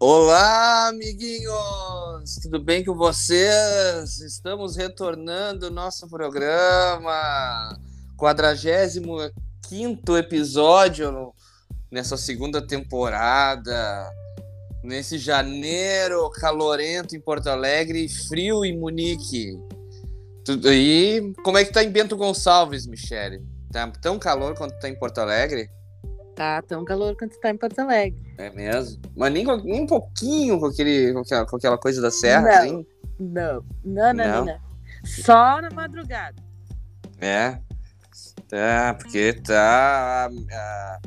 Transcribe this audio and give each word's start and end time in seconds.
Olá, 0.00 0.90
amiguinhos! 0.90 2.36
Tudo 2.40 2.62
bem 2.62 2.84
com 2.84 2.94
vocês? 2.94 4.20
Estamos 4.20 4.76
retornando 4.76 5.66
o 5.66 5.70
nosso 5.72 6.08
programa, 6.08 7.76
45 8.16 10.16
episódio 10.16 11.34
nessa 11.90 12.16
segunda 12.16 12.64
temporada, 12.64 14.08
nesse 14.84 15.18
janeiro 15.18 16.30
calorento 16.30 17.16
em 17.16 17.20
Porto 17.20 17.48
Alegre 17.48 18.08
frio 18.08 18.64
em 18.64 18.78
Munique. 18.78 19.58
Tudo 20.44 20.68
aí. 20.68 21.32
Como 21.42 21.58
é 21.58 21.64
que 21.64 21.72
tá 21.72 21.82
em 21.82 21.90
Bento 21.90 22.16
Gonçalves, 22.16 22.86
Michele? 22.86 23.44
Tá 23.72 23.90
tão 24.00 24.16
calor 24.16 24.54
quanto 24.54 24.78
tá 24.78 24.88
em 24.88 24.96
Porto 24.96 25.18
Alegre? 25.18 25.68
Tá 26.38 26.62
tão 26.62 26.84
calor 26.84 27.16
quanto 27.16 27.36
tá 27.40 27.50
em 27.50 27.56
Porto 27.56 27.80
Alegre. 27.80 28.22
É 28.38 28.48
mesmo? 28.50 29.02
Mas 29.16 29.32
nem, 29.32 29.44
nem 29.44 29.82
um 29.82 29.86
pouquinho 29.86 30.60
com, 30.60 30.66
aquele, 30.66 31.12
com, 31.12 31.18
aquela, 31.18 31.44
com 31.44 31.56
aquela 31.56 31.76
coisa 31.76 32.00
da 32.00 32.12
serra, 32.12 32.42
não. 32.42 32.52
assim? 32.52 32.86
Não, 33.18 33.64
não, 33.84 34.14
não, 34.14 34.14
não, 34.14 34.44
não. 34.44 34.58
Só 35.04 35.60
na 35.60 35.68
madrugada. 35.70 36.40
É. 37.20 37.58
Tá, 38.46 38.94
porque 38.96 39.32
tá. 39.32 40.30
A, 40.52 40.98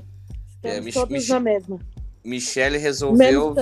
é, 0.63 0.81
Mich 0.81 0.95
todos 0.95 1.13
Mich 1.13 1.29
na 1.29 1.39
mesma. 1.39 1.79
Michele 2.25 2.77
resolveu 2.77 3.55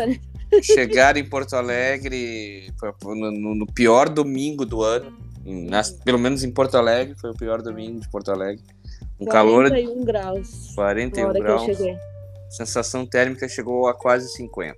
chegar 0.64 1.18
em 1.18 1.30
Porto 1.30 1.56
Alegre 1.56 2.74
no, 3.06 3.54
no 3.54 3.68
pior 3.68 4.10
domingo 4.10 4.66
do 4.66 4.82
ano. 4.82 5.16
Nas, 5.50 5.92
pelo 5.92 6.20
menos 6.20 6.44
em 6.44 6.52
Porto 6.52 6.78
Alegre, 6.78 7.16
foi 7.20 7.32
o 7.32 7.36
pior 7.36 7.62
domingo 7.62 8.00
de 8.00 8.10
Porto 8.10 8.32
Alegre. 8.32 8.64
Um 9.20 9.26
41 9.26 9.32
calor. 9.32 9.70
41 9.70 10.06
graus. 10.06 10.76
41 10.76 11.34
graus. 11.34 11.78
Sensação 12.50 13.06
térmica 13.06 13.48
chegou 13.48 13.88
a 13.88 13.94
quase 13.94 14.30
50. 14.34 14.78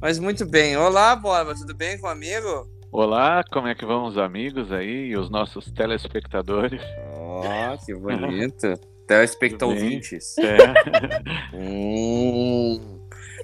Mas 0.00 0.18
muito 0.18 0.44
bem. 0.44 0.76
Olá, 0.76 1.16
Borba, 1.16 1.54
tudo 1.54 1.74
bem 1.74 1.98
com 1.98 2.06
o 2.06 2.10
amigo? 2.10 2.68
Olá, 2.92 3.42
como 3.50 3.68
é 3.68 3.74
que 3.74 3.84
vão 3.84 4.06
os 4.06 4.16
amigos 4.16 4.72
aí 4.72 5.08
e 5.08 5.16
os 5.16 5.30
nossos 5.30 5.70
telespectadores? 5.72 6.80
Ó, 7.14 7.42
oh, 7.74 7.84
que 7.84 7.92
bonito. 7.96 8.78
Telespectadores. 9.06 10.36
É. 10.38 10.56
hum. 11.56 12.95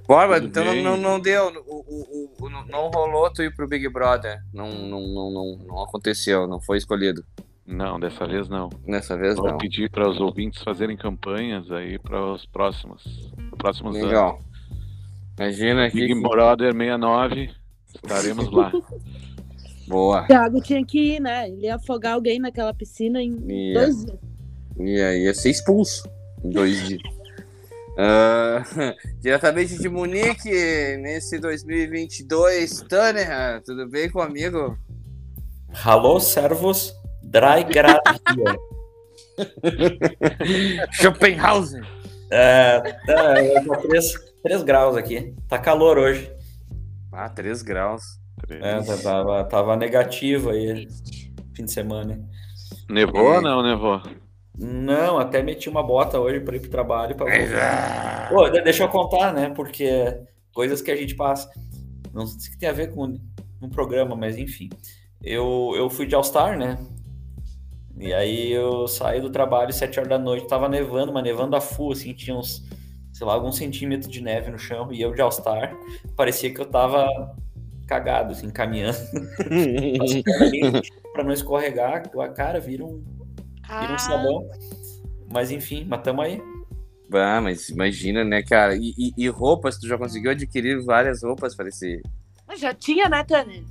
Borba, 0.06 0.39
então 0.39 0.64
não, 0.64 0.75
não, 0.83 0.97
não, 0.97 1.20
deu, 1.20 1.48
o, 1.67 1.77
o, 1.77 2.47
o, 2.47 2.50
não 2.50 2.91
rolou 2.91 3.33
tu 3.33 3.42
ir 3.42 3.55
pro 3.55 3.69
Big 3.69 3.89
Brother. 3.89 4.41
Não, 4.53 4.69
não, 4.69 5.00
não, 5.00 5.31
não, 5.31 5.59
não 5.67 5.83
aconteceu, 5.83 6.47
não 6.47 6.61
foi 6.61 6.78
escolhido. 6.78 7.25
Não, 7.67 7.98
dessa 7.98 8.27
vez 8.27 8.48
não. 8.48 8.69
Dessa 8.86 9.17
vez 9.17 9.36
Vou 9.36 9.48
não. 9.48 9.59
pedir 9.59 9.91
para 9.91 10.09
os 10.09 10.20
ouvintes 10.20 10.62
fazerem 10.62 10.97
campanhas 10.97 11.70
aí 11.70 11.98
para 11.98 12.33
os 12.33 12.44
próximos, 12.44 13.33
próximos 13.56 13.97
Legal. 13.97 14.34
anos. 14.34 14.44
Imagina 15.39 15.86
aqui. 15.86 16.00
Big 16.00 16.20
Brother 16.20 16.72
69, 16.72 17.50
estaremos 17.94 18.50
lá. 18.50 18.72
Boa. 19.87 20.22
O 20.22 20.27
Thiago 20.27 20.61
tinha 20.61 20.84
que 20.84 21.14
ir, 21.14 21.20
né? 21.20 21.48
Ele 21.48 21.66
ia 21.66 21.77
afogar 21.77 22.14
alguém 22.14 22.39
naquela 22.39 22.72
piscina 22.75 23.22
em 23.22 23.37
ia. 23.48 23.75
dois 23.75 24.05
dias. 24.05 24.19
Ia, 24.78 25.16
ia 25.16 25.34
ser 25.34 25.50
expulso 25.50 26.09
em 26.44 26.50
dois 26.50 26.89
dias. 26.89 27.03
Uh, 27.93 28.95
diretamente 29.21 29.79
de 29.79 29.89
Munique, 29.89 30.97
nesse 30.98 31.39
2022, 31.39 32.83
Tanner, 32.89 33.62
tudo 33.62 33.89
bem 33.89 34.11
com 34.11 34.19
o 34.19 34.23
amigo? 34.23 34.77
Alô, 35.84 36.19
servos? 36.19 36.95
Dry 37.23 37.65
Gravia. 37.65 38.01
Schopenhausen. 40.93 41.83
É, 42.31 42.81
tá, 43.07 43.34
3, 44.43 44.62
graus 44.62 44.97
aqui. 44.97 45.34
Tá 45.49 45.59
calor 45.59 45.99
hoje. 45.99 46.31
Ah, 47.12 47.28
3 47.28 47.62
graus. 47.62 48.03
É, 48.49 48.83
tá, 48.83 48.97
tava, 48.97 49.45
tava 49.45 49.77
negativo 49.77 50.50
aí 50.50 50.89
fim 51.55 51.65
de 51.65 51.72
semana. 51.72 52.19
Nevou 52.89 53.34
ou 53.34 53.41
não 53.41 53.62
nevou? 53.62 54.00
Não, 54.59 55.19
até 55.19 55.43
meti 55.43 55.69
uma 55.69 55.83
bota 55.83 56.21
hoje 56.21 56.41
para 56.41 56.57
ir 56.57 56.61
pro 56.61 56.71
trabalho. 56.71 57.17
Pra... 57.17 58.29
Pô, 58.29 58.49
deixa 58.49 58.85
eu 58.85 58.89
contar, 58.89 59.33
né? 59.33 59.51
Porque 59.51 60.21
coisas 60.53 60.83
que 60.83 60.91
a 60.91 60.97
gente 60.97 61.15
passa. 61.15 61.51
Não 62.13 62.27
sei 62.27 62.41
se 62.41 62.59
tem 62.59 62.69
a 62.69 62.73
ver 62.73 62.93
com 62.93 63.19
um 63.61 63.71
programa, 63.71 64.15
mas 64.15 64.37
enfim. 64.37 64.69
Eu, 65.23 65.73
eu 65.77 65.89
fui 65.89 66.07
de 66.07 66.15
All-Star, 66.15 66.59
né? 66.59 66.77
E 67.99 68.13
aí 68.13 68.51
eu 68.51 68.89
saí 68.89 69.21
do 69.21 69.31
trabalho 69.31 69.73
sete 69.73 69.99
horas 69.99 70.11
da 70.11 70.19
noite, 70.19 70.49
tava 70.49 70.69
nevando, 70.69 71.13
mas 71.13 71.23
nevando 71.23 71.55
a 71.55 71.61
full, 71.61 71.93
assim, 71.93 72.13
tinha 72.13 72.37
uns, 72.37 72.65
sei 73.13 73.27
lá, 73.27 73.34
alguns 73.34 73.57
centímetros 73.57 74.11
de 74.11 74.21
neve 74.21 74.51
no 74.51 74.59
chão, 74.59 74.93
e 74.93 75.01
eu 75.01 75.15
de 75.15 75.21
All-Star, 75.21 75.77
parecia 76.17 76.53
que 76.53 76.61
eu 76.61 76.67
tava 76.67 77.07
cagado, 77.87 78.33
assim, 78.33 78.51
caminhando. 78.51 78.99
para 81.13 81.23
não 81.23 81.33
escorregar, 81.33 82.11
a 82.19 82.29
cara 82.29 82.59
vira 82.59 82.84
um, 82.84 83.05
vira 83.81 83.93
um 83.93 83.97
ah. 83.97 83.99
sabão. 83.99 84.49
Mas 85.33 85.50
enfim, 85.50 85.84
matamos 85.84 86.25
aí. 86.25 86.43
Ah, 87.12 87.41
mas 87.41 87.69
imagina, 87.69 88.25
né, 88.25 88.43
cara? 88.43 88.75
E, 88.77 88.94
e, 88.97 89.12
e, 89.16 89.28
roupas, 89.28 89.78
tu 89.78 89.87
já 89.87 89.99
conseguiu 89.99 90.31
adquirir 90.31 90.83
várias 90.83 91.22
roupas 91.22 91.55
para 91.55 91.69
esse. 91.69 92.00
Já 92.56 92.72
tinha, 92.75 93.09
né, 93.09 93.22
Tânia? 93.25 93.62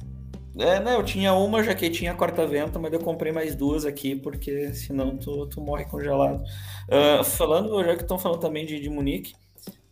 É, 0.57 0.79
né, 0.79 0.95
eu 0.95 1.03
tinha 1.03 1.33
uma 1.33 1.63
jaquetinha 1.63 2.13
corta-vento, 2.13 2.79
mas 2.79 2.91
eu 2.91 2.99
comprei 2.99 3.31
mais 3.31 3.55
duas 3.55 3.85
aqui, 3.85 4.15
porque 4.15 4.73
senão 4.73 5.17
tu, 5.17 5.47
tu 5.47 5.61
morre 5.61 5.85
congelado. 5.85 6.43
Uh, 6.89 7.23
falando, 7.23 7.83
já 7.83 7.95
que 7.95 8.01
estão 8.01 8.19
falando 8.19 8.39
também 8.39 8.65
de, 8.65 8.79
de 8.79 8.89
Munique, 8.89 9.33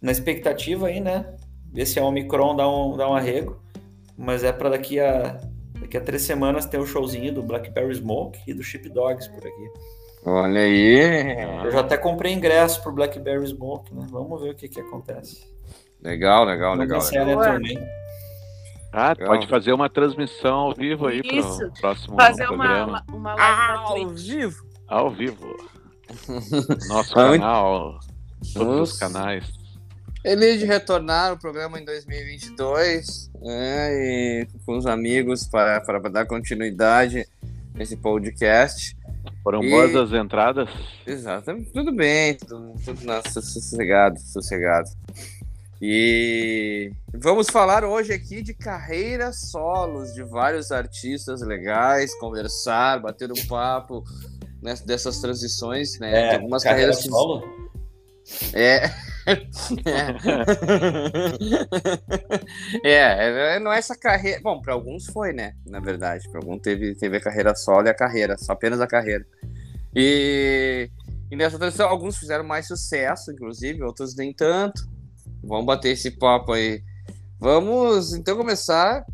na 0.02 0.12
expectativa 0.12 0.88
aí, 0.88 1.00
né? 1.00 1.34
Ver 1.72 1.86
se 1.86 2.00
a 2.00 2.04
Omicron 2.04 2.56
dá 2.56 2.70
um, 2.70 2.98
dá 2.98 3.10
um 3.10 3.14
arrego, 3.14 3.62
mas 4.18 4.44
é 4.44 4.52
para 4.52 4.70
daqui 4.70 5.00
a, 5.00 5.40
daqui 5.80 5.98
a 5.98 6.02
três 6.02 6.24
semanas 6.24 6.66
ter 6.66 6.78
o 6.78 6.84
um 6.84 6.86
showzinho 6.86 7.34
do 7.34 7.42
Blackberry 7.42 7.96
Smoke 7.96 8.40
e 8.46 8.54
do 8.54 8.64
Chip 8.64 8.90
Dogs 8.90 9.30
por 9.30 9.48
aqui. 9.48 9.70
Olha 10.26 10.62
aí! 10.62 11.64
Eu 11.64 11.72
já 11.72 11.80
até 11.80 11.98
comprei 11.98 12.34
ingresso 12.34 12.82
pro 12.84 12.92
Blackberry 12.92 13.48
Smoke, 13.48 13.94
né? 13.94 14.06
Vamos 14.10 14.42
ver 14.42 14.52
o 14.52 14.56
que 14.56 14.68
que 14.68 14.80
acontece. 14.80 15.48
Legal, 16.02 16.46
legal, 16.46 16.76
legal. 16.76 17.02
legal. 17.02 17.42
Também. 17.42 17.78
Ah, 18.92 19.10
Legal. 19.10 19.28
pode 19.28 19.48
fazer 19.48 19.72
uma 19.72 19.90
transmissão 19.90 20.56
ao 20.56 20.74
vivo 20.74 21.06
aí 21.06 21.22
para 21.22 21.68
o 21.68 21.72
próximo 21.80 22.16
fazer 22.16 22.48
programa. 22.48 23.04
Uma, 23.08 23.18
uma 23.18 23.36
live 23.36 23.62
ah, 23.62 23.78
ao 23.78 24.10
vivo. 24.10 24.66
Ao 24.88 25.12
vivo. 25.12 25.58
Nosso 26.90 27.14
canal, 27.14 28.00
todos 28.54 28.94
os 28.94 29.00
canais. 29.00 29.46
De 30.24 30.66
retornar 30.66 31.34
o 31.34 31.38
programa 31.38 31.80
em 31.80 31.86
2022 31.86 33.32
né, 33.42 33.94
e 33.94 34.48
com 34.66 34.78
os 34.78 34.86
amigos 34.86 35.48
para, 35.48 35.80
para 35.82 36.00
dar 36.10 36.26
continuidade 36.26 37.28
nesse 37.76 37.96
podcast. 37.96 38.98
Foram 39.50 39.64
e... 39.64 39.70
boas 39.72 39.96
as 39.96 40.14
entradas? 40.14 40.70
Exatamente, 41.08 41.72
tudo 41.72 41.92
bem, 41.92 42.36
tudo, 42.36 42.76
tudo 42.86 43.02
sossegado, 43.42 44.20
sossegado. 44.20 44.88
E 45.82 46.92
vamos 47.16 47.48
falar 47.50 47.84
hoje 47.84 48.14
aqui 48.14 48.44
de 48.44 48.54
carreiras 48.54 49.50
solos 49.50 50.14
de 50.14 50.22
vários 50.22 50.72
artistas 50.72 51.42
legais, 51.42 52.14
conversar, 52.20 53.02
bater 53.02 53.32
um 53.32 53.48
papo 53.48 54.04
né, 54.62 54.76
dessas 54.86 55.20
transições, 55.20 55.98
né? 55.98 56.12
É, 56.12 56.36
algumas 56.36 56.62
carreira 56.62 56.92
carreiras 56.92 57.12
solo? 57.12 57.44
É. 58.54 58.84
é. 62.84 63.56
é, 63.56 63.60
não 63.60 63.72
é 63.72 63.78
essa 63.78 63.98
carreira. 63.98 64.42
Bom, 64.42 64.62
para 64.62 64.74
alguns 64.74 65.06
foi, 65.08 65.34
né? 65.34 65.54
Na 65.66 65.80
verdade, 65.80 66.28
para 66.30 66.40
alguns 66.40 66.62
teve, 66.62 66.96
teve 66.96 67.18
a 67.18 67.22
carreira 67.22 67.56
solo 67.56 67.88
e 67.88 67.90
a 67.90 67.94
carreira, 67.94 68.38
só 68.38 68.54
apenas 68.54 68.82
a 68.82 68.88
carreira. 68.88 69.26
E, 69.96 70.90
e 71.32 71.36
nessa 71.36 71.58
transição, 71.58 71.90
alguns 71.90 72.18
fizeram 72.18 72.44
mais 72.44 72.68
sucesso, 72.68 73.32
inclusive, 73.32 73.84
outros 73.84 74.16
nem 74.16 74.34
tanto. 74.34 74.88
Vamos 75.44 75.66
bater 75.66 75.90
esse 75.90 76.12
papo 76.12 76.54
aí. 76.54 76.84
Vamos 77.40 78.14
então 78.14 78.36
começar 78.36 79.06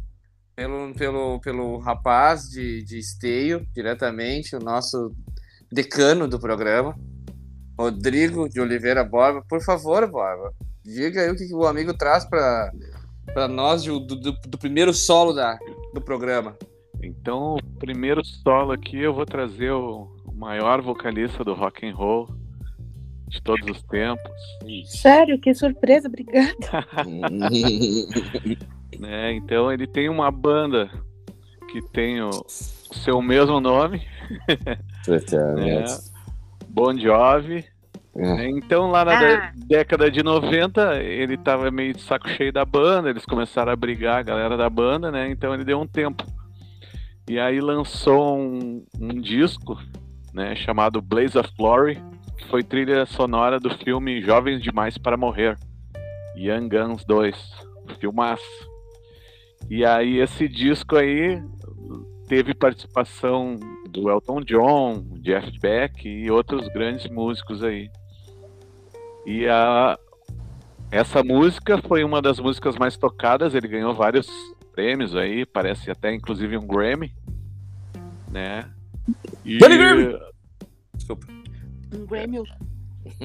pelo, 0.56 0.94
pelo, 0.95 1.39
pelo 1.39 1.77
rapaz 1.77 2.50
de, 2.50 2.83
de 2.83 2.97
esteio, 2.97 3.65
diretamente, 3.73 4.56
o 4.56 4.59
nosso 4.59 5.15
decano 5.71 6.27
do 6.27 6.39
programa, 6.39 6.97
Rodrigo 7.77 8.48
de 8.50 8.60
Oliveira 8.60 9.04
Borba. 9.04 9.44
Por 9.48 9.62
favor, 9.62 10.10
Borba, 10.10 10.54
diga 10.83 11.22
aí 11.22 11.31
o 11.31 11.36
que, 11.36 11.48
que 11.48 11.54
o 11.54 11.66
amigo 11.66 11.94
traz 11.94 12.25
para 12.25 12.72
nós 13.50 13.83
do, 13.83 14.00
do, 14.00 14.16
do, 14.16 14.57
primeiro 14.57 14.94
solo 14.94 15.33
da, 15.33 15.57
do 15.94 16.01
programa. 16.01 16.57
Então, 17.01 17.56
o 17.56 17.80
primeiro 17.80 18.24
solo 18.24 18.72
aqui 18.72 19.00
eu 19.00 19.13
vou 19.13 19.25
trazer 19.25 19.72
o 19.72 20.07
maior 20.33 20.81
vocalista 20.81 21.44
do 21.44 21.54
rock 21.54 21.86
and 21.86 21.95
roll, 21.95 22.27
de 23.27 23.42
todos 23.42 23.69
os 23.69 23.83
tempos. 23.83 24.31
Sério, 24.86 25.39
que 25.39 25.54
surpresa, 25.54 26.07
obrigada. 26.07 26.56
né, 29.00 29.33
então 29.33 29.71
ele 29.71 29.86
tem 29.86 30.10
uma 30.10 30.31
banda 30.31 30.89
que 31.71 31.81
tem 31.81 32.21
o 32.21 32.30
seu 32.48 33.21
mesmo 33.21 33.60
nome. 33.60 34.01
né, 35.56 35.86
bon 36.75 36.98
Jovi. 37.00 37.63
É. 38.18 38.48
Então, 38.50 38.89
lá 38.92 39.04
na 39.04 39.13
Ah. 39.13 39.19
dé- 39.19 39.51
década 39.77 40.10
de 40.12 40.22
90, 40.24 41.01
ele 41.01 41.38
tava 41.38 41.69
meio 41.72 41.94
de 41.94 42.01
saco 42.01 42.30
cheio 42.30 42.51
da 42.54 42.63
banda, 42.63 43.10
eles 43.10 43.25
começaram 43.25 43.72
a 43.72 43.75
brigar, 43.75 44.19
a 44.19 44.24
galera 44.24 44.56
da 44.56 44.69
banda, 44.69 45.12
né? 45.12 45.30
Então 45.30 45.54
ele 45.54 45.66
deu 45.66 45.80
um 45.81 45.88
tempo. 45.88 46.24
E 47.30 47.39
aí 47.39 47.60
lançou 47.60 48.38
um, 48.38 48.86
um 49.01 49.19
disco, 49.19 49.77
né, 50.33 50.56
chamado 50.56 51.01
Blaze 51.01 51.38
of 51.38 51.50
Glory, 51.57 51.98
que 52.38 52.45
foi 52.48 52.62
trilha 52.63 53.06
sonora 53.06 53.60
do 53.60 53.69
filme 53.69 54.21
Jovens 54.21 54.62
Demais 54.62 54.98
para 54.98 55.18
Morrer, 55.18 55.57
Young 56.38 56.69
Guns 56.69 57.04
2, 57.06 57.36
filmaço. 58.00 58.44
E 59.69 59.83
aí 59.83 60.19
esse 60.19 60.48
disco 60.48 60.95
aí 60.95 61.42
teve 62.28 62.54
participação 62.54 63.56
do 63.95 64.09
Elton 64.09 64.42
John, 64.42 65.06
Jeff 65.21 65.57
Beck 65.59 66.06
e 66.06 66.30
outros 66.30 66.68
grandes 66.68 67.09
músicos 67.09 67.63
aí. 67.63 67.89
E 69.25 69.47
a, 69.47 69.97
essa 70.92 71.24
música 71.24 71.81
foi 71.81 72.03
uma 72.03 72.21
das 72.21 72.38
músicas 72.39 72.75
mais 72.75 72.97
tocadas, 72.97 73.56
ele 73.56 73.69
ganhou 73.69 73.94
vários 73.94 74.27
prêmios 74.74 75.15
aí, 75.15 75.45
parece 75.45 75.89
até 75.89 76.13
inclusive 76.13 76.57
um 76.57 76.68
Grammy, 76.68 77.15
né? 78.30 78.69
E, 79.45 79.57
Danny 79.59 79.77
Grammy! 79.77 80.19
Desculpa. 80.94 81.25
Um 81.94 82.06
Grammy. 82.06 82.44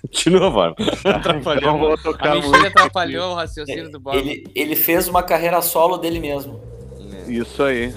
Continua, 0.00 0.74
então 1.00 1.10
Atrapalhou. 1.10 1.78
vou 1.78 1.98
tocar 1.98 2.28
A 2.28 2.32
a 2.32 2.34
mentira 2.34 2.50
música 2.50 2.68
aqui. 2.68 2.78
atrapalhou 2.78 3.32
o 3.32 3.34
raciocínio 3.34 3.90
do 3.90 3.98
Bárbara. 3.98 4.24
Ele, 4.24 4.46
ele 4.54 4.76
fez 4.76 5.08
uma 5.08 5.22
carreira 5.22 5.60
solo 5.62 5.96
dele 5.96 6.20
mesmo. 6.20 6.60
Isso 7.26 7.62
aí. 7.62 7.92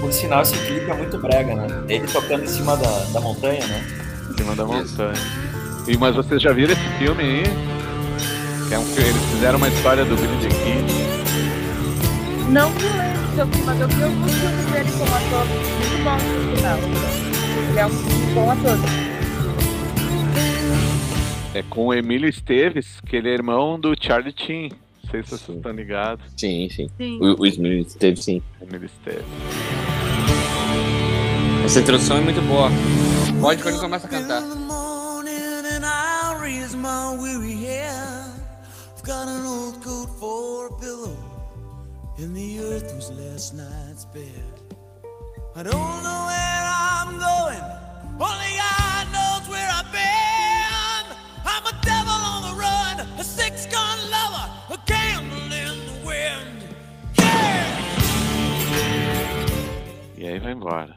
Por 0.00 0.12
sinal, 0.12 0.42
esse 0.42 0.56
clipe 0.66 0.90
é 0.90 0.94
muito 0.94 1.18
brega, 1.18 1.54
né? 1.54 1.66
Ele 1.88 2.06
tocando 2.06 2.44
em 2.44 2.46
cima 2.46 2.76
da, 2.76 3.04
da 3.12 3.20
montanha, 3.20 3.66
né? 3.66 3.84
Em 4.30 4.38
cima 4.38 4.54
da 4.56 4.64
montanha. 4.64 5.12
E, 5.86 5.96
mas 5.96 6.16
vocês 6.16 6.40
já 6.40 6.52
viram 6.52 6.72
esse 6.72 6.88
filme 6.98 7.22
aí? 7.22 7.42
Que 8.68 8.74
é 8.74 8.78
um 8.78 8.84
filme, 8.84 9.08
eles 9.10 9.22
fizeram 9.30 9.58
uma 9.58 9.68
história 9.68 10.04
do 10.04 10.16
Billy 10.16 10.38
the 10.42 10.48
Kid. 10.48 11.08
Não 12.50 12.70
vi, 12.72 13.62
mas 13.64 13.80
eu 13.80 13.88
vi 13.88 14.02
alguns 14.02 14.32
filmes 14.32 14.66
dele 14.66 14.90
como 14.98 15.14
ator. 15.14 15.46
Muito 15.46 16.04
bom, 16.04 16.16
por 16.16 16.56
sinal. 16.56 16.78
Ele 17.68 17.78
é 17.78 17.86
um 17.86 18.34
bom 18.34 18.50
ator. 18.50 18.78
É 21.54 21.62
com 21.62 21.86
o 21.86 21.94
Emílio 21.94 22.28
Esteves, 22.28 23.00
que 23.06 23.16
ele 23.16 23.28
é 23.28 23.32
irmão 23.32 23.78
do 23.78 23.94
Charlie 23.98 24.34
Chin. 24.36 24.70
Não 25.08 25.12
sei 25.12 25.22
se 25.22 25.30
vocês 25.30 25.56
estão 25.56 25.72
ligados. 25.72 26.22
Sim, 26.36 26.68
sim. 26.68 26.86
Sim. 26.98 27.18
O, 27.22 27.40
o 27.40 27.46
Smith 27.46 27.94
teve 27.94 28.20
sim. 28.22 28.42
Emílio 28.60 28.84
Esteves. 28.84 29.24
Essa 31.64 31.80
introdução 31.80 32.18
é 32.18 32.20
muito 32.20 32.42
boa. 32.42 32.68
Pode 33.40 33.62
quando 33.62 33.80
começa 33.80 34.06
a 34.06 34.10
cantar. 34.10 34.42
In 34.42 34.50
the 34.50 34.56
morning 34.56 35.64
and 35.64 35.84
I 35.84 36.36
raise 36.40 36.76
my 36.76 37.16
weary 37.18 37.54
head. 37.54 38.32
I've 38.96 39.02
got 39.02 39.28
an 39.28 39.46
old 39.46 39.82
coat 39.82 40.10
for 40.20 40.66
a 40.66 40.72
pillow, 40.78 41.16
and 42.18 42.34
the 42.36 42.60
earth 42.60 42.94
was 42.94 43.10
last 43.10 43.54
night's 43.54 44.04
bed. 44.12 44.44
I 45.56 45.62
don't 45.62 45.72
know 45.72 46.26
where 46.26 46.64
I'm 46.68 47.18
going, 47.18 47.64
only 48.20 48.52
God 48.60 49.06
knows 49.12 49.48
where 49.48 49.70
I've 49.72 49.90
been. 49.90 51.16
I'm 51.46 51.64
a 51.64 51.72
devil 51.82 52.12
on 52.12 52.42
the 52.50 52.54
run, 52.60 53.00
a 53.18 53.24
six-gun 53.24 54.10
lover, 54.10 54.17
aí 60.28 60.38
vai 60.38 60.52
embora. 60.52 60.96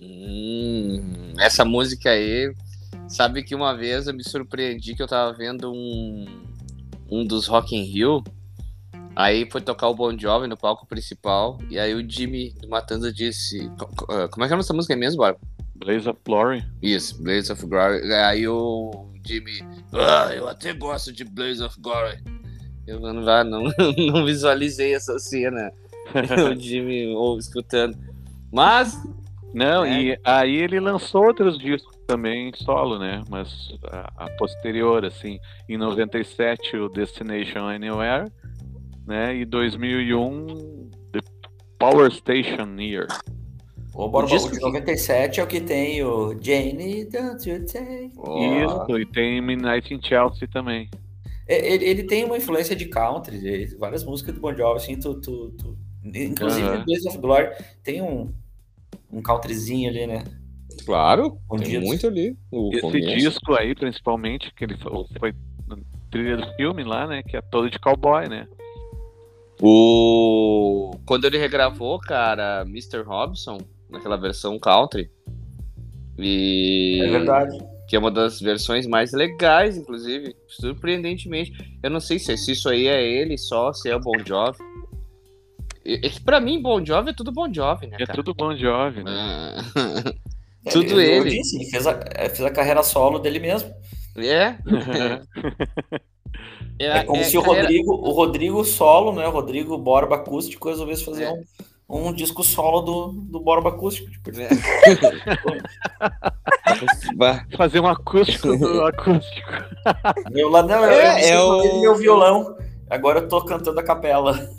Hum, 0.00 1.34
essa 1.38 1.64
música 1.64 2.10
aí, 2.10 2.52
sabe 3.08 3.42
que 3.42 3.54
uma 3.54 3.76
vez 3.76 4.06
eu 4.06 4.14
me 4.14 4.24
surpreendi 4.24 4.94
que 4.94 5.02
eu 5.02 5.06
tava 5.06 5.32
vendo 5.32 5.72
um, 5.72 6.24
um 7.10 7.24
dos 7.24 7.46
Rock 7.46 7.76
in 7.76 7.82
Rio, 7.82 8.22
aí 9.14 9.48
foi 9.50 9.60
tocar 9.60 9.88
o 9.88 9.94
Bon 9.94 10.16
Jovi 10.16 10.46
no 10.46 10.56
palco 10.56 10.86
principal, 10.86 11.58
e 11.68 11.78
aí 11.78 11.94
o 11.94 12.08
Jimmy 12.08 12.52
do 12.60 12.68
Matanza 12.68 13.12
disse, 13.12 13.70
ah, 14.08 14.28
como 14.28 14.44
é 14.44 14.48
que 14.48 14.52
é 14.52 14.54
a 14.54 14.56
nossa 14.56 14.72
música 14.72 14.96
mesmo, 14.96 15.20
Bárbara? 15.20 15.44
Blaze 15.76 16.08
of 16.08 16.18
Glory. 16.26 16.64
Isso, 16.82 17.22
Blaze 17.22 17.52
of 17.52 17.66
Glory, 17.66 18.12
aí 18.12 18.46
o 18.48 19.06
Jimmy, 19.26 19.60
ah, 19.92 20.32
eu 20.34 20.48
até 20.48 20.72
gosto 20.72 21.12
de 21.12 21.24
Blaze 21.24 21.62
of 21.62 21.78
Glory. 21.80 22.18
Eu 22.86 22.98
não, 23.00 23.22
vá- 23.24 23.44
não, 23.44 23.62
não 24.12 24.24
visualizei 24.24 24.94
essa 24.94 25.18
cena, 25.18 25.70
o 26.50 26.58
Jimmy 26.58 27.08
ou, 27.14 27.38
escutando. 27.38 28.09
Mas 28.52 28.98
Não, 29.52 29.84
É. 29.84 30.00
e 30.02 30.18
aí 30.24 30.54
ele 30.56 30.78
lançou 30.78 31.24
outros 31.26 31.58
discos 31.58 31.96
também 32.06 32.52
solo, 32.54 32.98
né? 33.00 33.22
Mas 33.28 33.68
a, 33.84 34.24
a 34.26 34.30
posterior, 34.36 35.04
assim, 35.04 35.40
em 35.68 35.76
97 35.76 36.76
o 36.76 36.88
Destination 36.88 37.66
Anywhere, 37.68 38.30
né? 39.06 39.34
E 39.34 39.44
2001 39.44 40.46
The 41.12 41.18
Power 41.80 42.10
Station 42.12 42.76
Year. 42.78 43.08
O 43.92 44.08
Borba 44.08 44.28
disco 44.28 44.50
o 44.50 44.52
de 44.52 44.58
que- 44.58 44.64
97 44.64 45.40
é 45.40 45.42
o 45.42 45.46
que 45.48 45.60
tem 45.60 46.02
o 46.04 46.32
Jane, 46.40 47.04
don't 47.06 47.48
you 47.50 47.66
take... 47.66 48.12
ó, 48.18 48.86
Isso, 48.86 48.98
e 49.00 49.04
tem 49.06 49.40
Midnight 49.40 49.92
in 49.92 50.00
Chelsea 50.00 50.46
também. 50.46 50.88
É, 51.48 51.74
Ele, 51.74 51.84
ele 51.84 52.02
tem 52.04 52.22
uma 52.24 52.36
influência 52.36 52.76
de 52.76 52.86
country, 52.86 53.38
de 53.40 53.76
várias 53.76 54.04
músicas 54.04 54.32
do 54.36 54.40
Bon 54.40 54.54
Jovi, 54.54 54.76
assim, 54.76 54.96
tu, 54.96 55.20
tu, 55.20 55.50
tu- 55.58 55.76
inclusive 56.04 56.68
Aham. 56.68 56.84
Blaze 56.84 57.08
of 57.08 57.18
Glory 57.18 57.48
tem 57.82 58.00
um, 58.00 58.32
um 59.12 59.22
countryzinho 59.22 59.90
ali, 59.90 60.06
né? 60.06 60.24
Claro, 60.84 61.30
tem 61.30 61.38
Escondidos. 61.40 61.86
muito 61.86 62.06
ali. 62.06 62.36
O 62.50 62.70
Esse 62.72 62.80
começo. 62.80 63.16
disco 63.16 63.54
aí, 63.54 63.74
principalmente, 63.74 64.52
que 64.54 64.64
ele 64.64 64.76
foi, 64.78 65.04
foi 65.18 65.34
na 65.66 65.76
trilha 66.10 66.36
do 66.36 66.46
filme 66.54 66.84
lá, 66.84 67.06
né? 67.06 67.22
Que 67.22 67.36
é 67.36 67.40
todo 67.42 67.70
de 67.70 67.78
cowboy, 67.78 68.28
né? 68.28 68.46
O... 69.60 70.92
Quando 71.04 71.26
ele 71.26 71.38
regravou, 71.38 71.98
cara, 71.98 72.62
Mr. 72.66 73.02
Robson, 73.02 73.58
naquela 73.90 74.16
versão 74.16 74.58
country. 74.58 75.10
E... 76.18 77.00
É 77.02 77.10
verdade. 77.10 77.58
Que 77.86 77.96
é 77.96 77.98
uma 77.98 78.10
das 78.10 78.40
versões 78.40 78.86
mais 78.86 79.12
legais, 79.12 79.76
inclusive. 79.76 80.34
Surpreendentemente. 80.46 81.52
Eu 81.82 81.90
não 81.90 82.00
sei 82.00 82.18
se, 82.18 82.36
se 82.36 82.52
isso 82.52 82.68
aí 82.68 82.86
é 82.86 83.04
ele 83.04 83.36
só, 83.36 83.72
se 83.72 83.90
é 83.90 83.96
o 83.96 84.00
Bon 84.00 84.14
Jovi. 84.24 84.58
É 85.84 86.08
que 86.08 86.20
pra 86.20 86.40
mim, 86.40 86.60
Bon 86.60 86.84
Jovi 86.84 87.10
é 87.10 87.14
tudo 87.14 87.32
Bon 87.32 87.52
Jovi, 87.52 87.86
né, 87.86 87.96
É 88.00 88.06
cara? 88.06 88.16
tudo 88.16 88.34
Bon 88.34 88.54
Jovi, 88.56 89.02
né? 89.02 89.10
Ah. 89.12 89.62
É, 90.66 90.70
Tudo 90.70 90.90
eu, 90.90 91.00
eu 91.00 91.26
ele. 91.26 91.30
disse, 91.30 91.56
ele 91.56 91.70
fez 91.70 91.86
a, 91.86 91.98
é, 92.14 92.28
fez 92.28 92.42
a 92.42 92.50
carreira 92.50 92.82
solo 92.82 93.18
dele 93.18 93.38
mesmo. 93.38 93.72
É. 94.18 94.58
É, 96.78 97.02
como 97.04 97.20
é 97.20 97.24
se 97.24 97.36
o 97.38 97.42
carreira- 97.42 97.62
Rodrigo, 97.68 97.92
o 97.92 98.10
Rodrigo 98.12 98.64
solo, 98.64 99.12
né? 99.12 99.26
O 99.26 99.30
Rodrigo 99.30 99.76
Borba 99.78 100.16
Acústico 100.16 100.68
resolvesse 100.68 101.04
fazer 101.04 101.24
É. 101.24 101.32
um, 101.88 102.08
um 102.08 102.12
disco 102.12 102.42
solo 102.42 102.80
do, 102.80 103.12
do 103.30 103.40
Borba 103.40 103.68
Acústico. 103.70 104.10
Tipo, 104.10 104.30
É. 104.40 104.48
Fazer 107.56 107.80
um 107.80 107.86
acústico 107.86 108.56
do 108.56 108.84
acústico. 108.86 109.50
meu 110.30 110.48
lá, 110.48 110.62
não, 110.62 110.84
eu, 110.84 110.90
É, 110.90 111.34
eu, 111.34 111.38
é 111.38 111.42
o- 111.72 111.80
meu 111.80 111.94
violão. 111.96 112.56
Agora 112.90 113.20
eu 113.20 113.28
tô 113.28 113.42
cantando 113.44 113.78
a 113.78 113.82
capela. 113.82 114.36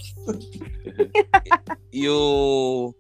E 1.93 2.07
o. 2.07 2.93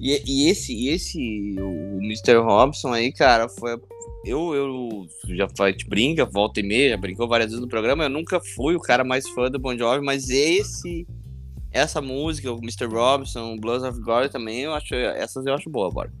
E, 0.00 0.22
e 0.26 0.48
esse, 0.48 0.72
e 0.72 0.88
esse, 0.88 1.18
o 1.60 1.98
Mr. 1.98 2.36
Robson 2.36 2.92
aí, 2.92 3.12
cara, 3.12 3.48
foi. 3.48 3.78
Eu, 4.24 4.54
eu 4.54 5.06
já 5.36 5.48
faz 5.56 5.76
brinca, 5.84 6.24
volta 6.24 6.60
e 6.60 6.62
meia, 6.62 6.90
já 6.90 6.96
brincou 6.96 7.28
várias 7.28 7.50
vezes 7.50 7.60
no 7.60 7.68
programa. 7.68 8.04
Eu 8.04 8.08
nunca 8.08 8.40
fui 8.40 8.74
o 8.74 8.80
cara 8.80 9.04
mais 9.04 9.28
fã 9.28 9.50
do 9.50 9.58
Bon 9.58 9.76
Jovi, 9.76 10.04
mas 10.04 10.30
esse. 10.30 11.06
Essa 11.70 12.00
música, 12.00 12.50
o 12.50 12.58
Mr. 12.58 12.86
Robson, 12.86 13.52
o 13.52 13.60
Blues 13.60 13.82
of 13.82 14.00
Glory 14.00 14.30
também, 14.30 14.60
eu 14.60 14.72
acho. 14.72 14.94
Essas 14.94 15.44
eu 15.44 15.54
acho 15.54 15.68
boa, 15.68 15.90
bora. 15.90 16.12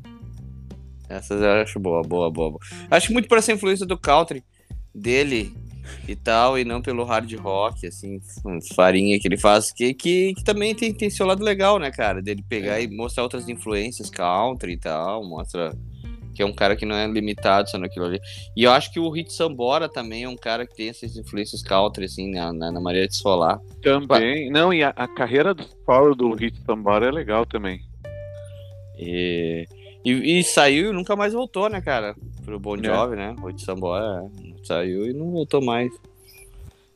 Essas 1.08 1.40
eu 1.40 1.50
acho 1.50 1.80
boa, 1.80 2.02
boa, 2.02 2.30
boa. 2.30 2.50
boa. 2.50 2.60
Acho 2.90 3.12
muito 3.12 3.28
por 3.28 3.38
essa 3.38 3.52
influência 3.52 3.86
do 3.86 3.96
country 3.96 4.44
dele 4.94 5.54
e 6.06 6.16
tal, 6.16 6.58
e 6.58 6.64
não 6.64 6.80
pelo 6.80 7.04
hard 7.04 7.32
rock, 7.34 7.86
assim, 7.86 8.20
farinha 8.74 9.18
que 9.18 9.28
ele 9.28 9.36
faz, 9.36 9.72
que, 9.72 9.94
que, 9.94 10.34
que 10.34 10.44
também 10.44 10.74
tem, 10.74 10.92
tem 10.92 11.10
seu 11.10 11.26
lado 11.26 11.44
legal, 11.44 11.78
né, 11.78 11.90
cara? 11.90 12.22
Dele 12.22 12.44
pegar 12.48 12.80
e 12.80 12.88
mostrar 12.88 13.22
outras 13.22 13.48
influências 13.48 14.10
country 14.10 14.72
e 14.72 14.78
tal, 14.78 15.24
mostra 15.24 15.72
que 16.38 16.42
é 16.42 16.46
um 16.46 16.52
cara 16.52 16.76
que 16.76 16.86
não 16.86 16.94
é 16.94 17.04
limitado 17.04 17.68
só 17.68 17.78
naquilo 17.78 18.06
ali. 18.06 18.20
E 18.56 18.62
eu 18.62 18.70
acho 18.70 18.92
que 18.92 19.00
o 19.00 19.10
Hit 19.10 19.32
Sambora 19.32 19.88
também 19.88 20.22
é 20.22 20.28
um 20.28 20.36
cara 20.36 20.64
que 20.64 20.76
tem 20.76 20.88
essas 20.88 21.16
influências 21.16 21.62
country, 21.62 22.04
assim, 22.04 22.30
na, 22.30 22.52
na, 22.52 22.70
na 22.70 22.80
maneira 22.80 23.08
de 23.08 23.16
solar. 23.16 23.58
Também. 23.82 24.48
Não, 24.48 24.72
e 24.72 24.84
a, 24.84 24.90
a 24.90 25.08
carreira 25.08 25.52
do 25.52 25.64
solo 25.84 26.14
do 26.14 26.32
Hit 26.34 26.56
Sambora 26.64 27.06
é 27.06 27.10
legal 27.10 27.44
também. 27.44 27.80
E, 28.96 29.66
e, 30.04 30.38
e 30.38 30.44
saiu 30.44 30.90
e 30.90 30.92
nunca 30.92 31.16
mais 31.16 31.32
voltou, 31.32 31.68
né, 31.68 31.80
cara? 31.80 32.14
Pro 32.44 32.58
Bon 32.58 32.76
É. 32.76 32.84
Jovi, 32.84 33.16
né? 33.16 33.34
O 33.42 33.46
Hit 33.46 33.62
Sambora 33.62 34.24
é, 34.24 34.64
saiu 34.64 35.06
e 35.06 35.12
não 35.12 35.30
voltou 35.30 35.62
mais. 35.62 35.90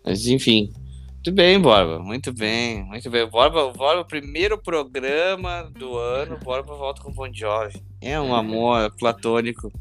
Mas 0.04 0.26
enfim. 0.26 0.72
Muito 1.14 1.32
bem, 1.32 1.60
Borba. 1.60 2.00
Muito 2.00 2.32
bem, 2.32 2.82
muito 2.84 3.08
bem. 3.08 3.26
Borba, 3.26 3.70
Borba, 3.72 4.04
primeiro 4.04 4.58
programa 4.58 5.70
do 5.78 5.96
ano, 5.96 6.36
Borba 6.42 6.74
volta 6.74 7.02
com 7.02 7.12
Bon 7.12 7.32
Jovi. 7.32 7.80
É 8.00 8.20
um 8.20 8.34
amor 8.34 8.90
platônico. 8.98 9.72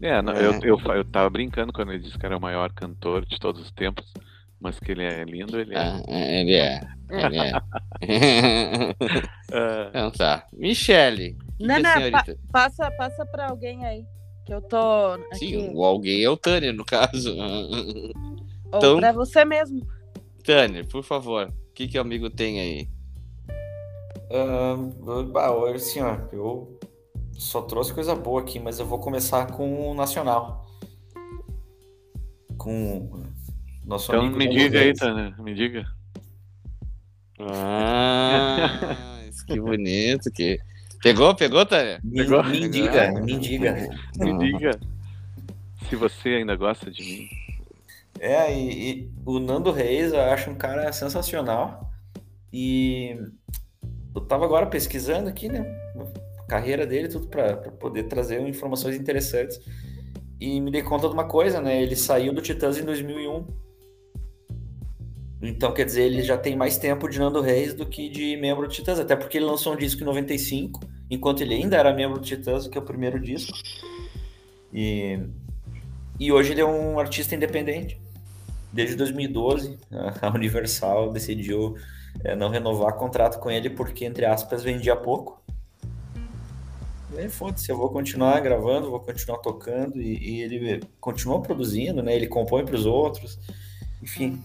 É, 0.00 0.20
não, 0.22 0.32
É. 0.32 0.46
Eu, 0.46 0.52
eu, 0.62 0.78
eu 0.94 1.04
tava 1.04 1.28
brincando 1.28 1.72
quando 1.72 1.92
ele 1.92 2.02
disse 2.02 2.18
que 2.18 2.24
era 2.24 2.36
o 2.36 2.40
maior 2.40 2.72
cantor 2.72 3.26
de 3.26 3.38
todos 3.38 3.62
os 3.62 3.70
tempos, 3.70 4.04
mas 4.60 4.78
que 4.78 4.92
ele 4.92 5.04
é 5.04 5.24
lindo, 5.24 5.58
ele 5.58 5.74
é. 5.74 5.78
Ah, 5.78 6.02
ele 6.08 6.54
é. 6.54 6.80
É. 7.10 7.52
Ah, 7.52 7.62
então 9.88 10.10
tá. 10.10 10.46
Michele. 10.52 11.36
que 11.58 11.64
Não, 11.66 11.76
que 11.76 11.82
não, 11.82 11.90
a 11.90 11.94
senhorita? 11.94 12.38
Passa, 12.52 12.90
passa 12.92 13.24
pra 13.26 13.48
alguém 13.50 13.84
aí. 13.84 14.04
Que 14.44 14.54
eu 14.54 14.62
tô 14.62 14.76
aqui. 15.32 15.38
Sim, 15.38 15.70
o 15.74 15.84
alguém 15.84 16.22
é 16.22 16.30
o 16.30 16.36
Tânia, 16.36 16.72
no 16.72 16.84
caso. 16.84 17.34
Ou 17.36 18.78
então- 18.78 18.96
pra 18.98 19.12
você 19.12 19.44
mesmo. 19.44 19.86
Tânia, 20.44 20.84
por 20.84 21.02
favor, 21.02 21.48
o 21.48 21.72
que, 21.74 21.88
que 21.88 21.98
o 21.98 22.00
amigo 22.00 22.30
tem 22.30 22.60
aí? 22.60 22.88
Bah, 25.32 25.50
hoje, 25.52 25.76
assim, 25.76 26.00
ó, 26.00 26.18
eu 26.32 26.78
só 27.32 27.62
trouxe 27.62 27.92
coisa 27.92 28.14
boa 28.14 28.40
aqui, 28.40 28.58
mas 28.60 28.78
eu 28.78 28.86
vou 28.86 28.98
começar 28.98 29.46
com 29.52 29.90
o 29.90 29.94
Nacional. 29.94 30.66
Com 32.56 32.98
o 32.98 33.22
nosso 33.84 34.10
então 34.12 34.20
amigo 34.24 34.36
me 34.38 34.48
diga 34.48 34.80
aí. 34.80 34.94
Tânia, 34.94 35.34
me 35.38 35.54
diga. 35.54 35.84
Ah, 37.38 38.98
que 39.46 39.60
bonito 39.60 40.30
que. 40.30 40.58
Pegou, 41.02 41.34
pegou, 41.34 41.64
Tânia? 41.66 42.00
Me, 42.02 42.24
Pegou? 42.24 42.42
me 42.44 42.68
diga, 42.68 43.12
me 43.20 43.38
diga. 43.38 43.76
Me 44.18 44.38
diga 44.38 44.80
se 45.88 45.94
você 45.96 46.30
ainda 46.30 46.56
gosta 46.56 46.90
de 46.90 47.02
mim. 47.02 47.28
É, 48.18 48.52
e, 48.52 48.90
e 48.90 49.10
o 49.24 49.38
Nando 49.38 49.70
Reis 49.70 50.12
eu 50.12 50.20
acho 50.20 50.50
um 50.50 50.54
cara 50.54 50.90
sensacional. 50.92 51.92
E 52.52 53.16
eu 54.14 54.20
tava 54.22 54.44
agora 54.44 54.66
pesquisando 54.66 55.28
aqui, 55.28 55.48
né? 55.48 55.64
A 56.40 56.42
carreira 56.44 56.86
dele, 56.86 57.08
tudo 57.08 57.28
para 57.28 57.56
poder 57.56 58.04
trazer 58.04 58.40
informações 58.40 58.96
interessantes. 58.96 59.60
E 60.40 60.60
me 60.60 60.70
dei 60.70 60.82
conta 60.82 61.08
de 61.08 61.14
uma 61.14 61.28
coisa, 61.28 61.60
né? 61.60 61.82
Ele 61.82 61.96
saiu 61.96 62.32
do 62.32 62.42
Titãs 62.42 62.78
em 62.78 62.84
2001. 62.84 63.46
Então, 65.40 65.72
quer 65.72 65.84
dizer, 65.84 66.02
ele 66.02 66.22
já 66.22 66.38
tem 66.38 66.56
mais 66.56 66.78
tempo 66.78 67.08
de 67.08 67.18
Nando 67.18 67.40
Reis 67.40 67.74
do 67.74 67.84
que 67.84 68.08
de 68.08 68.36
membro 68.36 68.66
do 68.66 68.72
Titãs. 68.72 68.98
Até 68.98 69.14
porque 69.14 69.36
ele 69.36 69.44
lançou 69.44 69.74
um 69.74 69.76
disco 69.76 70.02
em 70.02 70.06
95, 70.06 70.80
enquanto 71.10 71.42
ele 71.42 71.54
ainda 71.54 71.76
era 71.76 71.92
membro 71.92 72.18
do 72.18 72.24
Titãs, 72.24 72.66
que 72.66 72.78
é 72.78 72.80
o 72.80 72.84
primeiro 72.84 73.20
disco. 73.20 73.56
E, 74.72 75.18
e 76.18 76.32
hoje 76.32 76.52
ele 76.52 76.62
é 76.62 76.64
um 76.64 76.98
artista 76.98 77.34
independente. 77.34 78.00
Desde 78.72 78.96
2012, 78.96 79.78
a 80.22 80.28
Universal 80.34 81.12
decidiu 81.12 81.76
é, 82.24 82.34
não 82.34 82.48
renovar 82.48 82.94
contrato 82.94 83.38
com 83.38 83.50
ele 83.50 83.68
porque, 83.68 84.04
entre 84.04 84.24
aspas, 84.24 84.62
vendia 84.62 84.96
pouco. 84.96 85.44
Foda-se, 87.30 87.70
eu 87.70 87.78
vou 87.78 87.88
continuar 87.88 88.38
gravando, 88.40 88.90
vou 88.90 89.00
continuar 89.00 89.38
tocando 89.38 90.00
e, 90.00 90.18
e 90.18 90.42
ele 90.42 90.82
continua 91.00 91.40
produzindo, 91.40 92.02
né? 92.02 92.14
Ele 92.14 92.26
compõe 92.26 92.62
para 92.62 92.74
os 92.74 92.84
outros, 92.84 93.38
enfim. 94.02 94.42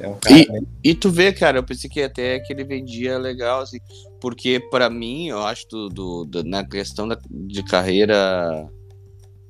É 0.00 0.08
um 0.08 0.18
cara. 0.18 0.36
né? 0.36 0.60
E 0.82 0.94
tu 0.94 1.10
vê, 1.10 1.32
cara, 1.32 1.58
eu 1.58 1.62
pensei 1.62 1.88
que 1.88 2.02
até 2.02 2.40
que 2.40 2.52
ele 2.52 2.64
vendia 2.64 3.16
legal, 3.18 3.60
assim, 3.62 3.78
porque 4.20 4.58
pra 4.70 4.90
mim, 4.90 5.28
eu 5.28 5.40
acho, 5.42 5.66
do, 5.68 5.88
do- 5.88 6.24
do- 6.24 6.44
na 6.44 6.64
questão 6.66 7.06
da, 7.06 7.16
de 7.30 7.62
carreira 7.64 8.68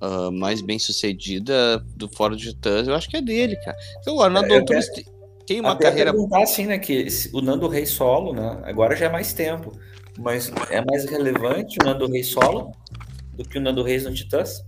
ah, 0.00 0.30
mais 0.30 0.60
bem 0.60 0.78
sucedida 0.78 1.78
do 1.96 2.08
Fora 2.08 2.36
de 2.36 2.50
Titãs, 2.50 2.86
eu 2.86 2.94
acho 2.94 3.08
que 3.08 3.16
é 3.16 3.22
dele, 3.22 3.56
cara. 3.56 3.76
Então, 4.00 4.16
o 4.16 4.22
Arnaldo 4.22 4.52
É, 4.52 4.58
Antunes 4.58 4.88
tem- 4.90 5.04
tem 5.46 5.60
uma 5.60 5.72
Até 5.72 5.84
carreira. 5.84 6.12
perguntar 6.12 6.42
assim, 6.42 6.66
né? 6.66 6.78
Que 6.78 7.06
o 7.32 7.40
Nando 7.40 7.66
Rei 7.68 7.86
solo, 7.86 8.32
né? 8.34 8.60
Agora 8.64 8.94
já 8.96 9.06
é 9.06 9.08
mais 9.10 9.32
tempo, 9.32 9.72
mas 10.18 10.52
é 10.70 10.84
mais 10.84 11.06
relevante 11.06 11.78
o 11.82 11.86
Nando 11.86 12.06
Rei 12.06 12.22
solo 12.22 12.70
do 13.32 13.44
que 13.48 13.56
o 13.58 13.60
Nando 13.62 13.82
Reis 13.82 14.04
no 14.04 14.12
Titãs? 14.12 14.62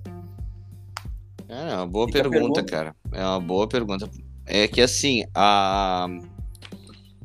É 1.48 1.74
uma 1.76 1.86
boa 1.86 2.06
Fica 2.06 2.22
pergunta, 2.22 2.62
pergunta. 2.62 2.64
cara. 2.64 2.96
É 3.12 3.22
uma 3.22 3.40
boa 3.40 3.68
pergunta. 3.68 4.10
É 4.46 4.68
que 4.68 4.80
assim, 4.80 5.24
a... 5.34 6.06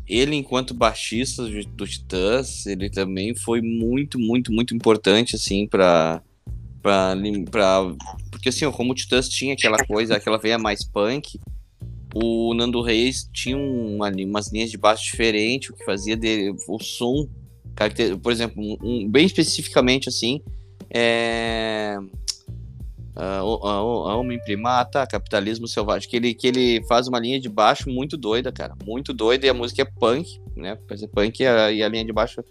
ele 0.07 0.35
enquanto 0.35 0.73
baixista 0.73 1.43
do 1.43 1.85
Titãs, 1.87 2.65
ele 2.65 2.89
também 2.89 3.35
foi 3.35 3.61
muito, 3.61 4.17
muito, 4.19 4.51
muito 4.51 4.75
importante, 4.75 5.35
assim, 5.35 5.67
lim- 7.15 7.45
pra... 7.45 7.93
Porque 8.31 8.49
assim, 8.49 8.69
como 8.71 8.91
o 8.91 8.95
Titãs 8.95 9.29
tinha 9.29 9.53
aquela 9.53 9.77
coisa, 9.85 10.15
aquela 10.15 10.37
veia 10.39 10.57
mais 10.57 10.83
punk, 10.83 11.39
o 12.13 12.53
Nando 12.55 12.81
Reis 12.81 13.29
tinha 13.31 13.55
uma, 13.55 14.09
umas 14.09 14.51
linhas 14.51 14.71
de 14.71 14.77
baixo 14.77 15.03
diferentes, 15.05 15.69
o 15.69 15.73
que 15.75 15.85
fazia 15.85 16.17
dele, 16.17 16.55
o 16.67 16.79
som, 16.79 17.27
por 18.21 18.31
exemplo, 18.31 18.61
um- 18.83 19.07
bem 19.07 19.25
especificamente 19.25 20.09
assim, 20.09 20.41
é 20.89 21.97
a, 23.15 23.39
a, 23.39 23.41
a 23.41 24.15
Homem 24.15 24.39
Primata, 24.43 25.05
Capitalismo 25.05 25.67
Selvagem, 25.67 26.09
que 26.09 26.15
ele, 26.15 26.33
que 26.33 26.47
ele 26.47 26.83
faz 26.87 27.07
uma 27.07 27.19
linha 27.19 27.39
de 27.39 27.49
baixo 27.49 27.89
muito 27.89 28.17
doida, 28.17 28.51
cara, 28.51 28.75
muito 28.85 29.13
doida, 29.13 29.45
e 29.45 29.49
a 29.49 29.53
música 29.53 29.81
é 29.81 29.85
punk, 29.85 30.41
né, 30.55 30.77
ser 30.95 31.07
punk 31.07 31.41
e 31.41 31.47
a, 31.47 31.71
e 31.71 31.83
a 31.83 31.89
linha 31.89 32.05
de 32.05 32.13
baixo... 32.13 32.43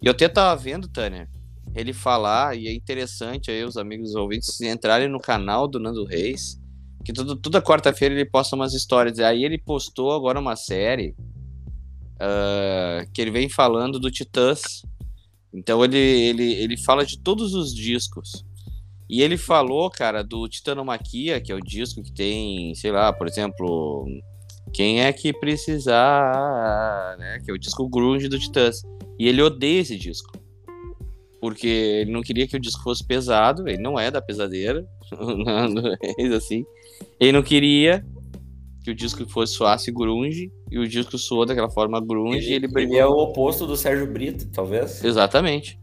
E 0.00 0.06
eu 0.06 0.12
até 0.12 0.28
tava 0.28 0.60
vendo, 0.60 0.88
Tânia, 0.88 1.28
ele 1.74 1.92
falar, 1.92 2.56
e 2.56 2.68
é 2.68 2.72
interessante 2.72 3.50
aí 3.50 3.64
os 3.64 3.76
amigos 3.76 4.14
ouvintes 4.14 4.60
entrarem 4.60 5.08
no 5.08 5.18
canal 5.18 5.66
do 5.66 5.80
Nando 5.80 6.04
Reis, 6.04 6.60
que 7.04 7.12
tudo, 7.12 7.34
toda 7.36 7.62
quarta-feira 7.62 8.14
ele 8.14 8.24
posta 8.24 8.54
umas 8.54 8.74
histórias, 8.74 9.18
aí 9.18 9.44
ele 9.44 9.58
postou 9.58 10.12
agora 10.12 10.38
uma 10.38 10.56
série 10.56 11.16
ah, 12.20 13.04
que 13.12 13.20
ele 13.20 13.30
vem 13.30 13.48
falando 13.48 13.98
do 13.98 14.10
Titãs, 14.10 14.82
então 15.52 15.84
ele, 15.84 15.98
ele, 15.98 16.52
ele 16.54 16.76
fala 16.76 17.04
de 17.04 17.18
todos 17.18 17.54
os 17.54 17.74
discos, 17.74 18.44
e 19.08 19.22
ele 19.22 19.36
falou, 19.36 19.90
cara, 19.90 20.22
do 20.22 20.48
Titanomaquia, 20.48 21.40
que 21.40 21.50
é 21.50 21.54
o 21.54 21.60
disco 21.60 22.02
que 22.02 22.12
tem, 22.12 22.74
sei 22.74 22.90
lá, 22.92 23.12
por 23.12 23.26
exemplo, 23.26 24.06
Quem 24.72 25.00
é 25.02 25.12
que 25.12 25.32
precisar, 25.32 27.16
né? 27.18 27.40
Que 27.44 27.50
é 27.50 27.54
o 27.54 27.58
disco 27.58 27.88
grunge 27.88 28.28
do 28.28 28.38
Titãs. 28.38 28.82
E 29.18 29.26
ele 29.26 29.42
odeia 29.42 29.80
esse 29.80 29.96
disco. 29.96 30.30
Porque 31.40 31.66
ele 31.66 32.10
não 32.12 32.20
queria 32.20 32.46
que 32.48 32.56
o 32.56 32.60
disco 32.60 32.82
fosse 32.82 33.06
pesado, 33.06 33.68
ele 33.68 33.80
não 33.80 33.98
é 33.98 34.10
da 34.10 34.20
pesadeira, 34.20 34.84
não 35.12 35.92
é 35.94 36.36
assim. 36.36 36.64
Ele 37.20 37.32
não 37.32 37.42
queria 37.42 38.04
que 38.84 38.90
o 38.90 38.94
disco 38.94 39.24
fosse 39.28 39.54
soasse 39.54 39.92
grunge, 39.92 40.50
e 40.70 40.78
o 40.78 40.88
disco 40.88 41.16
soou 41.18 41.44
daquela 41.46 41.70
forma 41.70 42.00
grunge, 42.00 42.46
ele 42.52 42.66
Ele, 42.66 42.68
brigou. 42.68 42.94
ele 42.94 43.00
é 43.02 43.06
o 43.06 43.12
oposto 43.18 43.66
do 43.66 43.76
Sérgio 43.76 44.06
Brito, 44.10 44.48
talvez. 44.50 45.02
Exatamente. 45.04 45.78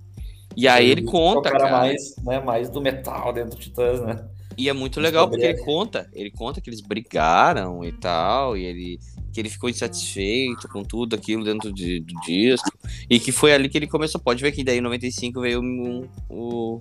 E 0.55 0.67
aí 0.67 0.85
ele 0.85 1.01
Brito 1.01 1.11
conta, 1.11 1.51
cara, 1.51 1.69
mais, 1.71 2.15
né, 2.23 2.39
mais 2.39 2.69
do 2.69 2.81
metal 2.81 3.33
dentro 3.33 3.51
do 3.51 3.55
Titãs, 3.57 4.01
né? 4.01 4.25
E 4.57 4.69
é 4.69 4.73
muito 4.73 5.01
legal 5.01 5.27
porque 5.29 5.43
ele 5.45 5.53
ele. 5.55 5.63
conta, 5.65 6.09
ele 6.13 6.31
conta 6.31 6.61
que 6.61 6.69
eles 6.69 6.79
brigaram 6.81 7.83
e 7.83 7.91
tal, 7.91 8.55
e 8.55 8.63
ele 8.63 8.99
que 9.33 9.41
ele 9.41 9.49
ficou 9.49 9.69
insatisfeito 9.69 10.69
com 10.69 10.81
tudo 10.81 11.13
aquilo 11.13 11.43
dentro 11.43 11.73
de- 11.73 11.99
do 11.99 12.13
disco, 12.21 12.71
e 13.09 13.19
que 13.19 13.33
foi 13.33 13.53
ali 13.53 13.67
que 13.67 13.77
ele 13.77 13.85
começou. 13.85 14.21
Pode 14.21 14.41
ver 14.41 14.53
que 14.53 14.63
daí 14.63 14.77
em 14.77 14.81
95 14.81 15.41
veio 15.41 15.59
um- 15.61 16.07
o, 16.29 16.79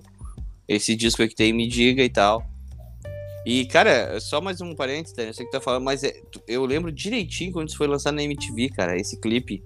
esse 0.65 0.95
disco 0.95 1.27
que 1.27 1.35
tem 1.35 1.51
Me 1.51 1.67
Diga 1.67 2.01
e 2.01 2.09
tal. 2.09 2.41
E, 3.45 3.65
cara, 3.65 4.19
só 4.21 4.39
mais 4.39 4.61
um 4.61 4.73
parênteses, 4.73 5.13
Daniel, 5.13 5.31
eu 5.31 5.33
sei 5.33 5.45
que 5.45 5.51
tá 5.51 5.59
falando, 5.59 5.83
mas 5.83 6.01
é- 6.03 6.15
eu 6.47 6.65
lembro 6.65 6.93
direitinho 6.93 7.51
quando 7.51 7.67
isso 7.67 7.77
foi 7.77 7.87
lançado 7.87 8.15
na 8.15 8.23
MTV, 8.23 8.69
cara, 8.69 8.97
esse 8.97 9.19
clipe 9.19 9.61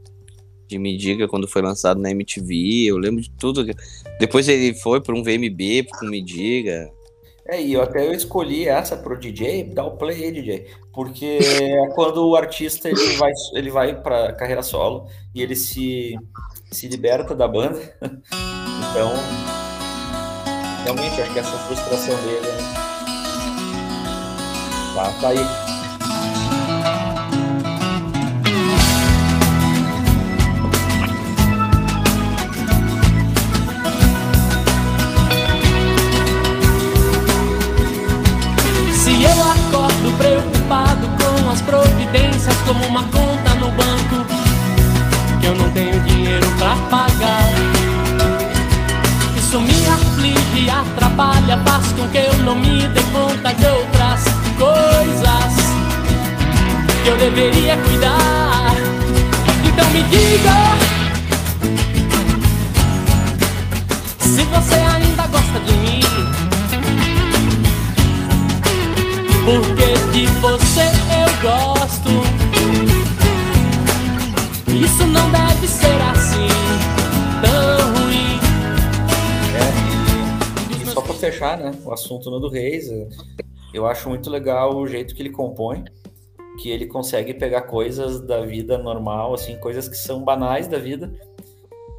de 0.69 0.77
Me 0.77 0.95
Diga 0.95 1.27
quando 1.27 1.47
foi 1.47 1.61
lançado 1.61 1.99
na 1.99 2.11
MTV, 2.11 2.85
eu 2.85 2.97
lembro 2.97 3.21
de 3.21 3.31
tudo. 3.31 3.65
Depois 4.19 4.47
ele 4.47 4.73
foi 4.75 5.01
para 5.01 5.15
um 5.15 5.23
VMB 5.23 5.87
com 5.91 6.05
Me 6.05 6.21
Diga. 6.21 6.91
É, 7.47 7.59
e 7.59 7.73
eu 7.73 7.81
até 7.81 8.05
eu 8.05 8.13
escolhi 8.13 8.67
essa 8.67 8.95
pro 8.95 9.19
DJ, 9.19 9.63
dá 9.63 9.83
o 9.83 9.97
play 9.97 10.23
aí, 10.23 10.31
DJ, 10.31 10.67
porque 10.93 11.39
é 11.41 11.87
quando 11.95 12.23
o 12.27 12.35
artista 12.35 12.87
ele 12.87 13.17
vai, 13.17 13.31
ele 13.55 13.71
vai 13.71 13.99
para 13.99 14.33
carreira 14.33 14.61
solo 14.61 15.07
e 15.33 15.41
ele 15.41 15.55
se, 15.55 16.15
se 16.71 16.87
liberta 16.87 17.35
da 17.35 17.47
banda. 17.47 17.79
Então, 18.91 19.11
realmente, 20.83 21.21
acho 21.21 21.31
que 21.31 21.39
essa 21.39 21.57
frustração 21.59 22.15
dele 22.23 22.47
é... 22.47 22.57
Tá, 24.95 25.13
tá 25.21 25.27
aí. 25.29 25.68
Como 42.69 42.85
uma 42.85 43.01
conta 43.05 43.55
no 43.55 43.71
banco, 43.71 44.25
que 45.41 45.47
eu 45.47 45.55
não 45.55 45.71
tenho 45.71 45.99
dinheiro 46.01 46.47
pra 46.59 46.75
pagar. 46.91 47.49
Isso 49.35 49.59
me 49.59 49.87
aflige 49.87 50.69
atrapalha, 50.69 51.57
faz 51.65 51.87
com 51.93 52.07
que 52.09 52.19
eu 52.19 52.33
não 52.43 52.55
me 52.55 52.87
dê 52.89 53.01
conta 53.11 53.55
de 53.55 53.65
outras 53.65 54.23
coisas 54.59 55.73
que 57.03 57.09
eu 57.09 57.17
deveria 57.17 57.75
cuidar. 57.75 58.75
Então 59.65 59.89
me 59.89 60.03
diga. 60.03 60.53
Se 64.19 64.43
você 64.43 64.75
ainda 64.75 65.25
gosta 65.25 65.59
de 65.61 65.73
mim, 65.73 66.01
porque 69.43 70.11
de 70.11 70.27
fechar, 81.31 81.57
né, 81.57 81.71
o 81.83 81.93
assunto 81.93 82.29
Nando 82.29 82.49
Reis, 82.49 82.89
eu 83.73 83.85
acho 83.85 84.09
muito 84.09 84.29
legal 84.29 84.75
o 84.75 84.87
jeito 84.87 85.13
que 85.13 85.21
ele 85.21 85.29
compõe, 85.29 85.83
que 86.61 86.69
ele 86.69 86.87
consegue 86.87 87.33
pegar 87.33 87.61
coisas 87.63 88.21
da 88.21 88.41
vida 88.41 88.77
normal, 88.77 89.33
assim, 89.33 89.57
coisas 89.57 89.87
que 89.87 89.97
são 89.97 90.23
banais 90.23 90.67
da 90.67 90.77
vida, 90.77 91.13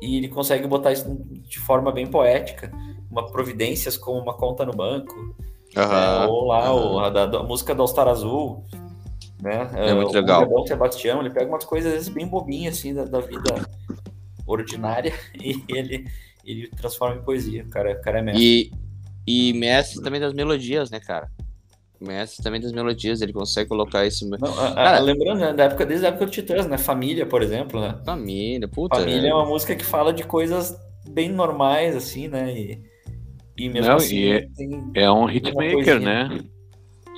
e 0.02 0.16
ele 0.16 0.28
consegue 0.28 0.66
botar 0.66 0.92
isso 0.92 1.06
de 1.26 1.58
forma 1.58 1.92
bem 1.92 2.06
poética, 2.06 2.70
uma 3.10 3.26
providências 3.30 3.96
como 3.96 4.20
uma 4.20 4.34
conta 4.34 4.64
no 4.64 4.72
banco, 4.72 5.34
Aham. 5.76 6.20
né, 6.20 6.26
ou 6.26 6.46
lá 6.46 6.64
aham. 6.64 6.74
o, 6.74 6.98
a, 7.00 7.10
da, 7.10 7.26
da 7.26 7.42
música 7.42 7.74
do 7.74 7.82
All 7.82 7.88
Star 7.88 8.08
Azul, 8.08 8.64
né? 9.40 9.70
É 9.74 9.94
muito 9.94 10.10
o 10.10 10.14
legal. 10.14 10.40
Gabriel 10.40 10.66
Sebastião, 10.66 11.20
ele 11.20 11.30
pega 11.30 11.48
umas 11.48 11.64
coisas 11.64 11.88
às 11.92 11.98
vezes, 11.98 12.08
bem 12.10 12.26
bobinhas 12.26 12.76
assim 12.76 12.92
da, 12.92 13.04
da 13.04 13.20
vida 13.20 13.54
ordinária 14.46 15.14
e 15.40 15.64
ele 15.68 16.06
ele 16.44 16.68
transforma 16.68 17.16
em 17.16 17.22
poesia. 17.22 17.64
O 17.64 17.68
cara, 17.68 17.92
o 17.92 18.00
cara 18.00 18.18
é 18.18 18.22
mestre. 18.22 18.44
E, 18.44 18.72
e 19.30 19.52
mestre 19.52 20.02
também 20.02 20.20
das 20.20 20.32
melodias, 20.32 20.90
né, 20.90 20.98
cara? 21.00 21.28
Mestre 22.00 22.42
também 22.42 22.60
das 22.60 22.72
melodias, 22.72 23.20
ele 23.20 23.32
consegue 23.32 23.68
colocar 23.68 24.06
isso. 24.06 24.26
Não, 24.28 24.48
a- 24.58 24.68
a- 24.68 24.74
Cara- 24.74 25.00
lembrando, 25.00 25.40
né, 25.40 25.52
da 25.52 25.64
época, 25.64 25.84
desde 25.84 26.06
a 26.06 26.08
época 26.08 26.24
do 26.26 26.32
Titãs, 26.32 26.66
né? 26.66 26.78
Família, 26.78 27.26
por 27.26 27.42
exemplo, 27.42 27.78
né? 27.80 27.98
Família, 28.04 28.66
puta. 28.66 28.96
Família 28.96 29.28
é 29.28 29.30
é. 29.30 29.34
uma 29.34 29.44
música 29.46 29.76
que 29.76 29.84
fala 29.84 30.12
de 30.12 30.24
coisas 30.24 30.74
bem 31.06 31.28
normais, 31.30 31.94
assim, 31.94 32.26
né? 32.26 32.52
E, 32.58 32.80
e 33.58 33.68
mesmo 33.68 33.90
Não, 33.90 33.96
assim 33.98 34.16
e 34.16 34.32
é- 34.32 34.46
tem 34.56 34.90
É 34.94 35.10
um 35.10 35.28
hitmaker, 35.28 36.00
né? 36.00 36.40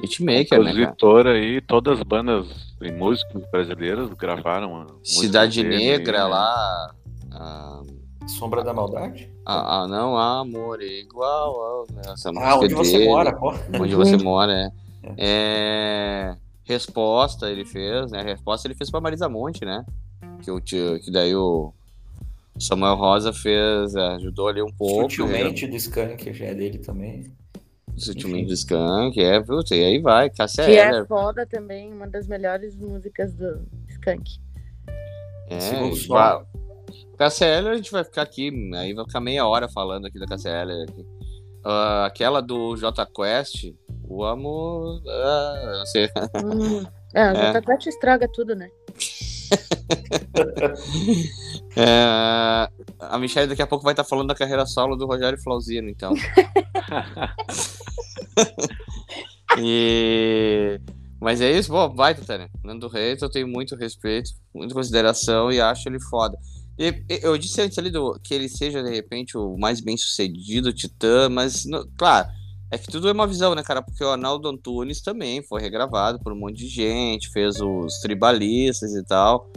Hitmaker, 0.02 0.58
né, 0.58 0.72
cara? 0.72 0.86
Compositor 0.86 1.26
aí, 1.28 1.60
todas 1.60 1.98
as 1.98 2.02
bandas 2.02 2.46
e 2.80 2.90
músicos 2.90 3.44
brasileiros 3.52 4.12
gravaram. 4.14 4.82
a 4.82 4.86
Cidade 5.04 5.62
dele 5.62 5.78
Negra 5.78 6.24
aí, 6.24 6.30
né? 6.30 8.01
Ah, 8.24 8.28
Sombra 8.28 8.62
da 8.62 8.72
Maldade. 8.72 9.30
ah, 9.44 9.82
ah, 9.82 9.88
não, 9.88 10.16
amor 10.16 10.80
é 10.80 10.86
igual. 11.00 11.54
ao- 11.60 11.86
Essa 12.12 12.30
Ah, 12.36 12.58
onde 12.58 12.74
você 12.74 12.98
dele. 12.98 13.08
mora, 13.10 13.32
pô. 13.34 13.52
Onde 13.80 13.94
você 13.94 14.16
mora, 14.16 14.52
é. 14.52 14.70
É, 15.18 16.36
Resposta 16.64 17.50
ele 17.50 17.64
fez, 17.64 18.12
né? 18.12 18.22
Resposta 18.22 18.68
ele 18.68 18.74
fez 18.76 18.88
pra 18.90 19.00
Marisa 19.00 19.28
Monte, 19.28 19.64
né? 19.64 19.84
Que, 20.42 20.50
o 20.50 20.60
tio, 20.60 21.00
que 21.00 21.10
daí 21.10 21.34
o 21.34 21.72
Samuel 22.58 22.94
Rosa 22.94 23.32
fez, 23.32 23.94
é, 23.96 24.06
ajudou 24.14 24.46
ali 24.48 24.62
um 24.62 24.70
pouco. 24.72 25.02
Sutilmente 25.10 25.66
do 25.66 25.74
Skank, 25.76 26.32
já 26.32 26.46
é 26.46 26.54
dele 26.54 26.78
também. 26.78 27.18
né? 27.18 27.30
Sutilmente 27.96 28.46
do 28.46 28.54
Skank, 28.54 29.20
é, 29.20 29.40
puta, 29.40 29.74
e 29.74 29.84
aí 29.84 30.00
vai, 30.00 30.30
Cássia 30.30 30.64
Que 30.64 30.76
é 30.78 31.04
foda 31.04 31.44
também, 31.44 31.92
uma 31.92 32.06
das 32.06 32.26
melhores 32.28 32.76
músicas 32.76 33.34
do 33.34 33.60
Skank. 33.88 34.38
É, 35.50 35.60
Segundo 35.60 35.96
Eller, 37.40 37.72
a 37.72 37.76
gente 37.76 37.92
vai 37.92 38.04
ficar 38.04 38.22
aqui, 38.22 38.50
aí 38.74 38.92
vai 38.94 39.04
ficar 39.04 39.20
meia 39.20 39.46
hora 39.46 39.68
falando 39.68 40.06
aqui 40.06 40.18
da 40.18 40.26
Eller. 40.50 40.82
Aqui. 40.88 41.06
Ah, 41.64 42.06
aquela 42.06 42.40
do 42.40 42.76
J 42.76 43.06
Quest, 43.06 43.72
o 44.04 44.24
amo. 44.24 45.00
ah, 45.08 45.74
não 45.78 45.86
sei. 45.86 46.10
Hum. 46.44 46.84
É. 47.14 47.52
já 47.52 47.60
tá 47.60 47.76
te 47.76 47.88
estraga 47.88 48.28
tudo, 48.32 48.54
né? 48.54 48.68
É, 51.74 52.68
a 53.00 53.18
Michelle 53.18 53.48
daqui 53.48 53.62
a 53.62 53.66
pouco 53.66 53.82
vai 53.82 53.94
estar 53.94 54.04
falando 54.04 54.28
da 54.28 54.34
carreira 54.34 54.66
solo 54.66 54.94
do 54.94 55.06
Rogério 55.06 55.40
Flauzino, 55.42 55.88
então. 55.88 56.12
E... 59.58 60.80
Mas 61.20 61.40
é 61.40 61.50
isso, 61.50 61.70
bom, 61.70 61.94
vai, 61.94 62.14
Tânia. 62.14 62.50
Nando 62.64 62.88
Reis, 62.88 63.22
eu 63.22 63.30
tenho 63.30 63.46
muito 63.46 63.76
respeito, 63.76 64.30
muita 64.54 64.74
consideração 64.74 65.52
e 65.52 65.60
acho 65.60 65.88
ele 65.88 66.00
foda. 66.00 66.36
E, 66.78 66.88
e- 67.08 67.20
eu 67.22 67.36
disse 67.36 67.60
antes 67.60 67.78
ali 67.78 67.90
do, 67.90 68.18
que 68.22 68.32
ele 68.34 68.48
seja, 68.48 68.82
de 68.82 68.90
repente, 68.90 69.36
o 69.36 69.56
mais 69.58 69.80
bem 69.80 69.96
sucedido 69.96 70.72
Titã, 70.72 71.28
mas, 71.28 71.64
no- 71.64 71.86
claro, 71.96 72.28
é 72.70 72.78
que 72.78 72.86
tudo 72.90 73.08
é 73.08 73.12
uma 73.12 73.26
visão, 73.26 73.54
né, 73.54 73.62
cara? 73.62 73.82
Porque 73.82 74.02
o 74.02 74.08
Arnaldo 74.10 74.48
Antunes 74.48 75.02
também 75.02 75.42
foi 75.42 75.60
regravado 75.60 76.18
por 76.20 76.32
um 76.32 76.36
monte 76.38 76.56
de 76.56 76.68
gente, 76.68 77.28
fez 77.30 77.60
os 77.60 77.98
tribalistas 78.00 78.94
e 78.94 79.04
tal. 79.04 79.50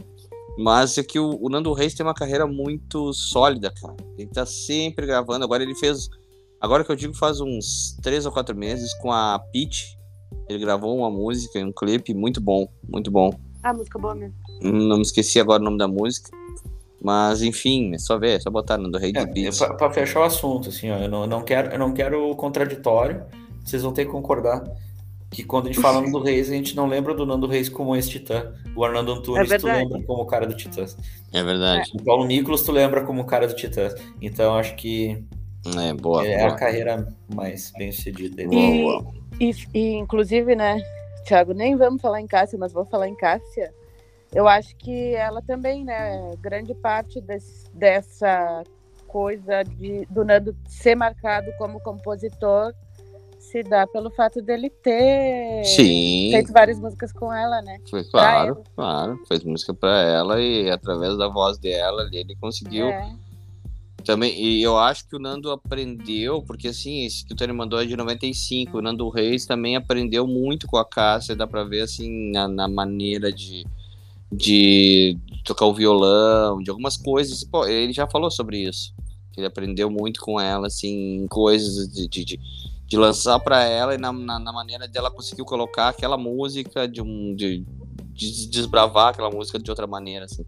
Mas 0.58 0.96
é 0.96 1.02
que 1.02 1.18
o, 1.18 1.38
o 1.42 1.48
Nando 1.48 1.72
Reis 1.72 1.94
tem 1.94 2.04
uma 2.04 2.14
carreira 2.14 2.46
muito 2.46 3.12
sólida, 3.12 3.70
cara. 3.70 3.94
Ele 4.18 4.28
tá 4.28 4.46
sempre 4.46 5.06
gravando. 5.06 5.44
Agora 5.44 5.62
ele 5.62 5.74
fez. 5.74 6.08
Agora 6.60 6.82
que 6.82 6.90
eu 6.90 6.96
digo, 6.96 7.12
faz 7.14 7.40
uns 7.40 7.96
três 8.02 8.24
ou 8.24 8.32
quatro 8.32 8.56
meses 8.56 8.92
com 8.94 9.12
a 9.12 9.38
Peach. 9.52 9.96
Ele 10.48 10.58
gravou 10.58 10.96
uma 10.96 11.10
música, 11.10 11.58
um 11.58 11.72
clipe 11.72 12.14
muito 12.14 12.40
bom, 12.40 12.66
muito 12.88 13.10
bom. 13.10 13.30
Ah, 13.62 13.74
música 13.74 13.98
boa 13.98 14.14
mesmo. 14.14 14.34
Não 14.62 14.96
me 14.96 15.02
esqueci 15.02 15.38
agora 15.40 15.60
o 15.60 15.64
nome 15.64 15.76
da 15.78 15.88
música. 15.88 16.30
Mas 17.06 17.40
enfim, 17.40 17.94
é 17.94 17.98
só 17.98 18.18
ver, 18.18 18.36
é 18.36 18.40
só 18.40 18.50
botar 18.50 18.76
Nando 18.76 18.98
Reis 18.98 19.12
de 19.12 19.20
É, 19.20 19.24
Beats. 19.26 19.58
pra, 19.58 19.74
pra 19.74 19.90
fechar 19.92 20.18
o 20.20 20.24
assunto, 20.24 20.70
assim, 20.70 20.90
ó, 20.90 20.98
eu 20.98 21.08
não, 21.08 21.20
eu 21.20 21.26
não 21.28 21.40
quero, 21.42 21.70
eu 21.70 21.78
não 21.78 21.92
quero 21.94 22.34
contraditório, 22.34 23.22
vocês 23.64 23.80
vão 23.84 23.92
ter 23.92 24.06
que 24.06 24.10
concordar 24.10 24.64
que 25.30 25.44
quando 25.44 25.66
a 25.66 25.72
gente 25.72 25.80
fala 25.80 26.00
Nando 26.02 26.20
Reis, 26.20 26.50
a 26.50 26.54
gente 26.54 26.74
não 26.74 26.86
lembra 26.88 27.14
do 27.14 27.24
Nando 27.24 27.46
Reis 27.46 27.68
como 27.68 27.94
ex-titã. 27.94 28.52
O 28.74 28.84
Arnaldo 28.84 29.12
Antunes, 29.12 29.48
É 29.52 29.56
tu 29.56 29.66
lembra 29.66 30.02
como 30.02 30.22
o 30.22 30.26
cara 30.26 30.46
do 30.48 30.54
Titãs. 30.56 30.96
É 31.32 31.42
verdade. 31.44 31.90
O 31.94 32.02
Paulo 32.02 32.26
Nicolas, 32.26 32.62
tu 32.62 32.72
lembra 32.72 33.04
como 33.04 33.22
o 33.22 33.24
cara 33.24 33.46
do 33.46 33.54
Titãs. 33.54 33.94
Então, 34.20 34.56
acho 34.56 34.74
que 34.74 35.24
É, 35.78 35.94
boa. 35.94 36.26
é 36.26 36.42
a 36.42 36.46
boa. 36.48 36.58
carreira 36.58 37.08
mais 37.32 37.72
bem 37.78 37.92
sucedida 37.92 38.34
dele. 38.36 38.50
Boa, 38.82 39.04
E-. 39.40 39.50
E, 39.50 39.78
e, 39.78 39.94
inclusive, 39.94 40.54
né, 40.56 40.80
Thiago, 41.24 41.52
nem 41.54 41.76
vamos 41.76 42.02
falar 42.02 42.20
em 42.20 42.26
Cássia, 42.26 42.58
mas 42.58 42.72
vou 42.72 42.84
falar 42.84 43.08
em 43.08 43.14
Cássia. 43.16 43.72
Eu 44.36 44.46
acho 44.46 44.76
que 44.76 45.14
ela 45.14 45.40
também, 45.40 45.82
né, 45.82 46.34
grande 46.42 46.74
parte 46.74 47.22
desse- 47.22 47.70
dessa 47.72 48.62
coisa 49.08 49.62
de, 49.62 50.04
do 50.10 50.26
Nando 50.26 50.54
ser 50.68 50.94
marcado 50.94 51.50
como 51.56 51.80
compositor 51.80 52.74
se 53.38 53.62
dá 53.62 53.86
pelo 53.86 54.10
fato 54.10 54.42
dele 54.42 54.68
ter 54.68 55.62
Sim, 55.64 56.28
feito 56.30 56.52
várias 56.52 56.78
músicas 56.78 57.12
com 57.12 57.32
ela, 57.32 57.62
né? 57.62 57.78
foi 57.88 58.04
claro, 58.04 58.62
claro. 58.74 59.18
Fez 59.26 59.42
música 59.42 59.72
pra 59.72 60.02
ela 60.02 60.38
e 60.38 60.68
através 60.70 61.16
da 61.16 61.28
voz 61.28 61.56
dela 61.56 62.06
ele 62.12 62.36
conseguiu 62.36 62.90
É. 62.90 63.08
Também, 64.04 64.38
e 64.38 64.62
eu 64.62 64.78
acho 64.78 65.08
que 65.08 65.16
o 65.16 65.18
Nando 65.18 65.50
aprendeu, 65.50 66.42
porque 66.42 66.68
assim, 66.68 67.06
esse 67.06 67.24
que 67.26 67.32
o 67.32 67.36
Tony 67.36 67.54
mandou 67.54 67.80
é 67.80 67.86
de 67.86 67.96
95, 67.96 68.76
o 68.78 68.82
Nando 68.82 69.08
Reis 69.08 69.46
também 69.46 69.76
aprendeu 69.76 70.26
muito 70.28 70.66
com 70.66 70.76
a 70.76 70.84
Cássia, 70.84 71.34
dá 71.34 71.46
pra 71.46 71.64
ver 71.64 71.80
assim, 71.80 72.30
na, 72.30 72.46
na 72.46 72.68
maneira 72.68 73.32
de, 73.32 73.64
de 74.32 75.18
tocar 75.44 75.66
o 75.66 75.74
violão, 75.74 76.58
de 76.62 76.70
algumas 76.70 76.96
coisas, 76.96 77.44
pô, 77.44 77.66
ele 77.66 77.92
já 77.92 78.06
falou 78.06 78.30
sobre 78.30 78.58
isso, 78.58 78.92
ele 79.36 79.46
aprendeu 79.46 79.90
muito 79.90 80.20
com 80.20 80.40
ela, 80.40 80.66
assim, 80.66 81.22
em 81.22 81.26
coisas 81.26 81.88
de, 81.88 82.08
de, 82.08 82.24
de, 82.24 82.40
de 82.86 82.96
lançar 82.96 83.38
pra 83.38 83.62
ela 83.62 83.94
e 83.94 83.98
na, 83.98 84.12
na, 84.12 84.38
na 84.38 84.52
maneira 84.52 84.88
dela 84.88 85.10
conseguiu 85.10 85.44
colocar 85.44 85.88
aquela 85.88 86.16
música, 86.16 86.88
de 86.88 87.00
um, 87.00 87.34
de, 87.34 87.64
de 88.12 88.48
desbravar 88.48 89.08
aquela 89.08 89.30
música 89.30 89.58
de 89.58 89.70
outra 89.70 89.86
maneira, 89.86 90.24
assim. 90.24 90.44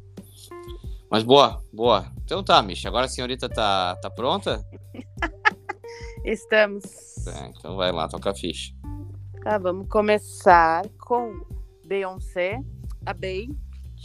Mas 1.11 1.23
boa, 1.23 1.63
boa. 1.73 2.13
Então 2.23 2.43
tá, 2.43 2.61
Misha. 2.63 2.89
Agora 2.89 3.07
a 3.07 3.09
senhorita 3.09 3.49
tá, 3.49 3.97
tá 3.97 4.11
pronta? 4.11 4.63
Estamos. 6.25 6.85
Tá, 7.25 7.51
então 7.57 7.77
vai 7.77 7.91
lá, 7.91 8.09
toca 8.09 8.31
a 8.31 8.35
ficha. 8.35 8.75
Tá, 9.43 9.57
vamos 9.57 9.89
começar 9.89 10.87
com 10.99 11.41
Beyoncé, 11.85 12.61
a 13.07 13.15
Bey. 13.15 13.49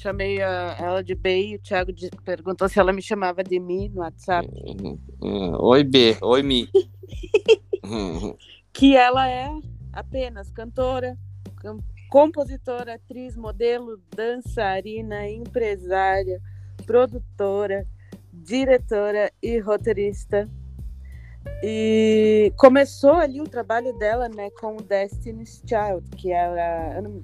Chamei 0.02 0.42
a- 0.42 0.76
ela 0.80 1.04
de 1.04 1.16
Bey, 1.16 1.56
o 1.56 1.60
Thiago 1.60 1.94
de- 1.94 2.10
perguntou 2.26 2.68
se 2.68 2.80
ela 2.80 2.92
me 2.92 3.02
chamava 3.02 3.44
de 3.44 3.60
Mi 3.60 3.90
no 3.90 4.02
WhatsApp. 4.02 4.48
Hum, 5.22 5.56
Oi, 5.60 5.84
B. 5.84 6.18
Oi, 6.22 6.44
Mi. 6.44 6.68
Que 8.74 8.96
ela 8.96 9.30
é 9.30 9.50
apenas 9.92 10.50
cantora, 10.50 11.16
com- 11.62 11.80
compositora, 12.10 12.96
atriz, 12.96 13.36
modelo, 13.38 14.02
dançarina, 14.16 15.30
empresária, 15.30 16.42
produtora, 16.86 17.86
diretora 18.32 19.32
e 19.42 19.60
roteirista. 19.60 20.50
E 21.62 22.52
começou 22.58 23.12
ali 23.14 23.42
o 23.42 23.48
trabalho 23.48 23.94
dela, 23.98 24.28
né, 24.30 24.50
com 24.60 24.76
o 24.78 24.82
Destiny's 24.82 25.62
Child, 25.68 26.10
que 26.18 26.32
era, 26.32 26.96
eu 26.96 27.02
não, 27.04 27.24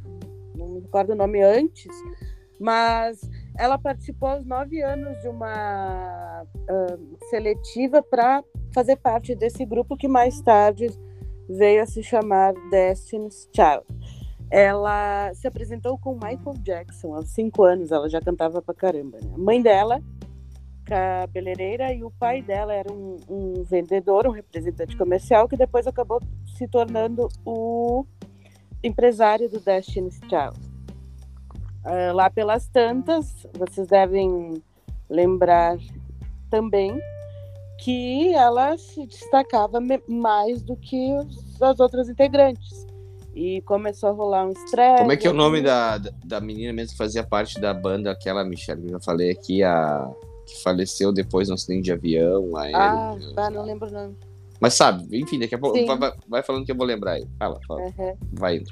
não 0.56 0.68
me 0.68 0.80
recordo 0.82 1.14
o 1.14 1.16
nome 1.16 1.42
antes, 1.42 1.88
mas 2.60 3.20
ela 3.58 3.78
participou 3.78 4.30
aos 4.30 4.46
nove 4.46 4.82
anos 4.82 5.20
de 5.22 5.28
uma 5.28 6.44
ah, 6.70 6.98
seletiva 7.30 8.02
para 8.02 8.44
fazer 8.74 8.96
parte 8.98 9.36
desse 9.36 9.66
grupo 9.66 9.98
que 9.98 10.08
mais 10.08 10.42
tarde 10.42 10.88
veio 11.50 11.82
a 11.82 11.86
se 11.86 12.04
chamar 12.04 12.54
Destiny's 12.70 13.50
Child. 13.56 13.86
ela 14.52 15.32
se 15.34 15.48
apresentou 15.48 15.98
com 15.98 16.14
Michael 16.14 16.58
Jackson 16.62 17.14
aos 17.14 17.30
cinco 17.30 17.64
anos. 17.64 17.92
Ela 17.92 18.10
já 18.10 18.20
cantava 18.20 18.62
pra 18.62 18.74
caramba. 18.74 19.18
Né? 19.22 19.32
A 19.34 19.38
mãe 19.38 19.62
dela, 19.62 20.02
cabeleireira, 20.86 21.94
e 21.94 22.04
o 22.04 22.12
pai 22.12 22.42
dela 22.42 22.74
era 22.74 22.92
um, 22.92 23.18
um 23.30 23.64
vendedor, 23.64 24.28
um 24.28 24.32
representante 24.32 24.98
comercial, 24.98 25.48
que 25.48 25.58
depois 25.58 25.86
acabou 25.86 26.20
se 26.58 26.68
tornando 26.68 27.28
o 27.46 28.06
empresário 28.84 29.50
do 29.50 29.60
Destiny's 29.60 30.20
Child. 30.30 30.69
Ah, 31.84 32.12
lá 32.14 32.30
pelas 32.30 32.68
tantas, 32.68 33.48
vocês 33.58 33.88
devem 33.88 34.62
lembrar 35.10 35.78
também 36.50 37.00
que 37.80 38.34
ela 38.34 38.78
se 38.78 39.06
destacava 39.08 39.80
mais 40.08 40.62
do 40.62 40.76
que 40.76 41.14
os- 41.14 41.62
as 41.62 41.80
outras 41.80 42.10
integrantes. 42.10 42.86
E 43.34 43.62
começou 43.62 44.10
a 44.10 44.12
rolar 44.12 44.46
um 44.46 44.52
estresse. 44.52 44.98
Como 44.98 45.12
é 45.12 45.18
que 45.18 45.28
é 45.28 45.30
o 45.30 45.34
nome 45.34 45.62
da, 45.62 45.98
da- 45.98 46.42
menina 46.42 46.74
mesmo 46.74 46.92
que 46.92 46.98
fazia 46.98 47.24
parte 47.24 47.60
da 47.62 47.74
banda, 47.74 48.12
aquela 48.12 48.44
Michelle, 48.44 48.82
que 48.82 48.88
eu 48.88 48.92
já 48.94 49.00
falei 49.00 49.32
aqui, 49.32 49.64
a 49.64 50.10
que 50.46 50.62
faleceu 50.64 51.14
depois 51.14 51.48
no 51.48 51.54
acidente 51.54 51.84
de 51.84 51.92
avião, 51.94 52.58
aéreo. 52.58 52.80
Ah, 53.38 53.50
não 53.52 53.64
lembro 53.64 53.88
o 53.88 53.92
nome. 53.92 54.18
Mas 54.60 54.74
sabe, 54.74 55.08
enfim, 55.18 55.40
daqui 55.40 55.56
a 55.56 55.60
pouco 55.60 55.78
vai, 55.86 56.12
vai- 56.28 56.44
falando 56.44 56.66
que 56.66 56.72
eu 56.72 56.76
vou 56.76 56.86
lembrar 56.86 57.14
aí. 57.14 57.28
Fala, 57.38 57.60
fala. 57.68 57.82
Uhum. 57.82 58.18
Vai 58.34 58.58
indo. 58.58 58.72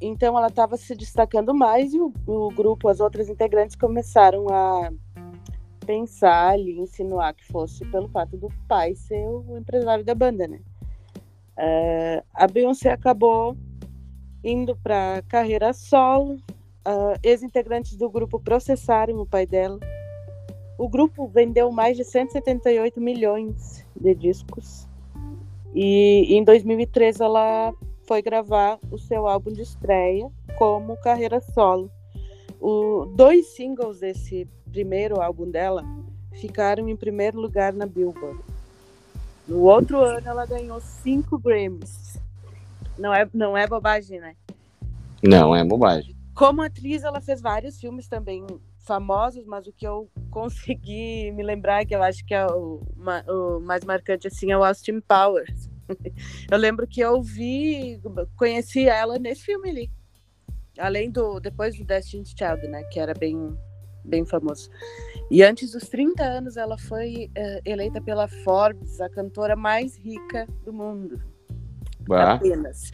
Então 0.00 0.36
ela 0.36 0.48
estava 0.48 0.76
se 0.76 0.94
destacando 0.94 1.54
mais 1.54 1.92
e 1.94 1.98
o, 1.98 2.12
o 2.26 2.48
grupo, 2.50 2.88
as 2.88 3.00
outras 3.00 3.28
integrantes 3.28 3.74
começaram 3.74 4.46
a 4.48 4.92
pensar 5.86 6.50
ali, 6.50 6.78
insinuar 6.78 7.32
que 7.34 7.44
fosse 7.46 7.84
pelo 7.86 8.08
fato 8.08 8.36
do 8.36 8.48
pai 8.68 8.94
ser 8.94 9.26
o 9.26 9.56
empresário 9.56 10.04
da 10.04 10.14
banda, 10.14 10.46
né? 10.46 10.60
Eh, 11.56 12.22
a 12.34 12.46
Beyoncé 12.46 12.90
acabou 12.90 13.56
indo 14.44 14.76
para 14.76 15.22
carreira 15.28 15.72
solo. 15.72 16.38
Ah, 16.84 17.14
Ex-integrantes 17.22 17.96
do 17.96 18.08
grupo 18.10 18.38
processaram 18.38 19.16
o 19.20 19.26
pai 19.26 19.46
dela. 19.46 19.78
O 20.78 20.88
grupo 20.88 21.26
vendeu 21.26 21.70
mais 21.72 21.96
de 21.96 22.04
178 22.04 23.00
milhões 23.00 23.84
de 23.94 24.14
discos. 24.14 24.86
E 25.74 26.34
em 26.34 26.44
2013 26.44 27.22
ela 27.22 27.74
foi 28.06 28.22
gravar 28.22 28.78
o 28.90 28.98
seu 28.98 29.26
álbum 29.26 29.52
de 29.52 29.62
estreia 29.62 30.30
como 30.58 30.96
carreira 30.98 31.40
solo. 31.40 31.90
O, 32.60 33.06
dois 33.14 33.54
singles 33.54 34.00
desse 34.00 34.48
primeiro 34.70 35.20
álbum 35.20 35.50
dela 35.50 35.84
ficaram 36.32 36.88
em 36.88 36.96
primeiro 36.96 37.40
lugar 37.40 37.72
na 37.72 37.86
Billboard. 37.86 38.40
No 39.48 39.60
outro 39.62 40.00
ano 40.00 40.26
ela 40.26 40.46
ganhou 40.46 40.80
cinco 40.80 41.38
Grammys. 41.38 42.18
Não 42.98 43.14
é, 43.14 43.28
não 43.32 43.56
é 43.56 43.66
bobagem, 43.66 44.20
né? 44.20 44.34
Não, 45.22 45.54
é 45.54 45.64
bobagem. 45.64 46.16
Como 46.34 46.62
atriz, 46.62 47.02
ela 47.02 47.20
fez 47.20 47.40
vários 47.40 47.80
filmes 47.80 48.08
também 48.08 48.44
famosos, 48.86 49.44
mas 49.44 49.66
o 49.66 49.72
que 49.72 49.86
eu 49.86 50.08
consegui 50.30 51.30
me 51.32 51.42
lembrar, 51.42 51.84
que 51.84 51.94
eu 51.94 52.02
acho 52.02 52.24
que 52.24 52.34
é 52.34 52.46
o, 52.46 52.82
o 53.28 53.60
mais 53.60 53.84
marcante, 53.84 54.26
assim, 54.28 54.52
é 54.52 54.56
o 54.56 54.64
Austin 54.64 55.00
Powers. 55.00 55.68
Eu 56.50 56.58
lembro 56.58 56.84
que 56.84 57.00
eu 57.00 57.22
vi, 57.22 58.00
conheci 58.36 58.88
ela 58.88 59.20
nesse 59.20 59.42
filme 59.42 59.70
ali. 59.70 59.90
Além 60.76 61.12
do, 61.12 61.38
depois 61.38 61.78
do 61.78 61.84
Destiny's 61.84 62.34
Child, 62.36 62.66
né, 62.66 62.82
que 62.90 62.98
era 62.98 63.14
bem, 63.14 63.56
bem 64.04 64.26
famoso. 64.26 64.68
E 65.30 65.44
antes 65.44 65.70
dos 65.70 65.88
30 65.88 66.24
anos, 66.24 66.56
ela 66.56 66.76
foi 66.76 67.30
eh, 67.36 67.60
eleita 67.64 68.00
pela 68.00 68.26
Forbes 68.26 69.00
a 69.00 69.08
cantora 69.08 69.54
mais 69.54 69.96
rica 69.96 70.48
do 70.64 70.72
mundo 70.72 71.22
Bah. 72.00 72.34
apenas. 72.34 72.90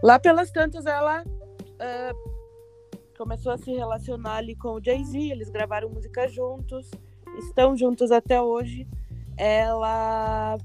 Lá 0.00 0.16
pelas 0.16 0.52
tantas, 0.52 0.86
ela 0.86 1.24
ah, 1.80 2.12
começou 3.20 3.52
a 3.52 3.58
se 3.58 3.70
relacionar 3.70 4.36
ali 4.36 4.56
com 4.56 4.70
o 4.70 4.82
Jay-Z, 4.82 5.18
eles 5.18 5.50
gravaram 5.50 5.90
música 5.90 6.26
juntos, 6.26 6.90
estão 7.36 7.76
juntos 7.76 8.10
até 8.10 8.40
hoje. 8.40 8.88
Ela 9.36 10.56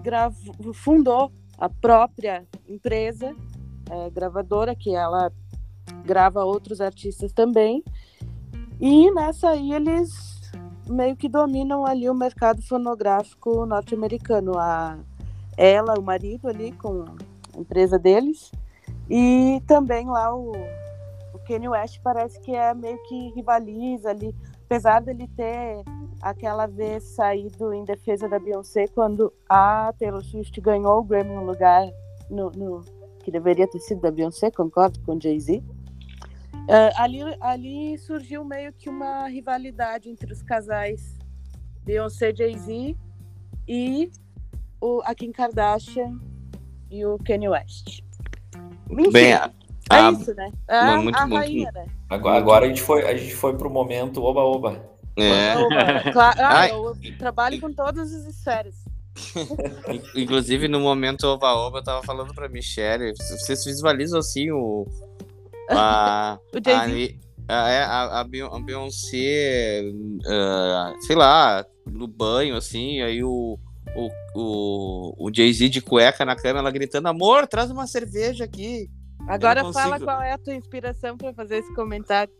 grav- 0.00 0.36
fundou 0.72 1.32
a 1.58 1.68
própria 1.68 2.46
empresa 2.68 3.34
eh, 3.90 4.10
gravadora, 4.10 4.76
que 4.76 4.94
ela 4.94 5.32
grava 6.04 6.44
outros 6.44 6.80
artistas 6.80 7.32
também. 7.32 7.82
E 8.80 9.10
nessa 9.10 9.48
aí 9.48 9.72
eles 9.72 10.40
meio 10.88 11.16
que 11.16 11.28
dominam 11.28 11.84
ali 11.84 12.08
o 12.08 12.14
mercado 12.14 12.62
fonográfico 12.62 13.66
norte-americano. 13.66 14.56
A 14.56 15.00
ela, 15.56 15.98
o 15.98 16.02
marido 16.02 16.46
ali 16.46 16.70
com 16.70 17.06
a 17.56 17.58
empresa 17.58 17.98
deles. 17.98 18.52
E 19.10 19.60
também 19.66 20.06
lá 20.06 20.32
o 20.32 20.52
Kanye 21.44 21.68
West 21.68 22.00
parece 22.02 22.40
que 22.40 22.54
é 22.54 22.72
meio 22.74 23.00
que 23.04 23.30
rivaliza 23.34 24.10
ali, 24.10 24.34
apesar 24.64 25.00
dele 25.00 25.28
ter 25.36 25.82
aquela 26.20 26.66
vez 26.66 27.02
saído 27.14 27.72
em 27.74 27.84
defesa 27.84 28.28
da 28.28 28.38
Beyoncé 28.38 28.88
quando 28.88 29.32
a 29.48 29.92
Taylor 29.98 30.22
Swift 30.24 30.58
ganhou 30.60 31.00
o 31.00 31.04
Grammy 31.04 31.34
no 31.34 31.44
lugar 31.44 31.86
no, 32.30 32.50
no- 32.50 32.80
que 33.22 33.30
deveria 33.30 33.66
ter 33.68 33.78
sido 33.80 34.00
da 34.00 34.10
Beyoncé, 34.10 34.50
concordo 34.50 35.00
com 35.00 35.18
Jay-Z. 35.20 35.62
Ah, 36.68 37.02
ali, 37.02 37.20
ali 37.40 37.98
surgiu 37.98 38.44
meio 38.44 38.72
que 38.72 38.88
uma 38.88 39.26
rivalidade 39.28 40.08
entre 40.08 40.32
os 40.32 40.42
casais 40.42 41.18
Beyoncé 41.84 42.30
e 42.30 42.36
Jay-Z 42.36 42.96
e 43.68 44.10
o, 44.80 45.02
a 45.04 45.14
Kim 45.14 45.30
Kardashian 45.32 46.18
e 46.90 47.04
o 47.04 47.18
Kanye 47.18 47.48
West. 47.50 48.00
Enfim, 48.90 49.10
Bem, 49.10 49.32
é 49.90 49.94
a, 49.96 50.08
a- 50.08 50.12
isso, 50.12 50.34
né? 50.34 50.50
A, 50.68 50.96
muito, 50.96 51.16
a 51.18 51.26
muito, 51.26 51.40
rainha, 51.40 51.70
né? 51.74 51.86
Agora, 52.08 52.38
agora 52.38 52.64
a, 52.66 52.68
gente 52.68 52.80
foi, 52.82 53.06
a 53.06 53.16
gente 53.16 53.34
foi 53.34 53.56
pro 53.56 53.68
momento 53.70 54.22
oba-oba. 54.22 54.82
é, 55.16 55.56
Oba, 55.56 56.02
claro, 56.12 56.38
ah, 56.40 56.68
eu 56.68 56.96
trabalho 57.18 57.60
com 57.60 57.72
todas 57.72 58.12
as 58.12 58.26
esferas. 58.26 58.74
in- 59.88 60.22
inclusive 60.22 60.66
no 60.68 60.80
momento 60.80 61.24
Oba-Oba, 61.26 61.78
eu 61.78 61.84
tava 61.84 62.02
falando 62.02 62.34
pra 62.34 62.48
Michelle, 62.48 63.12
vocês 63.16 63.64
visualizam 63.64 64.18
assim 64.18 64.50
o. 64.50 64.86
A, 65.70 66.38
O 66.52 66.58
Jay-Z. 66.64 67.18
a, 67.48 67.68
é, 67.70 67.82
a, 67.84 68.02
a 68.02 68.20
a 68.20 68.24
Beyoncé, 68.60 69.84
ah, 70.26 70.94
sei 71.06 71.14
lá, 71.16 71.64
no 71.86 72.06
banho, 72.08 72.56
assim, 72.56 73.00
aí 73.02 73.22
o. 73.22 73.58
O, 73.96 74.10
o, 74.34 75.26
o 75.28 75.30
Jay-Z 75.32 75.68
de 75.68 75.80
cueca 75.80 76.24
na 76.24 76.34
cama, 76.34 76.58
ela 76.58 76.70
gritando: 76.70 77.06
Amor, 77.06 77.46
traz 77.46 77.70
uma 77.70 77.86
cerveja 77.86 78.42
aqui. 78.44 78.90
Agora 79.28 79.72
fala 79.72 79.98
qual 79.98 80.22
é 80.22 80.32
a 80.32 80.38
tua 80.38 80.54
inspiração 80.54 81.16
para 81.16 81.32
fazer 81.32 81.58
esse 81.58 81.74
comentário. 81.74 82.32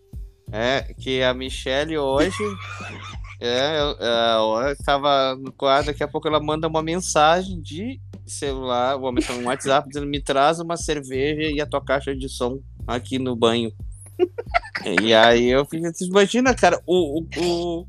É, 0.53 0.83
que 0.95 1.23
a 1.23 1.33
Michelle 1.33 1.97
hoje. 1.99 2.37
é, 3.41 3.81
eu, 3.81 3.97
é, 3.99 4.71
eu 4.71 4.77
tava 4.85 5.37
no 5.37 5.53
quadro, 5.53 5.87
daqui 5.87 6.03
a 6.03 6.09
pouco 6.09 6.29
ela 6.29 6.41
manda 6.41 6.69
uma 6.69 6.83
mensagem 6.83 7.61
de 7.61 8.01
celular, 8.27 8.97
uma 8.97 9.13
mensagem 9.13 9.43
no 9.43 9.49
WhatsApp, 9.49 9.89
dizendo: 9.89 10.07
me 10.07 10.21
traz 10.21 10.61
uma 10.61 10.77
cerveja 10.77 11.51
e 11.51 11.61
a 11.61 11.67
tua 11.67 11.83
caixa 11.83 12.15
de 12.15 12.29
som 12.29 12.61
aqui 12.87 13.19
no 13.19 13.35
banho. 13.35 13.73
e 15.01 15.13
aí 15.13 15.47
eu 15.47 15.65
fiquei, 15.65 15.81
você 15.81 16.05
imagina, 16.05 16.55
cara, 16.55 16.81
o, 16.87 17.21
o, 17.21 17.27
o, 17.37 17.87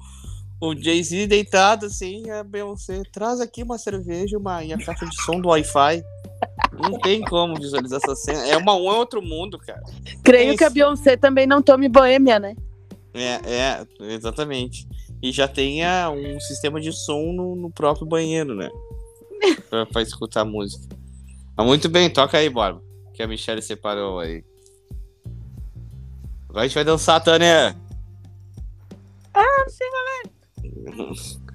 o 0.62 0.76
Jay-Z 0.76 1.28
deitado 1.28 1.86
assim, 1.86 2.30
a 2.30 2.44
Beyoncé, 2.44 3.04
traz 3.12 3.40
aqui 3.40 3.62
uma 3.62 3.78
cerveja 3.78 4.38
uma, 4.38 4.64
e 4.64 4.74
a 4.74 4.78
caixa 4.78 5.06
de 5.06 5.22
som 5.24 5.40
do 5.40 5.50
Wi-Fi. 5.50 6.04
Não 6.74 7.00
tem 7.00 7.22
como 7.22 7.56
visualizar 7.56 8.00
essa 8.04 8.16
cena. 8.16 8.48
É 8.48 8.58
uma, 8.58 8.76
um 8.76 8.92
é 8.92 8.98
outro 8.98 9.22
mundo, 9.22 9.58
cara. 9.58 9.82
Creio 10.24 10.50
Isso. 10.50 10.58
que 10.58 10.64
a 10.64 10.70
Beyoncé 10.70 11.16
também 11.16 11.48
não 11.48 11.62
tome 11.62 11.88
boêmia, 11.88 12.40
né? 12.40 12.56
É, 13.14 13.40
é, 13.46 13.86
exatamente. 14.14 14.88
E 15.22 15.32
já 15.32 15.50
ah, 15.86 16.10
um 16.12 16.40
sistema 16.40 16.80
de 16.80 16.92
som 16.92 17.32
no, 17.32 17.56
no 17.56 17.72
próprio 17.72 18.06
banheiro, 18.06 18.54
né? 18.54 18.70
pra, 19.70 19.86
pra 19.86 20.02
escutar 20.02 20.42
a 20.42 20.46
música. 20.46 20.96
Mas 21.58 21.66
muito 21.66 21.88
bem, 21.88 22.10
toca 22.10 22.38
aí, 22.38 22.50
Borba. 22.50 22.82
Que 23.14 23.24
a 23.24 23.28
Michelle 23.28 23.62
separou 23.62 24.20
aí. 24.20 24.44
Agora 26.50 26.66
a 26.66 26.68
gente 26.68 26.76
vai 26.76 26.84
dançar, 26.84 27.24
Tânia. 27.24 27.76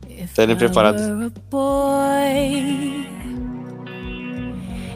If 0.08 0.34
Tânia 0.34 0.54
I 0.54 0.58
preparada. 0.58 1.32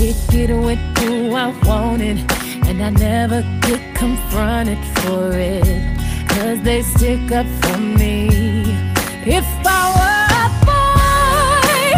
it 0.00 0.50
with 0.52 0.78
who 0.98 1.34
I 1.34 1.48
wanted 1.64 2.18
And 2.66 2.82
I 2.82 2.90
never 2.90 3.42
get 3.60 3.94
confronted 3.94 4.78
for 4.98 5.32
it. 5.32 5.98
Cause 6.28 6.60
they 6.62 6.82
stick 6.82 7.30
up 7.32 7.46
for 7.62 7.78
me. 7.78 8.28
If 9.26 9.44
I 9.66 9.82
were 9.98 10.26
a 10.44 10.48
boy, 10.66 11.92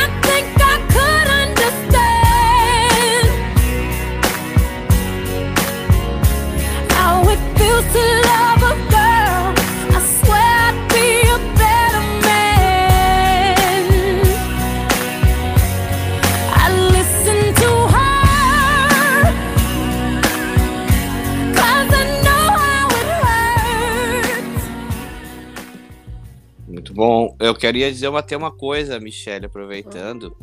I 0.00 0.04
think 0.26 0.46
I 0.60 0.76
could 0.94 1.28
understand 1.44 3.28
how 6.92 7.28
it 7.28 7.40
feels 7.58 7.86
to 7.94 8.27
bom. 26.98 27.36
Eu 27.38 27.54
queria 27.54 27.90
dizer 27.92 28.12
até 28.14 28.36
uma 28.36 28.50
coisa, 28.50 28.98
Michelle, 28.98 29.46
aproveitando. 29.46 30.36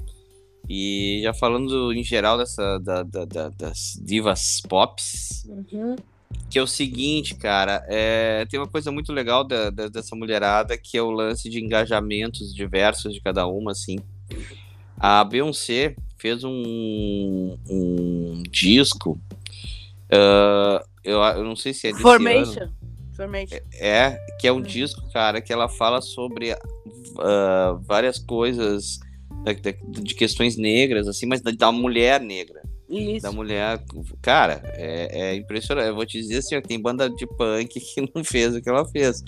E 0.69 1.19
já 1.21 1.33
falando 1.33 1.91
em 1.93 2.01
geral 2.03 2.37
dessa, 2.37 2.79
da- 2.79 3.03
da- 3.03 3.25
da- 3.25 3.49
das 3.49 3.99
divas 4.01 4.61
pops, 4.67 5.45
Uhum. 5.47 5.95
que 6.49 6.57
é 6.57 6.61
o 6.63 6.65
seguinte, 6.65 7.35
cara, 7.35 7.85
é, 7.89 8.45
tem 8.49 8.57
uma 8.59 8.67
coisa 8.69 8.89
muito 8.91 9.11
legal 9.11 9.43
da- 9.43 9.69
dessa 9.69 10.15
mulherada, 10.15 10.77
que 10.77 10.97
é 10.97 11.01
o 11.01 11.11
lance 11.11 11.49
de 11.49 11.59
engajamentos 11.63 12.55
diversos 12.55 13.13
de 13.13 13.19
cada 13.21 13.45
uma, 13.45 13.71
assim. 13.73 13.97
A 14.97 15.23
Beyoncé 15.25 15.93
fez 16.17 16.43
um, 16.45 17.57
um 17.69 18.41
disco, 18.49 19.19
ah, 20.09 20.83
eu, 21.03 21.19
eu 21.21 21.43
não 21.43 21.55
sei 21.55 21.73
se 21.73 21.87
é 21.87 21.91
desse 21.91 22.01
ano, 22.61 22.71
Formation. 23.15 23.57
é, 23.73 24.17
que 24.39 24.47
é 24.47 24.51
Hum. 24.51 24.57
um 24.57 24.61
disco, 24.61 25.01
cara, 25.11 25.41
que 25.41 25.53
ela 25.53 25.67
fala 25.69 26.01
sobre 26.01 26.55
ah, 27.19 27.77
várias 27.83 28.19
coisas 28.19 28.99
de 30.01 30.15
questões 30.15 30.57
negras, 30.57 31.07
assim, 31.07 31.25
mas 31.25 31.41
da, 31.41 31.51
da 31.51 31.71
mulher 31.71 32.19
negra. 32.19 32.61
Isso. 32.89 33.23
Da 33.23 33.31
mulher. 33.31 33.83
Cara, 34.21 34.61
é, 34.75 35.31
é 35.31 35.35
impressionante. 35.35 35.87
Eu 35.87 35.95
vou 35.95 36.05
te 36.05 36.19
dizer 36.19 36.37
assim, 36.37 36.55
ó, 36.55 36.61
tem 36.61 36.79
banda 36.79 37.09
de 37.09 37.25
punk 37.27 37.67
que 37.79 38.01
não 38.13 38.23
fez 38.23 38.55
o 38.55 38.61
que 38.61 38.69
ela 38.69 38.85
fez. 38.89 39.21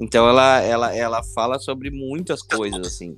Então 0.00 0.28
ela, 0.28 0.60
ela, 0.60 0.94
ela 0.94 1.22
fala 1.34 1.58
sobre 1.58 1.90
muitas 1.90 2.42
coisas, 2.42 2.86
assim. 2.86 3.16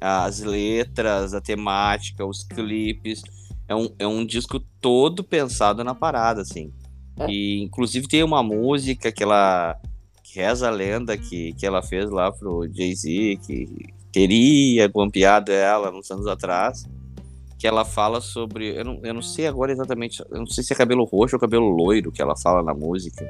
As 0.00 0.40
letras, 0.40 1.34
a 1.34 1.40
temática, 1.40 2.24
os 2.24 2.44
clipes. 2.44 3.22
É 3.66 3.74
um, 3.74 3.88
é 3.98 4.06
um 4.06 4.24
disco 4.24 4.60
todo 4.80 5.22
pensado 5.22 5.84
na 5.84 5.94
parada, 5.94 6.40
assim. 6.42 6.72
E 7.28 7.62
inclusive 7.62 8.06
tem 8.06 8.22
uma 8.22 8.42
música 8.42 9.10
que 9.10 9.22
ela 9.22 9.76
que 10.22 10.38
reza 10.38 10.68
a 10.68 10.70
lenda 10.70 11.16
que, 11.16 11.54
que 11.54 11.64
ela 11.66 11.82
fez 11.82 12.10
lá 12.10 12.30
pro 12.30 12.68
Jay-Z, 12.70 13.38
que 13.46 13.66
teria 14.12 14.86
guampeado 14.88 15.50
ela 15.52 15.90
uns 15.90 16.10
anos 16.10 16.26
atrás 16.26 16.84
que 17.58 17.66
ela 17.66 17.84
fala 17.84 18.20
sobre. 18.20 18.78
Eu 18.78 18.84
não, 18.84 19.00
eu 19.02 19.14
não 19.14 19.22
sei 19.22 19.46
agora 19.46 19.72
exatamente. 19.72 20.22
Eu 20.30 20.38
não 20.38 20.46
sei 20.46 20.62
se 20.62 20.72
é 20.72 20.76
cabelo 20.76 21.04
roxo 21.04 21.34
ou 21.36 21.40
cabelo 21.40 21.68
loiro 21.68 22.12
que 22.12 22.22
ela 22.22 22.36
fala 22.36 22.62
na 22.62 22.72
música. 22.74 23.26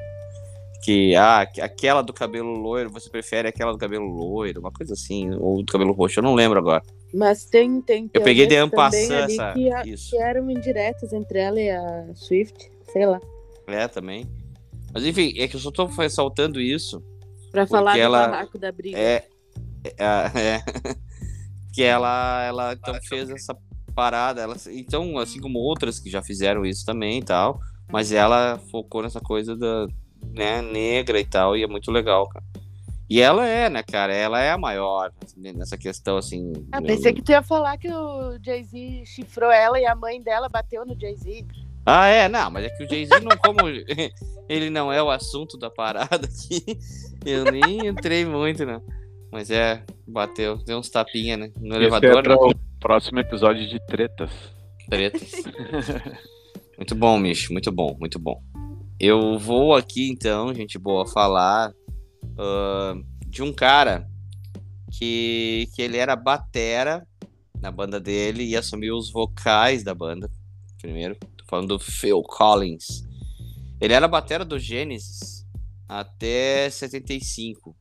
Que, 0.83 1.13
ah, 1.15 1.45
que- 1.45 1.59
aquela 1.59 2.01
do 2.01 2.13
cabelo 2.13 2.53
loiro, 2.53 2.89
você 2.89 3.09
prefere 3.09 3.47
aquela 3.49 3.71
do 3.73 3.77
cabelo 3.77 4.05
loiro, 4.07 4.61
uma 4.61 4.71
coisa 4.71 4.93
assim, 4.93 5.29
ou 5.37 5.61
do 5.63 5.71
cabelo 5.71 5.91
roxo, 5.93 6.19
eu 6.19 6.23
não 6.23 6.35
lembro 6.35 6.57
agora. 6.59 6.81
Mas 7.13 7.43
tem, 7.45 7.81
tem 7.81 8.09
Eu 8.13 8.21
peguei 8.21 8.45
de 8.47 8.55
ali 8.55 9.33
essa. 9.33 9.53
que, 9.53 9.73
a- 9.73 9.85
Isso. 9.85 10.11
que 10.11 10.17
eram 10.21 10.49
indiretas 10.49 11.11
entre 11.11 11.39
ela 11.39 11.59
e 11.59 11.69
a 11.69 12.05
Swift, 12.15 12.71
sei 12.93 13.05
lá. 13.05 13.19
É, 13.69 13.87
também. 13.87 14.29
Mas 14.93 15.05
enfim, 15.05 15.33
é 15.37 15.47
que 15.47 15.55
eu 15.55 15.59
só 15.59 15.71
tô 15.71 15.85
ressaltando 15.85 16.59
isso. 16.59 17.03
Pra 17.51 17.65
falar 17.65 17.93
do 17.93 17.99
ela- 17.99 18.27
barraco 18.27 18.57
da 18.57 18.71
briga. 18.71 18.97
É. 18.97 19.27
é, 19.85 19.93
é 20.35 20.63
que 21.73 21.83
ela, 21.83 22.43
ela 22.43 22.73
então 22.73 22.95
fez 23.03 23.29
essa 23.29 23.55
parada. 23.95 24.41
Ela, 24.41 24.55
então, 24.71 25.17
assim 25.17 25.39
como 25.39 25.59
outras 25.59 25.99
que 25.99 26.09
já 26.09 26.21
fizeram 26.21 26.65
isso 26.65 26.85
também 26.85 27.19
e 27.19 27.23
tal. 27.23 27.59
Mas 27.91 28.11
ela 28.11 28.59
focou 28.71 29.01
nessa 29.01 29.19
coisa 29.19 29.55
da 29.55 29.87
né, 30.31 30.61
negra 30.61 31.19
e 31.19 31.25
tal, 31.25 31.57
e 31.57 31.63
é 31.63 31.67
muito 31.67 31.91
legal, 31.91 32.27
cara. 32.29 32.45
E 33.09 33.19
ela 33.19 33.47
é, 33.47 33.69
né, 33.69 33.81
cara? 33.81 34.13
Ela 34.13 34.39
é 34.39 34.51
a 34.51 34.57
maior 34.57 35.11
assim, 35.25 35.41
nessa 35.53 35.75
questão, 35.75 36.17
assim. 36.17 36.53
Ah, 36.71 36.79
pensei 36.79 37.11
que 37.11 37.23
tu 37.23 37.31
ia 37.31 37.41
falar 37.41 37.75
que 37.77 37.91
o 37.91 38.37
Jay-Z 38.43 39.03
chifrou 39.07 39.51
ela 39.51 39.79
e 39.79 39.85
a 39.85 39.95
mãe 39.95 40.21
dela 40.21 40.47
bateu 40.47 40.85
no 40.85 40.99
Jay-Z. 40.99 41.47
Ah, 41.91 42.05
é, 42.05 42.29
não, 42.29 42.51
mas 42.51 42.65
é 42.65 42.69
que 42.69 42.83
o 42.83 42.87
Jay-Z 42.87 43.19
não, 43.21 43.35
como 43.35 43.67
ele 44.47 44.69
não 44.69 44.93
é 44.93 45.01
o 45.01 45.09
assunto 45.09 45.57
da 45.57 45.71
parada 45.71 46.27
aqui, 46.27 46.63
eu 47.25 47.45
nem 47.45 47.87
entrei 47.87 48.23
muito, 48.25 48.63
né? 48.63 48.79
Mas 49.31 49.49
é, 49.49 49.83
bateu, 50.07 50.57
deu 50.57 50.77
uns 50.77 50.89
tapinha, 50.89 51.35
né? 51.35 51.51
No 51.59 51.75
Esse 51.75 51.75
é 51.75 51.77
elevador, 51.77 52.27
né? 52.27 52.35
o 52.35 52.79
próximo 52.79 53.19
episódio 53.19 53.67
de 53.67 53.79
tretas. 53.87 54.29
Tretas. 54.87 55.31
muito 56.77 56.93
bom, 56.93 57.17
Micho, 57.17 57.51
muito 57.51 57.71
bom, 57.71 57.97
muito 57.99 58.19
bom. 58.19 58.39
Eu 58.99 59.39
vou 59.39 59.73
aqui, 59.73 60.11
então, 60.11 60.53
gente 60.53 60.77
boa, 60.77 61.07
falar 61.07 61.73
ah, 62.37 62.93
de 63.25 63.41
um 63.41 63.51
cara 63.51 64.07
que, 64.91 65.67
que 65.75 65.81
ele 65.81 65.97
era 65.97 66.15
batera 66.15 67.03
na 67.59 67.71
banda 67.71 67.99
dele 67.99 68.43
e 68.43 68.55
assumiu 68.55 68.95
os 68.95 69.11
vocais 69.11 69.83
da 69.83 69.95
banda. 69.95 70.29
Primeiro, 70.79 71.17
falando 71.49 71.67
do 71.69 71.79
Phil 71.79 72.21
Collins. 72.21 73.07
Ele 73.81 73.93
era 73.93 74.07
batera 74.07 74.45
do 74.45 74.59
Genesis 74.59 75.45
até 75.87 76.69
75. 76.69 77.75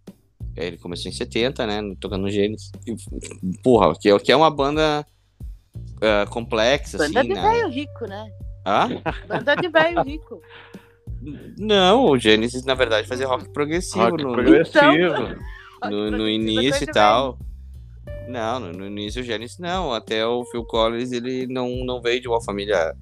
Aí 0.57 0.67
Ele 0.67 0.79
começou 0.79 1.11
em 1.11 1.15
70, 1.15 1.67
né? 1.67 1.95
Tocando 2.01 2.23
no 2.23 2.31
Genesis. 2.31 2.71
E, 2.87 2.97
Porra, 3.63 3.95
que, 3.99 4.09
é- 4.11 4.19
que 4.19 4.33
é 4.33 4.37
uma 4.37 4.51
banda 4.51 5.05
ah, 6.01 6.27
complexa, 6.31 6.99
Banda 6.99 7.21
assim, 7.21 7.29
de 7.29 7.35
né? 7.35 7.43
velho 7.43 7.69
rico, 7.69 8.07
né? 8.07 8.33
Hã? 8.67 8.89
Banda 9.27 9.57
de 9.57 9.69
velho 9.69 10.03
rico. 10.03 10.41
Não, 11.59 12.07
o 12.07 12.19
Genesis, 12.19 12.65
na 12.65 12.75
verdade, 12.75 13.09
fazia 13.09 13.27
rock 13.27 13.49
progressivo 13.51 14.05
Rock 14.05 14.23
no, 14.23 14.33
progressivo. 14.33 14.85
no, 15.83 16.11
no 16.11 16.19
Progressiva 16.19 16.31
início 16.31 16.85
e 16.85 16.87
tal. 16.87 17.39
Não, 18.29 18.61
no, 18.61 18.73
no 18.73 18.87
início 18.87 19.23
o 19.23 19.25
Genesis 19.25 19.59
não. 19.59 19.93
Até 19.93 20.25
o 20.25 20.45
Phil 20.45 20.65
Collins, 20.65 21.13
ele 21.13 21.47
não, 21.47 21.69
não 21.85 22.01
veio 22.01 22.21
de 22.21 22.29
uma 22.29 22.41
família 22.41 22.95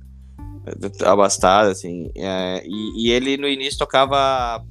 abastada, 1.05 1.70
assim. 1.70 2.11
É, 2.14 2.62
e, 2.66 3.07
e 3.07 3.11
ele 3.11 3.37
no 3.37 3.48
início 3.48 3.79
tocava 3.79 4.64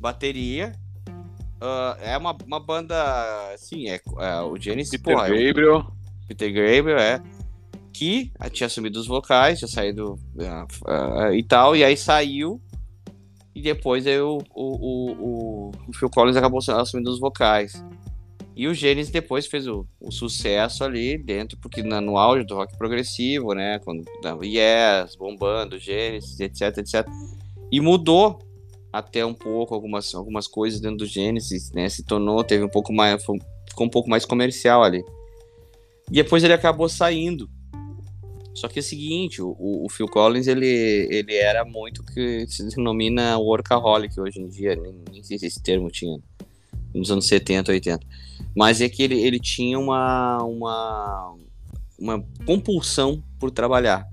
bateria. 0.00 0.72
Ah, 1.60 1.96
é 2.02 2.18
uma, 2.18 2.36
uma 2.46 2.60
banda, 2.60 2.94
assim, 3.54 3.88
é, 3.88 3.98
é, 4.18 4.40
o 4.42 4.54
Genesis, 4.58 5.00
Peter 5.00 5.14
porra, 5.14 5.28
é 5.28 5.46
Gabriel. 5.46 5.86
Peter 6.28 6.52
Gabriel, 6.52 6.98
é. 6.98 7.22
Que 7.90 8.30
tinha 8.52 8.66
assumido 8.66 8.98
os 9.00 9.06
vocais, 9.06 9.58
tinha 9.58 9.68
saído 9.68 10.18
ah, 10.40 10.66
ah, 10.86 11.32
e 11.32 11.42
tal, 11.42 11.74
e 11.74 11.82
aí 11.82 11.96
saiu. 11.96 12.60
E 13.54 13.62
depois 13.62 14.06
aí 14.06 14.20
o, 14.20 14.38
o, 14.54 14.64
o, 14.64 15.12
o, 15.12 15.70
o 15.88 15.92
Phil 15.92 16.10
Collins 16.10 16.36
acabou 16.36 16.58
assumindo 16.58 17.10
os 17.10 17.20
vocais. 17.20 17.84
E 18.56 18.68
o 18.68 18.74
Genesis 18.74 19.10
depois 19.12 19.46
fez 19.46 19.66
o, 19.66 19.84
o 20.00 20.12
sucesso 20.12 20.84
ali 20.84 21.18
dentro, 21.18 21.58
porque 21.58 21.82
na- 21.82 22.00
no 22.00 22.16
auge 22.16 22.46
do 22.46 22.54
rock 22.54 22.76
progressivo, 22.78 23.52
né? 23.52 23.80
Quando 23.80 24.04
dava 24.22 24.46
Yes, 24.46 25.16
bombando, 25.16 25.78
Genesis, 25.78 26.38
etc, 26.38 26.78
etc. 26.78 27.06
E 27.72 27.80
mudou 27.80 28.38
até 28.92 29.26
um 29.26 29.34
pouco 29.34 29.74
algumas, 29.74 30.14
algumas 30.14 30.46
coisas 30.46 30.80
dentro 30.80 30.98
do 30.98 31.06
Genesis, 31.06 31.72
né? 31.72 31.88
Se 31.88 32.04
tornou, 32.04 32.44
teve 32.44 32.62
um 32.64 32.68
pouco 32.68 32.92
mais. 32.92 33.20
Ficou 33.68 33.86
um 33.86 33.90
pouco 33.90 34.08
mais 34.08 34.24
comercial 34.24 34.84
ali. 34.84 35.02
E 36.08 36.14
depois 36.14 36.44
ele 36.44 36.52
acabou 36.52 36.88
saindo. 36.88 37.50
Só 38.54 38.68
que 38.68 38.78
é 38.78 38.82
o 38.82 38.84
seguinte, 38.84 39.42
o, 39.42 39.56
o 39.58 39.88
Phil 39.90 40.06
Collins, 40.06 40.46
ele, 40.46 41.08
ele 41.10 41.34
era 41.34 41.64
muito 41.64 42.04
que 42.04 42.46
se 42.46 42.64
denomina 42.68 43.36
workaholic 43.36 44.20
hoje 44.20 44.40
em 44.40 44.46
dia, 44.46 44.76
nem 44.76 45.24
sei 45.24 45.40
se 45.40 45.46
esse 45.46 45.60
termo 45.60 45.90
tinha 45.90 46.16
nos 46.94 47.10
anos 47.10 47.26
70, 47.26 47.72
80. 47.72 48.06
Mas 48.56 48.80
é 48.80 48.88
que 48.88 49.02
ele, 49.02 49.20
ele 49.20 49.38
tinha 49.38 49.78
uma, 49.78 50.38
uma, 50.42 51.36
uma 51.98 52.24
compulsão 52.46 53.22
por 53.38 53.50
trabalhar. 53.50 54.06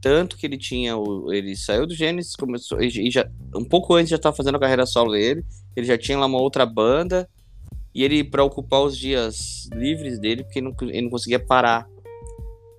Tanto 0.00 0.36
que 0.36 0.46
ele 0.46 0.58
tinha, 0.58 0.96
o, 0.96 1.32
ele 1.32 1.56
saiu 1.56 1.86
do 1.86 1.94
Genesis, 1.94 2.36
começou, 2.36 2.80
e 2.80 3.10
já, 3.10 3.28
um 3.54 3.64
pouco 3.64 3.94
antes 3.94 4.10
já 4.10 4.16
estava 4.16 4.36
fazendo 4.36 4.56
a 4.56 4.60
carreira 4.60 4.86
solo 4.86 5.12
dele, 5.12 5.44
ele 5.74 5.86
já 5.86 5.96
tinha 5.96 6.18
lá 6.18 6.26
uma 6.26 6.40
outra 6.40 6.66
banda, 6.66 7.28
e 7.94 8.04
ele, 8.04 8.22
para 8.22 8.44
ocupar 8.44 8.82
os 8.82 8.96
dias 8.96 9.68
livres 9.72 10.18
dele, 10.18 10.44
porque 10.44 10.58
ele 10.58 10.68
não, 10.68 10.88
ele 10.88 11.02
não 11.02 11.10
conseguia 11.10 11.38
parar. 11.38 11.88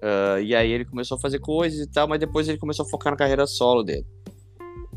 Ah, 0.01 0.39
e 0.39 0.55
aí 0.55 0.71
ele 0.71 0.85
começou 0.85 1.17
a 1.17 1.19
fazer 1.19 1.39
coisas 1.39 1.79
e 1.79 1.89
tal, 1.89 2.07
mas 2.07 2.19
depois 2.19 2.47
ele 2.47 2.57
começou 2.57 2.85
a 2.85 2.89
focar 2.89 3.11
na 3.11 3.17
carreira 3.17 3.45
solo 3.47 3.83
dele. 3.83 4.05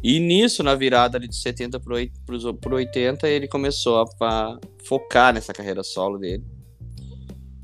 E 0.03 0.19
nisso, 0.19 0.63
na 0.63 0.75
virada 0.75 1.19
ali 1.19 1.29
de 1.29 1.37
70 1.37 1.79
pro, 1.79 1.95
oit- 1.95 2.13
pros- 2.25 2.45
pro 2.61 2.77
80, 2.77 3.29
ele 3.29 3.47
começou 3.47 4.01
a, 4.21 4.59
focar 4.85 5.33
nessa 5.35 5.53
carreira 5.53 5.83
solo 5.83 6.19
dele. 6.19 6.43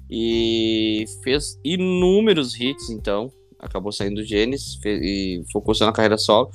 E 0.08 1.04
fez 1.22 1.58
inúmeros 1.64 2.58
hits, 2.58 2.90
então. 2.90 3.30
acabou 3.58 3.90
saindo 3.90 4.16
do 4.16 4.22
Genesis 4.24 4.74
fe- 4.76 5.00
e 5.02 5.42
focou 5.50 5.74
só 5.74 5.86
na 5.86 5.92
carreira 5.92 6.18
solo. 6.18 6.50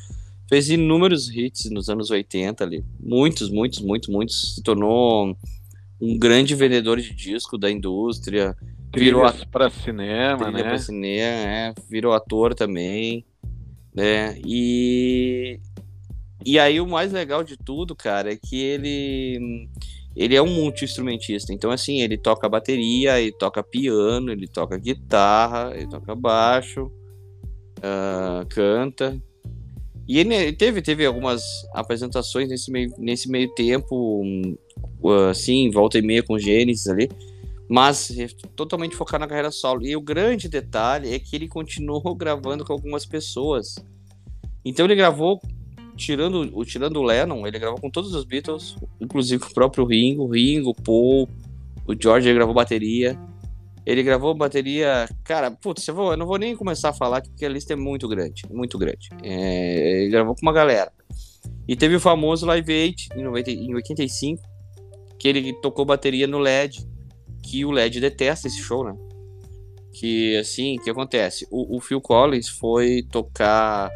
Fez 0.48 0.70
inúmeros 0.70 1.30
hits 1.36 1.70
nos 1.72 1.90
anos 1.90 2.12
80 2.12 2.64
ali. 2.64 2.86
Muitos, 3.00 3.50
muitos, 3.50 3.80
muitos, 3.82 4.08
muitos. 4.08 4.56
Se 4.56 4.62
tornou 4.64 5.36
um 6.00 6.18
grande 6.18 6.54
vendedor 6.56 7.00
de 7.02 7.14
disco 7.14 7.58
da 7.58 7.70
indústria. 7.72 8.56
Virou 8.96 9.26
Trilhas 9.26 9.44
pra 9.46 9.70
cinema, 9.70 10.52
né? 10.52 10.64
pra 10.64 10.78
cinema, 10.78 11.50
é, 11.50 11.74
virou 11.90 12.14
ator 12.14 12.54
também, 12.54 13.26
né? 13.94 14.38
E 14.46 15.60
e 16.46 16.60
aí 16.60 16.80
o 16.80 16.88
mais 16.88 17.12
legal 17.12 17.44
de 17.44 17.58
tudo, 17.58 17.96
cara, 17.96 18.32
é 18.34 18.36
que 18.36 18.60
ele 18.60 19.68
ele 20.16 20.36
é 20.36 20.42
um 20.42 20.54
multi-instrumentista. 20.54 21.54
Então 21.54 21.72
assim, 21.72 22.02
ele 22.02 22.18
toca 22.18 22.50
bateria, 22.50 23.20
ele 23.20 23.32
toca 23.32 23.64
piano, 23.64 24.32
ele 24.32 24.48
toca 24.48 24.78
guitarra, 24.78 25.74
ele 25.76 25.88
toca 25.88 26.16
baixo, 26.16 26.92
ah, 27.82 28.46
canta. 28.50 29.22
E 30.08 30.20
ele, 30.20 30.52
teve 30.54 30.82
teve 30.82 31.06
algumas 31.06 31.44
apresentações 31.74 32.50
nesse 32.50 32.72
meio 32.72 32.94
nesse 32.98 33.30
meio 33.30 33.54
tempo, 33.54 34.22
hum, 34.24 34.58
assim, 35.30 35.70
volta 35.72 35.98
e 35.98 36.02
meia 36.02 36.24
com 36.24 36.38
Gênesis 36.40 36.88
ali 36.88 37.10
mas 37.74 38.14
totalmente 38.54 38.98
focado 38.98 39.22
na 39.22 39.30
carreira 39.30 39.50
solo. 39.50 39.86
E 39.86 39.96
o 39.96 40.02
grande 40.02 40.50
detalhe 40.50 41.14
é 41.14 41.18
que 41.18 41.34
ele 41.34 41.48
continuou 41.48 42.02
gravando 42.14 42.66
com 42.66 42.74
algumas 42.74 43.06
pessoas. 43.06 43.76
Então 44.66 44.86
ele 44.86 44.96
gravou, 44.96 45.40
tirando, 45.96 46.50
o- 46.54 46.66
tirando 46.66 46.98
o 46.98 47.04
Lennon, 47.04 47.46
ele 47.46 47.60
gravou 47.60 47.80
com 47.80 47.90
todos 47.90 48.14
os 48.14 48.24
Beatles, 48.26 48.76
inclusive 49.00 49.44
com 49.44 49.50
o 49.50 49.54
próprio 49.54 49.86
Ringo, 49.86 50.28
Ringo, 50.28 50.74
Paul, 50.74 51.28
o 51.88 51.94
George 52.00 52.34
gravou 52.34 52.54
bateria. 52.54 53.18
Ele 53.84 54.04
gravou 54.04 54.34
bateria. 54.36 55.10
Cara, 55.24 55.50
putz, 55.50 55.88
eu, 55.88 55.96
vou, 55.96 56.12
eu 56.12 56.18
não 56.18 56.28
vou 56.28 56.38
nem 56.38 56.56
começar 56.56 56.90
a 56.90 56.94
falar 56.94 57.22
porque 57.22 57.44
a 57.46 57.50
lista 57.50 57.74
é 57.74 57.76
muito 57.76 58.08
grande. 58.08 58.44
Muito 58.52 58.78
grande. 58.78 59.10
É, 59.24 60.02
ele 60.04 60.12
gravou 60.12 60.36
com 60.36 60.42
uma 60.44 60.54
galera. 60.54 60.92
E 61.68 61.76
teve 61.76 61.96
o 61.96 62.00
famoso 62.00 62.46
Live 62.46 62.72
8 62.72 63.18
em, 63.20 63.24
90, 63.24 63.52
em 63.52 63.74
85, 63.74 64.44
que 65.18 65.28
ele 65.28 65.54
tocou 65.62 65.84
bateria 65.84 66.28
no 66.28 66.38
LED 66.38 66.88
que 67.42 67.66
o 67.66 67.72
LED 67.72 68.00
detesta 68.00 68.48
esse 68.48 68.60
show, 68.62 68.84
né? 68.84 68.96
Que 69.94 70.38
assim, 70.38 70.78
o 70.78 70.84
que 70.84 70.90
acontece? 70.90 71.48
O, 71.50 71.78
o 71.78 71.82
Phil 71.82 72.00
Collins 72.00 72.48
foi 72.48 73.02
tocar 73.12 73.90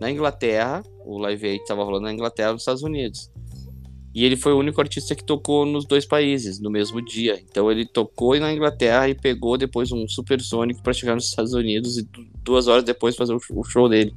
na 0.00 0.10
Inglaterra, 0.10 0.82
o 1.04 1.18
Live 1.18 1.46
Aid 1.46 1.62
estava 1.62 1.84
rolando 1.84 2.04
na 2.06 2.12
Inglaterra 2.12 2.52
nos 2.52 2.62
Estados 2.62 2.82
Unidos. 2.82 3.30
E 4.14 4.24
ele 4.26 4.36
foi 4.36 4.52
o 4.52 4.58
único 4.58 4.78
artista 4.80 5.14
que 5.14 5.24
tocou 5.24 5.64
nos 5.64 5.86
dois 5.86 6.04
países 6.04 6.60
no 6.60 6.70
mesmo 6.70 7.02
dia. 7.02 7.40
Então 7.48 7.70
ele 7.72 7.86
tocou 7.86 8.38
na 8.38 8.52
Inglaterra 8.52 9.08
e 9.08 9.14
pegou 9.14 9.56
depois 9.56 9.90
um 9.90 10.06
supersônico 10.06 10.82
para 10.82 10.92
chegar 10.92 11.14
nos 11.14 11.28
Estados 11.30 11.54
Unidos 11.54 11.96
e 11.96 12.02
du- 12.02 12.26
duas 12.44 12.68
horas 12.68 12.84
depois 12.84 13.16
fazer 13.16 13.32
o 13.34 13.40
sh- 13.40 13.50
o 13.52 13.64
show 13.64 13.88
dele. 13.88 14.14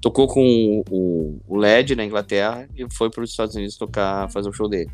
Tocou 0.00 0.26
com 0.26 0.82
o, 0.90 1.40
o- 1.48 1.56
LED 1.56 1.94
na 1.94 2.04
Inglaterra 2.04 2.68
e 2.76 2.84
foi 2.92 3.08
para 3.08 3.22
os 3.22 3.30
Estados 3.30 3.54
Unidos 3.54 3.76
tocar, 3.76 4.28
fazer 4.32 4.48
o 4.48 4.52
show 4.52 4.68
dele. 4.68 4.90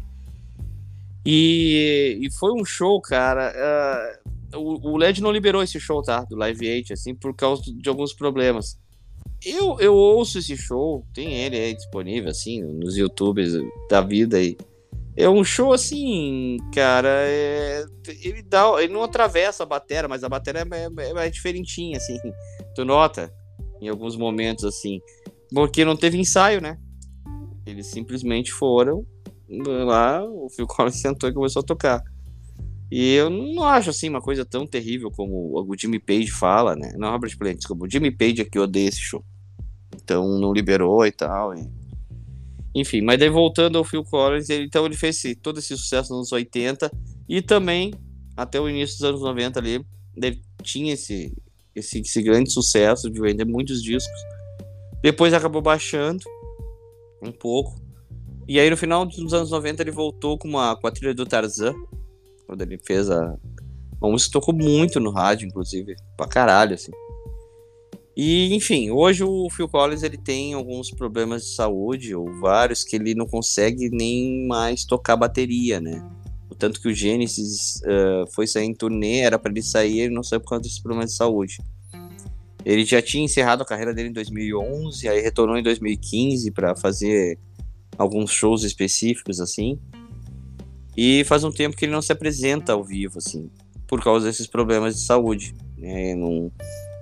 E, 1.24 2.18
e 2.22 2.30
foi 2.32 2.52
um 2.52 2.64
show, 2.64 3.00
cara. 3.00 3.52
ah, 3.54 4.18
o, 4.58 4.92
o 4.92 4.96
LED 4.96 5.22
não 5.22 5.30
liberou 5.30 5.62
esse 5.62 5.78
show, 5.78 6.02
tá? 6.02 6.24
Do 6.24 6.36
Live 6.36 6.68
8, 6.68 6.92
assim, 6.92 7.14
por 7.14 7.34
causa 7.34 7.62
de 7.74 7.88
alguns 7.88 8.12
problemas. 8.12 8.78
Eu, 9.44 9.80
eu 9.80 9.94
ouço 9.94 10.38
esse 10.38 10.56
show, 10.56 11.06
tem 11.14 11.34
ele 11.34 11.56
aí 11.58 11.74
disponível, 11.74 12.30
assim, 12.30 12.62
nos 12.62 12.96
YouTubes 12.96 13.52
da 13.88 14.00
vida 14.00 14.36
aí. 14.36 14.56
É 15.16 15.28
um 15.28 15.42
show 15.42 15.72
assim, 15.72 16.58
cara. 16.74 17.08
é- 17.08 17.84
ele 18.22 18.42
dá, 18.42 18.70
ele 18.82 18.92
não 18.92 19.02
atravessa 19.02 19.62
a 19.62 19.66
bateria, 19.66 20.08
mas 20.08 20.24
a 20.24 20.28
bateria 20.28 20.62
é, 20.62 21.02
é, 21.02 21.26
é 21.26 21.30
diferentinha, 21.30 21.96
assim. 21.96 22.16
Tu 22.74 22.84
nota 22.84 23.32
em 23.80 23.88
alguns 23.88 24.16
momentos, 24.16 24.64
assim. 24.64 25.00
Porque 25.52 25.84
não 25.84 25.96
teve 25.96 26.18
ensaio, 26.18 26.60
né? 26.60 26.78
Eles 27.66 27.86
simplesmente 27.86 28.52
foram 28.52 29.04
lá, 29.84 30.24
o 30.24 30.48
Phil 30.48 30.66
Collins 30.66 31.00
sentou 31.00 31.28
e 31.28 31.34
começou 31.34 31.60
a 31.60 31.64
tocar. 31.64 32.02
E 32.90 33.14
eu 33.14 33.30
não 33.30 33.62
acho 33.64 33.90
assim 33.90 34.08
uma 34.08 34.20
coisa 34.20 34.44
tão 34.44 34.66
terrível 34.66 35.10
como 35.10 35.52
o 35.54 35.76
Jimmy 35.78 35.98
Page 36.00 36.30
fala, 36.30 36.74
né? 36.74 36.92
Não, 36.98 37.10
Robert 37.12 37.36
Plant, 37.38 37.56
desculpa. 37.58 37.84
O 37.84 37.90
Jimmy 37.90 38.10
Page 38.10 38.42
é 38.42 38.44
que 38.44 38.58
odeia 38.58 38.88
esse 38.88 39.00
show. 39.00 39.24
Então 39.94 40.38
não 40.40 40.52
liberou 40.52 41.06
e 41.06 41.12
tal. 41.12 41.54
e- 41.54 41.68
Enfim, 42.74 43.00
mas 43.00 43.18
daí 43.18 43.28
voltando 43.28 43.78
ao 43.78 43.84
Phil 43.84 44.02
Collins, 44.04 44.48
ele, 44.48 44.64
então 44.64 44.84
ele 44.86 44.96
fez 44.96 45.16
esse- 45.16 45.34
todo 45.36 45.58
esse 45.58 45.76
sucesso 45.76 46.10
nos 46.10 46.18
anos 46.18 46.32
80 46.32 46.90
e 47.28 47.40
também 47.42 47.92
até 48.36 48.60
o 48.60 48.68
início 48.68 48.96
dos 48.98 49.04
anos 49.04 49.20
90 49.20 49.58
ali, 49.60 49.84
ele 50.16 50.40
tinha 50.62 50.92
esse, 50.94 51.32
esse, 51.74 52.00
esse 52.00 52.22
grande 52.22 52.50
sucesso 52.50 53.10
de 53.10 53.20
vender 53.20 53.44
muitos 53.44 53.82
discos. 53.82 54.20
Depois 55.02 55.32
acabou 55.34 55.62
baixando 55.62 56.24
um 57.22 57.30
pouco. 57.32 57.80
E 58.48 58.58
aí 58.58 58.68
no 58.68 58.76
final 58.76 59.04
dos 59.06 59.32
anos 59.32 59.50
90 59.50 59.82
ele 59.82 59.90
voltou 59.92 60.36
com, 60.38 60.48
uma, 60.48 60.74
com 60.76 60.86
a 60.86 60.90
trilha 60.90 61.14
do 61.14 61.24
Tarzan, 61.26 61.74
quando 62.50 62.62
ele 62.62 62.78
fez 62.78 63.08
a. 63.08 63.36
Uma 64.02 64.10
música 64.10 64.28
que 64.28 64.32
tocou 64.32 64.54
muito 64.54 64.98
no 64.98 65.12
rádio, 65.12 65.46
inclusive, 65.46 65.94
pra 66.16 66.26
caralho, 66.26 66.74
assim. 66.74 66.90
E, 68.16 68.52
enfim, 68.54 68.90
hoje 68.90 69.22
o 69.22 69.48
Phil 69.50 69.68
Collins 69.68 70.02
ele 70.02 70.18
tem 70.18 70.54
alguns 70.54 70.90
problemas 70.90 71.42
de 71.42 71.54
saúde, 71.54 72.14
ou 72.14 72.26
vários, 72.40 72.82
que 72.82 72.96
ele 72.96 73.14
não 73.14 73.26
consegue 73.26 73.88
nem 73.90 74.48
mais 74.48 74.84
tocar 74.84 75.16
bateria, 75.16 75.80
né? 75.80 76.02
O 76.50 76.54
tanto 76.54 76.80
que 76.80 76.88
o 76.88 76.94
Genesis 76.94 77.80
eh, 77.84 78.24
foi 78.34 78.46
sair 78.46 78.64
em 78.64 78.74
turnê, 78.74 79.18
era 79.18 79.38
pra 79.38 79.52
ele 79.52 79.62
sair, 79.62 80.00
ele 80.00 80.14
não 80.14 80.22
saiu 80.22 80.40
por 80.40 80.48
causa 80.48 80.62
desses 80.62 80.80
problemas 80.80 81.10
de 81.10 81.16
saúde. 81.16 81.58
Ele 82.64 82.84
já 82.84 83.00
tinha 83.00 83.24
encerrado 83.24 83.62
a 83.62 83.66
carreira 83.66 83.94
dele 83.94 84.08
em 84.08 84.12
2011, 84.12 85.08
aí 85.08 85.20
retornou 85.20 85.56
em 85.56 85.62
2015 85.62 86.50
para 86.50 86.74
fazer 86.74 87.38
alguns 87.96 88.32
shows 88.32 88.64
específicos, 88.64 89.40
assim. 89.40 89.78
E 90.96 91.24
faz 91.24 91.44
um 91.44 91.52
tempo 91.52 91.76
que 91.76 91.84
ele 91.84 91.92
não 91.92 92.02
se 92.02 92.12
apresenta 92.12 92.72
ao 92.72 92.84
vivo, 92.84 93.18
assim, 93.18 93.50
por 93.86 94.02
causa 94.02 94.26
desses 94.26 94.46
problemas 94.46 94.96
de 94.96 95.04
saúde. 95.04 95.54
Né? 95.78 96.14
Não, 96.14 96.52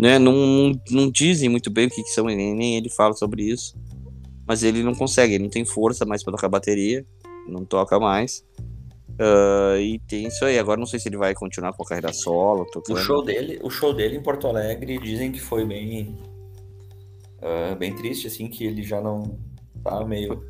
né? 0.01 0.19
não, 0.19 0.73
não, 0.91 1.11
dizem 1.11 1.49
muito 1.49 1.71
bem 1.71 1.87
o 1.87 1.91
que, 1.91 2.03
que 2.03 2.11
são, 2.11 2.27
nem, 2.27 2.55
nem 2.55 2.77
ele 2.77 2.91
fala 2.91 3.15
sobre 3.15 3.43
isso. 3.43 3.77
Mas 4.47 4.63
ele 4.63 4.83
não 4.83 4.95
consegue, 4.95 5.35
ele 5.35 5.45
não 5.45 5.51
tem 5.51 5.65
força 5.65 6.07
mais 6.07 6.23
para 6.23 6.33
tocar 6.33 6.49
bateria, 6.49 7.05
não 7.47 7.65
toca 7.65 7.99
mais. 7.99 8.45
Ah, 9.19 9.79
e 9.79 9.99
tem 10.01 10.29
isso 10.29 10.45
aí. 10.45 10.59
Agora 10.59 10.79
não 10.79 10.87
sei 10.87 11.01
se 11.01 11.09
ele 11.09 11.17
vai 11.17 11.35
continuar 11.35 11.73
com 11.73 11.83
a 11.83 11.87
carreira 11.87 12.13
solo, 12.13 12.63
O 12.63 12.71
tocando. 12.71 12.99
show 13.01 13.23
dele, 13.23 13.59
o 13.63 13.69
show 13.69 13.93
dele 13.93 14.17
em 14.17 14.23
Porto 14.23 14.47
Alegre 14.47 14.99
dizem 14.99 15.33
que 15.33 15.41
foi 15.41 15.65
bem 15.65 16.17
ah, 17.43 17.75
bem 17.75 17.95
triste 17.95 18.29
assim, 18.29 18.49
que 18.49 18.65
ele 18.65 18.83
já 18.83 19.01
não 19.01 19.39
tá 19.83 20.05
meio 20.05 20.43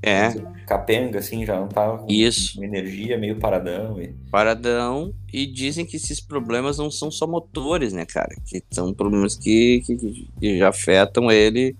É, 0.00 0.30
capenga 0.66 1.18
assim, 1.18 1.44
já 1.44 1.58
não 1.58 1.66
tá 1.66 1.98
com 1.98 2.06
Isso. 2.08 2.62
energia, 2.62 3.18
meio 3.18 3.36
paradão 3.36 4.00
e 4.00 4.14
paradão. 4.30 5.12
E 5.32 5.44
dizem 5.44 5.84
que 5.84 5.96
esses 5.96 6.20
problemas 6.20 6.78
não 6.78 6.90
são 6.90 7.10
só 7.10 7.26
motores, 7.26 7.92
né, 7.92 8.06
cara? 8.06 8.34
Que 8.46 8.62
são 8.70 8.94
problemas 8.94 9.36
que, 9.36 9.82
que, 9.84 10.28
que 10.38 10.58
já 10.58 10.68
afetam 10.68 11.30
ele, 11.30 11.76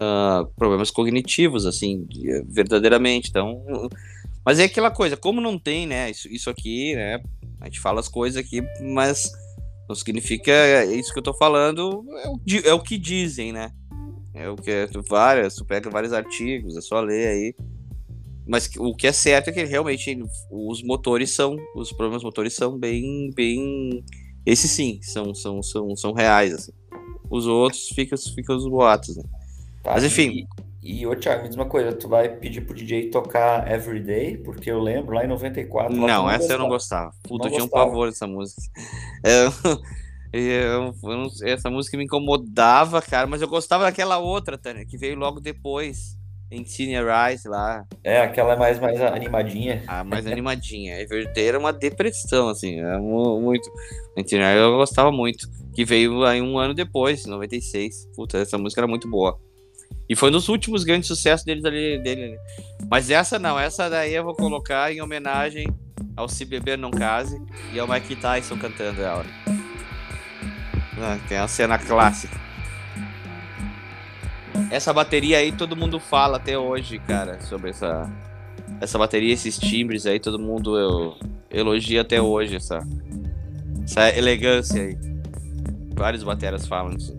ah, 0.00 0.46
problemas 0.56 0.90
cognitivos, 0.90 1.66
assim, 1.66 2.04
de- 2.04 2.42
verdadeiramente. 2.48 3.28
Então, 3.28 3.62
mas 4.44 4.58
é 4.58 4.64
aquela 4.64 4.90
coisa, 4.90 5.16
como 5.16 5.40
não 5.40 5.58
tem, 5.58 5.86
né, 5.86 6.10
isso, 6.10 6.28
isso 6.28 6.48
aqui, 6.50 6.94
né, 6.96 7.20
a 7.60 7.66
gente 7.66 7.80
fala 7.80 8.00
as 8.00 8.08
coisas 8.08 8.42
aqui, 8.42 8.62
mas 8.80 9.30
não 9.88 9.94
significa 9.94 10.52
isso 10.86 11.12
que 11.12 11.18
eu 11.18 11.22
tô 11.22 11.34
falando, 11.34 12.04
é 12.24 12.28
o, 12.28 12.68
é 12.70 12.74
o 12.74 12.80
que 12.80 12.96
dizem, 12.98 13.52
né? 13.52 13.70
É 14.34 14.48
o 14.48 14.56
que 14.56 14.70
é, 14.70 14.86
tu, 14.86 15.02
várias, 15.02 15.54
tu 15.54 15.64
pega 15.64 15.90
vários 15.90 16.12
artigos, 16.12 16.76
é 16.76 16.80
só 16.80 17.00
ler 17.00 17.28
aí. 17.28 17.54
Mas 18.46 18.70
o 18.78 18.94
que 18.94 19.06
é 19.06 19.12
certo 19.12 19.48
é 19.48 19.52
que 19.52 19.64
realmente 19.64 20.18
os 20.50 20.82
motores 20.82 21.30
são, 21.30 21.56
os 21.76 21.92
problemas 21.92 22.24
motores 22.24 22.54
são 22.54 22.76
bem, 22.76 23.30
bem, 23.34 24.04
esses 24.44 24.70
sim, 24.70 24.98
são, 25.02 25.34
são, 25.34 25.62
são, 25.62 25.94
são 25.96 26.12
reais, 26.12 26.52
assim. 26.52 26.72
Os 27.30 27.46
outros 27.46 27.88
ficam, 27.88 28.18
ficam 28.18 28.56
os 28.56 28.68
boatos, 28.68 29.16
né? 29.16 29.22
Tá, 29.82 29.92
Mas, 29.92 30.04
enfim. 30.04 30.46
E, 30.82 31.00
e 31.00 31.06
ô 31.06 31.14
Thiago, 31.14 31.42
me 31.42 31.48
diz 31.48 31.56
uma 31.56 31.66
coisa, 31.66 31.92
tu 31.92 32.08
vai 32.08 32.28
pedir 32.28 32.62
pro 32.62 32.74
DJ 32.74 33.10
tocar 33.10 33.70
Everyday? 33.70 34.36
Porque 34.38 34.70
eu 34.70 34.80
lembro 34.80 35.14
lá 35.14 35.24
em 35.24 35.28
94. 35.28 35.94
lá 35.94 36.00
tu 36.00 36.06
Não, 36.06 36.30
essa 36.30 36.52
eu 36.52 36.58
não 36.58 36.68
gostava. 36.68 37.12
Puta, 37.22 37.44
Não 37.44 37.50
eu 37.50 37.54
tinha 37.54 37.64
um 37.64 37.68
pavor 37.68 38.08
dessa 38.08 38.26
música. 38.26 38.60
Eu- 39.22 39.80
eu- 40.32 40.94
eu 41.02 41.26
essa 41.44 41.70
música 41.70 41.96
me 41.96 42.04
incomodava, 42.04 43.00
cara, 43.02 43.26
mas 43.26 43.42
eu 43.42 43.48
gostava 43.48 43.84
daquela 43.84 44.18
outra, 44.18 44.56
Tânia, 44.58 44.86
que 44.86 44.96
veio 44.96 45.16
logo 45.16 45.40
depois, 45.40 46.16
em 46.50 46.64
Senior 46.64 47.06
Rise 47.06 47.48
lá, 47.48 47.84
É, 48.04 48.20
aquela 48.20 48.52
é 48.54 48.56
mais, 48.56 48.78
mais 48.78 49.00
animadinha. 49.00 49.82
a 49.86 50.04
mais 50.04 50.26
animadinha. 50.26 50.96
A 50.96 51.00
Everyday 51.00 51.46
era 51.48 51.58
uma 51.58 51.72
depressão, 51.72 52.48
assim, 52.48 52.80
mu- 53.00 53.40
muito. 53.40 53.70
Senior 54.26 54.48
eu 54.56 54.76
gostava 54.76 55.10
muito, 55.10 55.48
que 55.74 55.84
veio 55.84 56.22
aí 56.24 56.40
um 56.42 56.58
ano 56.58 56.74
depois, 56.74 57.24
em 57.26 57.30
96. 57.30 58.06
Puta, 58.14 58.38
essa 58.38 58.58
música 58.58 58.80
era 58.80 58.86
muito 58.88 59.08
boa. 59.08 59.38
E 60.08 60.14
foi 60.16 60.28
um 60.28 60.32
dos 60.32 60.48
últimos 60.48 60.84
grandes 60.84 61.06
sucessos 61.08 61.44
deles 61.44 61.64
ali, 61.64 61.98
dele. 62.02 62.24
ali. 62.24 62.38
Mas 62.90 63.08
essa 63.08 63.38
não, 63.38 63.58
essa 63.58 63.88
daí 63.88 64.12
eu 64.14 64.24
vou 64.24 64.34
colocar 64.34 64.92
em 64.92 65.00
homenagem 65.00 65.66
ao 66.14 66.28
Se 66.28 66.44
Beber 66.44 66.76
Não 66.76 66.90
Case 66.90 67.40
e 67.72 67.78
ao 67.78 67.88
Mike 67.88 68.16
Tyson 68.16 68.58
cantando 68.58 69.00
ela. 69.02 69.24
Ah, 70.98 71.18
Tem 71.28 71.38
a 71.38 71.48
cena 71.48 71.78
clássica. 71.78 72.40
Essa 74.70 74.92
bateria 74.92 75.38
aí 75.38 75.52
todo 75.52 75.76
mundo 75.76 75.98
fala 75.98 76.36
até 76.36 76.58
hoje, 76.58 76.98
cara, 76.98 77.40
sobre 77.42 77.70
essa 77.70 78.10
essa 78.80 78.98
bateria, 78.98 79.32
esses 79.32 79.58
timbres 79.58 80.06
aí, 80.06 80.18
todo 80.18 80.38
mundo 80.38 80.78
eu, 80.78 81.16
elogia 81.50 82.00
até 82.00 82.20
hoje 82.20 82.56
essa 82.56 82.78
essa 83.84 84.08
elegância 84.16 84.82
aí. 84.82 84.96
Vários 85.94 86.22
bateras 86.22 86.66
falam 86.66 86.96
isso. 86.96 87.16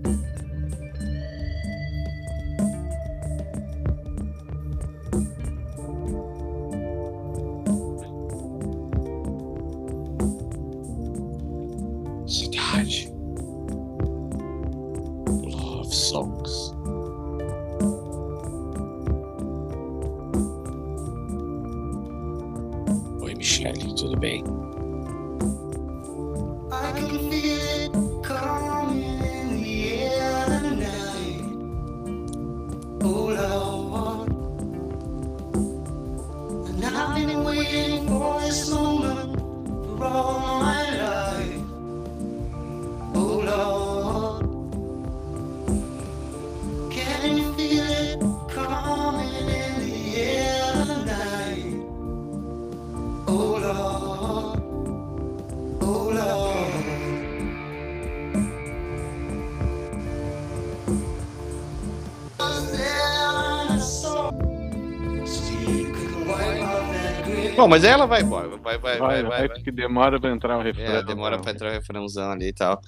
Bom, 67.63 67.69
mas 67.69 67.85
ela 67.85 68.05
vai 68.05 68.21
embora. 68.21 68.49
Vai, 68.49 68.77
vai, 68.77 68.77
vai, 68.77 68.99
Vai, 68.99 69.23
vai. 69.23 69.47
vai. 69.47 69.61
que 69.61 69.71
demora 69.71 70.19
pra 70.19 70.31
entrar 70.31 70.57
o 70.57 70.61
refrão. 70.61 70.83
É, 70.83 71.01
demora 71.01 71.39
pra 71.39 71.51
entrar 71.51 71.69
o 71.69 71.71
refrãozão 71.71 72.31
ali 72.31 72.47
e 72.47 72.53
tal. 72.53 72.81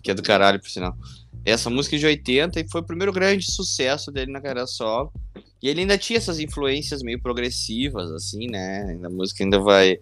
Que 0.00 0.12
é 0.12 0.14
do 0.14 0.22
caralho, 0.22 0.60
por 0.60 0.70
sinal. 0.70 0.96
Essa 1.44 1.68
música 1.68 1.96
é 1.96 1.98
de 1.98 2.06
80 2.06 2.60
e 2.60 2.70
foi 2.70 2.82
o 2.82 2.84
primeiro 2.84 3.12
grande 3.12 3.50
sucesso 3.50 4.12
dele 4.12 4.30
na 4.30 4.40
carreira 4.40 4.64
solo. 4.68 5.12
E 5.60 5.68
ele 5.68 5.80
ainda 5.80 5.98
tinha 5.98 6.18
essas 6.18 6.38
influências 6.38 7.02
meio 7.02 7.20
progressivas, 7.20 8.12
assim, 8.12 8.46
né? 8.48 8.96
A 9.02 9.10
música 9.10 9.42
ainda 9.42 9.58
vai. 9.58 9.98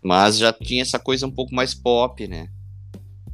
Mas 0.00 0.38
já 0.38 0.52
tinha 0.52 0.82
essa 0.82 1.00
coisa 1.00 1.26
um 1.26 1.30
pouco 1.32 1.52
mais 1.52 1.74
pop, 1.74 2.24
né? 2.28 2.48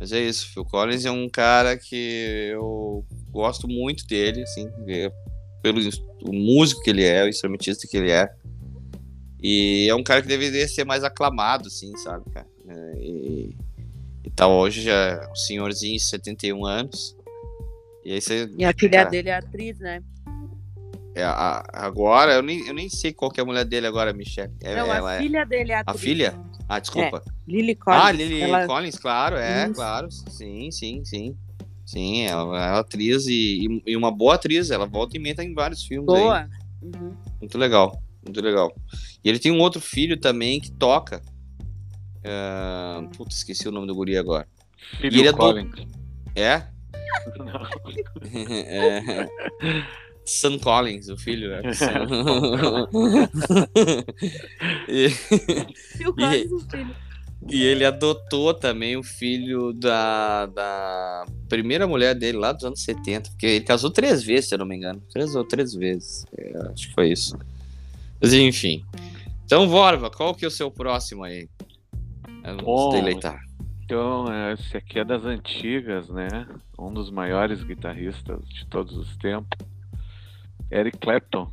Mas 0.01 0.12
é 0.12 0.20
isso, 0.20 0.49
Phil 0.49 0.64
Collins 0.64 1.05
é 1.05 1.11
um 1.11 1.28
cara 1.28 1.76
que 1.76 2.49
eu 2.51 3.05
gosto 3.30 3.68
muito 3.68 4.07
dele, 4.07 4.43
assim, 4.45 4.66
é 4.89 5.12
pelo 5.62 5.80
músico 6.24 6.82
que 6.82 6.91
ele 6.91 7.05
é, 7.05 7.24
o 7.24 7.28
instrumentista 7.28 7.87
que 7.87 7.97
ele 7.97 8.11
é. 8.11 8.30
E 9.47 9.86
é 9.90 9.95
um 9.95 10.03
cara 10.03 10.22
que 10.22 10.28
deveria 10.28 10.66
ser 10.66 10.84
mais 10.84 11.05
aclamado, 11.05 11.68
assim, 11.68 11.95
sabe, 11.99 12.24
cara? 12.32 12.47
É, 12.66 12.95
e, 12.99 13.55
e 14.24 14.30
tal, 14.30 14.51
hoje 14.53 14.80
já 14.80 14.95
é 14.95 15.30
um 15.30 15.34
senhorzinho 15.36 15.99
de 15.99 16.03
71 16.03 16.64
anos. 16.64 17.14
E 18.07 18.12
aí 18.14 18.20
você. 18.22 18.49
E 18.57 18.64
a 18.64 18.72
filha 18.72 18.99
Cara. 19.01 19.11
dele 19.11 19.28
é 19.28 19.34
atriz, 19.36 19.78
né? 19.78 20.03
é, 21.14 21.22
a- 21.22 21.62
agora, 21.74 22.32
eu 22.32 22.42
nem, 22.42 22.66
eu 22.66 22.72
nem 22.74 22.88
sei 22.88 23.12
qual 23.12 23.30
que 23.30 23.38
é 23.38 23.42
a 23.42 23.47
mulher 23.47 23.64
dele 23.66 23.86
agora, 23.86 24.12
Michelle. 24.14 24.51
É, 24.62 24.74
Não, 24.74 24.92
ela 24.92 25.11
a 25.11 25.14
é- 25.16 25.18
filha 25.20 25.45
dele 25.45 25.72
é 25.72 25.76
atriz. 25.76 26.01
filha? 26.01 26.34
Ah, 26.68 26.78
desculpa. 26.80 27.22
Lily 27.47 27.74
Collins. 27.76 28.03
ah, 28.03 28.11
Lily 28.12 28.40
ela- 28.40 28.66
Collins, 28.66 28.99
claro, 28.99 29.36
é, 29.36 29.64
Isso. 29.66 29.74
claro. 29.74 30.11
Sim, 30.11 30.70
sim, 30.70 31.05
sim. 31.05 31.36
Sim, 31.86 32.22
ela 32.22 32.59
é 32.76 32.78
atriz 32.78 33.26
e, 33.26 33.82
e- 33.86 33.95
uma 33.97 34.11
boa 34.11 34.34
atriz. 34.36 34.70
Ela 34.70 34.86
volta 34.86 35.16
e 35.16 35.20
meia 35.20 35.34
tá 35.36 35.45
em 35.45 35.53
vários 35.55 35.84
filmes 35.84 36.09
aí. 36.12 36.20
Boa. 36.22 36.49
Uhum. 36.82 37.12
Muito 37.40 37.59
legal, 37.59 38.03
muito 38.25 38.41
legal. 38.41 38.75
E 39.25 39.29
ele 39.29 39.39
tem 39.39 39.53
um 39.53 39.61
outro 39.61 39.81
filho 39.81 40.16
também 40.18 40.61
que 40.61 40.70
toca. 40.72 41.22
Uh, 42.27 43.09
putz, 43.16 43.37
esqueci 43.37 43.68
o 43.68 43.72
nome 43.72 43.87
do 43.87 43.95
guri 43.95 44.16
agora. 44.16 44.49
Filho 45.01 45.16
E 45.16 45.20
ele 45.20 45.29
é 45.29 45.33
do- 45.33 45.39
Collins. 45.39 45.75
É? 46.35 46.62
Não. 47.39 47.66
é... 48.35 49.29
Sam 50.27 50.59
Collins, 50.59 51.09
o 51.11 51.18
filho. 51.18 51.51
né? 51.51 51.61
e, 54.89 55.09
Phil 55.11 56.11
E- 56.11 56.14
Collins, 56.14 56.53
o 56.53 56.61
filho. 56.70 56.97
e 57.51 57.62
ele 57.62 57.85
adotou 57.85 58.55
também 58.55 58.97
o 58.97 59.03
filho 59.03 59.72
da, 59.75 60.47
da 60.47 61.27
primeira 61.49 61.87
mulher 61.87 62.14
dele 62.14 62.39
lá 62.39 62.53
dos 62.53 62.64
anos 62.64 62.83
70. 62.83 63.31
Porque 63.31 63.47
ele 63.47 63.64
casou 63.64 63.91
três 63.91 64.22
vezes, 64.22 64.49
se 64.49 64.55
eu 64.55 64.59
não 64.59 64.66
me 64.66 64.77
engano. 64.77 65.03
Três 65.12 65.35
ou 65.35 65.45
três 65.45 65.75
vezes. 65.75 66.25
É, 66.37 66.57
acho 66.72 66.89
que 66.89 66.95
foi 66.95 67.11
isso. 67.12 67.37
Mas 68.20 68.32
enfim. 68.32 68.84
Então, 69.44 69.68
Vorva, 69.68 70.10
qual 70.10 70.34
que 70.34 70.44
é 70.44 70.48
o 70.48 70.50
seu 70.50 70.70
próximo 70.70 71.24
aí? 71.24 71.48
Vamos 72.42 72.62
Bom, 72.62 72.90
deleitar. 72.90 73.40
Então, 73.84 74.32
é, 74.32 74.54
esse 74.54 74.76
aqui 74.76 74.98
é 74.98 75.04
das 75.04 75.24
antigas, 75.24 76.08
né? 76.08 76.46
Um 76.78 76.92
dos 76.92 77.10
maiores 77.10 77.62
guitarristas 77.62 78.40
de 78.48 78.66
todos 78.66 78.96
os 78.96 79.16
tempos. 79.18 79.58
Eric 80.70 80.98
Clapton. 80.98 81.50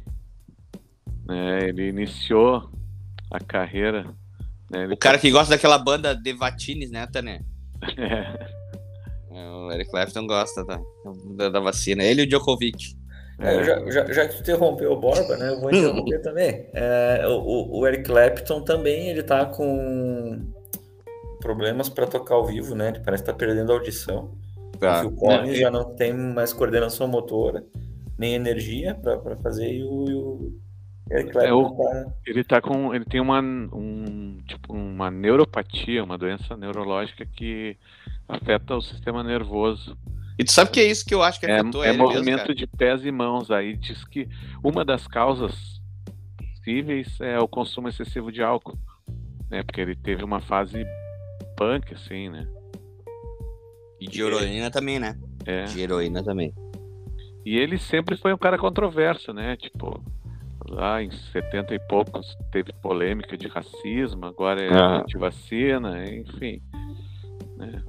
Né? 1.25 1.67
Ele 1.67 1.89
iniciou 1.89 2.69
a 3.29 3.39
carreira. 3.39 4.13
Né? 4.69 4.87
O 4.87 4.97
cara 4.97 5.17
que 5.17 5.29
gosta 5.29 5.53
daquela 5.53 5.77
banda 5.77 6.19
The 6.21 6.33
Vatines, 6.33 6.91
né, 6.91 7.05
Tané? 7.07 7.41
É, 9.33 9.39
É, 9.39 9.49
O 9.49 9.71
Eric 9.71 9.89
Clapton 9.89 10.27
gosta 10.27 10.63
da, 10.65 10.79
da, 11.35 11.49
da 11.49 11.59
vacina. 11.59 12.03
Ele 12.03 12.21
e 12.21 12.25
o 12.25 12.27
Djokovic. 12.27 12.95
É, 13.41 13.55
é, 13.55 13.63
já, 13.63 13.91
já, 13.91 14.13
já 14.13 14.27
que 14.27 14.35
tu 14.35 14.41
interrompeu 14.41 14.91
o 14.91 14.99
Borba, 14.99 15.35
né? 15.37 15.49
Eu 15.49 15.59
vou 15.59 15.69
interromper 15.71 16.19
também. 16.23 16.65
É, 16.73 17.25
o, 17.27 17.79
o 17.79 17.87
Eric 17.87 18.03
Clapton 18.03 18.61
também, 18.61 19.09
ele 19.09 19.23
tá 19.23 19.45
com 19.45 20.41
problemas 21.39 21.89
para 21.89 22.07
tocar 22.07 22.35
ao 22.35 22.45
vivo, 22.45 22.75
né? 22.75 22.89
Ele 22.89 22.99
parece 22.99 23.23
que 23.23 23.31
tá 23.31 23.35
perdendo 23.35 23.71
a 23.71 23.75
audição. 23.75 24.31
Tá. 24.79 25.05
O 25.05 25.11
Collins 25.11 25.57
já 25.57 25.69
não 25.69 25.95
tem 25.95 26.13
mais 26.13 26.53
coordenação 26.53 27.07
motora, 27.07 27.63
nem 28.17 28.33
energia 28.33 28.95
para 28.95 29.35
fazer, 29.37 29.71
e 29.71 29.83
o, 29.83 30.05
e 30.09 30.15
o 30.15 30.53
Eric 31.11 31.37
É, 31.37 31.53
o- 31.53 31.63
Clapton 31.69 31.83
tá... 31.83 32.13
ele 32.25 32.43
tá 32.43 32.61
com. 32.61 32.93
Ele 32.93 33.05
tem 33.05 33.19
uma, 33.19 33.39
um, 33.41 34.39
tipo, 34.47 34.73
uma 34.73 35.11
neuropatia, 35.11 36.03
uma 36.03 36.17
doença 36.17 36.55
neurológica 36.55 37.25
que 37.25 37.75
afeta 38.27 38.75
o 38.75 38.81
sistema 38.81 39.23
nervoso. 39.23 39.97
E 40.37 40.43
tu 40.43 40.51
sabe 40.51 40.71
que 40.71 40.79
é 40.79 40.85
isso 40.85 41.05
que 41.05 41.13
eu 41.13 41.21
acho 41.21 41.39
que 41.39 41.45
É, 41.45 41.59
afetou 41.59 41.83
é 41.83 41.89
ele 41.89 41.97
movimento 41.97 42.39
mesmo, 42.39 42.55
de 42.55 42.67
pés 42.67 43.05
e 43.05 43.11
mãos. 43.11 43.51
Aí 43.51 43.75
diz 43.75 44.03
que 44.05 44.27
uma 44.63 44.83
das 44.83 45.07
causas 45.07 45.53
possíveis 46.55 47.19
é 47.21 47.39
o 47.39 47.47
consumo 47.47 47.87
excessivo 47.89 48.31
de 48.31 48.41
álcool, 48.41 48.77
né? 49.49 49.63
Porque 49.63 49.81
ele 49.81 49.95
teve 49.95 50.23
uma 50.23 50.39
fase 50.41 50.83
punk, 51.57 51.93
assim, 51.93 52.29
né? 52.29 52.47
E 53.99 54.07
de 54.07 54.21
heroína 54.21 54.71
também, 54.71 54.99
né? 54.99 55.17
É. 55.45 55.65
De 55.65 55.79
heroína 55.81 56.23
também. 56.23 56.53
E 57.45 57.57
ele 57.57 57.77
sempre 57.77 58.15
foi 58.17 58.33
um 58.33 58.37
cara 58.37 58.57
controverso, 58.57 59.33
né? 59.33 59.55
Tipo, 59.57 60.03
lá 60.69 61.01
em 61.03 61.11
70 61.11 61.75
e 61.75 61.79
poucos 61.87 62.35
teve 62.51 62.71
polêmica 62.73 63.37
de 63.37 63.47
racismo, 63.47 64.25
agora 64.25 64.61
é 64.61 64.73
Ah. 64.73 64.97
antivacina, 65.01 66.03
enfim. 66.07 66.61
né? 67.57 67.83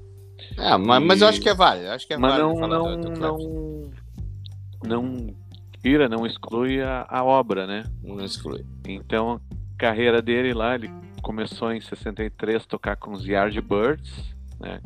Ah, 0.58 0.78
mas, 0.78 1.02
mas 1.02 1.20
eu 1.22 1.26
E- 1.26 1.30
acho 1.30 1.40
que 1.40 1.48
é 1.48 1.54
válido. 1.54 1.88
Acho 1.90 2.06
que 2.06 2.12
é 2.14 2.18
Mas 2.18 2.32
válido 2.36 2.60
não, 2.60 2.68
não, 2.68 3.00
do, 3.00 3.10
não, 3.10 3.90
não 4.84 5.36
tira, 5.82 6.08
não 6.08 6.26
exclui 6.26 6.80
a, 6.80 7.06
a 7.08 7.24
obra, 7.24 7.66
né? 7.66 7.84
Não 8.02 8.24
exclui. 8.24 8.64
Então, 8.86 9.40
a 9.74 9.78
carreira 9.78 10.20
dele 10.22 10.52
lá, 10.54 10.74
ele 10.74 10.90
começou 11.22 11.72
em 11.72 11.80
63 11.80 12.56
a 12.62 12.66
tocar 12.66 12.96
com 12.96 13.12
os 13.12 13.24
Yardbirds, 13.26 14.34
né? 14.60 14.80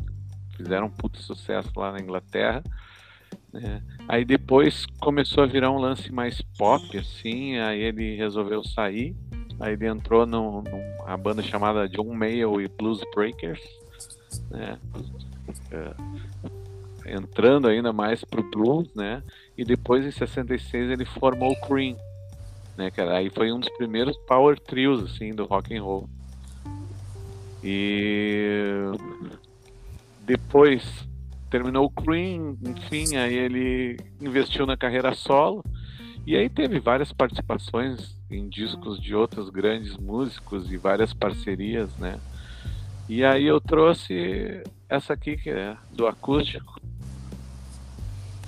Fizeram 0.57 0.87
um 0.87 0.91
puto 0.91 1.21
sucesso 1.21 1.71
lá 1.77 1.93
na 1.93 2.01
Inglaterra. 2.01 2.63
né? 3.53 3.83
Aí 4.09 4.25
depois 4.25 4.87
começou 5.01 5.45
a 5.45 5.47
virar 5.47 5.71
um 5.71 5.79
lance 5.79 6.11
mais 6.13 6.41
pop, 6.59 6.97
assim, 6.97 7.59
aí 7.59 7.81
ele 7.81 8.17
resolveu 8.17 8.63
sair. 8.65 9.15
Aí 9.61 9.73
ele 9.75 9.87
entrou 9.87 10.27
num- 10.27 10.63
numa 10.63 11.17
banda 11.17 11.43
chamada 11.43 11.89
John 11.89 12.13
Mayall 12.15 12.61
e 12.61 12.69
Blues 12.69 13.01
Breakers, 13.15 13.61
né? 14.51 14.79
É, 15.71 17.15
entrando 17.15 17.69
ainda 17.69 17.93
mais 17.93 18.25
pro 18.25 18.43
blues, 18.43 18.93
né? 18.95 19.23
E 19.57 19.65
depois 19.65 20.05
em 20.05 20.11
66 20.11 20.91
ele 20.91 21.05
formou 21.05 21.53
o 21.53 21.61
Cream, 21.67 21.97
né, 22.77 22.91
cara? 22.91 23.17
Aí 23.19 23.31
foi 23.31 23.53
um 23.53 23.61
dos 23.61 23.71
primeiros 23.71 24.17
power 24.27 24.59
trios 24.59 25.03
assim 25.03 25.35
do 25.35 25.45
rock 25.45 25.77
and 25.77 25.83
roll. 25.83 26.09
E 27.63 28.77
depois 30.21 30.83
terminou 31.49 31.87
o 31.87 31.91
Cream, 31.91 32.57
enfim, 32.63 33.17
aí 33.17 33.35
ele 33.35 33.97
investiu 34.21 34.67
na 34.67 34.77
carreira 34.77 35.15
solo. 35.15 35.65
E 36.27 36.37
aí 36.37 36.49
teve 36.49 36.81
várias 36.81 37.13
participações 37.13 38.17
em 38.29 38.49
discos 38.49 39.01
de 39.01 39.15
outros 39.15 39.49
grandes 39.49 39.97
músicos 39.97 40.73
e 40.73 40.77
várias 40.77 41.13
parcerias, 41.15 41.97
né? 41.99 42.19
E 43.09 43.25
aí 43.25 43.47
eu 43.47 43.61
trouxe 43.61 44.65
essa 44.89 45.13
aqui 45.13 45.37
que 45.37 45.51
é 45.51 45.77
do 45.93 46.07
acústico. 46.07 46.81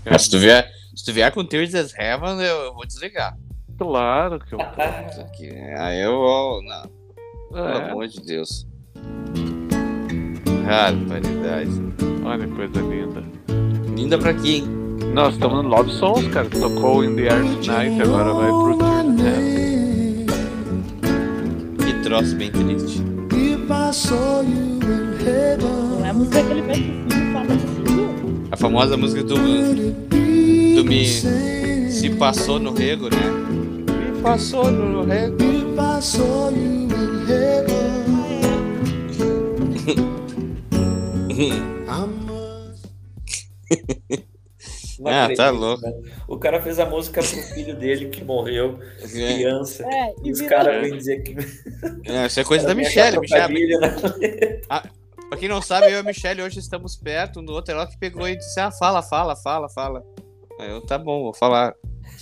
Mas 0.04 0.22
se 0.22 0.30
tu 0.30 0.38
vier, 0.38 0.70
se 0.94 1.04
tu 1.04 1.12
vier 1.12 1.32
com 1.32 1.44
Tears 1.44 1.74
as 1.74 1.94
Heaven, 1.94 2.40
eu, 2.40 2.56
eu 2.64 2.74
vou 2.74 2.86
desligar. 2.86 3.36
Claro 3.76 4.40
que 4.40 4.54
eu 4.54 4.58
Isso 4.58 5.20
aqui. 5.20 5.50
Aí 5.76 6.00
eu 6.00 6.16
vou. 6.16 6.62
Não, 6.62 6.82
pelo 7.50 7.68
é, 7.68 7.90
amor 7.90 8.08
de 8.08 8.20
Deus. 8.20 8.66
Barbaridade. 10.66 11.70
olha 12.24 12.46
que 12.46 12.54
coisa 12.54 12.80
linda. 12.80 13.22
Linda 13.94 14.18
pra 14.18 14.34
quem? 14.34 14.66
Nós 15.14 15.34
estamos 15.34 15.64
no 15.64 15.70
Love 15.70 15.90
Songs, 15.92 16.28
cara. 16.28 16.48
Tocou 16.50 17.04
In 17.04 17.16
The 17.16 17.22
Air 17.22 17.42
Tonight, 17.42 18.02
agora 18.02 18.32
vai 18.34 18.48
pro 18.48 18.78
Tears 18.78 19.20
Heaven. 19.20 20.26
Que 21.78 22.02
troço 22.02 22.36
bem 22.36 22.50
triste. 22.50 23.02
If 23.32 23.70
I 23.70 23.92
Não 25.60 26.04
é 26.06 26.10
a 26.10 26.12
música 26.14 26.42
que 26.44 26.50
ele 26.52 26.62
fez 26.62 26.78
no 26.80 27.32
fala 27.32 27.54
no. 27.54 28.48
A 28.50 28.56
famosa 28.56 28.96
música 28.96 29.22
do, 29.22 29.34
do 29.36 30.84
Me 30.84 31.06
Se 31.06 32.10
Passou 32.18 32.58
no 32.58 32.72
Rego, 32.72 33.08
né? 33.10 33.16
Me 34.14 34.20
passou 34.22 34.70
no 34.70 35.04
rego. 35.04 35.36
heaven, 37.28 37.98
I 41.86 42.06
must. 42.24 42.88
Não 45.00 45.06
Ah, 45.12 45.28
tá 45.36 45.44
acredito, 45.44 45.52
louco. 45.60 45.82
né? 45.82 45.92
O 46.26 46.36
cara 46.38 46.60
fez 46.60 46.78
a 46.80 46.86
música 46.86 47.22
pro 47.22 47.30
filho 47.54 47.76
dele 47.76 48.08
que 48.08 48.24
morreu, 48.24 48.78
criança. 49.00 49.84
É, 49.86 50.12
E 50.24 50.32
os 50.32 50.40
caras 50.42 50.82
vêm 50.82 50.96
dizer 50.96 51.22
que. 51.22 51.36
É, 52.04 52.26
isso 52.26 52.40
é 52.40 52.44
coisa 52.44 52.66
da 52.66 52.74
Michelle. 52.74 53.20
Michelle. 53.20 53.78
né? 53.78 54.60
Pra 55.28 55.38
quem 55.38 55.48
não 55.48 55.60
sabe, 55.60 55.86
eu 55.86 55.92
e 55.92 55.96
a 55.96 56.02
Michelle 56.02 56.42
hoje 56.42 56.58
estamos 56.58 56.96
perto 56.96 57.40
um 57.40 57.44
do 57.44 57.52
outro. 57.52 57.72
Ela 57.72 57.86
que 57.86 57.98
pegou 57.98 58.26
e 58.26 58.36
disse: 58.36 58.58
Ah, 58.58 58.70
fala, 58.70 59.02
fala, 59.02 59.36
fala, 59.36 59.68
fala. 59.68 60.02
Aí 60.58 60.70
eu, 60.70 60.80
tá 60.80 60.98
bom, 60.98 61.22
vou 61.22 61.34
falar. 61.34 61.74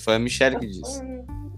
Foi 0.03 0.17
a 0.17 0.19
Michelle 0.19 0.59
que 0.59 0.67
disse. 0.67 1.01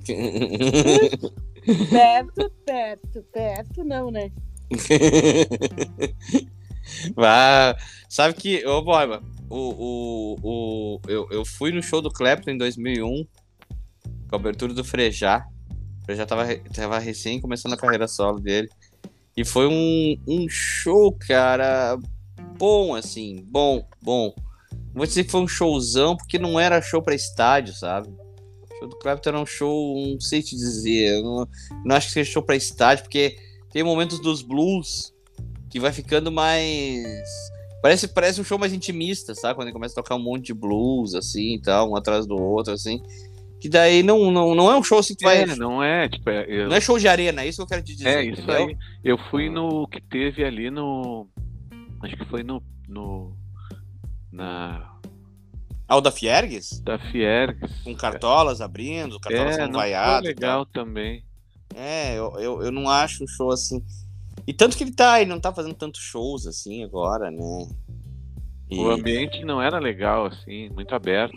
Perto, 1.90 2.50
perto, 2.64 3.22
perto, 3.30 3.84
não, 3.84 4.10
né? 4.10 4.32
Vá. 7.14 7.76
Sabe 8.08 8.32
que, 8.34 8.66
ô 8.66 8.80
Borba, 8.80 9.22
o, 9.50 9.56
o, 9.56 10.36
o, 10.42 10.98
eu, 11.06 11.28
eu 11.30 11.44
fui 11.44 11.70
no 11.70 11.82
show 11.82 12.00
do 12.00 12.10
Clapton 12.10 12.52
em 12.52 12.56
2001, 12.56 13.04
com 13.04 13.26
a 14.32 14.36
abertura 14.36 14.72
do 14.72 14.82
Frejá. 14.82 15.46
O 16.00 16.04
Frejá 16.06 16.24
tava, 16.24 16.46
tava 16.74 16.98
recém 16.98 17.38
começando 17.38 17.74
a 17.74 17.76
carreira 17.76 18.08
solo 18.08 18.40
dele. 18.40 18.70
E 19.38 19.44
foi 19.44 19.68
um, 19.68 20.20
um 20.26 20.48
show, 20.48 21.12
cara, 21.12 21.96
bom, 22.58 22.96
assim, 22.96 23.46
bom, 23.48 23.86
bom. 24.02 24.34
Vou 24.92 25.06
dizer 25.06 25.22
que 25.22 25.30
foi 25.30 25.40
um 25.40 25.46
showzão, 25.46 26.16
porque 26.16 26.40
não 26.40 26.58
era 26.58 26.82
show 26.82 27.00
pra 27.00 27.14
estádio, 27.14 27.72
sabe? 27.72 28.08
O 28.08 28.78
show 28.80 28.88
do 28.88 28.98
Clapton 28.98 29.28
era 29.28 29.40
um 29.40 29.46
show, 29.46 29.94
não 30.08 30.18
sei 30.18 30.42
te 30.42 30.56
dizer, 30.56 31.22
não, 31.22 31.46
não 31.84 31.94
acho 31.94 32.08
que 32.08 32.14
seja 32.14 32.32
show 32.32 32.42
pra 32.42 32.56
estádio, 32.56 33.04
porque 33.04 33.38
tem 33.70 33.84
momentos 33.84 34.18
dos 34.18 34.42
blues 34.42 35.14
que 35.70 35.78
vai 35.78 35.92
ficando 35.92 36.32
mais. 36.32 37.06
Parece, 37.80 38.08
parece 38.08 38.40
um 38.40 38.44
show 38.44 38.58
mais 38.58 38.72
intimista, 38.72 39.36
sabe? 39.36 39.54
Quando 39.54 39.68
ele 39.68 39.72
começa 39.72 39.92
a 39.92 40.02
tocar 40.02 40.16
um 40.16 40.22
monte 40.22 40.46
de 40.46 40.54
blues, 40.54 41.14
assim 41.14 41.60
tal, 41.62 41.92
um 41.92 41.94
atrás 41.94 42.26
do 42.26 42.34
outro, 42.34 42.72
assim. 42.72 43.00
Que 43.60 43.68
daí 43.68 44.02
não, 44.02 44.30
não, 44.30 44.54
não 44.54 44.70
é 44.70 44.76
um 44.76 44.82
show 44.84 44.98
assim 44.98 45.14
que 45.14 45.20
tu 45.20 45.24
vai. 45.24 45.42
É, 45.42 45.56
não 45.56 45.82
é, 45.82 46.08
tipo, 46.08 46.30
é, 46.30 46.44
eu- 46.48 46.68
Não 46.68 46.76
é 46.76 46.80
show 46.80 46.98
de 46.98 47.08
arena, 47.08 47.42
é 47.42 47.48
isso 47.48 47.56
que 47.58 47.62
eu 47.62 47.66
quero 47.66 47.82
te 47.82 47.96
dizer. 47.96 48.08
é 48.08 48.22
isso 48.24 48.42
entendeu? 48.42 48.66
aí. 48.68 48.76
Eu 49.02 49.18
fui 49.30 49.48
no 49.50 49.86
que 49.88 50.00
teve 50.00 50.44
ali 50.44 50.70
no. 50.70 51.28
Acho 52.02 52.16
que 52.16 52.24
foi 52.26 52.42
no. 52.42 52.62
no 52.88 53.36
na. 54.30 54.94
Ah, 55.88 55.96
o 55.96 56.00
da 56.00 56.10
Fiergues? 56.12 56.80
Da 56.80 56.98
Fiergs. 56.98 57.82
Com 57.82 57.94
cartolas 57.96 58.60
abrindo, 58.60 59.18
cartolas 59.18 59.54
É, 59.54 59.56
sendo 59.62 59.72
não 59.72 59.80
foi 59.80 60.20
legal 60.20 60.66
também. 60.66 61.24
É, 61.74 62.16
eu, 62.16 62.38
eu, 62.38 62.62
eu 62.62 62.70
não 62.72 62.88
acho 62.88 63.24
um 63.24 63.26
show 63.26 63.50
assim. 63.50 63.82
E 64.46 64.52
tanto 64.52 64.76
que 64.76 64.84
ele 64.84 64.92
tá, 64.94 65.20
ele 65.20 65.30
não 65.30 65.40
tá 65.40 65.52
fazendo 65.52 65.74
tantos 65.74 66.00
shows 66.00 66.46
assim 66.46 66.84
agora, 66.84 67.30
né? 67.30 67.68
E- 68.70 68.78
O 68.78 68.90
ambiente 68.90 69.44
não 69.44 69.60
era 69.60 69.78
legal, 69.78 70.26
assim, 70.26 70.68
muito 70.70 70.94
aberto. 70.94 71.34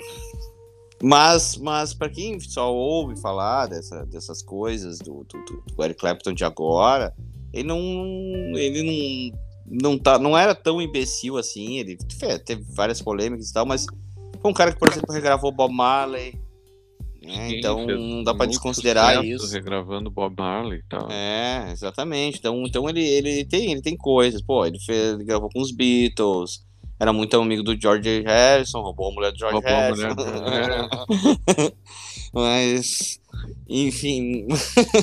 Mas, 1.03 1.57
mas 1.57 1.93
para 1.93 2.09
quem 2.09 2.39
só 2.39 2.73
ouve 2.73 3.19
falar 3.19 3.67
dessa, 3.67 4.05
dessas 4.05 4.41
coisas 4.41 4.99
do, 4.99 5.25
do, 5.25 5.63
do- 5.75 5.83
Eric 5.83 5.99
Clapton 5.99 6.33
de 6.33 6.43
agora, 6.43 7.13
ele 7.53 7.67
não, 7.67 7.79
ele 8.55 9.31
não, 9.65 9.91
não, 9.91 9.97
tá, 9.97 10.19
não 10.19 10.37
era 10.37 10.53
tão 10.53 10.81
imbecil 10.81 11.37
assim. 11.37 11.77
Ele 11.79 11.97
teve 12.45 12.63
várias 12.69 13.01
polêmicas 13.01 13.49
e 13.49 13.53
tal, 13.53 13.65
mas 13.65 13.85
foi 14.41 14.51
um 14.51 14.53
cara 14.53 14.71
que, 14.73 14.79
por 14.79 14.89
exemplo, 14.89 15.13
regravou 15.13 15.51
Bob 15.51 15.73
Marley. 15.73 16.33
né? 17.21 17.49
Sim, 17.49 17.57
então 17.57 17.85
não 17.87 18.23
dá 18.23 18.33
para 18.33 18.45
desconsiderar 18.47 19.23
isso. 19.23 19.51
Regravando 19.51 20.09
Bob 20.11 20.35
Marley 20.37 20.79
e 20.79 20.83
tal. 20.89 21.07
É, 21.11 21.71
exatamente. 21.71 22.37
Então, 22.39 22.63
então 22.65 22.89
ele, 22.89 23.03
ele, 23.03 23.45
tem, 23.45 23.71
ele 23.71 23.81
tem 23.81 23.95
coisas. 23.97 24.41
Pô, 24.41 24.65
ele, 24.65 24.79
fez, 24.79 25.13
ele 25.13 25.23
gravou 25.23 25.49
com 25.51 25.61
os 25.61 25.71
Beatles. 25.71 26.63
Era 27.01 27.11
muito 27.11 27.35
amigo 27.35 27.63
do 27.63 27.75
George 27.81 28.21
Harrison, 28.21 28.81
roubou 28.81 29.09
a 29.09 29.13
mulher 29.15 29.31
do 29.31 29.39
George 29.39 29.55
Roubou 29.55 29.71
a 29.71 29.75
Harrison. 29.75 30.07
mulher 30.13 31.73
Mas, 32.31 33.19
enfim. 33.67 34.47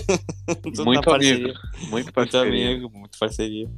Muito 0.85 1.03
parceria. 1.03 1.45
amigo. 1.45 1.59
Muito 1.81 1.91
Muito 1.91 2.13
parceria. 2.13 2.69
amigo, 2.71 2.91
muito 2.95 3.19
parceria. 3.19 3.69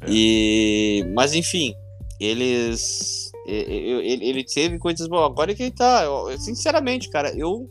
É. 0.00 0.06
E, 0.08 1.04
mas 1.14 1.34
enfim, 1.34 1.74
eles. 2.18 3.30
Ele, 3.46 4.24
ele 4.26 4.44
teve 4.44 4.78
coisas 4.78 5.06
boas. 5.08 5.26
Agora 5.30 5.54
que 5.54 5.62
ele 5.64 5.70
tá. 5.72 6.04
eu- 6.04 6.38
Sinceramente, 6.38 7.08
cara, 7.10 7.32
eu, 7.36 7.68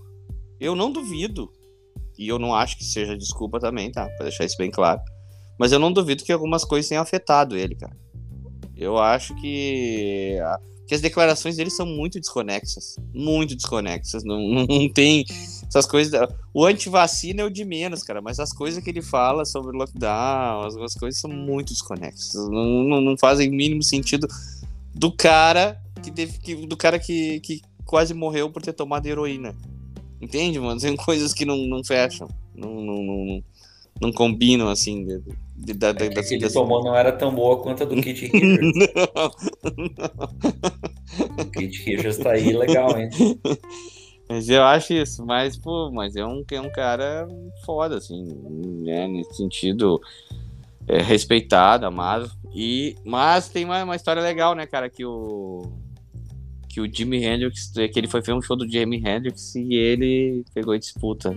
eu 0.60 0.76
não 0.76 0.92
duvido. 0.92 1.52
E 2.18 2.28
eu 2.28 2.40
não 2.40 2.54
acho 2.56 2.78
que 2.78 2.84
seja 2.86 3.18
desculpa 3.18 3.60
também, 3.60 3.92
tá? 3.92 4.06
Pra 4.18 4.26
deixar 4.28 4.46
isso 4.46 4.58
bem 4.58 4.72
claro. 4.72 5.00
Mas 5.60 5.72
eu 5.72 5.80
não 5.80 5.92
duvido 5.92 6.24
que 6.24 6.32
algumas 6.32 6.64
coisas 6.64 6.88
tenham 6.90 7.02
afetado 7.04 7.58
ele, 7.58 7.76
cara. 7.76 7.96
Eu 8.78 8.98
acho 8.98 9.36
que. 9.36 10.38
a- 10.42 10.60
que 10.88 10.96
as 10.96 11.02
declarações 11.02 11.58
dele 11.58 11.70
são 11.70 11.86
muito 11.86 12.18
desconexas. 12.18 12.96
Muito 13.14 13.54
desconexas. 13.56 14.24
Não, 14.24 14.40
não 14.66 14.88
tem 14.88 15.26
essas 15.68 15.86
coisas. 15.86 16.18
O 16.54 16.66
antivacina 16.66 17.42
é 17.42 17.46
o 17.46 17.50
de 17.50 17.66
menos, 17.66 18.04
cara. 18.04 18.22
Mas 18.22 18.40
as 18.40 18.54
coisas 18.54 18.82
que 18.82 18.90
ele 18.90 19.02
fala 19.02 19.44
sobre 19.44 19.76
lockdown, 19.78 20.62
as, 20.66 20.78
as 20.78 20.94
coisas 20.94 21.20
são 21.20 21.30
muito 21.30 21.74
desconexas. 21.74 22.34
Não, 22.50 22.84
não, 22.86 23.02
não 23.02 23.18
fazem 23.18 23.50
o 23.50 23.54
mínimo 23.54 23.84
sentido 23.84 24.28
do 24.96 25.12
cara 25.12 25.78
que 26.02 26.10
teve 26.10 26.40
que. 26.40 26.56
Do 26.56 26.78
cara 26.78 26.98
que, 26.98 27.42
que 27.42 27.62
quase 27.84 28.14
morreu 28.14 28.50
por 28.50 28.62
ter 28.62 28.72
tomado 28.72 29.06
heroína. 29.08 29.54
Entende, 30.22 30.58
mano? 30.58 30.80
São 30.80 30.96
coisas 30.96 31.34
que 31.34 31.44
não, 31.44 31.58
não 31.68 31.84
fecham. 31.84 32.30
Não, 32.56 32.76
não, 32.82 33.04
não, 33.04 33.44
não, 34.02 34.10
não 34.10 34.12
combinam, 34.12 34.68
assim. 34.70 35.06
De, 35.06 35.22
de, 35.74 35.86
A 35.88 35.92
das- 35.94 36.28
que 36.28 36.36
ele 36.36 36.44
das- 36.44 36.54
tomou 36.54 36.84
não 36.84 36.96
era 36.96 37.12
tão 37.12 37.34
boa 37.34 37.62
quanto 37.62 37.84
a 37.84 37.86
do 37.86 37.96
Kit 38.02 38.28
Richards. 38.28 38.78
O 41.40 41.46
Kit 41.52 41.84
Richards 41.84 42.18
tá 42.18 42.32
aí 42.32 42.56
legal, 42.56 42.98
hein? 42.98 43.10
Mas 44.30 44.50
eu 44.50 44.64
acho 44.64 44.94
isso, 44.94 45.26
mas, 45.26 45.58
pô, 45.58 45.90
mas 45.92 46.16
é 46.16 46.26
um, 46.26 46.44
é 46.52 46.62
um 46.62 46.70
cara 46.70 47.28
foda, 47.66 47.98
assim, 47.98 48.26
né, 48.84 49.08
nesse 49.08 49.36
sentido, 49.38 50.02
é, 50.88 51.02
respeitado, 51.02 51.86
amado, 51.86 52.30
e, 52.54 52.96
mas 53.06 53.48
tem 53.48 53.64
uma, 53.64 53.82
uma 53.84 53.96
história 53.96 54.22
legal, 54.22 54.54
né, 54.54 54.66
cara, 54.66 54.90
que 54.90 55.06
o, 55.06 55.72
que 56.68 56.82
o 56.82 56.94
Jimi 56.94 57.24
Hendrix, 57.24 57.72
que 57.72 57.98
ele 57.98 58.08
foi 58.10 58.22
ver 58.22 58.34
um 58.34 58.42
show 58.42 58.58
do 58.58 58.70
Jimi 58.70 58.98
Hendrix 58.98 59.56
e 59.56 59.74
ele 59.74 60.44
pegou 60.54 60.78
disputa, 60.78 61.34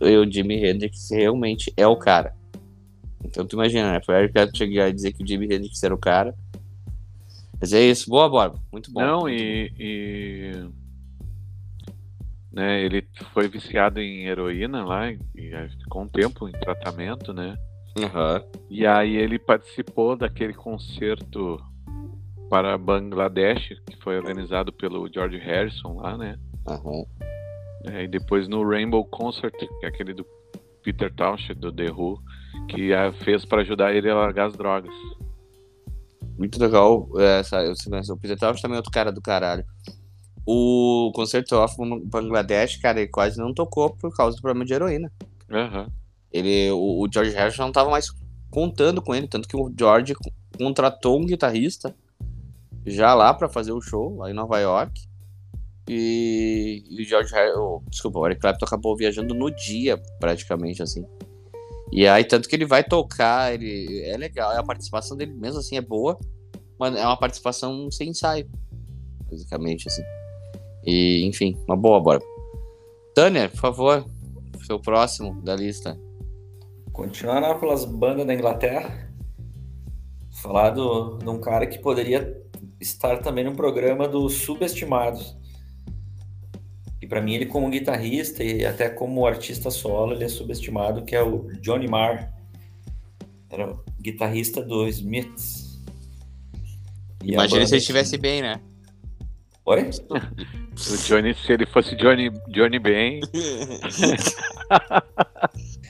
o 0.00 0.30
Jimi 0.30 0.56
Hendrix 0.64 1.10
realmente 1.10 1.72
é 1.76 1.86
o 1.86 1.96
cara. 1.96 2.34
Então 3.24 3.46
tu 3.46 3.54
imagina, 3.56 3.92
né, 3.92 4.00
foi 4.04 4.14
o 4.14 4.18
Eric 4.18 4.32
Clapton 4.34 4.56
chegar 4.56 4.88
e 4.88 4.92
dizer 4.92 5.12
que 5.12 5.22
o 5.22 5.26
Jimi 5.26 5.46
Hendrix 5.46 5.82
era 5.82 5.94
o 5.94 5.98
cara, 5.98 6.34
mas 7.60 7.72
é 7.72 7.82
isso, 7.82 8.08
boa, 8.08 8.28
Borba, 8.28 8.60
muito 8.72 8.92
bom. 8.92 9.00
Não, 9.00 9.20
muito 9.22 9.34
e, 9.34 9.72
e- 9.78 10.68
né, 12.52 12.82
ele 12.82 13.06
foi 13.34 13.48
viciado 13.48 14.00
em 14.00 14.26
heroína 14.26 14.84
lá 14.84 15.10
e 15.12 15.18
ficou 15.80 16.02
um 16.02 16.08
tempo 16.08 16.48
em 16.48 16.52
tratamento, 16.52 17.32
né? 17.32 17.56
Aham. 17.96 18.42
E 18.70 18.86
aí 18.86 19.16
ele 19.16 19.38
participou 19.38 20.16
daquele 20.16 20.54
concerto 20.54 21.60
para 22.48 22.78
Bangladesh 22.78 23.74
que 23.86 23.96
foi 24.02 24.16
organizado 24.16 24.72
pelo 24.72 25.10
George 25.12 25.36
Harrison 25.38 25.96
lá, 25.96 26.16
né? 26.16 26.38
Aham. 26.66 27.04
É, 27.84 28.04
e 28.04 28.08
depois 28.08 28.48
no 28.48 28.68
Rainbow 28.68 29.04
Concert, 29.04 29.52
que 29.56 29.86
é 29.86 29.88
aquele 29.88 30.12
do 30.12 30.26
Peter 30.82 31.12
Townshend, 31.14 31.58
do 31.60 31.72
The 31.72 31.90
Who, 31.90 32.20
que 32.68 32.92
ah, 32.92 33.12
fez 33.12 33.44
para 33.44 33.62
ajudar 33.62 33.94
ele 33.94 34.10
a 34.10 34.14
largar 34.14 34.46
as 34.48 34.52
drogas. 34.56 34.92
Muito 36.36 36.60
legal. 36.60 37.08
é, 37.16 37.40
Essa, 37.40 37.58
o 38.12 38.16
Peter 38.16 38.38
Tosh 38.38 38.60
também 38.60 38.76
é 38.76 38.78
outro 38.78 38.92
cara 38.92 39.10
do 39.12 39.20
caralho. 39.20 39.64
O 40.46 41.10
Concerto 41.14 41.56
of 41.56 41.74
Bangladesh, 42.06 42.76
cara, 42.78 43.00
ele 43.00 43.08
quase 43.10 43.38
não 43.38 43.52
tocou 43.52 43.90
por 43.90 44.14
causa 44.16 44.36
do 44.36 44.40
problema 44.42 44.64
de 44.64 44.72
heroína. 44.72 45.12
Aham. 45.50 45.88
Ele, 46.32 46.70
o, 46.70 47.02
o 47.02 47.08
George 47.12 47.32
Harrison 47.32 47.64
não 47.64 47.72
tava 47.72 47.90
mais 47.90 48.10
contando 48.50 49.02
com 49.02 49.14
ele, 49.14 49.26
tanto 49.28 49.48
que 49.48 49.56
o 49.56 49.72
George 49.78 50.14
co- 50.14 50.30
contratou 50.56 51.18
um 51.20 51.26
guitarrista 51.26 51.94
já 52.86 53.14
lá 53.14 53.34
pra 53.34 53.48
fazer 53.48 53.72
o 53.72 53.80
show, 53.80 54.16
lá 54.16 54.30
em 54.30 54.34
Nova 54.34 54.58
York. 54.58 55.07
E, 55.88 56.84
e 56.90 57.02
o 57.02 57.04
George 57.04 57.32
Harrison, 57.32 57.82
desculpa, 57.88 58.18
o 58.18 58.26
Eric 58.26 58.40
Clapton 58.40 58.66
acabou 58.66 58.96
viajando 58.96 59.34
no 59.34 59.50
dia, 59.50 59.96
praticamente, 60.20 60.82
assim. 60.82 61.04
E 61.90 62.06
aí, 62.06 62.24
tanto 62.24 62.48
que 62.48 62.54
ele 62.54 62.66
vai 62.66 62.84
tocar, 62.84 63.54
ele 63.54 64.02
é 64.04 64.16
legal, 64.16 64.50
a 64.50 64.62
participação 64.62 65.16
dele 65.16 65.32
mesmo 65.32 65.60
assim 65.60 65.76
é 65.76 65.80
boa, 65.80 66.18
mas 66.78 66.94
é 66.94 67.04
uma 67.04 67.16
participação 67.16 67.90
sem 67.90 68.10
ensaio, 68.10 68.48
basicamente, 69.30 69.88
assim. 69.88 70.02
E, 70.84 71.24
enfim, 71.26 71.56
uma 71.66 71.76
boa, 71.76 72.00
bora. 72.00 72.20
Tânia, 73.14 73.48
por 73.48 73.58
favor, 73.58 74.06
seu 74.66 74.78
próximo 74.78 75.40
da 75.42 75.56
lista. 75.56 75.98
Continuar 76.92 77.58
pelas 77.58 77.84
bandas 77.84 78.26
da 78.26 78.34
Inglaterra. 78.34 79.08
Falar 80.42 80.70
do, 80.70 81.16
de 81.18 81.28
um 81.28 81.40
cara 81.40 81.66
que 81.66 81.78
poderia 81.78 82.36
estar 82.80 83.18
também 83.18 83.44
no 83.44 83.56
programa 83.56 84.06
dos 84.06 84.34
subestimados. 84.34 85.36
E 87.08 87.10
pra 87.10 87.22
mim 87.22 87.34
ele 87.34 87.46
como 87.46 87.70
guitarrista 87.70 88.44
e 88.44 88.66
até 88.66 88.90
como 88.90 89.26
artista 89.26 89.70
solo 89.70 90.12
ele 90.12 90.24
é 90.24 90.28
subestimado, 90.28 91.04
que 91.04 91.16
é 91.16 91.22
o 91.22 91.48
Johnny 91.60 91.88
Marr. 91.88 92.30
Era 93.50 93.72
o 93.72 93.82
guitarrista 94.00 94.62
do 94.62 94.86
Smiths. 94.88 95.80
E 97.24 97.30
a 97.30 97.34
Imagina 97.34 97.66
se 97.66 97.72
ele 97.74 97.80
estivesse 97.80 98.18
bem, 98.18 98.42
né? 98.42 98.60
Oi? 99.64 99.90
O 100.10 100.96
Johnny, 101.06 101.34
se 101.34 101.52
ele 101.52 101.64
fosse 101.66 101.96
Johnny, 101.96 102.30
Johnny 102.50 102.78
bem, 102.78 103.20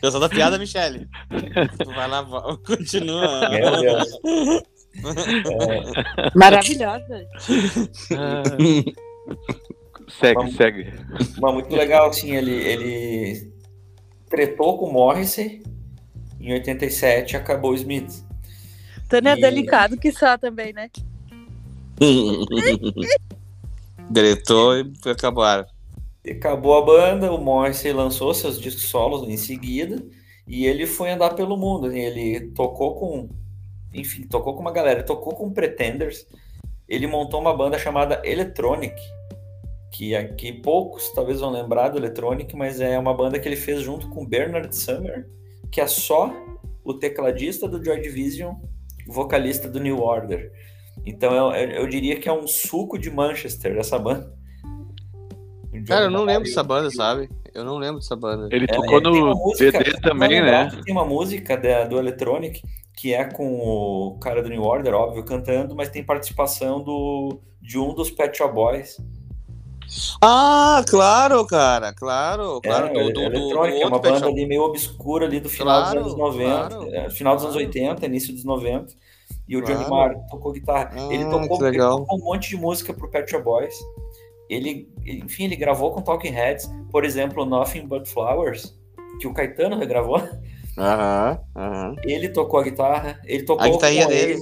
Pensou 0.01 0.21
da 0.21 0.29
piada, 0.29 0.59
Michele. 0.59 1.09
Tu 1.79 1.93
vai 1.93 2.09
lá, 2.09 2.25
continua. 2.65 3.49
Meu 3.51 3.81
Deus. 3.81 4.09
Maravilhosa. 6.35 7.27
ah, 8.17 8.43
segue, 10.09 10.53
segue. 10.53 10.93
Mas 11.41 11.55
muito 11.55 11.75
legal, 11.75 12.09
assim, 12.09 12.35
ele, 12.35 12.53
ele 12.53 13.53
tretou 14.29 14.79
com 14.79 14.87
o 14.87 14.93
Morrissey 14.93 15.63
em 16.41 16.53
87 16.53 17.33
e 17.33 17.37
acabou 17.37 17.73
o 17.73 17.75
Smith. 17.75 18.25
Tânia 19.09 19.31
é 19.31 19.39
E- 19.39 19.41
delicado 19.41 19.97
que 19.97 20.13
só 20.13 20.37
também, 20.39 20.73
né? 20.73 20.89
Deletou 24.11 24.77
e 24.79 24.93
acabaram. 25.11 25.67
Acabou 26.29 26.77
a 26.77 26.85
banda, 26.85 27.33
o 27.33 27.39
Morrissey 27.43 27.93
lançou 27.93 28.35
seus 28.35 28.61
discos 28.61 28.85
solos 28.85 29.29
em 29.29 29.37
seguida 29.37 30.05
e 30.47 30.67
ele 30.67 30.87
foi 30.87 31.11
andar 31.11 31.31
pelo 31.35 31.57
mundo. 31.57 31.87
assim, 31.87 31.99
Ele 32.01 32.51
tocou 32.53 32.95
com, 32.97 33.29
enfim, 33.95 34.23
tocou 34.25 34.55
com 34.55 34.61
uma 34.61 34.73
galera, 34.73 35.03
tocou 35.03 35.35
com 35.35 35.51
Pretenders. 35.53 36.27
Ele 36.89 37.07
montou 37.07 37.41
uma 37.41 37.57
banda 37.57 37.79
chamada 37.79 38.21
Electronic, 38.25 38.95
que 39.93 40.15
aqui 40.15 40.53
poucos 40.53 41.11
talvez 41.13 41.41
vão 41.41 41.51
lembrar 41.51 41.89
do 41.89 41.99
Electronic, 41.99 42.55
mas 42.57 42.81
é 42.81 42.99
uma 42.99 43.15
banda 43.15 43.39
que 43.39 43.49
ele 43.49 43.57
fez 43.57 43.81
junto 43.81 44.09
com 44.11 44.27
Bernard 44.27 44.75
Summer, 44.75 45.27
que 45.71 45.81
é 45.81 45.87
só 45.87 46.33
o 46.85 46.95
tecladista 46.95 47.67
do 47.69 47.83
Joy 47.85 48.01
Division, 48.01 48.55
vocalista 49.07 49.69
do 49.69 49.81
New 49.81 50.01
Order. 50.01 50.51
Então 51.07 51.33
eu, 51.55 51.69
eu 51.71 51.87
diria 51.87 52.19
que 52.19 52.29
é 52.29 52.33
um 52.33 52.47
suco 52.47 52.99
de 52.99 53.11
Manchester 53.11 53.77
essa 53.79 53.99
banda. 53.99 54.33
Cara, 55.87 56.07
eu 56.07 56.11
não 56.11 56.25
lembro 56.25 56.45
dessa 56.45 56.63
banda, 56.63 56.91
sabe? 56.91 57.29
Eu 57.55 57.65
não 57.65 57.79
lembro 57.79 58.01
dessa 58.01 58.17
banda. 58.17 58.49
Ele 58.53 58.65
é, 58.65 58.69
tocou 58.69 59.01
uma 59.01 59.11
no 59.11 59.35
música- 59.37 59.79
DD 59.79 60.01
também, 60.01 60.41
né? 60.41 60.69
Tem 60.85 60.93
uma 60.95 61.05
música 61.05 61.57
da- 61.57 61.85
do 61.85 61.99
Electronic 61.99 62.61
que 62.95 63.15
é 63.15 63.25
com 63.25 63.59
o 63.61 64.19
cara 64.19 64.43
do 64.43 64.49
New 64.49 64.63
Order, 64.63 64.93
óbvio, 64.93 65.25
cantando, 65.25 65.75
mas 65.75 65.89
tem 65.89 66.03
participação 66.03 66.83
do, 66.83 67.41
de 67.63 67.79
um 67.79 67.95
dos 67.95 68.11
Pet 68.11 68.37
Shop 68.37 68.53
Boys. 68.53 68.97
Ah, 70.21 70.85
claro, 70.89 71.47
cara, 71.47 71.93
claro, 71.93 72.61
É, 72.63 72.69
claro. 72.69 72.87
é, 72.87 73.05
do, 73.05 73.13
do, 73.13 73.21
Electronic, 73.23 73.79
do 73.79 73.83
é 73.83 73.87
uma 73.87 73.99
banda 73.99 74.27
ali 74.27 74.47
meio 74.47 74.63
obscura 74.63 75.27
ali 75.27 75.41
do 75.41 75.49
final 75.49 75.83
Claro, 75.83 76.03
dos 76.05 76.13
anos 76.15 76.19
90, 76.37 76.69
claro, 76.69 76.95
é, 76.95 77.11
final 77.11 77.35
dos 77.37 77.45
anos 77.45 77.57
claro. 77.57 77.69
80, 77.69 78.07
início 78.07 78.35
dos 78.35 78.45
90. 78.45 78.95
E 79.49 79.57
o 79.57 79.63
Johnny 79.63 79.85
Claro. 79.85 80.15
Marr 80.15 80.27
tocou 80.31 80.53
guitarra. 80.53 80.91
Ah, 80.93 81.09
ele, 81.11 81.25
tocou, 81.25 81.57
ele 81.63 81.71
legal. 81.71 81.99
tocou 82.01 82.19
um 82.19 82.25
monte 82.25 82.51
de 82.51 82.57
música 82.57 82.93
pro 82.93 83.09
Pet 83.11 83.31
Shop 83.31 83.43
Boys. 83.43 83.75
Ele, 84.51 84.89
ele- 85.05 85.21
enfim, 85.25 85.45
ele 85.45 85.57
gravou 85.57 85.91
com 85.93 86.03
Talking 86.03 86.31
Heads, 86.31 86.71
por 86.91 87.05
exemplo, 87.05 87.45
Nothing 87.47 87.87
But 87.87 88.07
Flowers, 88.09 88.79
que 89.21 89.27
o 89.27 89.33
Caetano 89.33 89.79
regravou. 89.79 90.19
Aham, 90.77 91.41
aham. 91.57 91.97
Ele 92.05 92.29
tocou 92.29 92.61
a 92.61 92.63
guitarra, 92.63 93.21
ele 93.25 93.43
tocou 93.45 93.65
A 93.65 93.69
guitarrinha 93.71 94.05
com 94.05 94.11
dele. 94.11 94.41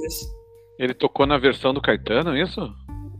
Ele 0.78 0.92
tocou 0.92 1.24
na 1.24 1.38
versão 1.38 1.72
do 1.72 1.80
Caetano, 1.80 2.36
isso? 2.36 2.60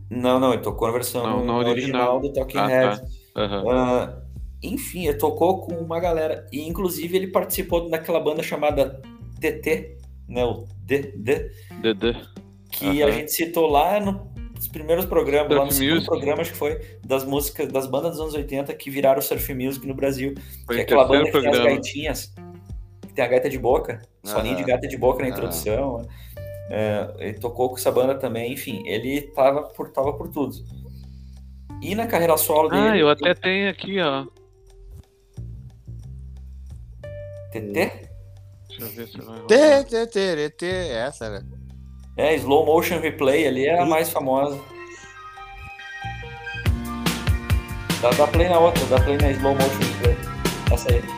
Não, 0.09 0.39
não, 0.39 0.53
ele 0.53 0.61
tocou 0.61 0.87
na 0.87 0.93
versão 0.93 1.23
Não, 1.23 1.43
no- 1.45 1.53
original. 1.57 2.15
original 2.15 2.19
do 2.21 2.33
Talking 2.33 2.57
Ah, 2.57 2.67
Heads. 2.67 2.99
tá. 3.33 3.41
Aham. 3.41 3.63
Ah, 3.69 4.21
enfim, 4.63 5.07
ele 5.07 5.17
tocou 5.17 5.61
com 5.61 5.75
uma 5.75 5.99
galera. 5.99 6.45
E 6.51 6.67
inclusive 6.67 7.15
ele 7.15 7.27
participou 7.27 7.89
daquela 7.89 8.19
banda 8.19 8.41
chamada 8.41 9.01
TT, 9.39 9.97
né? 10.27 10.43
O 10.45 10.65
DD, 10.83 11.51
DD. 11.81 12.15
que 12.71 13.01
a 13.03 13.05
Aham. 13.07 13.13
gente 13.15 13.31
citou 13.31 13.67
lá 13.67 13.99
no- 13.99 14.31
nos 14.55 14.67
primeiros 14.67 15.05
programas, 15.05 15.51
lá 15.55 15.63
no 15.65 15.71
Surf 15.71 15.85
segundo 15.87 16.05
programa, 16.05 16.41
acho 16.41 16.51
que 16.51 16.57
foi, 16.57 16.79
das 17.05 17.23
músicas, 17.23 17.71
das 17.71 17.85
bandas 17.85 18.11
dos 18.13 18.21
anos 18.21 18.33
80 18.33 18.73
que 18.73 18.89
viraram 18.89 19.21
surf 19.21 19.53
music 19.53 19.85
no 19.85 19.93
Brasil. 19.93 20.33
Foi 20.65 20.75
que 20.77 20.81
é 20.81 20.83
aquela 20.83 21.05
banda 21.05 21.25
que 21.25 21.31
tem 21.31 21.39
as 21.41 21.43
programa. 21.45 21.69
gaitinhas, 21.69 22.33
que 23.07 23.13
tem 23.13 23.23
a 23.23 23.27
gaita 23.27 23.49
de 23.49 23.59
boca, 23.59 24.01
solinho 24.23 24.55
de 24.55 24.61
Aham. 24.63 24.67
gaita 24.69 24.87
de 24.87 24.97
boca 24.97 25.19
na 25.19 25.25
Aham. 25.27 25.33
introdução. 25.37 26.07
É, 26.69 27.13
ele 27.19 27.39
tocou 27.39 27.69
com 27.69 27.75
essa 27.75 27.91
banda 27.91 28.15
também, 28.15 28.53
enfim, 28.53 28.83
ele 28.85 29.21
tava 29.21 29.63
por, 29.63 29.89
tava 29.89 30.13
por 30.13 30.27
tudo. 30.29 30.55
E 31.81 31.95
na 31.95 32.07
carreira 32.07 32.37
solo 32.37 32.69
dele. 32.69 32.81
Ah, 32.81 32.97
eu 32.97 33.09
até 33.09 33.33
tenho 33.33 33.69
aqui, 33.69 33.99
ó. 34.01 34.25
TT? 37.51 38.07
Deixa 38.67 38.81
eu 38.81 38.87
ver 38.87 39.07
se 39.07 39.21
vai. 39.21 39.39
Tê, 39.47 39.83
tê, 39.83 40.07
tê, 40.07 40.49
tê, 40.49 40.89
essa, 40.89 41.29
né? 41.29 41.45
É, 42.17 42.35
Slow 42.35 42.65
Motion 42.65 42.99
Replay 42.99 43.47
ali 43.47 43.65
é 43.65 43.79
a 43.79 43.85
mais 43.85 44.09
famosa. 44.09 44.59
Dá, 48.01 48.09
dá 48.11 48.27
play 48.27 48.49
na 48.49 48.59
outra, 48.59 48.83
dá 48.85 48.99
play 48.99 49.17
na 49.17 49.31
Slow 49.31 49.53
Motion 49.53 49.93
Replay. 49.93 50.17
Essa 50.71 50.91
aí. 50.91 51.16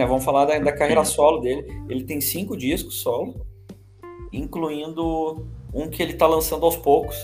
Né? 0.00 0.06
Vamos 0.06 0.24
falar 0.24 0.46
da, 0.46 0.58
da 0.58 0.72
carreira 0.72 1.04
solo 1.04 1.40
dele. 1.40 1.66
Ele 1.88 2.04
tem 2.04 2.20
cinco 2.20 2.56
discos 2.56 3.00
solo, 3.00 3.46
incluindo 4.32 5.46
um 5.72 5.88
que 5.88 6.02
ele 6.02 6.14
tá 6.14 6.26
lançando 6.26 6.64
aos 6.64 6.76
poucos. 6.76 7.16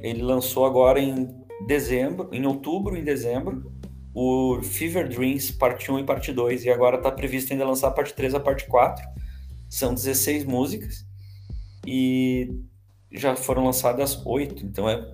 Ele 0.00 0.22
lançou 0.22 0.64
agora 0.64 1.00
em 1.00 1.28
dezembro, 1.66 2.28
em 2.32 2.46
outubro 2.46 2.96
em 2.96 3.02
dezembro, 3.02 3.72
o 4.14 4.60
Fever 4.62 5.08
Dreams 5.08 5.50
parte 5.50 5.90
1 5.90 5.98
e 5.98 6.04
parte 6.04 6.32
2. 6.32 6.64
E 6.64 6.70
agora 6.70 6.98
tá 6.98 7.10
previsto 7.10 7.52
ainda 7.52 7.66
lançar 7.66 7.88
a 7.88 7.90
parte 7.90 8.14
3 8.14 8.32
e 8.32 8.36
a 8.36 8.40
parte 8.40 8.66
4. 8.66 9.04
São 9.68 9.92
16 9.92 10.44
músicas. 10.44 11.04
E 11.86 12.60
já 13.10 13.34
foram 13.34 13.64
lançadas 13.64 14.24
8. 14.24 14.64
Então 14.64 14.88
é, 14.88 15.12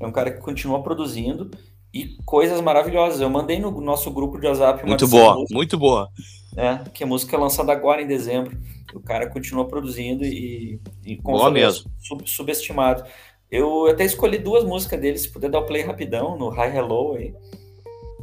é 0.00 0.06
um 0.06 0.12
cara 0.12 0.32
que 0.32 0.40
continua 0.40 0.82
produzindo 0.82 1.50
e 1.92 2.16
coisas 2.24 2.60
maravilhosas. 2.60 3.20
Eu 3.20 3.30
mandei 3.30 3.58
no 3.58 3.70
nosso 3.80 4.10
grupo 4.10 4.38
de 4.40 4.46
WhatsApp 4.46 4.82
uma 4.82 4.88
Muito 4.90 5.08
boa, 5.08 5.34
músicas. 5.34 5.50
muito 5.56 5.78
boa. 5.78 6.08
É, 6.56 6.78
que 6.92 7.04
a 7.04 7.06
música 7.06 7.36
é 7.36 7.38
lançada 7.38 7.72
agora 7.72 8.02
em 8.02 8.06
dezembro. 8.06 8.56
O 8.94 9.00
cara 9.00 9.28
continua 9.30 9.66
produzindo 9.66 10.24
e, 10.24 10.80
e 11.04 11.16
Boa 11.16 11.50
mesmo. 11.50 11.88
sub- 12.00 12.28
subestimado. 12.28 13.04
Eu 13.50 13.86
até 13.86 14.04
escolhi 14.04 14.38
duas 14.38 14.64
músicas 14.64 15.00
dele, 15.00 15.16
se 15.18 15.28
puder 15.28 15.48
dar 15.50 15.60
o 15.60 15.66
play 15.66 15.82
rapidão 15.82 16.36
no 16.36 16.48
High 16.48 16.76
Hello 16.76 17.14
aí. 17.16 17.32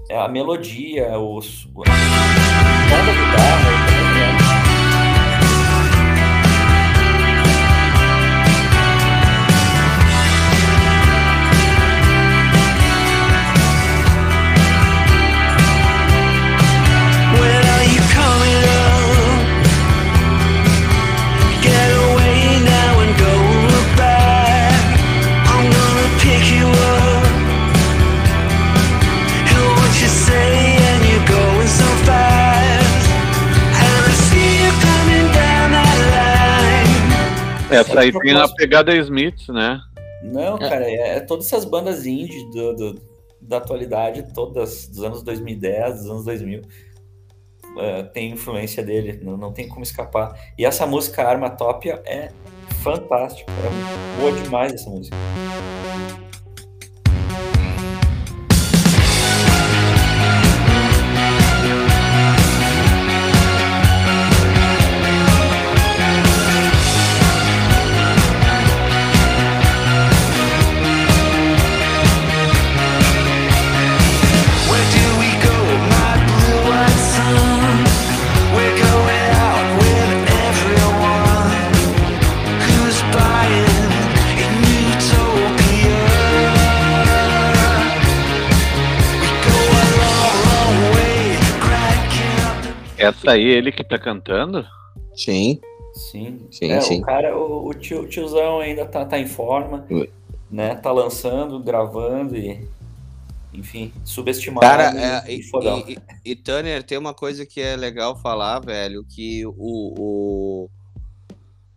É 0.09 0.18
a 0.18 0.28
melodia, 0.28 1.18
os, 1.20 1.65
da 1.74 1.84
guitarra. 3.13 4.47
Essa 37.72 37.99
aí 37.99 38.11
tem 38.11 38.34
a 38.34 38.47
pegada 38.47 38.95
Smiths, 38.95 39.47
né? 39.49 39.80
Não, 40.24 40.57
cara, 40.57 40.89
é, 40.89 41.18
é 41.18 41.20
todas 41.20 41.45
essas 41.45 41.65
bandas 41.65 42.05
indie 42.05 42.49
do, 42.51 42.74
do- 42.76 43.01
da 43.41 43.57
atualidade, 43.57 44.34
todas 44.34 44.88
dos 44.88 45.03
anos 45.03 45.22
2010, 45.24 45.97
dos 46.01 46.09
anos 46.09 46.26
2000, 46.26 46.61
é, 47.80 48.03
tem 48.03 48.32
influência 48.32 48.84
dele, 48.84 49.20
não, 49.24 49.38
não 49.38 49.53
tem 49.53 49.68
como 49.68 49.84
escapar. 49.84 50.34
E 50.57 50.65
essa 50.65 50.86
música 50.88 51.24
Arma 51.24 51.49
Tópia 51.49 52.01
é 52.05 52.32
fantástica, 52.82 53.51
é 53.51 54.20
boa 54.20 54.32
demais 54.32 54.74
essa 54.74 54.89
música. 54.89 55.15
Up 93.10 93.18
the 93.22 93.28
Essa 93.28 93.32
aí, 93.32 93.43
ele 93.43 93.72
que 93.72 93.84
tá 93.84 93.97
cantando? 93.97 94.66
Sim. 95.16 95.60
Sim, 95.93 96.39
Sim, 96.51 96.72
É, 96.72 96.80
sim. 96.82 96.99
o 96.99 97.01
cara, 97.01 97.36
o, 97.36 97.68
o 97.70 97.74
tio, 97.74 98.01
o 98.01 98.08
tiozão 98.08 98.60
ainda 98.60 98.86
tá, 98.86 99.03
tá 99.03 99.18
em 99.20 99.26
forma, 99.26 99.86
Ui. 99.89 100.10
né? 100.51 100.76
Tá 100.76 100.91
lançando, 100.91 101.60
gravando 101.60 102.38
e, 102.38 102.68
enfim, 103.53 103.91
subestimado 104.05 104.68
Cara, 104.68 104.93
e, 104.93 105.32
é, 105.32 105.36
e 105.36 105.39
e, 105.39 105.43
fodão. 105.43 105.80
e, 105.88 105.97
e, 106.24 106.36
Tanner, 106.36 106.84
tem 106.84 106.97
uma 106.99 107.14
coisa 107.16 107.45
que 107.45 107.60
é 107.60 107.76
legal 107.76 108.16
falar, 108.22 108.60
velho, 108.60 109.03
que 109.10 109.43
o, 109.47 109.53
o, 109.58 110.70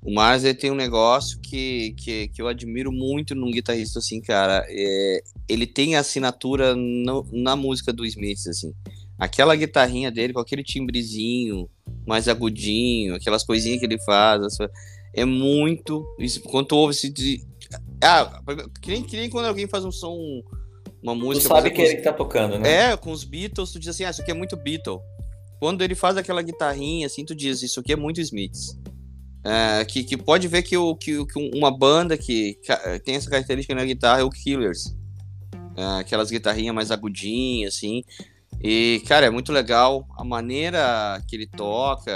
o 0.04 0.12
Mars 0.14 0.44
ele 0.44 0.54
tem 0.54 0.70
um 0.70 0.74
negócio 0.74 1.38
que, 1.40 1.94
que, 1.98 2.28
que 2.28 2.42
eu 2.42 2.48
admiro 2.48 2.92
muito 2.92 3.34
num 3.34 3.50
guitarrista, 3.50 4.00
assim, 4.00 4.20
cara. 4.20 4.66
É, 4.68 5.22
ele 5.48 5.66
tem 5.66 5.96
assinatura 5.96 6.74
no- 6.76 7.26
na 7.32 7.56
música 7.56 7.90
do 7.92 8.04
Smith, 8.04 8.46
assim. 8.48 8.74
Aquela 9.20 9.54
guitarrinha 9.54 10.10
dele 10.10 10.32
com 10.32 10.40
aquele 10.40 10.64
timbrezinho 10.64 11.68
mais 12.06 12.26
agudinho, 12.26 13.14
aquelas 13.14 13.44
coisinhas 13.44 13.78
que 13.78 13.84
ele 13.86 14.00
faz, 14.02 14.56
é 15.14 15.24
muito. 15.26 16.04
Isso, 16.18 16.40
quando 16.40 16.66
tu 16.68 16.76
ouve 16.76 16.94
esse. 16.94 17.10
de- 17.10 17.44
Ah, 18.02 18.40
que 18.80 18.90
nem, 18.90 19.02
que 19.02 19.16
nem 19.16 19.28
quando 19.28 19.44
alguém 19.46 19.68
faz 19.68 19.84
um 19.84 19.92
som, 19.92 20.16
uma 21.02 21.14
Tu 21.14 21.18
música. 21.20 21.48
por 21.48 21.54
sabe 21.56 21.70
que 21.70 21.82
é 21.82 21.86
ele 21.86 21.96
que 21.96 22.02
tá 22.02 22.12
tocando, 22.14 22.58
né? 22.58 22.92
é, 22.92 22.96
com 22.96 23.12
os 23.12 23.22
Beatles, 23.24 23.70
tu 23.72 23.78
diz 23.78 23.88
assim, 23.90 24.04
ah, 24.04 24.10
isso 24.10 24.22
aqui 24.22 24.30
é 24.30 24.34
muito 24.34 24.56
Beatle. 24.56 25.00
Quando 25.60 25.82
ele 25.82 25.94
faz 25.94 26.16
aquela 26.16 26.40
guitarrinha, 26.40 27.06
assim, 27.06 27.22
tu 27.24 27.34
diz, 27.34 27.62
isso 27.62 27.80
aqui 27.80 27.92
é 27.92 27.96
muito 27.96 28.20
Smiths. 28.22 28.78
É, 29.44 29.84
que, 29.84 30.02
que 30.04 30.16
pode 30.16 30.48
ver 30.48 30.62
que, 30.62 30.76
o, 30.76 30.94
que, 30.96 31.24
que 31.26 31.50
uma 31.54 31.70
banda 31.70 32.16
que 32.16 32.54
ca- 32.66 32.98
tem 33.04 33.16
essa 33.16 33.28
característica 33.30 33.74
na 33.74 33.84
guitarra 33.84 34.20
é 34.20 34.24
o 34.24 34.30
Killers. 34.30 34.96
É, 35.76 36.00
aquelas 36.00 36.30
guitarrinhas 36.30 36.74
mais 36.74 36.90
agudinhas, 36.90 37.74
assim. 37.76 38.02
E, 38.62 39.02
cara, 39.06 39.26
é 39.26 39.30
muito 39.30 39.52
legal 39.52 40.06
a 40.18 40.24
maneira 40.24 41.22
que 41.26 41.34
ele 41.34 41.46
toca, 41.46 42.12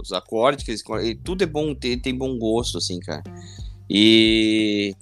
os 0.00 0.12
acordes 0.12 0.64
que 0.64 0.70
ele 1.00 1.14
tudo 1.16 1.42
é 1.42 1.46
bom, 1.46 1.74
tem, 1.74 1.98
tem 1.98 2.16
bom 2.16 2.38
gosto, 2.38 2.78
assim, 2.78 3.00
cara. 3.00 3.24
E, 3.90 4.94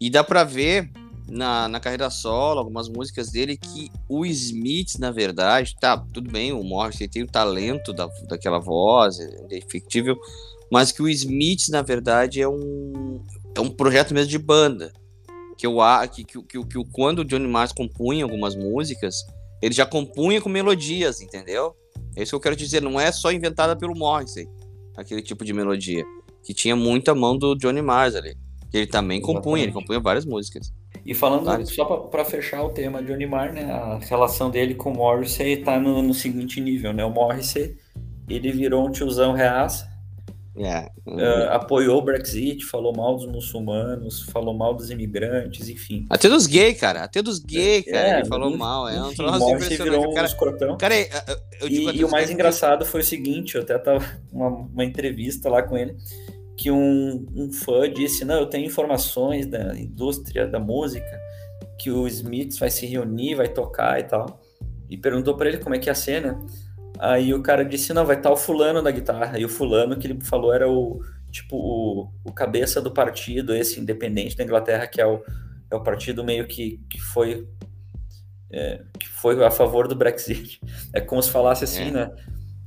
e 0.00 0.10
dá 0.10 0.24
pra 0.24 0.42
ver 0.42 0.90
na, 1.28 1.68
na 1.68 1.78
carreira 1.78 2.10
solo, 2.10 2.58
algumas 2.58 2.88
músicas 2.88 3.30
dele, 3.30 3.56
que 3.56 3.90
o 4.08 4.26
Smith, 4.26 4.98
na 4.98 5.12
verdade, 5.12 5.74
tá, 5.80 5.96
tudo 5.96 6.30
bem, 6.30 6.52
o 6.52 6.64
Morrissey 6.64 7.08
tem 7.08 7.22
o 7.22 7.26
talento 7.26 7.92
da, 7.92 8.08
daquela 8.28 8.58
voz, 8.58 9.20
é 9.20 9.44
indefectível, 9.44 10.18
mas 10.70 10.90
que 10.90 11.00
o 11.00 11.08
Smith, 11.08 11.68
na 11.68 11.80
verdade, 11.80 12.42
é 12.42 12.48
um, 12.48 13.20
é 13.54 13.60
um 13.60 13.70
projeto 13.70 14.12
mesmo 14.12 14.30
de 14.30 14.38
banda. 14.38 14.92
Que, 15.56 15.66
eu, 15.66 15.76
que, 16.12 16.24
que, 16.24 16.42
que, 16.42 16.64
que 16.64 16.84
quando 16.90 17.20
o 17.20 17.24
Johnny 17.24 17.46
Marr 17.46 17.72
compunha 17.72 18.24
algumas 18.24 18.56
músicas, 18.56 19.24
ele 19.62 19.72
já 19.72 19.86
compunha 19.86 20.40
com 20.40 20.48
melodias, 20.48 21.20
entendeu? 21.20 21.74
É 22.16 22.22
isso 22.22 22.32
que 22.32 22.36
eu 22.36 22.40
quero 22.40 22.56
dizer, 22.56 22.82
não 22.82 23.00
é 23.00 23.10
só 23.12 23.30
inventada 23.30 23.76
pelo 23.76 23.96
Morrissey, 23.96 24.48
aquele 24.96 25.22
tipo 25.22 25.44
de 25.44 25.52
melodia, 25.52 26.04
que 26.42 26.52
tinha 26.52 26.74
muita 26.74 27.14
mão 27.14 27.38
do 27.38 27.54
Johnny 27.54 27.80
Marr 27.80 28.14
ali. 28.16 28.36
Que 28.70 28.78
ele 28.78 28.86
também 28.86 29.20
compunha, 29.20 29.62
ele 29.62 29.70
Exatamente. 29.70 29.74
compunha 29.74 30.00
várias 30.00 30.24
músicas. 30.24 30.72
E 31.04 31.14
falando, 31.14 31.66
só 31.66 31.84
pra 31.84 32.24
fechar 32.24 32.62
o 32.62 32.70
tema, 32.70 33.02
Johnny 33.02 33.26
Marr, 33.26 33.52
né? 33.52 33.64
A 33.64 33.98
relação 33.98 34.50
dele 34.50 34.74
com 34.74 34.92
o 34.92 34.96
Morrissey 34.96 35.58
tá 35.58 35.78
no, 35.78 36.00
no 36.02 36.14
seguinte 36.14 36.60
nível, 36.60 36.92
né? 36.92 37.04
O 37.04 37.10
Morrissey, 37.10 37.76
ele 38.28 38.50
virou 38.52 38.86
um 38.86 38.90
tiozão 38.90 39.32
reaça, 39.32 39.88
É. 40.54 40.86
eh, 41.06 41.48
apoiou 41.50 41.98
o 41.98 42.02
Brexit, 42.02 42.64
falou 42.66 42.94
mal 42.94 43.16
dos 43.16 43.26
muçulmanos, 43.26 44.20
falou 44.24 44.52
mal 44.52 44.74
dos 44.74 44.90
imigrantes, 44.90 45.68
enfim. 45.68 46.06
Até 46.10 46.28
dos 46.28 46.46
gays, 46.46 46.78
cara. 46.78 47.02
Até 47.04 47.22
dos 47.22 47.38
gays, 47.38 47.84
cara. 47.86 48.08
É, 48.08 48.18
ele 48.20 48.28
falou 48.28 48.48
enfim, 48.50 48.58
mal. 48.58 48.88
É 48.88 49.02
um 49.02 49.14
troço 49.14 49.50
impressionante. 49.50 50.06
um 50.06 50.12
Cara, 50.14 50.26
escrotão. 50.26 50.76
cara, 50.76 50.94
é, 50.94 51.08
eu- 51.60 51.68
digo 51.68 51.90
E, 51.92 51.96
e 51.98 52.04
o 52.04 52.10
mais 52.10 52.30
engraçado 52.30 52.84
foi 52.84 53.00
o 53.00 53.04
seguinte, 53.04 53.54
eu 53.54 53.62
até 53.62 53.78
tava 53.78 54.04
uma, 54.30 54.48
uma 54.48 54.84
entrevista 54.84 55.48
lá 55.48 55.62
com 55.62 55.76
ele, 55.78 55.96
que 56.56 56.70
um, 56.70 57.26
um 57.34 57.50
fã 57.50 57.90
disse, 57.90 58.24
não, 58.24 58.34
eu 58.40 58.46
tenho 58.46 58.66
informações 58.66 59.46
da 59.46 59.74
indústria 59.78 60.46
da 60.46 60.60
música, 60.60 61.18
que 61.78 61.90
o 61.90 62.06
Smith 62.06 62.58
vai 62.58 62.70
se 62.70 62.84
reunir, 62.86 63.34
vai 63.36 63.48
tocar 63.48 63.98
e 63.98 64.04
tal. 64.04 64.38
E 64.90 64.98
perguntou 64.98 65.34
pra 65.34 65.48
ele 65.48 65.56
como 65.58 65.74
é 65.74 65.78
que 65.78 65.88
ia 65.88 65.94
ser, 65.94 66.20
né? 66.20 66.38
Aí 67.04 67.34
o 67.34 67.42
cara 67.42 67.64
disse, 67.64 67.92
não, 67.92 68.06
vai 68.06 68.16
estar 68.16 68.30
o 68.30 68.36
fulano 68.36 68.80
na 68.80 68.90
guitarra. 68.92 69.38
E 69.38 69.44
o 69.44 69.48
fulano 69.48 69.96
que 69.98 70.06
ele 70.06 70.18
falou 70.24 70.54
era 70.54 70.70
o, 70.70 71.00
tipo, 71.32 71.56
o, 71.56 72.08
o 72.24 72.32
cabeça 72.32 72.80
do 72.80 72.92
partido, 72.92 73.54
esse 73.54 73.80
independente 73.80 74.36
da 74.36 74.44
Inglaterra, 74.44 74.86
que 74.86 75.00
é 75.00 75.06
o, 75.06 75.20
é 75.70 75.74
o 75.74 75.82
partido 75.82 76.22
meio 76.22 76.46
que, 76.46 76.80
que 76.88 77.00
foi 77.00 77.48
é, 78.52 78.82
que 78.98 79.08
foi 79.08 79.42
a 79.44 79.50
favor 79.50 79.88
do 79.88 79.96
Brexit. 79.96 80.60
É 80.92 81.00
como 81.00 81.22
se 81.22 81.30
falasse 81.30 81.64
assim, 81.64 81.88
É. 81.88 81.90
né? 81.90 82.10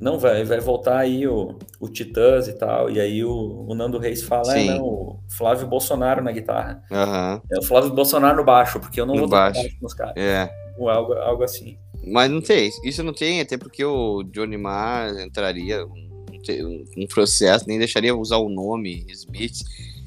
Não, 0.02 0.20
vai, 0.20 0.44
vai 0.44 0.60
voltar 0.60 0.98
aí 0.98 1.26
o, 1.26 1.58
o 1.80 1.88
Titãs 1.88 2.50
e 2.50 2.54
tal, 2.54 2.90
e 2.90 3.00
aí 3.00 3.24
o, 3.24 3.66
o 3.66 3.74
Nando 3.74 3.98
Reis 3.98 4.22
fala, 4.24 4.54
é, 4.58 4.60
Sim. 4.60 4.68
não, 4.72 4.84
o 4.84 5.20
Flávio 5.30 5.66
Bolsonaro 5.68 6.22
na 6.22 6.34
guitarra. 6.34 6.84
Aham, 6.92 7.42
É 7.50 7.60
o 7.60 7.64
Flávio 7.64 7.92
Bolsonaro 7.94 8.36
no 8.36 8.44
baixo, 8.44 8.78
porque 8.82 9.00
eu 9.00 9.06
não 9.06 9.14
No 9.14 9.22
vou 9.22 9.30
tocar 9.30 9.54
baixo. 9.54 9.62
baixo 9.62 9.78
nos 9.82 9.94
caras. 9.94 10.14
é. 10.18 10.50
Ou 10.78 10.90
algo, 10.90 11.14
algo 11.14 11.44
assim. 11.44 11.78
Mas 12.08 12.30
não 12.30 12.41
tem, 12.41 12.70
isso 12.84 13.03
não 13.03 13.14
tem, 13.14 13.41
até 13.41 13.58
porque 13.58 13.84
o 13.84 14.24
Johnny 14.24 14.58
Marr 14.58 15.20
entraria 15.20 15.86
um, 15.86 17.08
processo, 17.08 17.68
nem 17.68 17.80
deixaria 17.80 18.16
usar 18.16 18.38
o 18.38 18.49
nome 18.49 19.06
Smith. 19.10 19.64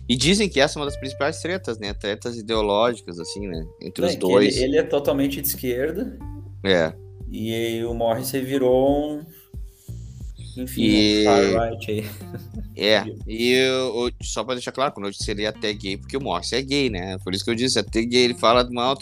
E 0.09 0.17
dizem 0.17 0.49
que 0.49 0.61
essa 0.61 0.79
é 0.79 0.81
uma 0.81 0.87
das 0.87 0.97
principais 0.97 1.41
tretas, 1.43 1.79
né? 1.79 1.93
Tretas 1.93 2.37
ideológicas, 2.37 3.19
assim, 3.19 3.47
né? 3.47 3.67
Entre 3.83 4.03
Não, 4.03 4.09
os 4.09 4.17
dois. 4.17 4.57
Ele, 4.57 4.65
ele 4.67 4.79
é 4.79 4.83
totalmente 4.83 5.43
de 5.43 5.49
esquerda, 5.49 6.19
É. 6.65 6.95
e 7.31 7.53
aí 7.55 7.85
o 7.85 7.93
Morrissey 7.93 8.43
virou 8.43 9.19
um. 9.19 9.27
Enfim, 10.59 10.83
E- 10.83 11.27
aí. 11.27 12.05
É, 12.81 13.05
e 13.27 13.53
eu, 13.55 14.07
eu- 14.07 14.11
só 14.23 14.45
pra 14.45 14.55
deixar 14.55 14.71
claro, 14.71 14.93
quando 14.93 15.07
eu 15.07 15.11
disse 15.11 15.29
ele 15.31 15.43
é 15.43 15.49
até 15.49 15.73
gay, 15.73 15.97
porque 15.97 16.17
o 16.17 16.21
Morrissey 16.21 16.61
é 16.61 16.63
gay, 16.63 16.89
né? 16.89 17.19
Por 17.19 17.35
isso 17.35 17.45
que 17.45 17.51
eu 17.51 17.55
disse, 17.57 17.77
até 17.79 18.03
gay, 18.03 18.23
ele 18.23 18.35
fala 18.35 18.69
mal 18.71 18.95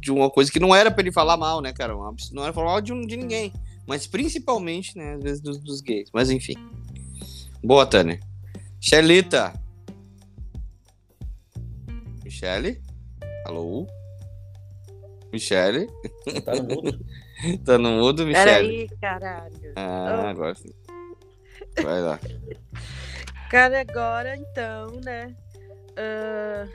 de 0.00 0.10
uma 0.10 0.30
coisa 0.30 0.50
que 0.50 0.58
não 0.58 0.74
era 0.74 0.90
pra 0.90 1.02
ele 1.02 1.12
falar 1.12 1.36
mal, 1.36 1.60
né, 1.60 1.72
cara? 1.74 1.92
Não 2.32 2.42
era 2.42 2.52
falar 2.54 2.66
mal 2.68 2.80
de, 2.80 2.90
um- 2.92 3.06
de 3.06 3.16
ninguém, 3.18 3.52
mas 3.86 4.06
principalmente, 4.06 4.96
né, 4.96 5.14
às 5.14 5.22
vezes 5.22 5.40
dos, 5.42 5.58
dos 5.58 5.80
gays. 5.82 6.08
Mas 6.12 6.30
enfim. 6.30 6.54
Boa, 7.62 7.84
Tânia. 7.84 8.18
Shelita. 8.80 9.52
Michele? 12.24 12.80
Alô? 13.44 13.86
Michele? 15.32 15.86
Tá 16.44 16.54
no 16.54 16.62
mudo. 16.64 16.98
Tá 17.64 17.76
no 17.76 17.90
mudo, 17.98 18.24
Michele? 18.24 18.44
Peraí, 18.44 18.88
caralho. 19.00 19.72
Ah, 19.74 20.22
Oh. 20.24 20.26
agora 20.28 20.54
sim. 20.54 20.68
Vai 21.80 22.00
lá. 22.00 22.18
Cara, 23.50 23.80
agora 23.80 24.36
então, 24.36 25.00
né? 25.04 25.34
Uh, 25.92 26.68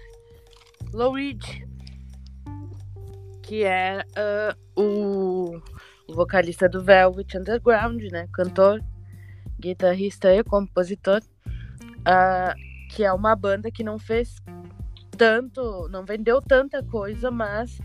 Low 0.94 1.14
Reed, 1.14 1.44
que 3.42 3.64
é 3.64 4.04
ah, 4.16 4.56
o, 4.76 5.60
o 6.08 6.14
vocalista 6.14 6.70
do 6.70 6.84
Velvet 6.84 7.38
Underground, 7.38 8.02
né? 8.12 8.28
Cantor, 8.34 8.82
guitarrista 9.60 10.34
e 10.34 10.44
compositor. 10.44 11.22
ah, 12.06 12.54
que 12.90 13.04
é 13.04 13.12
uma 13.12 13.36
banda 13.36 13.70
que 13.70 13.84
não 13.84 14.00
fez 14.00 14.36
tanto, 15.18 15.90
não 15.90 16.06
vendeu 16.06 16.42
tanta 16.42 16.82
coisa, 16.84 17.30
mas 17.30 17.80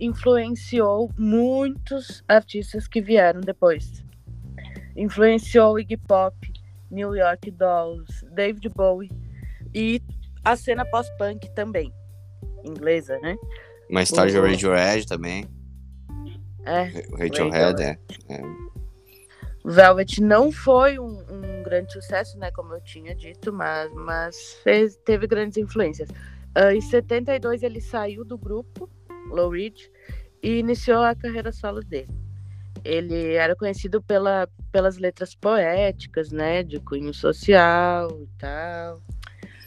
influenciou 0.00 1.10
muitos 1.16 2.24
artistas 2.26 2.88
que 2.88 3.00
vieram 3.00 3.40
depois. 3.40 4.02
Influenciou 4.96 5.78
Iggy 5.78 5.96
Pop, 5.96 6.34
New 6.90 7.14
York 7.14 7.50
Dolls, 7.52 8.24
David 8.32 8.68
Bowie, 8.70 9.10
E 9.74 10.02
a 10.44 10.56
cena 10.56 10.84
pós-punk 10.84 11.48
também, 11.54 11.92
inglesa, 12.64 13.18
né? 13.20 13.36
Mais 13.90 14.10
tarde 14.10 14.36
o 14.36 14.42
O- 14.42 14.46
Radiohead 14.46 15.06
também. 15.06 15.44
É, 16.64 16.90
O 17.12 17.16
Radiohead, 17.16 17.82
é. 17.82 17.98
Velvet 19.64 20.20
não 20.22 20.50
foi 20.50 20.98
um, 20.98 21.20
um 21.30 21.62
grande 21.62 21.92
sucesso, 21.92 22.38
né? 22.38 22.50
Como 22.50 22.72
eu 22.74 22.80
tinha 22.80 23.14
dito, 23.14 23.52
mas, 23.52 23.92
mas 23.94 24.54
fez, 24.64 24.96
teve 25.04 25.26
grandes 25.26 25.58
influências. 25.58 26.08
Ah, 26.54 26.74
em 26.74 26.80
72 26.80 27.62
ele 27.62 27.80
saiu 27.80 28.24
do 28.24 28.36
grupo, 28.38 28.88
Low 29.28 29.50
Ridge, 29.50 29.90
e 30.42 30.58
iniciou 30.58 31.02
a 31.02 31.14
carreira 31.14 31.52
solo 31.52 31.80
dele. 31.80 32.08
Ele 32.84 33.34
era 33.34 33.54
conhecido 33.56 34.00
pela, 34.02 34.48
pelas 34.72 34.96
letras 34.98 35.34
poéticas, 35.34 36.30
né? 36.30 36.62
De 36.62 36.78
cunho 36.80 37.12
social 37.14 38.10
e 38.22 38.26
tal. 38.38 39.02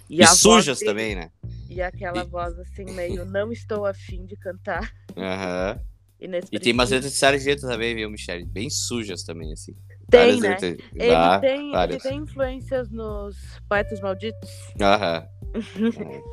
E, 0.10 0.18
voz 0.18 0.40
sujas 0.40 0.80
dele- 0.80 0.92
também, 0.92 1.16
né? 1.16 1.30
E 1.70 1.82
aquela 1.82 2.22
E- 2.24 2.28
voz 2.28 2.58
assim, 2.60 2.86
meio 2.94 3.26
não 3.26 3.52
estou 3.52 3.86
afim 3.86 4.26
de 4.26 4.36
cantar. 4.36 4.92
Aham. 5.18 5.80
E 6.20 6.26
inexpressiva. 6.26 6.64
tem 6.64 6.74
umas 6.74 6.90
letras 6.92 7.12
de 7.12 7.18
sargento 7.18 7.62
também, 7.62 7.96
viu, 7.96 8.10
Michelle? 8.10 8.46
Bem 8.46 8.70
sujas 8.70 9.24
também, 9.24 9.52
assim. 9.52 9.76
Tem, 10.10 10.20
Várias 10.20 10.40
né? 10.42 10.50
letras. 10.50 10.78
Ele, 10.96 11.12
Vá- 11.12 11.40
tem, 11.40 11.76
ele 11.76 11.98
tem 12.00 12.18
influências 12.20 12.90
nos 12.90 13.36
Poetas 13.68 14.00
Malditos. 14.00 14.50
Aham. 14.80 15.26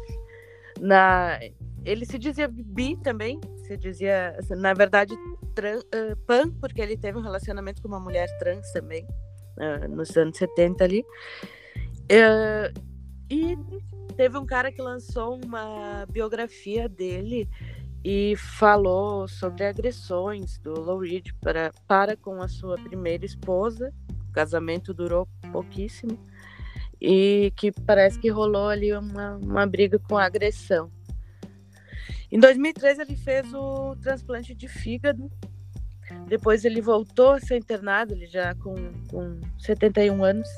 Na, 0.80 1.38
ele 1.84 2.04
se 2.04 2.18
dizia 2.18 2.48
bi 2.48 2.96
também, 2.96 3.40
se 3.66 3.76
dizia, 3.76 4.36
na 4.50 4.74
verdade, 4.74 5.14
tran, 5.54 5.80
ah, 5.92 6.16
pan, 6.26 6.50
porque 6.60 6.80
ele 6.80 6.96
teve 6.96 7.18
um 7.18 7.22
relacionamento 7.22 7.80
com 7.82 7.88
uma 7.88 8.00
mulher 8.00 8.28
trans 8.38 8.70
também, 8.72 9.06
ah, 9.58 9.88
nos 9.88 10.16
anos 10.16 10.36
70 10.36 10.84
ali. 10.84 11.04
Eh, 12.08 12.72
e 13.30 13.56
teve 14.16 14.36
um 14.36 14.44
cara 14.44 14.72
que 14.72 14.82
lançou 14.82 15.40
uma 15.44 16.04
biografia 16.10 16.88
dele 16.88 17.48
e 18.04 18.34
falou 18.36 19.28
sobre 19.28 19.64
agressões 19.64 20.58
do 20.58 20.72
Lou 20.72 20.98
Reed 20.98 21.28
para, 21.40 21.70
para 21.86 22.16
com 22.16 22.42
a 22.42 22.48
sua 22.48 22.76
primeira 22.76 23.24
esposa. 23.24 23.92
O 24.28 24.32
casamento 24.32 24.92
durou 24.92 25.28
pouquíssimo 25.52 26.18
e 27.00 27.52
que 27.56 27.70
parece 27.72 28.18
que 28.18 28.28
rolou 28.28 28.68
ali 28.68 28.92
uma, 28.92 29.36
uma 29.36 29.66
briga 29.66 29.98
com 29.98 30.18
agressão. 30.18 30.90
Em 32.30 32.38
2013 32.38 33.02
ele 33.02 33.16
fez 33.16 33.52
o 33.54 33.96
transplante 33.96 34.54
de 34.54 34.68
fígado. 34.68 35.30
Depois 36.26 36.64
ele 36.64 36.80
voltou 36.80 37.30
a 37.32 37.40
ser 37.40 37.56
internado, 37.58 38.14
ele 38.14 38.26
já 38.26 38.54
com, 38.56 38.74
com 39.08 39.40
71 39.58 40.22
anos, 40.24 40.48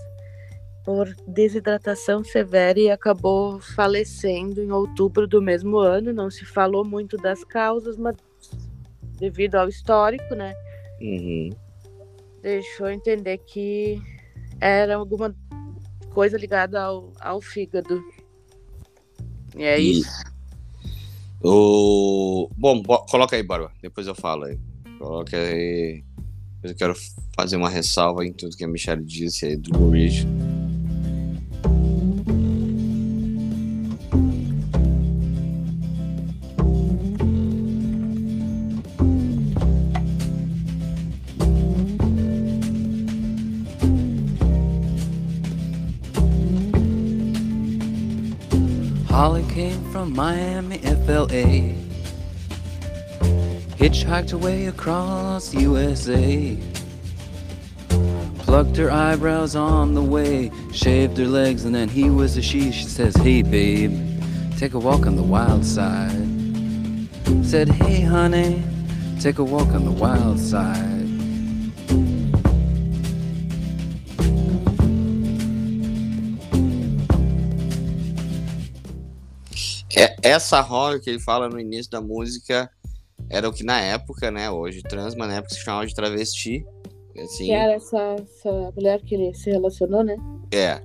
por 0.85 1.15
desidratação 1.29 2.25
severa 2.25 2.79
e 2.79 2.91
acabou 2.91 3.61
falecendo 3.61 4.63
em 4.63 4.71
outubro 4.73 5.27
do 5.27 5.41
mesmo 5.41 5.79
ano. 5.79 6.13
Não 6.13 6.31
se 6.31 6.45
falou 6.45 6.85
muito 6.85 7.17
das 7.17 7.45
causas, 7.45 7.97
mas 7.97 8.17
devido 9.19 9.55
ao 9.57 9.69
histórico, 9.69 10.35
né? 10.35 10.55
Uhum. 11.01 11.51
deixou 12.43 12.89
entender 12.91 13.39
que 13.39 14.01
era 14.61 14.97
alguma 14.97 15.35
coisa 16.11 16.37
ligada 16.39 16.81
ao, 16.83 17.13
ao 17.21 17.41
fígado. 17.41 18.03
E 19.57 19.63
é 19.65 19.81
E- 19.81 20.01
isso. 20.01 20.32
O... 21.45 22.49
Bom, 22.57 22.81
bo- 22.83 23.05
coloca 23.07 23.37
aí, 23.37 23.43
Barba. 23.43 23.73
Depois 23.83 24.07
eu 24.07 24.15
falo 24.15 24.45
aí. 24.45 24.59
Coloca 24.99 25.37
aí. 25.37 26.05
Eu 26.63 26.75
quero 26.77 26.95
fazer 27.37 27.57
uma 27.57 27.69
ressalva 27.69 28.25
em 28.25 28.33
tudo 28.33 28.57
que 28.57 28.65
a 28.65 28.69
Michelle 28.69 29.05
disse 29.05 29.47
aí 29.47 29.57
do 29.57 29.71
Blue 29.73 29.91
Hitchhiked 53.93 54.33
away 54.33 54.69
across 54.69 55.53
USA. 55.53 56.57
Plucked 58.39 58.75
her 58.79 58.91
eyebrows 58.91 59.55
on 59.55 59.93
the 59.93 60.03
way, 60.03 60.51
shaved 60.73 61.19
her 61.19 61.27
legs, 61.27 61.67
and 61.67 61.75
then 61.75 61.91
he 61.91 62.09
was 62.09 62.39
a 62.39 62.43
she. 62.43 62.73
She 62.73 62.85
says, 62.85 63.15
Hey, 63.17 63.43
babe, 63.43 63.93
take 64.57 64.73
a 64.73 64.79
walk 64.79 65.05
on 65.05 65.15
the 65.15 65.23
wild 65.23 65.63
side. 65.63 66.27
Said, 67.45 67.69
Hey, 67.69 68.01
honey, 68.01 68.63
take 69.21 69.37
a 69.39 69.45
walk 69.45 69.69
on 69.75 69.85
the 69.85 69.91
wild 69.91 70.41
side. 70.41 70.89
Essa 80.25 80.63
Holly 80.63 80.99
que 81.01 81.11
ele 81.11 81.19
fala 81.19 81.47
no 81.51 81.61
início 81.61 81.91
da 81.91 82.01
música 82.01 82.71
era 83.33 83.49
o 83.49 83.53
que 83.53 83.65
na 83.65 83.81
época, 83.81 84.31
né? 84.31 84.51
Hoje 84.51 84.83
trans, 84.83 85.15
mas 85.17 85.29
na 85.29 85.37
época 85.37 85.55
se 85.55 85.61
chamava 85.61 85.87
de 85.87 85.95
travesti. 85.95 86.65
Assim, 87.19 87.47
Que 87.47 87.53
era 87.53 87.73
essa, 87.73 88.17
essa 88.21 88.73
mulher 88.77 89.01
que 89.03 89.15
ele 89.15 89.35
se 89.35 89.51
relacionou, 89.51 90.05
né? 90.05 90.17
É. 90.53 90.81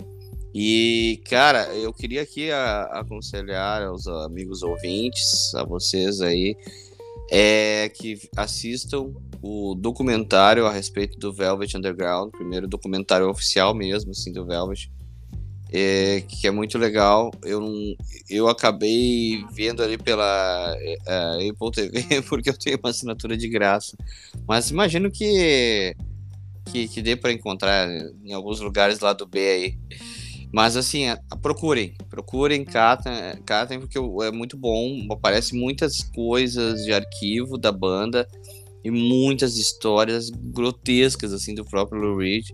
E, 0.54 1.22
cara, 1.30 1.68
eu 1.76 1.94
queria 1.94 2.22
aqui 2.24 2.50
a- 2.52 2.84
aconselhar 2.94 3.84
aos 3.84 4.08
amigos 4.08 4.64
ouvintes, 4.64 5.54
a 5.56 5.64
vocês 5.64 6.20
aí, 6.22 6.56
é 7.30 7.90
que 7.90 8.18
assistam 8.36 9.14
o 9.42 9.76
documentário 9.76 10.66
a 10.66 10.72
respeito 10.72 11.20
do 11.20 11.32
Velvet 11.32 11.76
Underground, 11.78 12.32
primeiro 12.32 12.68
documentário 12.68 13.30
oficial 13.30 13.76
mesmo, 13.76 14.12
assim, 14.12 14.32
do 14.32 14.46
Velvet, 14.46 14.90
é, 15.72 16.22
que 16.22 16.48
é 16.48 16.52
muito 16.52 16.78
legal. 16.78 17.32
Eu, 17.44 17.64
eu 18.30 18.48
acabei 18.48 19.44
vendo 19.54 19.84
ali 19.84 19.98
pela 19.98 20.76
é, 20.80 21.50
Apple 21.50 21.72
TV, 21.72 22.22
porque 22.28 22.50
eu 22.50 22.58
tenho 22.58 22.80
uma 22.82 22.90
assinatura 22.90 23.38
de 23.38 23.48
graça. 23.48 23.98
Mas 24.48 24.70
imagino 24.70 25.12
que, 25.12 25.96
que, 26.72 26.88
que 26.88 27.02
dê 27.02 27.16
para 27.16 27.32
encontrar 27.32 27.88
em 28.24 28.34
alguns 28.34 28.60
lugares 28.60 29.00
lá 29.00 29.14
do 29.14 29.26
B 29.26 29.40
aí. 29.40 29.78
Mas 30.52 30.78
assim, 30.78 31.08
a- 31.08 31.20
procurem, 31.42 31.94
procurem, 32.10 32.64
catem, 32.64 33.14
catem 33.46 33.80
porque 33.80 33.98
é 33.98 34.32
muito 34.32 34.56
bom, 34.56 35.06
aparece 35.12 35.54
muitas 35.54 36.02
coisas 36.02 36.86
de 36.86 36.94
arquivo 36.94 37.58
da 37.58 37.72
banda 37.72 38.26
e 38.84 38.90
muitas 38.90 39.58
histórias 39.58 40.30
grotescas 40.30 41.34
assim 41.34 41.54
do 41.54 41.66
próprio 41.66 42.02
Lou 42.02 42.18
Reed, 42.18 42.46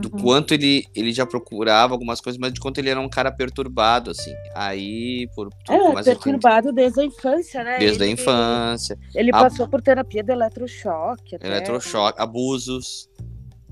do 0.00 0.10
Uhum. 0.14 0.22
quanto 0.22 0.54
ele, 0.54 0.86
ele 0.94 1.12
já 1.12 1.26
procurava 1.26 1.92
algumas 1.92 2.20
coisas, 2.20 2.38
mas 2.40 2.52
de 2.52 2.58
quanto 2.60 2.78
ele 2.78 2.88
era 2.88 2.98
um 3.00 3.08
cara 3.08 3.30
perturbado 3.30 4.10
assim. 4.10 4.32
Aí 4.54 5.28
por 5.34 5.50
tudo 5.64 5.74
É, 5.74 5.92
mais 5.92 6.06
eu 6.06 6.14
perturbado 6.14 6.72
desde 6.72 7.00
a 7.00 7.04
infância, 7.04 7.62
né? 7.62 7.78
desde 7.78 8.02
a 8.02 8.06
Ele- 8.06 8.14
infância, 8.14 8.98
Ele 9.14 9.30
A- 9.34 9.38
passou 9.40 9.68
por 9.68 9.82
terapia 9.82 10.22
de 10.22 10.32
eletrochoque. 10.32 11.36
Até, 11.36 11.46
eletrochoque, 11.46 12.20
abusos, 12.20 13.08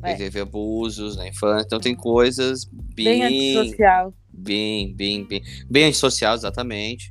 É. 0.02 0.10
ele 0.10 0.18
teve 0.18 0.40
abusos 0.40 1.16
na 1.16 1.26
infância, 1.26 1.64
então 1.66 1.80
tem 1.80 1.94
coisas 1.94 2.68
Bem 2.94 3.22
antissocial. 3.24 4.12
Bem, 4.32 4.94
bem, 4.94 5.24
bem. 5.26 5.42
Bem 5.70 5.84
antissocial, 5.84 6.34
exatamente. 6.34 7.10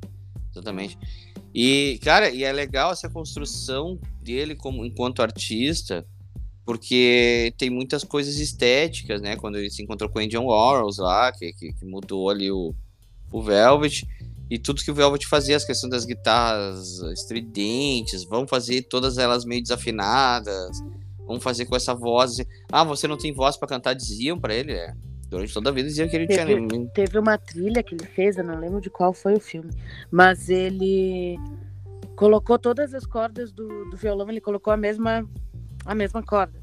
Exatamente. 0.52 0.96
E, 1.52 1.98
cara, 2.04 2.30
e 2.30 2.44
é 2.44 2.52
legal 2.52 2.92
essa 2.92 3.08
construção 3.08 3.98
dele 4.22 4.54
como 4.54 4.84
enquanto 4.84 5.20
artista, 5.20 6.06
porque 6.70 7.52
tem 7.58 7.68
muitas 7.68 8.04
coisas 8.04 8.36
estéticas, 8.36 9.20
né? 9.20 9.34
Quando 9.34 9.58
ele 9.58 9.68
se 9.70 9.82
encontrou 9.82 10.08
com 10.08 10.20
o 10.20 10.22
Indian 10.22 10.42
Warhols 10.42 10.98
lá, 10.98 11.32
que, 11.32 11.52
que, 11.52 11.72
que 11.72 11.84
mudou 11.84 12.30
ali 12.30 12.48
o, 12.48 12.72
o 13.32 13.42
Velvet. 13.42 14.06
E 14.48 14.56
tudo 14.56 14.80
que 14.80 14.90
o 14.90 14.94
Velvet 14.94 15.26
fazia, 15.26 15.56
as 15.56 15.64
questões 15.64 15.90
das 15.90 16.04
guitarras 16.04 17.00
estridentes, 17.12 18.22
vamos 18.22 18.48
fazer 18.48 18.82
todas 18.82 19.18
elas 19.18 19.44
meio 19.44 19.60
desafinadas, 19.60 20.78
vamos 21.26 21.42
fazer 21.42 21.66
com 21.66 21.74
essa 21.74 21.92
voz. 21.92 22.36
Ah, 22.70 22.84
você 22.84 23.08
não 23.08 23.16
tem 23.16 23.32
voz 23.32 23.56
pra 23.56 23.66
cantar, 23.66 23.94
diziam 23.94 24.38
pra 24.38 24.54
ele, 24.54 24.70
é. 24.72 24.94
Durante 25.28 25.52
toda 25.52 25.70
a 25.70 25.72
vida 25.72 25.88
diziam 25.88 26.08
que 26.08 26.14
ele 26.14 26.28
tinha. 26.28 26.46
Teve- 26.46 26.60
Teve 26.94 27.18
uma 27.18 27.36
trilha 27.36 27.82
que 27.82 27.96
ele 27.96 28.06
fez, 28.06 28.36
eu 28.38 28.44
não 28.44 28.60
lembro 28.60 28.80
de 28.80 28.90
qual 28.90 29.12
foi 29.12 29.34
o 29.34 29.40
filme, 29.40 29.70
mas 30.08 30.48
ele 30.48 31.36
colocou 32.14 32.56
todas 32.60 32.94
as 32.94 33.04
cordas 33.04 33.50
do, 33.50 33.90
do 33.90 33.96
violão, 33.96 34.28
ele 34.30 34.40
colocou 34.40 34.72
a 34.72 34.76
mesma, 34.76 35.28
a 35.84 35.94
mesma 35.96 36.22
corda. 36.22 36.59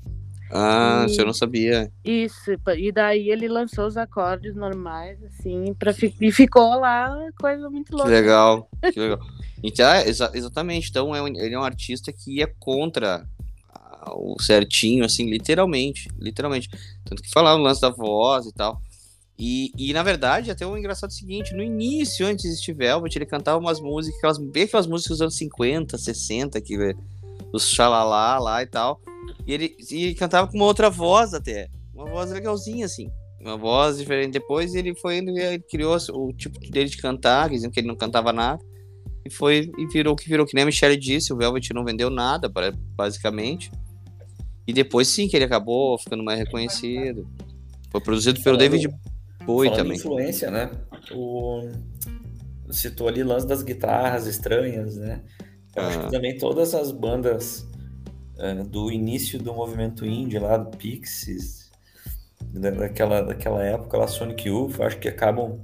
Ah, 0.51 1.05
E- 1.07 1.11
isso 1.11 1.21
eu 1.21 1.25
não 1.25 1.33
sabia. 1.33 1.91
Isso, 2.03 2.51
e 2.77 2.91
daí 2.91 3.29
ele 3.29 3.47
lançou 3.47 3.85
os 3.85 3.97
acordes 3.97 4.55
normais, 4.55 5.21
assim, 5.23 5.73
pra 5.73 5.93
e 6.21 6.31
ficou 6.31 6.79
lá, 6.79 7.13
coisa 7.39 7.69
muito 7.69 7.87
Que 7.89 7.95
louca. 7.95 8.09
legal, 8.09 8.69
que 8.93 8.99
legal. 8.99 9.19
Então, 9.63 9.89
é, 9.89 10.07
exa- 10.07 10.31
exatamente. 10.33 10.89
Então, 10.89 11.15
é 11.15 11.21
um- 11.21 11.27
ele 11.27 11.53
é 11.55 11.59
um 11.59 11.63
artista 11.63 12.13
que 12.13 12.37
ia 12.37 12.47
contra 12.59 13.27
ah, 13.73 14.11
o 14.15 14.35
certinho, 14.41 15.03
assim, 15.03 15.29
literalmente. 15.29 16.07
Literalmente. 16.19 16.69
Tanto 17.03 17.21
que 17.21 17.29
falava 17.29 17.59
o 17.59 17.63
lance 17.63 17.81
da 17.81 17.89
voz 17.89 18.45
e 18.45 18.53
tal. 18.53 18.79
E, 19.39 19.71
e, 19.77 19.93
na 19.93 20.01
verdade, 20.01 20.49
até 20.49 20.65
o 20.65 20.75
engraçado 20.77 21.11
é 21.11 21.13
o 21.13 21.15
seguinte, 21.15 21.53
no 21.53 21.61
início, 21.61 22.25
antes 22.25 22.43
de 22.49 22.57
Steve 22.57 22.79
Velvet, 22.79 23.15
ele 23.15 23.25
cantava 23.25 23.59
umas 23.59 23.79
músicas, 23.79 24.17
aquelas, 24.17 24.37
bem 24.39 24.63
aquelas 24.63 24.87
músicas 24.87 25.17
dos 25.17 25.21
anos 25.21 25.37
50, 25.37 25.95
60, 25.97 26.59
que, 26.61 26.75
os 27.53 27.69
xalalá 27.69 28.39
lá 28.39 28.61
e 28.61 28.65
tal. 28.65 28.99
E 29.45 29.53
ele, 29.53 29.75
e 29.91 30.05
ele 30.05 30.15
cantava 30.15 30.47
com 30.47 30.57
uma 30.57 30.65
outra 30.65 30.89
voz 30.89 31.33
até. 31.33 31.67
Uma 31.93 32.05
voz 32.05 32.31
legalzinha, 32.31 32.85
assim. 32.85 33.09
Uma 33.39 33.57
voz 33.57 33.97
diferente. 33.97 34.33
Depois 34.33 34.75
ele 34.75 34.95
foi 34.95 35.17
indo, 35.17 35.37
ele 35.37 35.59
criou 35.59 35.97
o 36.11 36.33
tipo 36.33 36.59
dele 36.59 36.89
de 36.89 36.97
cantar, 36.97 37.49
dizendo 37.49 37.71
que 37.71 37.79
ele 37.79 37.87
não 37.87 37.95
cantava 37.95 38.33
nada. 38.33 38.61
E 39.25 39.29
foi 39.29 39.71
e 39.77 39.87
virou 39.87 40.13
o 40.13 40.15
que 40.15 40.29
virou, 40.29 40.45
que 40.45 40.53
nem 40.55 40.63
a 40.63 40.65
Michelle 40.65 40.97
disse, 40.97 41.33
o 41.33 41.37
Velvet 41.37 41.73
não 41.73 41.83
vendeu 41.83 42.09
nada, 42.09 42.51
basicamente. 42.95 43.71
E 44.65 44.73
depois 44.73 45.07
sim 45.07 45.27
que 45.27 45.35
ele 45.35 45.45
acabou 45.45 45.97
ficando 45.97 46.23
mais 46.23 46.39
reconhecido. 46.39 47.27
Foi 47.89 48.01
produzido 48.01 48.41
pelo 48.41 48.57
David 48.57 48.89
Bowie 49.45 49.73
também. 49.73 49.97
influência, 49.97 50.51
né? 50.51 50.69
O 51.11 51.69
citou 52.69 53.07
ali 53.07 53.23
o 53.23 53.27
lance 53.27 53.47
das 53.47 53.63
guitarras 53.63 54.27
estranhas, 54.27 54.97
né? 54.97 55.21
Eu 55.77 55.87
acho 55.87 55.99
que 55.99 56.11
também 56.11 56.37
todas 56.37 56.73
as 56.73 56.91
bandas 56.91 57.67
uh, 58.37 58.63
do 58.67 58.91
início 58.91 59.39
do 59.39 59.53
movimento 59.53 60.05
indie 60.05 60.39
lá, 60.39 60.57
do 60.57 60.75
Pixies, 60.75 61.71
daquela, 62.41 63.21
daquela 63.21 63.63
época 63.63 63.97
lá, 63.97 64.07
Sonic 64.07 64.47
Youth, 64.47 64.79
acho 64.81 64.97
que 64.97 65.07
acabam... 65.07 65.59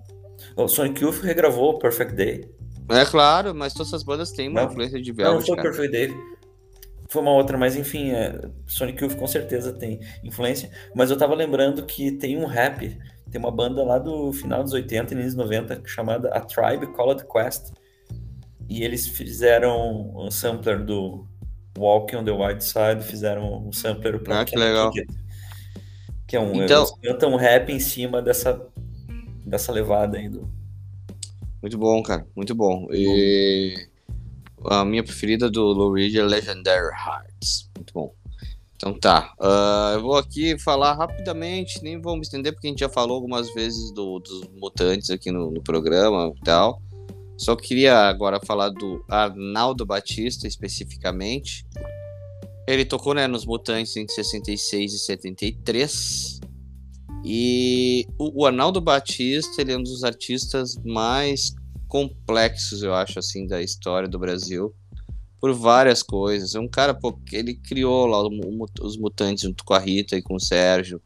O 0.55 0.68
Sonic 0.68 1.01
Youth 1.01 1.22
regravou 1.22 1.80
Perfect 1.80 2.16
Day. 2.16 2.53
É 2.89 3.05
claro, 3.05 3.55
mas 3.55 3.74
todas 3.74 3.89
essas 3.89 4.03
bandas 4.03 4.32
têm 4.32 4.49
uma 4.49 4.61
não, 4.61 4.70
influência 4.70 5.01
de 5.01 5.11
Velvet, 5.11 5.39
Não, 5.39 5.45
foi 5.45 5.55
cara. 5.55 5.70
Perfect 5.70 5.91
Day. 5.91 6.34
Foi 7.07 7.22
uma 7.22 7.32
outra, 7.32 7.57
mas 7.57 7.76
enfim, 7.76 8.11
é, 8.11 8.41
Sonic 8.68 9.03
Youth 9.03 9.16
com 9.16 9.28
certeza 9.28 9.72
tem 9.72 9.99
influência. 10.24 10.70
Mas 10.95 11.11
eu 11.11 11.18
tava 11.18 11.34
lembrando 11.36 11.86
que 11.86 12.11
tem 12.11 12.38
um 12.38 12.45
rap, 12.45 12.97
tem 13.32 13.39
uma 13.39 13.51
banda 13.51 13.84
lá 13.84 13.99
do 13.99 14.34
final 14.34 14.64
dos 14.64 14.74
80 14.74 15.14
e 15.14 15.18
início 15.18 15.38
90 15.38 15.82
chamada 15.86 16.30
A 16.30 16.41
Tribe 16.41 16.88
Called 16.93 17.24
Quest. 17.26 17.72
E 18.74 18.84
eles 18.84 19.08
fizeram 19.08 20.12
um 20.16 20.32
sampler 20.32 20.84
do 20.84 21.28
Walking 21.78 22.16
on 22.16 22.24
the 22.24 22.32
White 22.32 22.64
Side, 22.64 23.04
fizeram 23.04 23.68
um 23.68 23.72
sampler 23.72 24.18
para 24.18 24.42
ah, 24.42 24.46
que 24.46 24.58
legal. 24.58 24.92
que 26.28 26.36
é 26.36 26.40
um, 26.40 26.64
então... 26.64 26.84
cantam 27.04 27.34
um 27.34 27.36
rap 27.36 27.72
em 27.72 27.80
cima 27.80 28.20
dessa, 28.20 28.60
dessa 29.46 29.72
levada 29.72 30.18
aí 30.18 30.28
do... 30.28 30.50
Muito 31.62 31.78
bom, 31.78 32.02
cara, 32.02 32.26
muito 32.36 32.56
bom. 32.56 32.88
E 32.90 33.76
a 34.66 34.84
minha 34.84 35.04
preferida 35.04 35.52
do 35.52 35.62
Lou 35.66 35.94
Reed 35.94 36.16
é 36.16 36.24
Legendary 36.24 36.96
Hearts. 36.96 37.70
Muito 37.78 37.94
bom. 37.94 38.12
Então 38.76 38.92
tá. 39.00 39.36
Uh, 39.40 39.98
eu 39.98 40.02
vou 40.02 40.18
aqui 40.18 40.58
falar 40.58 40.96
rapidamente, 40.96 41.80
nem 41.84 42.02
vou 42.02 42.16
me 42.16 42.24
estender, 42.24 42.52
porque 42.54 42.66
a 42.66 42.72
gente 42.72 42.80
já 42.80 42.90
falou 42.90 43.18
algumas 43.18 43.54
vezes 43.54 43.92
do, 43.92 44.18
dos 44.18 44.50
mutantes 44.60 45.12
aqui 45.12 45.32
no, 45.32 45.52
no 45.52 45.62
programa 45.62 46.34
e 46.36 46.44
tal. 46.44 46.82
Só 47.44 47.58
queria 47.58 48.08
agora 48.08 48.39
falar 48.39 48.70
do 48.70 49.04
Arnaldo 49.10 49.86
Batista 49.86 50.48
especificamente. 50.48 51.66
Ele 52.66 52.86
tocou 52.86 53.14
né, 53.14 53.28
nos 53.28 53.46
Mutantes 53.46 53.98
em 53.98 54.08
66 54.08 54.94
e 54.94 55.00
73. 55.00 56.39
E 57.26 58.08
o, 58.18 58.46
Arnaldo 58.46 58.80
Batista 58.80 59.62
ele 59.62 59.74
é 59.74 59.78
um 59.78 59.84
dos 59.84 60.06
artistas 60.06 60.78
mais 60.86 61.54
complexos, 61.89 62.82
eu 62.82 62.94
acho, 62.94 63.20
assim, 63.20 63.46
da 63.46 63.62
história 63.62 64.08
do 64.08 64.18
Brasil. 64.18 64.74
Por 65.41 65.54
várias 65.54 66.02
coisas. 66.02 66.56
É 66.56 66.60
um 66.62 66.70
cara, 66.70 66.94
pô, 66.94 67.20
ele 67.30 67.56
criou 67.56 68.06
lá 68.06 68.26
os 68.82 68.96
Mutantes 68.96 69.44
junto 69.44 69.66
com 69.66 69.74
a 69.74 69.80
Rita 69.80 70.16
e 70.16 70.22
com 70.22 70.36
o 70.36 70.39
Sérgio. 70.39 71.02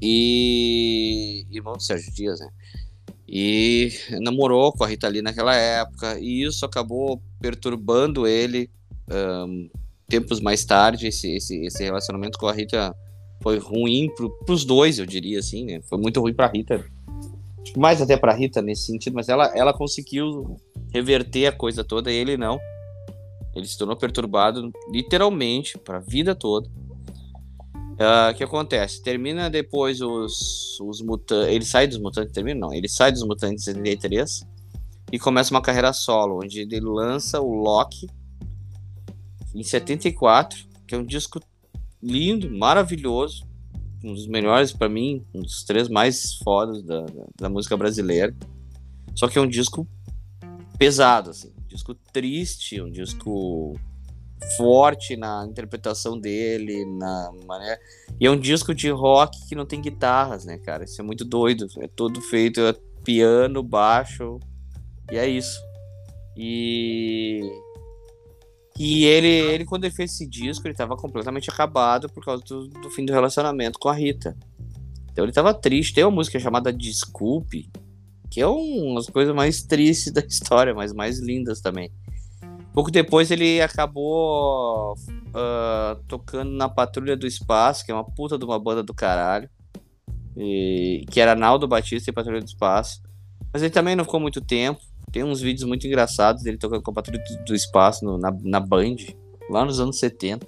E. 0.00 1.44
Irmão 1.50 1.72
do 1.72 1.82
Sérgio 1.82 2.14
Dias, 2.14 2.38
né? 2.38 2.48
E 3.34 3.90
namorou 4.20 4.74
com 4.74 4.84
a 4.84 4.86
Rita 4.86 5.08
Lee 5.08 5.22
naquela 5.22 5.56
época, 5.56 6.18
e 6.20 6.42
isso 6.42 6.66
acabou 6.66 7.22
perturbando 7.40 8.26
ele 8.26 8.70
um, 9.10 9.70
tempos 10.06 10.38
mais 10.38 10.66
tarde. 10.66 11.06
Esse, 11.06 11.34
esse, 11.34 11.64
esse 11.64 11.82
relacionamento 11.82 12.38
com 12.38 12.46
a 12.46 12.52
Rita 12.52 12.94
foi 13.42 13.56
ruim 13.56 14.10
para 14.44 14.52
os 14.54 14.66
dois, 14.66 14.98
eu 14.98 15.06
diria 15.06 15.38
assim, 15.38 15.64
né? 15.64 15.80
Foi 15.88 15.96
muito 15.96 16.20
ruim 16.20 16.34
para 16.34 16.46
Rita, 16.46 16.84
mais 17.74 18.02
até 18.02 18.18
para 18.18 18.34
Rita 18.34 18.60
nesse 18.60 18.84
sentido, 18.84 19.14
mas 19.14 19.30
ela, 19.30 19.50
ela 19.56 19.72
conseguiu 19.72 20.58
reverter 20.92 21.46
a 21.46 21.52
coisa 21.52 21.82
toda 21.82 22.12
e 22.12 22.16
ele 22.16 22.36
não. 22.36 22.60
Ele 23.56 23.66
se 23.66 23.78
tornou 23.78 23.96
perturbado 23.96 24.70
literalmente 24.90 25.78
para 25.78 25.96
a 25.96 26.00
vida 26.00 26.34
toda. 26.34 26.68
Ah, 27.98 28.28
o 28.28 28.32
uh, 28.32 28.36
que 28.36 28.42
acontece? 28.42 29.02
Termina 29.02 29.50
depois 29.50 30.00
os, 30.00 30.78
os 30.80 31.00
mutantes. 31.00 31.54
Ele 31.54 31.64
sai 31.64 31.86
dos 31.86 31.98
mutantes, 31.98 32.32
termina? 32.32 32.60
Não. 32.60 32.72
Ele 32.72 32.88
sai 32.88 33.12
dos 33.12 33.22
mutantes 33.22 33.66
em 33.68 33.72
73 33.72 34.46
e 35.12 35.18
começa 35.18 35.52
uma 35.52 35.60
carreira 35.60 35.92
solo, 35.92 36.40
onde 36.42 36.60
ele 36.60 36.80
lança 36.80 37.40
o 37.40 37.54
Loki 37.54 38.08
em 39.54 39.62
74, 39.62 40.66
que 40.86 40.94
é 40.94 40.98
um 40.98 41.04
disco 41.04 41.40
lindo, 42.02 42.50
maravilhoso, 42.50 43.46
um 44.02 44.14
dos 44.14 44.26
melhores 44.26 44.72
para 44.72 44.88
mim, 44.88 45.24
um 45.34 45.42
dos 45.42 45.62
três 45.64 45.88
mais 45.88 46.34
fodas 46.36 46.82
da, 46.82 47.04
da, 47.38 47.48
música 47.48 47.76
brasileira. 47.76 48.34
Só 49.14 49.28
que 49.28 49.38
é 49.38 49.40
um 49.40 49.46
disco 49.46 49.86
pesado, 50.78 51.30
assim, 51.30 51.52
um 51.64 51.68
disco 51.68 51.94
triste, 52.12 52.80
um 52.80 52.90
disco 52.90 53.78
forte 54.56 55.16
na 55.16 55.46
interpretação 55.48 56.18
dele, 56.18 56.84
na 56.84 57.30
maneira. 57.46 57.78
E 58.20 58.26
é 58.26 58.30
um 58.30 58.38
disco 58.38 58.74
de 58.74 58.90
rock 58.90 59.46
que 59.48 59.54
não 59.54 59.66
tem 59.66 59.80
guitarras, 59.80 60.44
né, 60.44 60.58
cara? 60.58 60.84
Isso 60.84 61.00
é 61.00 61.04
muito 61.04 61.24
doido. 61.24 61.66
É 61.80 61.88
todo 61.88 62.20
feito 62.20 62.60
é 62.60 62.74
piano, 63.04 63.62
baixo, 63.62 64.38
e 65.10 65.16
é 65.16 65.28
isso. 65.28 65.60
E 66.36 67.40
e 68.78 69.04
ele, 69.04 69.28
ele 69.28 69.64
quando 69.64 69.84
ele 69.84 69.94
fez 69.94 70.12
esse 70.12 70.26
disco, 70.26 70.66
ele 70.66 70.74
tava 70.74 70.96
completamente 70.96 71.50
acabado 71.50 72.08
por 72.08 72.24
causa 72.24 72.42
do, 72.44 72.68
do 72.68 72.90
fim 72.90 73.04
do 73.04 73.12
relacionamento 73.12 73.78
com 73.78 73.88
a 73.88 73.94
Rita. 73.94 74.36
Então 75.10 75.24
ele 75.24 75.32
tava 75.32 75.52
triste. 75.52 75.94
Tem 75.94 76.04
uma 76.04 76.10
música 76.10 76.40
chamada 76.40 76.72
Desculpe, 76.72 77.70
que 78.30 78.40
é 78.40 78.46
uma 78.46 78.96
das 78.96 79.10
coisas 79.10 79.34
mais 79.34 79.62
tristes 79.62 80.12
da 80.12 80.22
história, 80.22 80.74
mas 80.74 80.92
mais 80.92 81.18
lindas 81.18 81.60
também. 81.60 81.92
Pouco 82.72 82.90
depois 82.90 83.30
ele 83.30 83.60
acabou 83.60 84.94
uh, 84.94 86.02
tocando 86.08 86.50
na 86.52 86.68
Patrulha 86.68 87.16
do 87.16 87.26
Espaço, 87.26 87.84
que 87.84 87.92
é 87.92 87.94
uma 87.94 88.04
puta 88.04 88.38
de 88.38 88.44
uma 88.44 88.58
banda 88.58 88.82
do 88.82 88.94
caralho. 88.94 89.48
E, 90.34 91.04
que 91.10 91.20
era 91.20 91.34
Naldo 91.34 91.68
Batista 91.68 92.08
e 92.08 92.12
Patrulha 92.12 92.40
do 92.40 92.46
Espaço. 92.46 93.02
Mas 93.52 93.62
ele 93.62 93.70
também 93.70 93.94
não 93.94 94.04
ficou 94.04 94.18
muito 94.18 94.40
tempo. 94.40 94.80
Tem 95.12 95.22
uns 95.22 95.42
vídeos 95.42 95.68
muito 95.68 95.86
engraçados 95.86 96.42
dele 96.42 96.56
tocando 96.56 96.82
com 96.82 96.90
a 96.90 96.94
Patrulha 96.94 97.22
do 97.46 97.54
Espaço 97.54 98.02
no, 98.04 98.16
na, 98.16 98.34
na 98.42 98.58
Band, 98.58 98.96
lá 99.50 99.64
nos 99.64 99.78
anos 99.78 99.98
70. 99.98 100.46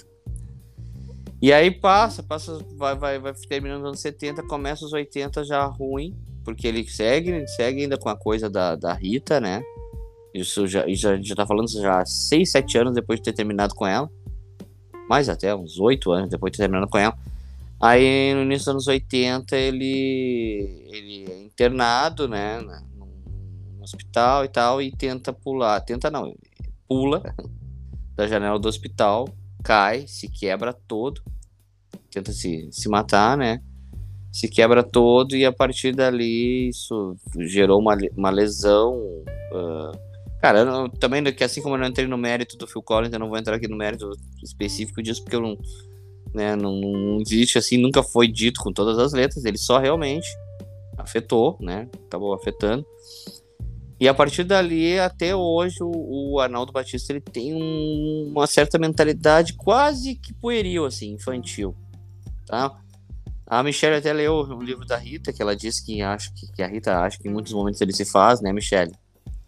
E 1.43 1.53
aí 1.53 1.71
passa, 1.71 2.23
passa, 2.23 2.59
vai, 2.75 2.97
vai, 2.97 3.19
vai 3.19 3.35
terminando 3.47 3.81
nos 3.81 3.89
anos 3.89 4.01
70, 4.01 4.45
começa 4.45 4.87
os 4.87 4.95
80 4.95 5.45
já 5.45 5.63
ruim, 5.67 6.17
porque 6.43 6.67
ele 6.67 6.89
segue, 6.89 7.47
segue 7.49 7.83
ainda 7.83 7.99
com 7.99 8.09
a 8.09 8.17
coisa 8.17 8.49
da, 8.49 8.75
da 8.77 8.95
Rita, 8.95 9.39
né? 9.39 9.63
Isso 10.35 10.67
já, 10.67 10.85
já, 10.89 11.17
já 11.17 11.35
tá 11.37 11.47
falando 11.47 11.71
já 11.71 12.05
6, 12.05 12.51
7 12.51 12.79
anos 12.79 12.95
depois 12.95 13.21
de 13.21 13.25
ter 13.25 13.33
terminado 13.33 13.73
com 13.73 13.87
ela. 13.87 14.11
Mais 15.09 15.29
até, 15.29 15.55
uns 15.55 15.79
8 15.79 16.11
anos 16.11 16.29
depois 16.29 16.51
de 16.51 16.59
ter 16.59 16.65
terminado 16.65 16.91
com 16.91 16.99
ela. 16.99 17.17
Aí 17.81 18.35
no 18.35 18.43
início 18.43 18.65
dos 18.65 18.69
anos 18.69 18.87
80 18.89 19.57
ele, 19.57 20.89
ele 20.91 21.31
é 21.31 21.43
internado, 21.45 22.27
né? 22.27 22.61
No, 22.61 22.75
hospital 23.81 24.45
e 24.45 24.49
tal, 24.49 24.83
e 24.83 24.91
tenta 24.91 25.33
pular. 25.33 25.81
Tenta 25.83 26.11
não, 26.11 26.35
pula 26.89 27.23
da 28.17 28.27
janela 28.27 28.59
do 28.59 28.67
hospital, 28.67 29.29
cai, 29.63 30.07
se 30.09 30.29
quebra 30.29 30.73
todo, 30.73 31.23
tenta 32.11 32.33
se, 32.33 32.69
se 32.73 32.89
matar, 32.89 33.37
né? 33.37 33.61
Se 34.33 34.49
quebra 34.49 34.83
todo 34.83 35.37
e 35.37 35.45
a 35.45 35.53
partir 35.53 35.95
dali 35.95 36.69
isso 36.69 37.15
gerou 37.39 37.79
uma, 37.79 37.97
uma 38.17 38.31
lesão. 38.31 38.97
Uh, 39.53 40.04
Cara, 40.45 40.59
eu, 40.59 40.91
também 40.91 41.25
que 41.33 41.43
assim 41.43 41.63
como 41.63 41.75
eu 41.75 41.79
não 41.79 41.87
entrei 41.87 42.07
no 42.07 42.19
mérito 42.19 42.59
do 42.59 42.67
Phil 42.67 42.83
Collins, 42.83 43.11
eu 43.11 43.19
não 43.19 43.31
vou 43.31 43.39
entrar 43.39 43.57
aqui 43.57 43.67
no 43.67 43.79
mérito 43.79 44.11
específico 44.43 45.03
disso, 45.03 45.23
porque 45.23 45.37
eu 45.37 45.41
não, 45.41 45.57
né, 46.35 46.55
não, 46.55 46.79
não 46.83 47.19
existe 47.19 47.57
assim, 47.57 47.79
nunca 47.79 48.03
foi 48.03 48.29
dito 48.29 48.61
com 48.61 48.71
todas 48.71 48.99
as 48.99 49.15
letras, 49.15 49.47
ele 49.47 49.57
só 49.57 49.79
realmente 49.79 50.29
afetou, 50.99 51.57
né? 51.63 51.89
Acabou 52.07 52.35
afetando. 52.35 52.85
E 53.99 54.07
a 54.07 54.13
partir 54.13 54.45
dali, 54.45 54.99
até 54.99 55.35
hoje, 55.35 55.79
o, 55.81 56.35
o 56.35 56.39
Arnaldo 56.39 56.73
Batista 56.73 57.15
ele 57.15 57.23
tem 57.23 57.55
um, 57.55 58.31
uma 58.31 58.47
certa 58.47 58.79
mentalidade 58.79 59.55
quase 59.55 60.15
que 60.15 60.35
pueril, 60.35 60.85
assim, 60.85 61.13
infantil. 61.13 61.75
Tá? 62.45 62.71
A 63.47 63.63
Michelle 63.63 63.97
até 63.97 64.13
leu 64.13 64.35
o 64.35 64.63
livro 64.63 64.85
da 64.85 64.99
Rita, 64.99 65.33
que 65.33 65.41
ela 65.41 65.57
disse 65.57 65.83
que 65.83 66.03
acha 66.03 66.31
que, 66.35 66.53
que 66.53 66.63
a 66.63 66.67
Rita 66.67 66.99
acha 66.99 67.17
que 67.19 67.31
em 67.31 67.33
muitos 67.33 67.55
momentos 67.55 67.81
ele 67.81 67.95
se 67.95 68.05
faz, 68.05 68.43
né, 68.43 68.53
Michelle? 68.53 68.93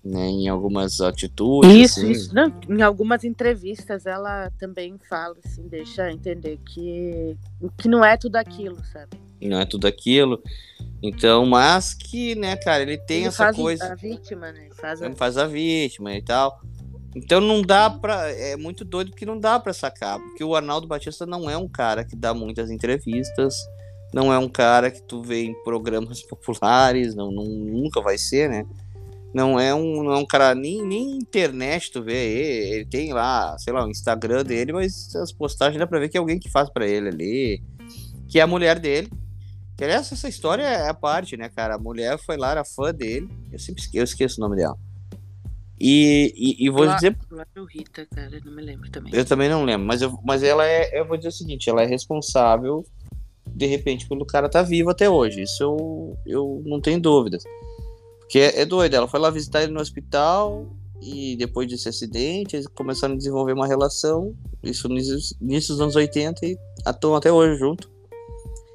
Né, 0.07 0.26
em 0.28 0.48
algumas 0.48 1.00
atitudes. 1.00 1.70
Isso, 1.72 2.00
assim. 2.00 2.11
isso. 2.11 2.34
Não, 2.34 2.52
em 2.68 2.82
algumas 2.82 3.24
entrevistas 3.24 4.07
ela 4.07 4.50
também 4.59 4.96
fala, 5.09 5.36
assim, 5.44 5.66
deixa 5.68 6.11
entender 6.12 6.59
que, 6.64 7.36
que 7.78 7.88
não 7.88 8.04
é 8.04 8.16
tudo 8.16 8.36
aquilo, 8.36 8.78
sabe? 8.92 9.18
não 9.40 9.61
é 9.61 9.66
tudo 9.66 9.86
aquilo. 9.86 10.42
Então, 11.02 11.44
mas 11.44 11.92
que, 11.92 12.34
né, 12.34 12.57
cara, 12.57 12.82
ele 12.82 12.96
tem 12.96 13.18
Ele 13.18 13.26
essa 13.28 13.44
faz 13.44 13.57
coisa. 13.57 13.92
a 13.92 13.94
vítima, 13.94 14.50
né? 14.52 14.68
Faz 14.72 15.02
a... 15.02 15.07
Ele 15.07 15.14
faz 15.14 15.36
a 15.36 15.46
vítima 15.46 16.14
e 16.14 16.22
tal. 16.22 16.59
Então 17.14 17.40
não 17.40 17.62
dá 17.62 17.88
pra. 17.88 18.30
É 18.30 18.57
muito 18.57 18.84
doido 18.84 19.11
porque 19.11 19.24
não 19.26 19.38
dá 19.38 19.59
pra 19.59 19.72
sacar. 19.72 20.18
Porque 20.18 20.42
o 20.44 20.54
Arnaldo 20.54 20.86
Batista 20.86 21.24
não 21.24 21.48
é 21.48 21.57
um 21.57 21.68
cara 21.68 22.04
que 22.04 22.14
dá 22.16 22.32
muitas 22.34 22.70
entrevistas. 22.70 23.54
Não 24.12 24.32
é 24.32 24.38
um 24.38 24.48
cara 24.48 24.90
que 24.90 25.02
tu 25.02 25.22
vê 25.22 25.44
em 25.44 25.62
programas 25.64 26.22
populares. 26.28 27.14
Não, 27.14 27.30
não- 27.30 27.44
nunca 27.44 28.00
vai 28.00 28.18
ser, 28.18 28.48
né? 28.50 28.66
Não 29.37 29.61
é 29.61 29.74
um, 29.74 30.03
não 30.03 30.12
é 30.12 30.16
um 30.16 30.24
cara. 30.24 30.55
Nem, 30.55 30.82
nem 30.82 31.18
internet 31.18 31.93
tu 31.93 32.03
vê 32.03 32.14
ele. 32.14 32.74
Ele 32.74 32.87
tem 32.87 33.12
lá, 33.12 33.55
sei 33.59 33.70
lá, 33.70 33.84
o 33.84 33.91
Instagram 33.91 34.43
dele, 34.43 34.72
mas 34.72 35.14
as 35.14 35.30
postagens 35.30 35.78
dá 35.78 35.87
pra 35.87 35.99
ver 35.99 36.09
que 36.09 36.16
é 36.16 36.20
alguém 36.20 36.39
que 36.39 36.49
faz 36.49 36.70
pra 36.70 36.87
ele 36.87 37.09
ali. 37.09 37.62
Que 38.26 38.39
é 38.39 38.43
a 38.43 38.47
mulher 38.47 38.78
dele. 38.78 39.11
Que 39.76 39.84
aliás, 39.84 40.11
essa 40.11 40.26
história 40.26 40.62
é 40.62 40.89
a 40.89 40.95
parte, 40.95 41.37
né, 41.37 41.51
cara? 41.51 41.74
A 41.74 41.78
mulher 41.78 42.18
foi 42.18 42.39
lá, 42.39 42.53
era 42.53 42.64
fã 42.64 42.95
dele. 42.95 43.28
Eu 43.53 43.59
sempre 43.59 43.82
esqueço, 43.82 43.99
eu 43.99 44.05
esqueço 44.05 44.41
o 44.41 44.43
nome 44.43 44.57
dela. 44.57 44.78
E, 45.78 46.32
e, 46.34 46.66
e 46.66 46.70
vou 46.70 46.87
dizer 46.95 47.14
Rita, 47.70 48.07
cara, 48.07 48.41
não 48.43 48.53
me 48.55 48.62
lembro 48.62 48.91
também. 48.91 49.14
eu 49.14 49.26
também 49.26 49.51
não 49.51 49.62
lembro, 49.64 49.87
mas, 49.87 50.01
eu, 50.01 50.18
mas 50.24 50.43
ela 50.43 50.66
é, 50.66 50.99
eu 50.99 51.07
vou 51.07 51.18
dizer 51.18 51.28
o 51.28 51.32
seguinte, 51.32 51.68
ela 51.68 51.82
é 51.82 51.87
responsável, 51.87 52.82
de 53.47 53.66
repente, 53.66 54.09
pelo 54.09 54.24
cara 54.24 54.49
tá 54.49 54.62
vivo 54.62 54.89
até 54.89 55.11
hoje. 55.11 55.43
Isso 55.43 55.62
eu, 55.62 56.16
eu 56.24 56.62
não 56.64 56.80
tenho 56.80 56.99
dúvidas. 56.99 57.45
Porque 58.27 58.41
é, 58.41 58.62
é 58.62 58.64
doido, 58.66 58.95
ela 58.95 59.07
foi 59.07 59.20
lá 59.20 59.31
visitar 59.31 59.62
ele 59.62 59.72
no 59.72 59.81
hospital 59.81 60.66
e 61.01 61.37
depois 61.37 61.68
desse 61.68 61.89
acidente, 61.89 62.57
eles 62.57 62.66
começaram 62.66 63.14
a 63.14 63.16
desenvolver 63.16 63.53
uma 63.53 63.66
relação, 63.66 64.35
isso 64.62 64.89
no 64.89 64.99
início 64.99 65.74
dos 65.74 65.81
anos 65.81 65.95
80 65.95 66.45
e 66.45 66.59
estão 66.85 67.14
até 67.14 67.31
hoje 67.31 67.59
junto. 67.59 67.89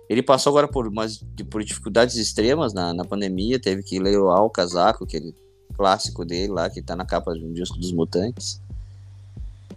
Ele 0.09 0.23
passou 0.23 0.51
agora 0.51 0.67
por, 0.67 0.87
umas, 0.87 1.23
por 1.49 1.63
dificuldades 1.63 2.15
extremas 2.15 2.73
na, 2.73 2.93
na 2.93 3.03
pandemia, 3.03 3.59
teve 3.59 3.83
que 3.83 3.99
leiloar 3.99 4.43
o 4.43 4.49
casaco, 4.49 5.03
aquele 5.03 5.35
clássico 5.75 6.23
dele 6.23 6.51
lá, 6.51 6.69
que 6.69 6.81
tá 6.81 6.95
na 6.95 7.05
capa 7.05 7.33
de 7.33 7.43
um 7.43 7.51
disco 7.51 7.77
dos 7.77 7.91
Mutantes. 7.91 8.61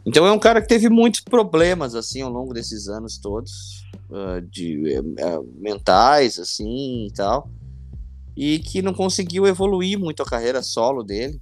Então 0.06 0.26
é 0.26 0.32
um 0.32 0.38
cara 0.38 0.60
que 0.60 0.68
teve 0.68 0.88
muitos 0.88 1.20
problemas 1.20 1.94
assim 1.94 2.20
ao 2.20 2.30
longo 2.30 2.52
desses 2.52 2.88
anos 2.88 3.16
todos, 3.16 3.84
ah, 4.12 4.40
de 4.50 4.94
eh, 4.94 5.40
mentais 5.56 6.38
assim 6.38 7.06
e 7.06 7.10
tal, 7.12 7.48
e 8.36 8.58
que 8.58 8.82
não 8.82 8.92
conseguiu 8.92 9.46
evoluir 9.46 9.98
muito 9.98 10.22
a 10.22 10.26
carreira 10.26 10.62
solo 10.62 11.02
dele. 11.02 11.40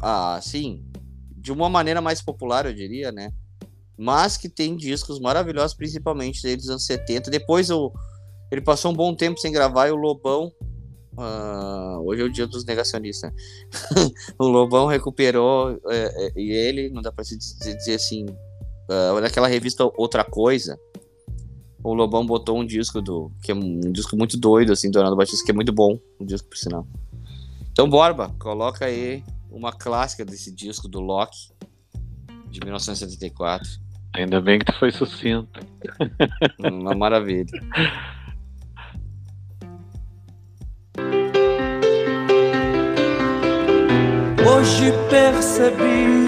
Ah, 0.00 0.40
sim, 0.42 0.84
de 1.36 1.52
uma 1.52 1.68
maneira 1.68 2.00
mais 2.00 2.20
popular, 2.20 2.66
eu 2.66 2.72
diria, 2.72 3.12
né? 3.12 3.32
Mas 3.96 4.36
que 4.36 4.48
tem 4.48 4.76
discos 4.76 5.20
maravilhosos, 5.20 5.76
principalmente 5.76 6.42
desde 6.42 6.64
os 6.64 6.70
anos 6.70 6.86
70. 6.86 7.30
Depois 7.30 7.70
o, 7.70 7.92
ele 8.50 8.60
passou 8.60 8.90
um 8.90 8.94
bom 8.94 9.14
tempo 9.14 9.38
sem 9.38 9.52
gravar 9.52 9.88
e 9.88 9.92
o 9.92 9.96
Lobão. 9.96 10.52
ah, 11.16 11.98
hoje 12.00 12.22
é 12.22 12.24
o 12.24 12.32
dia 12.32 12.46
dos 12.46 12.64
negacionistas. 12.64 13.30
né? 13.30 13.36
o 14.38 14.46
Lobão 14.46 14.86
recuperou 14.86 15.78
é, 15.88 16.26
é, 16.26 16.32
e 16.36 16.50
ele, 16.50 16.90
não 16.90 17.02
dá 17.02 17.12
pra 17.12 17.24
se 17.24 17.36
dizer, 17.36 17.76
dizer 17.76 17.94
assim, 17.94 18.26
ah, 18.88 19.20
naquela 19.20 19.46
revista 19.46 19.84
Outra 19.96 20.24
Coisa, 20.24 20.78
o 21.82 21.94
Lobão 21.94 22.24
botou 22.24 22.58
um 22.58 22.64
disco 22.64 23.00
do, 23.00 23.30
que 23.42 23.50
é 23.50 23.54
um 23.54 23.80
disco 23.92 24.16
muito 24.16 24.38
doido, 24.38 24.72
assim, 24.72 24.90
do 24.90 24.96
Ronaldo 24.98 25.16
Batista, 25.16 25.44
que 25.44 25.50
é 25.50 25.54
muito 25.54 25.72
bom, 25.72 25.98
um 26.20 26.24
disco 26.24 26.48
por 26.48 26.56
sinal. 26.56 26.86
Então, 27.72 27.88
Borba, 27.88 28.34
coloca 28.38 28.84
aí 28.84 29.24
uma 29.50 29.72
clássica 29.72 30.24
desse 30.24 30.54
disco 30.54 30.86
do 30.86 31.00
Loki, 31.00 31.50
de 32.50 32.60
1974. 32.60 33.68
Ainda 34.14 34.40
bem 34.40 34.58
que 34.58 34.66
tu 34.66 34.78
foi 34.78 34.92
sucinto. 34.92 35.60
Uma 36.60 36.94
maravilha. 36.94 37.46
Hoje 44.46 44.92
percebi 45.08 46.26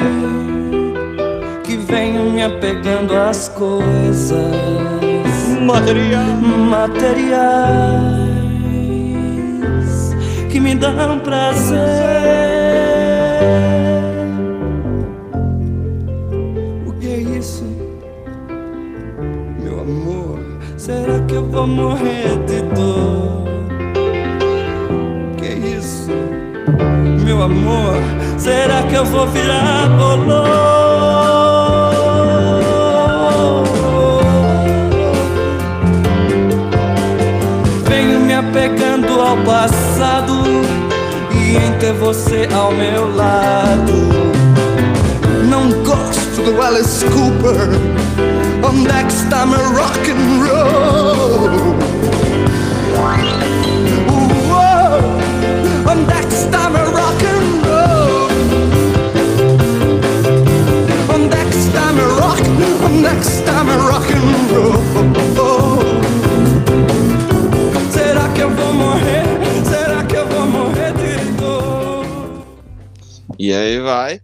que 1.65 1.77
venho 1.77 2.33
me 2.33 2.43
apegando 2.43 3.15
às 3.15 3.51
coisas 3.51 5.04
Material. 5.67 6.25
materiais 6.77 7.65
que 10.51 10.61
me 10.61 10.75
dão 10.75 11.19
prazer. 11.21 11.79
O 16.87 16.93
que 16.93 17.07
é 17.07 17.19
isso, 17.39 17.65
meu 19.59 19.81
amor? 19.81 20.39
Será 20.77 21.21
que 21.27 21.35
eu 21.35 21.47
vou 21.47 21.67
morrer 21.67 22.37
de 22.47 22.61
dor? 22.75 23.45
O 25.33 25.37
que 25.37 25.47
é 25.47 25.57
isso? 25.79 26.11
Meu 27.25 27.43
amor, 27.43 27.97
será 28.37 28.83
que 28.83 28.95
eu 28.95 29.05
vou 29.05 29.27
virar 29.29 29.89
bolor? 29.89 30.84
Ao 39.25 39.37
passado 39.39 40.43
e 41.33 41.57
em 41.57 41.73
ter 41.79 41.95
você 41.95 42.47
ao 42.55 42.73
meu 42.73 43.15
lado. 43.17 43.95
Não 45.49 45.71
gosto 45.83 46.43
do 46.43 46.61
Alice 46.61 47.05
Cooper, 47.07 47.71
on 48.63 48.85
Dexter 48.85 49.47
rock 49.75 50.11
and 50.11 50.45
roll. 50.45 51.75
Whoa, 54.51 54.99
on 55.91 56.05
Dexter 56.05 56.71
rock 56.93 57.25
and 57.25 57.49
roll. 57.67 58.29
On 61.15 61.29
Dexter 61.29 61.95
rock, 62.21 62.43
on 62.85 63.03
Dexter 63.03 63.65
rock 63.89 64.13
and 64.13 65.37
roll. 65.37 65.44
E 73.45 73.53
aí 73.53 73.79
vai. 73.79 74.23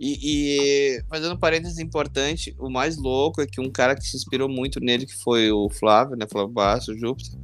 E, 0.00 0.18
e 0.20 1.02
fazendo 1.08 1.34
um 1.34 1.38
parênteses 1.38 1.78
importante, 1.78 2.52
o 2.58 2.68
mais 2.68 2.96
louco 2.96 3.40
é 3.40 3.46
que 3.46 3.60
um 3.60 3.70
cara 3.70 3.94
que 3.94 4.04
se 4.04 4.16
inspirou 4.16 4.48
muito 4.48 4.80
nele, 4.80 5.06
que 5.06 5.14
foi 5.22 5.52
o 5.52 5.70
Flávio, 5.70 6.16
né? 6.16 6.26
Flávio 6.28 6.52
Basso, 6.52 6.98
Júpiter, 6.98 7.38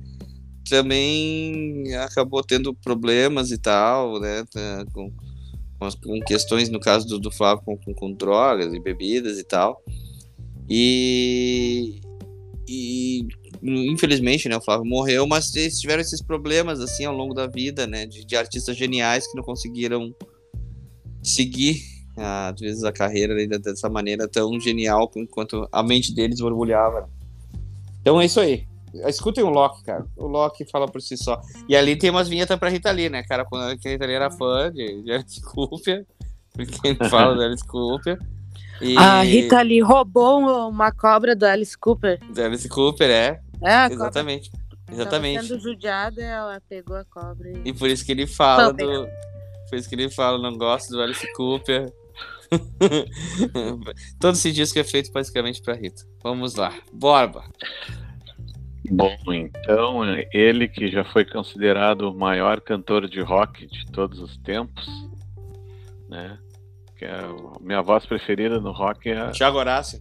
também 0.69 1.95
acabou 1.95 2.43
tendo 2.43 2.75
problemas 2.75 3.53
e 3.53 3.59
tal, 3.59 4.19
né? 4.19 4.45
tá, 4.53 4.85
Com, 4.93 5.13
com, 5.79 6.21
questões, 6.27 6.69
no 6.69 6.81
caso 6.81 7.07
do, 7.07 7.21
do 7.21 7.31
Flávio, 7.31 7.65
com, 7.65 7.77
com, 7.77 7.95
com 7.95 8.13
drogas 8.13 8.75
e 8.75 8.81
bebidas 8.81 9.39
e 9.39 9.45
tal. 9.45 9.81
E, 10.69 12.01
e 12.67 13.25
infelizmente, 13.63 14.49
né, 14.49 14.57
o 14.57 14.61
Flávio 14.61 14.85
morreu, 14.85 15.29
mas 15.29 15.55
eles 15.55 15.79
tiveram 15.79 16.01
esses 16.01 16.21
problemas 16.21 16.81
assim 16.81 17.05
ao 17.05 17.15
longo 17.15 17.35
da 17.35 17.47
vida, 17.47 17.87
né, 17.87 18.05
de, 18.05 18.25
de 18.25 18.35
artistas 18.35 18.77
geniais 18.77 19.31
que 19.31 19.37
não 19.37 19.45
conseguiram 19.45 20.13
seguir 21.29 21.81
ah, 22.19 22.49
às 22.49 22.61
vezes 22.61 22.85
a 22.85 22.93
carreira 22.93 23.35
dessa 23.59 23.89
maneira 23.89 24.27
tão 24.27 24.59
genial 24.61 25.11
quanto 25.31 25.69
a 25.71 25.83
mente 25.83 26.13
deles 26.13 26.41
borbulhava. 26.41 27.09
Então 28.01 28.21
é 28.21 28.25
isso 28.25 28.41
aí. 28.41 28.67
Escutem 29.07 29.45
o 29.45 29.51
Loki, 29.51 29.85
cara. 29.85 30.05
O 30.17 30.27
Loki 30.27 30.65
fala 30.65 30.89
por 30.89 31.01
si 31.01 31.17
só. 31.17 31.41
E 31.69 31.77
ali 31.77 31.95
tem 31.95 32.11
umas 32.11 32.29
vinhetas 32.29 32.59
pra 32.59 32.71
Rita 32.71 32.91
Lee, 32.91 33.09
né, 33.09 33.23
cara? 33.23 33.45
Quando 33.45 33.65
a 33.65 33.71
Rita 33.71 34.07
Lee 34.07 34.15
era 34.15 34.31
fã 34.31 34.73
de, 34.73 35.03
de 35.03 35.13
Alice 35.13 35.41
Cooper. 35.43 36.07
Porque 36.53 36.89
ele 36.89 36.99
fala 37.09 37.37
da 37.37 37.45
Alice 37.45 37.65
Cooper. 37.65 38.19
E... 38.81 38.97
A 38.97 39.23
Rita 39.23 39.61
Lee 39.63 39.81
roubou 39.81 40.69
uma 40.69 40.91
cobra 40.91 41.37
do 41.37 41.45
Alice 41.45 41.77
Cooper. 41.77 42.19
Da 42.33 42.47
Alice 42.47 42.69
Cooper, 42.69 43.11
é. 43.11 43.41
É, 43.63 43.75
a 43.75 43.91
cobra 43.91 44.05
Exatamente. 44.05 44.51
tava 44.51 44.93
Exatamente. 44.93 45.47
sendo 45.47 45.61
judiada, 45.61 46.23
ela 46.23 46.63
pegou 46.69 46.97
a 46.97 47.05
cobra 47.05 47.51
e... 47.51 47.69
E 47.69 47.73
por 47.73 47.89
isso 47.91 48.05
que 48.05 48.13
ele 48.13 48.27
fala 48.27 48.73
Pô, 48.75 48.85
do. 48.85 49.09
Por 49.69 49.77
isso 49.77 49.89
que 49.89 49.95
ele 49.95 50.11
fala, 50.11 50.39
não 50.39 50.57
gosto 50.57 50.91
do 50.91 51.01
Alice 51.01 51.27
Cooper. 51.35 51.93
Todo 54.21 54.35
esse 54.35 54.53
disco 54.53 54.79
é 54.79 54.85
feito 54.85 55.13
basicamente 55.13 55.61
pra 55.63 55.75
Rita. 55.75 56.03
Vamos 56.23 56.55
lá. 56.55 56.73
Borba. 56.93 57.45
Bom, 58.91 59.15
então, 59.33 60.03
ele 60.33 60.67
que 60.67 60.91
já 60.91 61.05
foi 61.05 61.25
considerado 61.25 62.11
o 62.11 62.15
maior 62.19 62.61
cantor 62.61 63.07
de 63.07 63.21
rock 63.21 63.67
de 63.67 63.85
todos 63.93 64.19
os 64.19 64.39
tempos, 64.39 64.87
né? 66.09 66.39
Que 66.97 67.05
é 67.05 67.21
a 67.21 67.61
minha 67.61 67.83
voz 67.83 68.07
preferida 68.07 68.59
no 68.61 68.73
rock 68.73 69.11
é 69.11 69.31
Thiago 69.31 69.59
Horácio. 69.59 70.01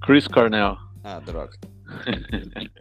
Chris 0.00 0.28
Cornell. 0.28 0.76
Ah, 1.02 1.20
droga. 1.20 1.56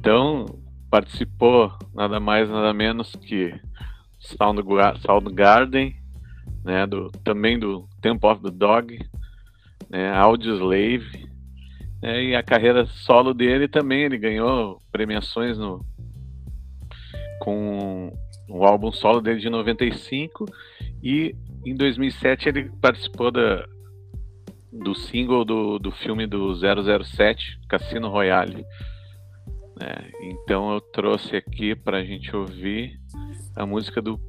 Então, 0.00 0.46
participou 0.88 1.76
nada 1.92 2.20
mais, 2.20 2.48
nada 2.48 2.72
menos 2.72 3.10
que 3.16 3.52
Soundga- 4.18 4.96
Soundgarden, 5.00 5.94
né, 6.64 6.86
do, 6.86 7.10
também 7.24 7.58
do 7.58 7.88
Temple 8.00 8.28
of 8.30 8.42
the 8.42 8.50
Dog, 8.50 8.98
né, 9.88 10.10
Audioslave, 10.12 11.28
É, 12.00 12.22
e 12.22 12.36
a 12.36 12.42
carreira 12.44 12.86
solo 12.86 13.34
dele 13.34 13.66
também, 13.66 14.02
ele 14.04 14.16
ganhou 14.18 14.80
premiações 14.92 15.58
no 15.58 15.84
com 17.40 18.12
o 18.48 18.64
álbum 18.64 18.92
solo 18.92 19.20
dele 19.20 19.40
de 19.40 19.50
95 19.50 20.46
e 21.02 21.34
em 21.66 21.74
2007 21.74 22.48
ele 22.48 22.70
participou 22.80 23.30
da, 23.32 23.66
do 24.72 24.94
single 24.94 25.44
do, 25.44 25.78
do 25.78 25.90
filme 25.90 26.24
do 26.26 26.54
007, 26.54 27.58
Cassino 27.68 28.08
Royale. 28.08 28.64
É, 29.80 30.10
então 30.22 30.72
eu 30.72 30.80
trouxe 30.80 31.34
aqui 31.36 31.74
para 31.74 31.98
a 31.98 32.04
gente 32.04 32.34
ouvir 32.34 32.98
a 33.58 33.66
música 33.66 34.00
do 34.00 34.20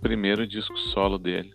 primeiro 0.00 0.46
disco 0.46 0.74
solo 0.78 1.18
dele. 1.18 1.52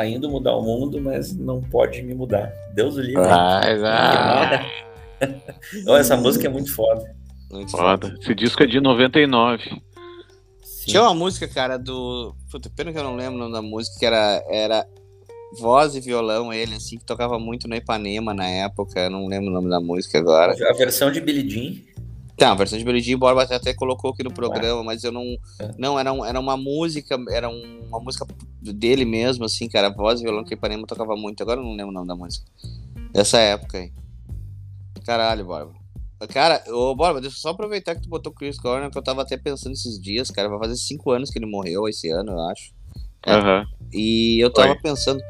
Está 0.00 0.06
indo 0.06 0.30
mudar 0.30 0.56
o 0.56 0.62
mundo, 0.62 0.98
mas 0.98 1.36
não 1.36 1.60
pode 1.60 2.00
me 2.02 2.14
mudar. 2.14 2.50
Deus 2.72 2.96
o 2.96 3.00
livre. 3.00 3.22
Vai, 3.22 3.78
vai. 3.78 4.72
Ó, 5.86 5.96
essa 5.98 6.16
música 6.16 6.46
é 6.46 6.50
muito 6.50 6.74
foda. 6.74 7.14
Muito 7.50 7.70
Foda. 7.72 8.16
Esse 8.22 8.34
disco 8.34 8.62
é 8.62 8.66
de 8.66 8.80
99. 8.80 9.62
Sim. 10.62 10.86
Tinha 10.86 11.02
uma 11.02 11.14
música, 11.14 11.46
cara, 11.46 11.76
do. 11.76 12.34
Puta, 12.50 12.70
pena 12.74 12.92
que 12.92 12.98
eu 12.98 13.04
não 13.04 13.14
lembro 13.14 13.34
o 13.34 13.38
nome 13.38 13.52
da 13.52 13.60
música, 13.60 13.98
que 13.98 14.06
era, 14.06 14.42
era 14.48 14.86
voz 15.58 15.94
e 15.94 16.00
violão, 16.00 16.50
ele, 16.50 16.76
assim, 16.76 16.96
que 16.96 17.04
tocava 17.04 17.38
muito 17.38 17.68
no 17.68 17.74
Ipanema 17.74 18.32
na 18.32 18.46
época. 18.46 19.00
Eu 19.00 19.10
não 19.10 19.26
lembro 19.26 19.50
o 19.50 19.52
nome 19.52 19.68
da 19.68 19.80
música 19.80 20.18
agora. 20.18 20.54
A 20.70 20.72
versão 20.72 21.12
de 21.12 21.20
Billie 21.20 21.46
Jean. 21.46 21.74
Tá, 22.40 22.52
a 22.52 22.54
versão 22.54 22.78
de 22.78 22.84
Billie 22.86 23.02
Jean, 23.02 23.18
Borba 23.18 23.42
até- 23.42 23.54
até 23.56 23.74
colocou 23.74 24.12
aqui 24.12 24.22
no 24.22 24.32
programa, 24.32 24.82
mas 24.82 25.04
eu 25.04 25.12
não. 25.12 25.36
Não, 25.76 25.98
era, 25.98 26.10
um- 26.10 26.24
era 26.24 26.40
uma 26.40 26.56
música, 26.56 27.18
era 27.30 27.50
um- 27.50 27.80
uma 27.86 28.00
música 28.00 28.26
dele 28.62 29.04
mesmo, 29.04 29.44
assim, 29.44 29.68
cara. 29.68 29.90
Voz 29.90 30.20
e 30.20 30.22
violão 30.24 30.42
que 30.42 30.54
o 30.54 30.56
Ipanema 30.56 30.86
tocava 30.86 31.14
muito. 31.16 31.42
Agora 31.42 31.60
eu 31.60 31.64
não 31.64 31.72
lembro 31.72 31.90
o 31.90 31.92
nome 31.92 32.08
da 32.08 32.16
música. 32.16 32.46
Dessa 33.12 33.38
época 33.38 33.76
aí. 33.76 33.92
Caralho, 35.04 35.44
Borba. 35.44 35.74
Cara, 36.30 36.64
ô 36.68 36.94
Borba, 36.94 37.20
deixa 37.20 37.36
eu 37.36 37.40
só 37.40 37.50
aproveitar 37.50 37.94
que 37.94 38.00
tu 38.02 38.08
botou 38.08 38.32
o 38.32 38.34
Chris 38.34 38.58
Cornell, 38.58 38.90
que 38.90 38.96
eu 38.96 39.02
tava 39.02 39.20
até 39.20 39.36
pensando 39.36 39.72
esses 39.74 40.00
dias, 40.00 40.30
cara. 40.30 40.48
Vai 40.48 40.58
fazer 40.60 40.76
cinco 40.76 41.10
anos 41.10 41.28
que 41.28 41.38
ele 41.38 41.44
morreu 41.46 41.86
esse 41.88 42.08
ano, 42.10 42.32
eu 42.32 42.40
acho. 42.48 42.72
É. 43.26 43.32
Aham. 43.32 43.66
E 43.92 44.42
eu 44.42 44.50
tava 44.50 44.70
Oi. 44.70 44.78
pensando. 44.80 45.20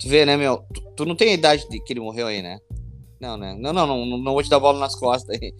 Tu 0.00 0.08
vê, 0.08 0.24
né, 0.24 0.34
meu? 0.38 0.64
Tu, 0.72 0.80
tu 0.96 1.04
não 1.04 1.14
tem 1.14 1.28
a 1.28 1.34
idade 1.34 1.68
de 1.68 1.78
que 1.78 1.92
ele 1.92 2.00
morreu 2.00 2.26
aí, 2.26 2.40
né? 2.40 2.58
Não, 3.20 3.36
né? 3.36 3.54
Não, 3.58 3.72
não, 3.74 3.86
não, 3.86 4.06
não, 4.06 4.16
não 4.18 4.32
vou 4.32 4.42
te 4.42 4.48
dar 4.48 4.60
bola 4.60 4.78
nas 4.78 4.94
costas 4.94 5.38
aí. 5.42 5.52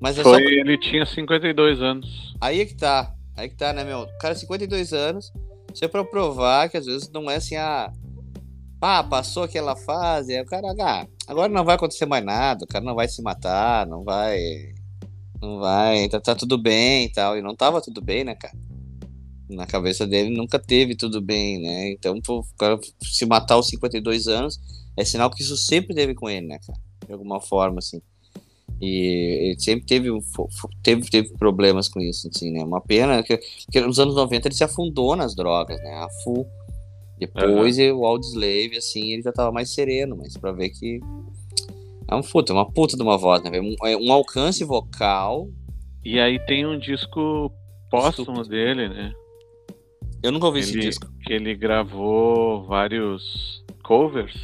Mas 0.00 0.18
é 0.18 0.22
só. 0.22 0.30
Foi, 0.30 0.42
ele 0.42 0.78
tinha 0.78 1.04
52 1.06 1.80
anos. 1.80 2.34
Aí 2.40 2.60
é 2.60 2.66
que 2.66 2.74
tá. 2.74 3.14
Aí 3.36 3.48
que 3.48 3.56
tá, 3.56 3.72
né, 3.72 3.84
meu? 3.84 4.00
O 4.00 4.18
cara, 4.18 4.34
52 4.34 4.92
anos. 4.92 5.32
Isso 5.72 5.84
é 5.84 5.88
pra 5.88 6.04
provar 6.04 6.70
que 6.70 6.76
às 6.76 6.86
vezes 6.86 7.10
não 7.10 7.30
é 7.30 7.36
assim, 7.36 7.56
ah. 7.56 7.92
Ah, 8.80 9.02
passou 9.02 9.42
aquela 9.42 9.74
fase. 9.74 10.34
Aí 10.34 10.42
o 10.42 10.46
cara, 10.46 10.74
ah, 10.80 11.06
agora 11.26 11.52
não 11.52 11.64
vai 11.64 11.76
acontecer 11.76 12.06
mais 12.06 12.24
nada. 12.24 12.64
O 12.64 12.68
cara 12.68 12.84
não 12.84 12.94
vai 12.94 13.08
se 13.08 13.22
matar, 13.22 13.86
não 13.86 14.04
vai. 14.04 14.38
Não 15.40 15.58
vai. 15.58 16.08
Tá, 16.08 16.20
tá 16.20 16.34
tudo 16.34 16.56
bem 16.58 17.06
e 17.06 17.12
tal. 17.12 17.36
E 17.36 17.42
não 17.42 17.54
tava 17.54 17.80
tudo 17.80 18.00
bem, 18.00 18.24
né, 18.24 18.34
cara? 18.34 18.54
Na 19.48 19.66
cabeça 19.66 20.06
dele 20.06 20.36
nunca 20.36 20.58
teve 20.58 20.96
tudo 20.96 21.20
bem, 21.20 21.60
né? 21.60 21.90
Então, 21.92 22.18
o 22.28 22.44
cara 22.58 22.78
se 23.02 23.24
matar 23.26 23.54
aos 23.54 23.68
52 23.68 24.28
anos 24.28 24.58
é 24.96 25.04
sinal 25.04 25.30
que 25.30 25.42
isso 25.42 25.56
sempre 25.56 25.94
teve 25.94 26.14
com 26.14 26.28
ele, 26.28 26.46
né, 26.46 26.58
cara? 26.66 26.78
De 27.06 27.12
alguma 27.12 27.40
forma, 27.40 27.78
assim. 27.78 28.00
E 28.80 29.48
ele 29.50 29.60
sempre 29.60 29.86
teve, 29.86 30.10
teve, 30.82 31.08
teve 31.10 31.32
problemas 31.38 31.88
com 31.88 32.00
isso, 32.00 32.28
assim, 32.28 32.50
né? 32.50 32.62
Uma 32.62 32.80
pena 32.80 33.22
que, 33.22 33.38
que 33.70 33.80
nos 33.80 33.98
anos 33.98 34.14
90 34.14 34.48
ele 34.48 34.54
se 34.54 34.64
afundou 34.64 35.16
nas 35.16 35.34
drogas, 35.34 35.78
né? 35.82 35.94
A 35.94 36.08
full. 36.22 36.46
Depois 37.18 37.78
o 37.78 38.04
Audioslave, 38.04 38.76
assim, 38.76 39.12
ele 39.12 39.22
já 39.22 39.32
tava 39.32 39.50
mais 39.50 39.70
sereno, 39.72 40.16
mas 40.16 40.36
pra 40.36 40.52
ver 40.52 40.68
que 40.68 41.00
é 42.08 42.14
um 42.14 42.20
puta, 42.20 42.52
uma 42.52 42.70
puta 42.70 42.96
de 42.96 43.02
uma 43.02 43.16
voz, 43.16 43.42
né? 43.42 43.50
Um, 43.58 43.74
é 43.86 43.96
um 43.96 44.12
alcance 44.12 44.62
vocal. 44.64 45.48
E 46.04 46.20
aí 46.20 46.38
tem 46.46 46.66
um 46.66 46.78
disco 46.78 47.50
póstumo 47.90 48.42
Estúpido. 48.42 48.48
dele, 48.50 48.88
né? 48.88 49.12
Eu 50.22 50.30
nunca 50.32 50.46
ouvi 50.46 50.60
esse 50.60 50.74
Ele- 50.74 50.82
disco. 50.82 51.06
Que 51.24 51.32
ele 51.32 51.54
gravou 51.54 52.64
vários 52.66 53.64
covers, 53.82 54.34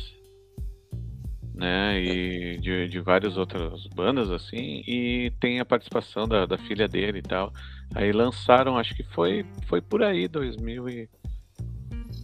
né? 1.54 2.00
E 2.00 2.58
de, 2.58 2.88
de 2.88 3.00
várias 3.00 3.36
outras 3.36 3.86
bandas, 3.94 4.30
assim. 4.30 4.82
E 4.86 5.32
tem 5.40 5.60
a 5.60 5.64
participação 5.64 6.26
da, 6.26 6.46
da 6.46 6.58
filha 6.58 6.88
dele 6.88 7.18
e 7.18 7.22
tal. 7.22 7.52
Aí 7.94 8.12
lançaram, 8.12 8.78
acho 8.78 8.94
que 8.94 9.02
foi, 9.02 9.44
foi 9.66 9.80
por 9.80 10.02
aí, 10.02 10.26
2000 10.28 10.88
e, 10.88 11.08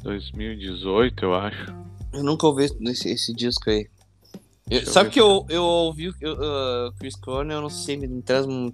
2018, 0.03 1.25
eu 1.25 1.35
acho. 1.35 1.75
Eu 2.13 2.23
nunca 2.25 2.47
ouvi 2.47 2.65
esse, 2.65 3.09
esse 3.11 3.35
disco 3.35 3.69
aí. 3.71 3.87
Eu- 4.71 4.87
sabe 4.87 5.11
que 5.11 5.21
eu, 5.21 5.47
eu 5.49 5.63
ouvi 5.65 6.13
eu, 6.21 6.33
uh, 6.35 6.93
Chris 6.99 7.17
Cornell, 7.17 7.57
eu 7.59 7.63
não 7.63 7.71
sei, 7.71 7.97
me 7.97 8.21
traz 8.23 8.47
me 8.47 8.71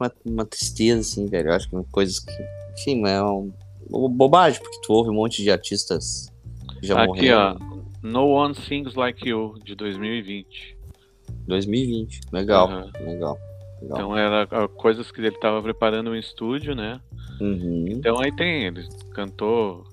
uma, 0.00 0.12
uma 0.24 0.44
tristeza, 0.46 1.00
assim, 1.00 1.26
velho. 1.26 1.50
Eu 1.50 1.54
acho 1.54 1.68
que 1.68 1.76
é 1.76 1.82
coisas 1.90 2.18
que. 2.18 2.32
Enfim, 2.78 3.06
é 3.06 3.22
um, 3.22 3.52
bo- 3.90 4.08
bobagem, 4.08 4.60
porque 4.62 4.80
tu 4.82 4.92
ouve 4.92 5.10
um 5.10 5.14
monte 5.14 5.42
de 5.42 5.50
artistas 5.50 6.32
que 6.80 6.86
já 6.86 6.94
Aqui, 6.94 7.08
morreram. 7.08 7.56
ó. 7.60 7.77
No 8.02 8.28
One 8.28 8.54
Sings 8.54 8.94
Like 8.94 9.28
You, 9.28 9.54
de 9.64 9.74
2020. 9.74 10.76
2020. 11.46 12.20
Legal, 12.32 12.68
Aham. 12.68 12.90
legal. 13.00 13.38
legal. 13.80 13.98
Então 13.98 14.16
era 14.16 14.42
ah, 14.50 14.68
coisas 14.68 15.10
que 15.10 15.20
ele 15.20 15.28
estava 15.28 15.62
preparando 15.62 16.14
em 16.14 16.18
estúdio, 16.18 16.74
né? 16.74 17.00
Uhum. 17.40 17.86
Então 17.88 18.20
aí 18.20 18.34
tem, 18.34 18.66
ele 18.66 18.86
cantou 19.12 19.84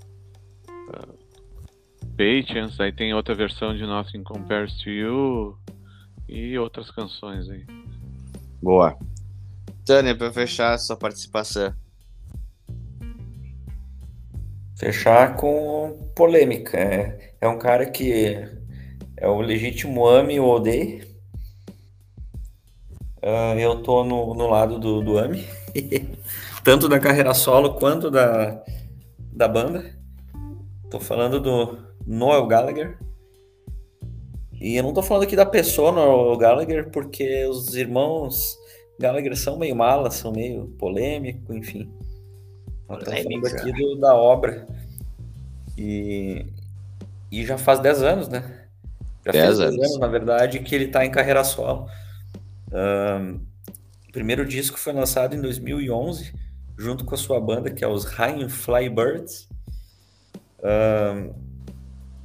ah, 0.94 1.08
Patience, 2.18 2.82
aí 2.82 2.92
tem 2.92 3.14
outra 3.14 3.36
versão 3.36 3.76
de 3.76 3.86
Nothing 3.86 4.24
Compares 4.24 4.74
to 4.82 4.90
You 4.90 5.58
e 6.28 6.58
outras 6.58 6.90
canções 6.90 7.50
aí. 7.50 7.66
Boa. 8.62 8.98
Tânia, 9.86 10.16
pra 10.16 10.32
fechar 10.32 10.78
sua 10.80 10.98
participação. 10.98 11.74
Fechar 14.78 15.38
com 15.38 16.12
polêmica. 16.16 16.78
É, 16.78 17.34
é 17.42 17.48
um 17.48 17.58
cara 17.58 17.86
que 17.86 18.46
é 19.18 19.28
o 19.28 19.40
legítimo 19.42 20.06
ame 20.08 20.40
ou 20.40 20.56
odeie. 20.56 21.04
Ah, 23.22 23.56
eu 23.58 23.82
tô 23.82 24.04
no, 24.04 24.36
no 24.36 24.48
lado 24.48 24.78
do, 24.78 25.02
do 25.02 25.18
ame, 25.18 25.44
tanto 26.64 26.88
da 26.88 27.00
carreira 27.00 27.34
solo 27.34 27.74
quanto 27.74 28.12
da, 28.12 28.64
da 29.18 29.48
banda. 29.48 29.96
Tô 30.92 31.00
falando 31.00 31.40
do 31.40 31.80
Noel 32.06 32.46
Gallagher. 32.46 33.00
E 34.62 34.76
eu 34.76 34.84
não 34.84 34.94
tô 34.94 35.02
falando 35.02 35.24
aqui 35.24 35.36
da 35.36 35.46
pessoa 35.46 35.92
Noel 35.92 36.38
Gallagher, 36.38 36.92
porque 36.92 37.46
os 37.46 37.76
irmãos 37.76 38.58
Gallagher 39.00 39.36
são 39.36 39.58
meio 39.58 39.76
malas, 39.76 40.16
são 40.16 40.32
meio 40.32 40.68
polêmico, 40.78 41.54
enfim. 41.54 41.92
Nós 42.88 43.00
estamos 43.02 43.24
falando 43.24 43.48
aqui 43.48 43.72
do- 43.74 43.96
da 44.00 44.16
obra. 44.16 44.68
E, 45.78 46.46
e 47.32 47.46
já 47.46 47.58
faz 47.58 47.80
10 47.80 48.02
anos, 48.02 48.28
né? 48.30 48.42
Já 49.26 49.32
10 49.32 49.46
fez 49.46 49.58
10 49.58 49.60
anos. 49.74 49.86
anos, 49.86 50.00
na 50.00 50.08
verdade, 50.08 50.60
que 50.60 50.74
ele 50.76 50.88
tá 50.88 51.06
em 51.06 51.12
carreira 51.12 51.44
solo. 51.44 51.88
Ahn, 52.72 53.40
o 54.08 54.12
primeiro 54.12 54.46
disco 54.46 54.78
foi 54.80 54.94
lançado 54.94 55.36
em 55.36 55.42
2011, 55.42 56.34
junto 56.78 57.04
com 57.06 57.16
a 57.16 57.18
sua 57.18 57.40
banda, 57.42 57.72
que 57.72 57.84
é 57.84 57.88
os 57.88 58.06
High 58.06 58.48
Fly 58.50 58.90
Birds. 58.90 59.48
Ahn, 60.64 61.32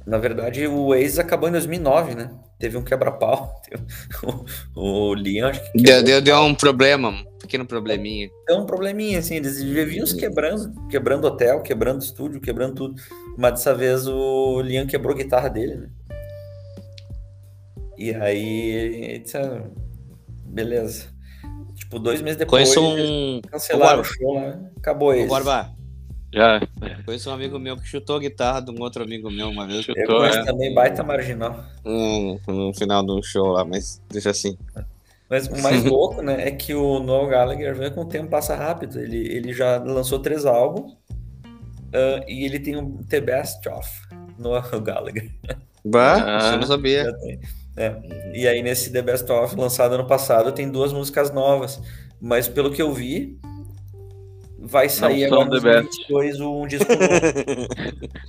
Na 0.05 0.17
verdade, 0.17 0.65
o 0.67 0.85
Oasis 0.87 1.19
acabou 1.19 1.47
em 1.47 1.51
2009, 1.51 2.15
né? 2.15 2.31
Teve 2.59 2.77
um 2.77 2.83
quebra-pau. 2.83 3.61
O, 4.75 5.09
o 5.09 5.13
Liam, 5.13 5.49
acho 5.49 5.61
que 5.71 5.81
Deu, 5.81 6.03
deu, 6.03 6.21
deu 6.21 6.37
um 6.41 6.53
problema, 6.55 7.09
um 7.09 7.23
pequeno 7.51 7.65
probleminha. 7.65 8.29
deu 8.47 8.57
um 8.59 8.65
probleminha, 8.65 9.19
assim. 9.19 9.35
Eles 9.35 9.61
viviam 9.61 10.05
se 10.05 10.15
quebrando, 10.15 10.87
quebrando 10.87 11.25
hotel, 11.25 11.61
quebrando 11.61 12.01
estúdio, 12.01 12.39
quebrando 12.39 12.75
tudo. 12.75 13.01
Mas 13.37 13.53
dessa 13.53 13.75
vez 13.75 14.07
o 14.07 14.61
Liam 14.61 14.87
quebrou 14.87 15.13
a 15.13 15.17
guitarra 15.17 15.49
dele, 15.49 15.75
né? 15.75 15.89
E 17.97 18.15
aí, 18.15 18.69
ele 18.71 19.19
disse, 19.19 19.37
ah, 19.37 19.63
beleza. 20.45 21.09
Tipo, 21.75 21.99
dois 21.99 22.21
meses 22.21 22.37
depois, 22.37 22.73
Conheço 22.73 22.97
eles 22.97 23.09
um. 23.09 23.41
cancelaram 23.41 23.99
Ô, 23.99 24.01
o 24.01 24.05
show, 24.05 24.39
né? 24.39 24.71
Acabou 24.77 25.13
esse. 25.13 25.27
Borba, 25.27 25.69
Já 26.33 26.61
conheço 27.05 27.29
um 27.29 27.33
amigo 27.33 27.59
meu 27.59 27.75
que 27.75 27.85
chutou 27.85 28.15
a 28.15 28.19
guitarra 28.19 28.61
de 28.61 28.71
um 28.71 28.81
outro 28.81 29.03
amigo 29.03 29.29
meu 29.29 29.49
uma 29.49 29.67
vez. 29.67 29.87
Eu 29.87 29.95
chutou, 29.95 30.19
conheço 30.19 30.39
é. 30.39 30.45
também 30.45 30.73
baita 30.73 31.03
marginal. 31.03 31.63
hum, 31.85 32.39
no 32.47 32.73
final 32.73 33.03
do 33.03 33.21
show 33.21 33.51
lá, 33.51 33.65
mas 33.65 34.01
deixa 34.09 34.29
assim. 34.29 34.57
Mas 35.31 35.47
o 35.47 35.61
mais 35.63 35.81
louco, 35.85 36.21
né, 36.21 36.47
é 36.47 36.51
que 36.51 36.75
o 36.75 36.99
Noel 36.99 37.27
Gallagher, 37.27 37.73
vê 37.73 37.89
com 37.89 38.01
o 38.01 38.05
tempo 38.05 38.29
passa 38.29 38.53
rápido. 38.53 38.99
Ele, 38.99 39.17
ele 39.33 39.53
já 39.53 39.77
lançou 39.77 40.19
três 40.19 40.45
álbuns 40.45 40.97
ah, 41.93 42.23
e 42.27 42.43
ele 42.45 42.59
tem 42.59 42.75
um 42.77 42.97
The 42.97 43.21
Best 43.21 43.67
Of, 43.69 43.89
Noel 44.37 44.63
Gallagher. 44.83 45.31
Bah, 45.85 46.37
Ah. 46.39 46.51
eu 46.51 46.57
não 46.57 46.67
sabia. 46.67 47.11
É. 47.77 47.95
E 48.33 48.45
aí 48.47 48.61
nesse 48.61 48.91
The 48.91 49.01
Best 49.01 49.31
Of, 49.31 49.55
lançado 49.55 49.95
ano 49.95 50.05
passado, 50.05 50.51
tem 50.51 50.69
duas 50.69 50.91
músicas 50.91 51.31
novas. 51.31 51.81
Mas 52.19 52.47
pelo 52.47 52.69
que 52.69 52.81
eu 52.81 52.91
vi, 52.93 53.39
vai 54.61 54.89
sair 54.89 55.25
agora 55.25 55.47
em 55.47 55.49
The 55.49 55.59
Best. 55.59 56.05
2022 56.09 56.39
um 56.39 56.67
disco 56.67 56.95
novo. 56.95 57.27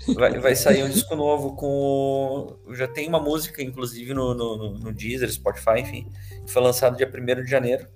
Vai, 0.16 0.38
vai 0.40 0.54
sair 0.56 0.82
um 0.84 0.88
disco 0.90 1.14
novo 1.14 1.54
com. 1.56 2.56
Já 2.74 2.88
tem 2.88 3.08
uma 3.08 3.20
música, 3.20 3.62
inclusive, 3.62 4.12
no, 4.14 4.34
no, 4.34 4.78
no- 4.78 4.92
Deezer, 4.92 5.30
Spotify, 5.32 5.80
enfim, 5.80 6.06
que 6.44 6.52
foi 6.52 6.62
lançado 6.62 6.96
dia 6.96 7.08
1 7.08 7.44
de 7.44 7.50
janeiro. 7.50 7.86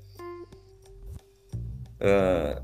Ah, 2.00 2.62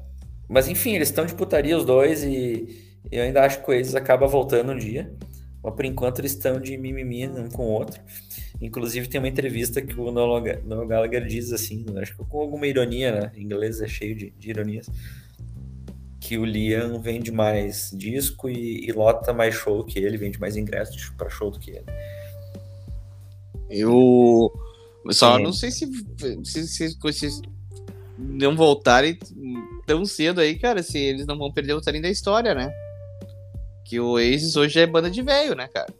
mas 0.49 0.69
enfim, 0.69 0.93
eles 0.95 1.09
estão 1.09 1.25
de 1.25 1.35
putaria 1.35 1.77
os 1.77 1.85
dois 1.85 2.23
e 2.23 2.85
eu 3.11 3.23
ainda 3.23 3.45
acho 3.45 3.63
que 3.65 3.71
o 3.71 3.75
eles 3.75 3.95
acaba 3.95 4.27
voltando 4.27 4.73
um 4.73 4.79
dia. 4.79 5.13
Mas 5.63 5.75
por 5.75 5.85
enquanto 5.85 6.19
eles 6.19 6.33
estão 6.33 6.61
de 6.61 6.77
mimimi 6.77 7.29
um 7.29 7.49
com 7.49 7.63
o 7.67 7.71
outro. 7.71 8.01
Inclusive 8.61 9.09
tem 9.09 9.21
uma 9.21 9.29
entrevista 9.29 9.81
que 9.81 9.99
o 9.99 10.11
Noel 10.11 10.87
Gallagher 10.89 11.25
diz 11.25 11.53
assim, 11.53 11.85
acho 12.01 12.17
que 12.17 12.25
com 12.25 12.41
alguma 12.41 12.67
ironia, 12.67 13.13
né? 13.13 13.33
Em 13.37 13.43
inglês 13.45 13.81
é 13.81 13.87
cheio 13.87 14.17
de, 14.17 14.31
de 14.31 14.51
ironias. 14.51 14.89
Que 16.33 16.39
o 16.39 16.47
Liam 16.47 16.99
vende 16.99 17.31
mais 17.31 17.91
disco 17.93 18.49
e, 18.49 18.89
e 18.89 18.93
lota 18.93 19.35
mais 19.35 19.55
show 19.55 19.85
que 19.85 19.99
ele, 19.99 20.17
vende 20.17 20.41
mais 20.41 20.57
ingressos 20.57 21.11
para 21.11 21.29
show 21.29 21.51
do 21.51 21.59
que 21.59 21.73
ele. 21.73 21.85
Eu 23.69 24.51
só 25.11 25.37
Sim. 25.37 25.43
não 25.43 25.53
sei 25.53 25.71
se, 25.71 25.87
se, 26.43 26.67
se, 26.67 27.13
se 27.13 27.43
não 28.17 28.57
voltarem 28.57 29.19
tão 29.85 30.07
cedo 30.07 30.41
aí, 30.41 30.59
cara, 30.59 30.83
se 30.83 30.97
eles 30.97 31.27
não 31.27 31.37
vão 31.37 31.53
perder 31.53 31.75
o 31.75 31.83
tarim 31.83 32.01
da 32.01 32.09
história, 32.09 32.55
né? 32.55 32.73
Que 33.85 34.01
o 34.01 34.13
Oasis 34.13 34.57
hoje 34.57 34.81
é 34.81 34.87
banda 34.87 35.11
de 35.11 35.21
velho, 35.21 35.55
né, 35.55 35.69
cara? 35.69 35.93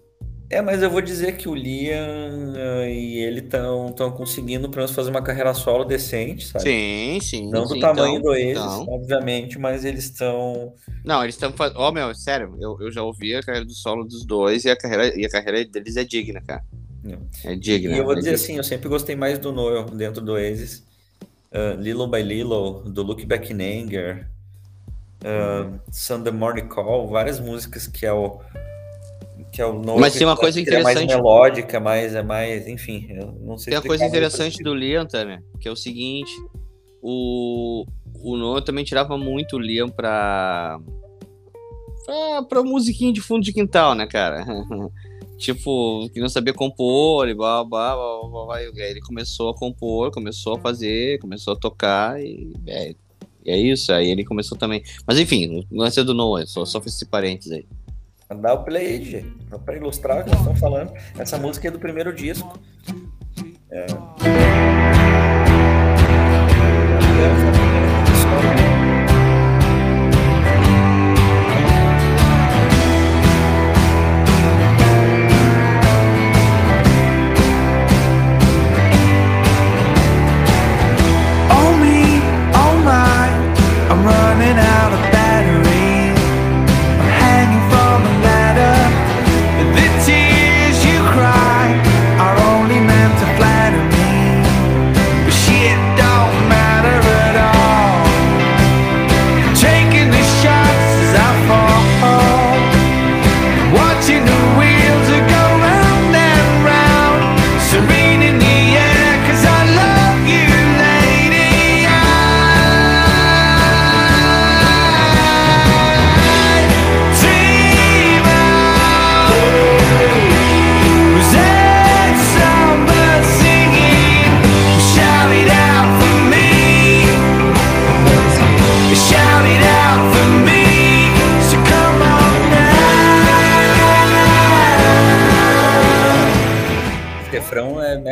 É, 0.53 0.61
mas 0.61 0.83
eu 0.83 0.91
vou 0.91 1.01
dizer 1.01 1.39
que 1.39 1.49
o 1.49 1.55
Liam 1.55 2.53
ah, 2.55 2.87
e 2.87 3.17
ele 3.21 3.41
estão 3.41 3.91
tão 3.91 4.11
conseguindo 4.11 4.69
pelo 4.69 4.83
menos 4.83 4.91
fazer 4.91 5.09
uma 5.09 5.23
carreira 5.23 5.55
solo 5.55 5.83
decente, 5.83 6.47
sabe? 6.47 6.65
Sim, 6.65 7.19
sim. 7.23 7.51
Não 7.51 7.63
do 7.63 7.73
sim, 7.73 7.81
tamanho 7.81 8.19
então, 8.19 8.23
do 8.23 8.29
Oasis, 8.29 8.51
então. 8.51 8.87
obviamente, 8.91 9.59
mas 9.59 9.83
eles 9.83 10.05
estão. 10.05 10.75
Não, 11.03 11.23
eles 11.23 11.37
estão 11.37 11.51
fazendo. 11.55 11.79
Ó, 11.79 11.91
meu, 11.91 12.15
sério, 12.15 12.55
eu, 12.61 12.77
eu 12.83 12.93
já 12.93 13.03
ouvi 13.03 13.35
a 13.35 13.43
carreira 13.43 13.65
do 13.65 13.73
solo 13.73 14.05
dos 14.05 14.27
dois 14.27 14.67
e 14.67 14.71
a 14.71 14.77
carreira, 14.77 15.19
e 15.19 15.25
a 15.25 15.31
carreira 15.31 15.65
deles 15.65 15.97
é 15.97 16.05
digna, 16.05 16.43
cara. 16.47 16.63
É 17.45 17.57
digna. 17.57 17.95
E 17.95 17.99
eu 17.99 18.05
vou 18.05 18.13
é 18.13 18.17
dizer 18.17 18.33
digna. 18.33 18.45
assim, 18.45 18.57
eu 18.59 18.65
sempre 18.65 18.91
gostei 18.91 19.17
mais 19.17 19.39
do 19.39 19.53
Noel 19.53 19.87
dentro 19.87 20.23
do 20.23 20.33
Oasis. 20.33 20.85
Uh, 21.51 21.81
Lilo 21.81 22.07
by 22.07 22.23
Lilo, 22.23 22.83
do 22.85 23.03
Look 23.03 23.25
Back 23.25 23.51
in 23.51 23.63
Anger, 23.63 24.29
uh, 25.25 25.81
Sunday 25.91 26.33
Morning 26.33 26.69
Call, 26.69 27.09
várias 27.09 27.41
músicas 27.41 27.87
que 27.87 28.05
é 28.05 28.13
o 28.13 28.39
que 29.53 29.61
é 29.61 29.67
o 29.67 29.75
Noel. 29.75 30.01
Mas 30.01 30.15
tem 30.15 30.27
uma 30.27 30.33
eu 30.33 30.39
coisa 30.39 30.59
ele 30.59 30.71
É 30.71 30.83
mais 30.83 30.97
interessante. 30.97 31.23
melódica, 31.23 31.79
mais 31.79 32.15
é 32.15 32.23
mais, 32.23 32.67
enfim, 32.67 33.07
eu 33.11 33.33
não 33.43 33.59
sei 33.59 33.71
Tem 33.71 33.79
uma 33.79 33.87
coisa 33.87 34.07
interessante 34.07 34.63
do 34.63 34.75
Liam, 34.75 35.07
Tânia, 35.07 35.45
que 35.61 35.69
é 35.69 35.71
o 35.71 35.77
seguinte: 35.77 36.33
o, 37.03 37.85
o 38.15 38.37
Noah 38.37 38.65
também 38.65 38.85
tirava 38.85 39.19
muito 39.19 39.57
o 39.57 39.59
Liam 39.59 39.91
pra. 39.91 40.81
pra, 42.07 42.43
pra 42.45 42.63
musiquinha 42.63 43.13
de 43.13 43.21
fundo 43.21 43.45
de 43.45 43.53
quintal, 43.53 43.95
né, 43.95 44.07
cara? 44.07 44.45
tipo, 45.37 46.09
que 46.15 46.21
não 46.21 46.31
sabia 46.31 46.55
compor 46.55 47.29
e 47.29 47.35
blá 47.35 47.63
blá 47.63 47.95
blá 47.95 48.29
blá 48.29 48.47
blá. 48.47 48.63
E 48.63 48.71
ele 48.81 49.01
começou 49.01 49.51
a 49.51 49.55
compor, 49.55 50.11
começou 50.11 50.57
a 50.57 50.61
fazer, 50.61 51.19
começou 51.19 51.53
a 51.53 51.57
tocar 51.57 52.19
e. 52.23 52.55
É, 52.67 52.95
é 53.45 53.59
isso, 53.59 53.93
aí 53.93 54.09
ele 54.09 54.25
começou 54.25 54.57
também. 54.57 54.83
Mas 55.07 55.19
enfim, 55.19 55.67
o 55.71 55.77
lance 55.77 56.01
é 56.01 56.05
do 56.05 56.15
Noah, 56.15 56.47
só, 56.47 56.65
só 56.65 56.81
fiz 56.81 56.95
esse 56.95 57.05
parênteses 57.07 57.53
aí. 57.53 57.67
Dá 58.35 58.55
o 58.55 58.65
play 58.65 58.87
aí, 58.87 59.05
gente, 59.05 59.33
só 59.51 59.59
pra 59.59 59.77
ilustrar 59.77 60.21
o 60.21 60.25
que 60.25 60.31
nós 60.31 60.39
estamos 60.39 60.61
falando. 60.61 60.93
Essa 61.19 61.39
música 61.39 61.69
é 61.69 61.71
do 61.71 61.79
primeiro 61.79 62.13
disco. 62.15 62.59
É. 63.71 64.72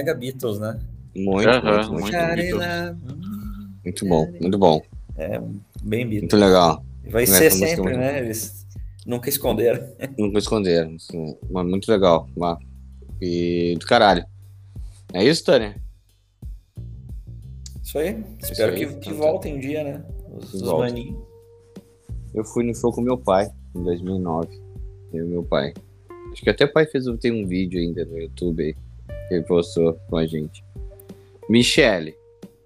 Mega 0.00 0.14
Beatles, 0.14 0.58
né? 0.58 0.78
Muito, 1.14 1.48
Aham, 1.48 1.76
muito, 1.76 1.92
muito, 1.92 2.02
muito 2.02 3.40
muito 3.84 4.06
bom, 4.06 4.32
muito 4.40 4.58
bom. 4.58 4.82
É, 5.16 5.38
bem 5.82 6.08
Beatles. 6.08 6.32
Muito 6.32 6.36
legal. 6.36 6.84
Vai 7.10 7.24
Essa 7.24 7.34
ser 7.36 7.44
é 7.46 7.50
sempre, 7.50 7.82
muito 7.82 7.98
né? 7.98 8.18
Eles 8.20 8.66
nunca 9.04 9.28
esconderam. 9.28 9.86
Não 10.18 10.30
vou 10.30 10.38
esconder. 10.38 10.86
assim, 10.86 11.36
Mas 11.50 11.66
muito 11.66 11.90
legal. 11.90 12.28
mas- 12.36 12.58
E 13.20 13.76
do 13.78 13.84
caralho. 13.84 14.24
É 15.12 15.22
isso, 15.22 15.44
Tânia? 15.44 15.76
Isso 17.82 17.98
aí. 17.98 18.24
Espero 18.42 18.72
aí, 18.72 18.78
que, 18.78 18.84
então 18.84 19.00
que 19.00 19.10
tá. 19.10 19.16
voltem 19.16 19.56
um 19.56 19.60
dia, 19.60 19.84
né? 19.84 20.04
Os, 20.32 20.54
os 20.54 20.62
maninhos. 20.62 21.18
Eu 22.32 22.44
fui 22.44 22.64
no 22.64 22.74
show 22.74 22.92
com 22.92 23.02
meu 23.02 23.18
pai, 23.18 23.50
em 23.76 23.82
2009. 23.82 24.48
Eu 25.12 25.26
e 25.26 25.28
meu 25.28 25.42
pai. 25.42 25.74
Acho 26.32 26.42
que 26.42 26.48
até 26.48 26.64
o 26.64 26.72
pai 26.72 26.86
fez 26.86 27.04
tem 27.20 27.32
um 27.32 27.46
vídeo 27.46 27.78
ainda 27.80 28.04
no 28.06 28.16
YouTube 28.16 28.62
aí. 28.62 28.74
Que 29.30 29.40
postou 29.42 29.94
com 30.08 30.16
a 30.16 30.26
gente. 30.26 30.62
Michele. 31.48 32.14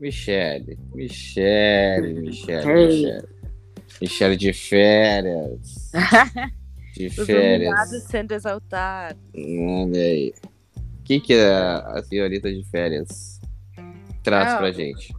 Michele. 0.00 0.78
Michele. 0.94 2.14
Michele. 2.14 2.64
Michele. 2.64 3.28
Michele 4.00 4.36
de 4.36 4.52
férias. 4.52 5.92
De 6.94 7.06
Os 7.08 7.14
férias. 7.26 7.68
humilhados 7.72 8.02
sendo 8.04 8.32
exaltados. 8.32 9.20
Olha 9.36 10.00
aí. 10.00 10.32
O 10.76 11.02
que, 11.02 11.20
que 11.20 11.34
a, 11.34 11.78
a 11.78 12.02
senhorita 12.04 12.50
de 12.52 12.64
férias 12.70 13.40
traz 14.22 14.52
Ah, 14.54 14.56
pra 14.58 14.70
gente? 14.72 15.12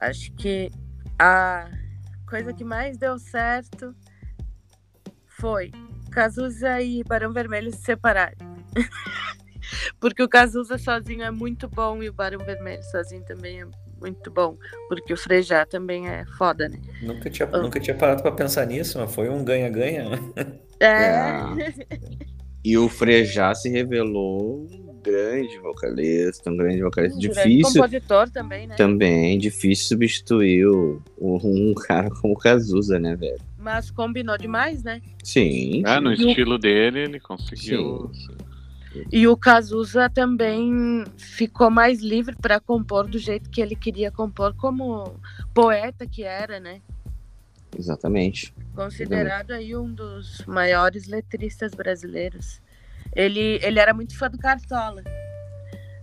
Acho 0.00 0.30
que 0.34 0.68
a 1.18 1.70
coisa 2.28 2.52
que 2.52 2.64
mais 2.64 2.98
deu 2.98 3.18
certo 3.18 3.94
foi 5.26 5.70
Cazuza 6.10 6.80
e 6.82 7.02
Barão 7.04 7.32
Vermelho 7.32 7.70
se 7.72 7.82
separaram. 7.82 8.36
porque 10.00 10.22
o 10.22 10.28
Cazuza 10.28 10.78
sozinho 10.78 11.22
é 11.22 11.30
muito 11.30 11.68
bom 11.68 12.02
e 12.02 12.08
o 12.08 12.12
Barão 12.12 12.38
Vermelho 12.44 12.82
sozinho 12.84 13.22
também 13.24 13.62
é 13.62 13.66
muito 14.00 14.30
bom. 14.30 14.56
Porque 14.88 15.12
o 15.12 15.16
Frejá 15.16 15.66
também 15.66 16.08
é 16.08 16.24
foda, 16.38 16.68
né? 16.68 16.78
Nunca 17.02 17.28
tinha, 17.30 17.46
nunca 17.48 17.78
tinha 17.80 17.96
parado 17.96 18.22
pra 18.22 18.32
pensar 18.32 18.66
nisso, 18.66 18.98
mas 18.98 19.14
foi 19.14 19.28
um 19.28 19.44
ganha-ganha. 19.44 20.08
né? 20.10 20.18
É. 20.80 21.30
E 22.62 22.76
o 22.76 22.90
Frejá 22.90 23.54
se 23.54 23.70
revelou 23.70 24.66
um 24.70 25.00
grande 25.02 25.58
vocalista, 25.60 26.50
um 26.50 26.56
grande 26.58 26.82
vocalista. 26.82 27.16
Um 27.16 27.20
grande 27.22 27.34
difícil 27.48 27.80
compositor 27.80 28.28
também, 28.30 28.66
né? 28.66 28.74
também, 28.76 29.38
difícil 29.38 29.86
substituir 29.86 30.66
o- 30.66 31.00
o- 31.16 31.38
um 31.42 31.72
cara 31.72 32.10
como 32.10 32.34
o 32.34 32.36
Cazuza, 32.38 32.98
né, 32.98 33.16
velho? 33.16 33.40
Mas 33.58 33.90
combinou 33.90 34.36
demais, 34.36 34.82
né? 34.82 35.00
Sim. 35.24 35.82
Ah, 35.86 36.02
no 36.02 36.12
estilo 36.12 36.58
dele, 36.58 36.98
ele 37.00 37.18
conseguiu. 37.18 38.10
E 39.12 39.26
o 39.28 39.36
Cazuza 39.36 40.10
também 40.10 41.04
ficou 41.16 41.70
mais 41.70 42.00
livre 42.00 42.34
para 42.36 42.58
compor 42.58 43.06
do 43.06 43.18
jeito 43.18 43.48
que 43.48 43.60
ele 43.60 43.76
queria 43.76 44.10
compor, 44.10 44.54
como 44.54 45.14
poeta 45.54 46.06
que 46.06 46.24
era, 46.24 46.58
né? 46.58 46.80
Exatamente. 47.78 48.52
Considerado 48.74 49.52
aí 49.52 49.76
um 49.76 49.92
dos 49.92 50.44
maiores 50.46 51.06
letristas 51.06 51.72
brasileiros. 51.72 52.60
Ele, 53.14 53.60
ele 53.62 53.78
era 53.78 53.94
muito 53.94 54.18
fã 54.18 54.28
do 54.28 54.38
Cartola. 54.38 55.04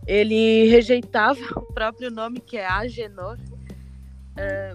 Ele 0.05 0.69
rejeitava 0.69 1.39
o 1.57 1.73
próprio 1.73 2.09
nome, 2.09 2.39
que 2.39 2.57
é 2.57 2.65
Agenor. 2.65 3.37
Ah, 4.37 4.73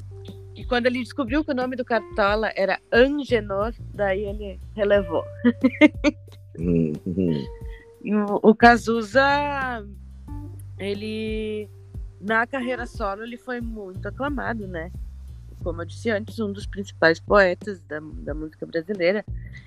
e 0.54 0.64
quando 0.64 0.86
ele 0.86 0.98
descobriu 0.98 1.44
que 1.44 1.50
o 1.50 1.54
nome 1.54 1.76
do 1.76 1.84
Cartola 1.84 2.52
era 2.54 2.78
Angenor, 2.92 3.72
daí 3.94 4.22
ele 4.22 4.60
relevou. 4.74 5.24
O, 8.42 8.54
Cazuza, 8.54 9.22
ele 10.78 11.68
na 12.20 12.46
carreira 12.46 12.86
solo 12.86 13.22
ele 13.22 13.36
foi 13.36 13.60
muito 13.60 14.06
aclamado, 14.06 14.66
né? 14.66 14.90
Como 15.62 15.82
eu 15.82 15.86
disse 15.86 16.10
antes, 16.10 16.40
um 16.40 16.52
dos 16.52 16.66
principais 16.66 17.20
poetas 17.20 17.80
da, 17.82 18.00
da 18.00 18.34
música 18.34 18.66
brasileira. 18.66 19.24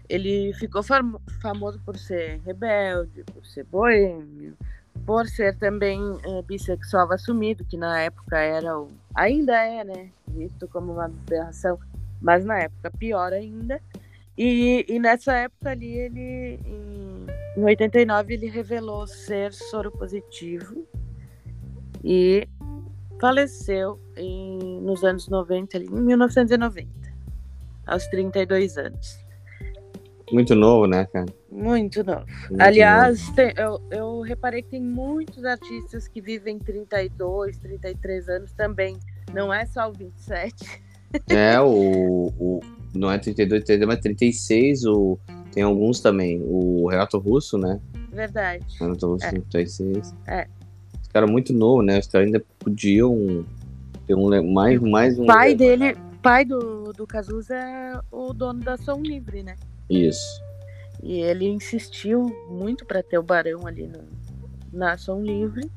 Ele 0.10 0.54
ficou 0.54 0.84
fam- 0.84 1.20
famoso 1.42 1.80
por 1.86 1.98
ser 1.98 2.42
rebelde, 2.46 3.24
por 3.34 3.46
ser 3.46 3.64
boêmio, 3.64 4.58
por 5.06 5.28
ser 5.28 5.58
também 5.58 6.02
eh, 6.26 6.42
bissexual 6.42 7.12
assumido, 7.14 7.64
que 7.64 7.78
na 7.78 8.02
época 8.02 8.38
era 8.38 8.78
o. 8.78 8.90
Ainda 9.14 9.56
é, 9.58 9.84
né? 9.86 10.10
Visto 10.28 10.68
como 10.68 10.94
uma 10.94 11.06
aberração, 11.06 11.80
mas 12.22 12.44
na 12.44 12.60
época 12.60 12.92
pior 12.92 13.32
ainda. 13.32 13.80
E, 14.38 14.86
e 14.90 15.00
nessa 15.00 15.34
época 15.34 15.70
ali, 15.70 15.98
ele, 15.98 16.60
em, 16.66 17.05
em 17.56 17.64
89, 17.64 18.34
ele 18.34 18.48
revelou 18.48 19.08
ser 19.08 19.54
soro 19.54 19.92
positivo 19.92 20.86
e 22.04 22.48
faleceu 23.20 24.00
em, 24.18 24.82
nos 24.82 25.04
anos 25.04 25.28
90, 25.28 25.78
ali, 25.78 25.88
em 25.88 26.02
1990, 26.02 26.90
aos 27.88 28.06
32 28.08 28.78
anos. 28.78 29.26
Muito 30.32 30.56
novo, 30.56 30.88
né, 30.88 31.06
cara? 31.06 31.28
Muito 31.52 32.04
novo. 32.04 32.26
Muito 32.50 32.62
Aliás, 32.62 33.30
tem- 33.30 33.54
eu, 33.58 33.80
eu 33.92 34.22
reparei 34.22 34.62
que 34.64 34.70
tem 34.70 34.82
muitos 34.82 35.46
artistas 35.46 36.08
que 36.08 36.20
vivem 36.20 36.58
32, 36.58 37.58
33 37.60 38.28
anos 38.30 38.52
também. 38.54 38.98
Não 39.32 39.54
é 39.54 39.66
só 39.66 39.88
o 39.88 39.94
27. 39.94 40.84
É, 41.30 41.60
o, 41.62 42.34
o. 42.40 42.60
Não 42.96 43.12
é 43.12 43.18
32, 43.18 43.64
32, 43.64 43.88
mas 43.88 44.00
36. 44.00 44.86
O, 44.86 45.20
tem 45.52 45.64
alguns 45.64 46.00
também. 46.00 46.42
O 46.44 46.88
Renato 46.90 47.18
Russo, 47.18 47.58
né? 47.58 47.80
Verdade. 48.12 48.66
Renato 48.80 49.08
Russo 49.08 49.26
É. 49.26 49.32
36. 49.32 50.16
É. 50.28 50.48
Os 51.02 51.08
caras 51.10 51.30
muito 51.30 51.54
novos, 51.54 51.86
né? 51.86 52.00
Os 52.00 52.08
caras 52.08 52.28
ainda 52.28 52.44
podiam 52.60 53.46
ter 54.08 54.16
um. 54.16 54.54
Mais, 54.54 54.80
mais 54.82 55.20
um. 55.20 55.24
O 55.24 55.28
pai 55.28 55.54
dele, 55.56 55.96
pai 56.22 56.46
do, 56.46 56.92
do 56.94 57.06
Cazuza 57.06 57.56
é 57.56 58.00
o 58.12 58.34
dono 58.34 58.62
da 58.62 58.78
Som 58.78 59.02
Livre, 59.02 59.44
né? 59.44 59.56
Isso. 59.90 60.42
E 61.04 61.20
ele 61.20 61.48
insistiu 61.48 62.36
muito 62.50 62.86
para 62.86 63.04
ter 63.04 63.18
o 63.20 63.24
Barão 63.24 63.68
ali 63.68 63.88
no, 63.88 64.00
na 64.74 64.98
Som 64.98 65.22
Livre. 65.22 65.70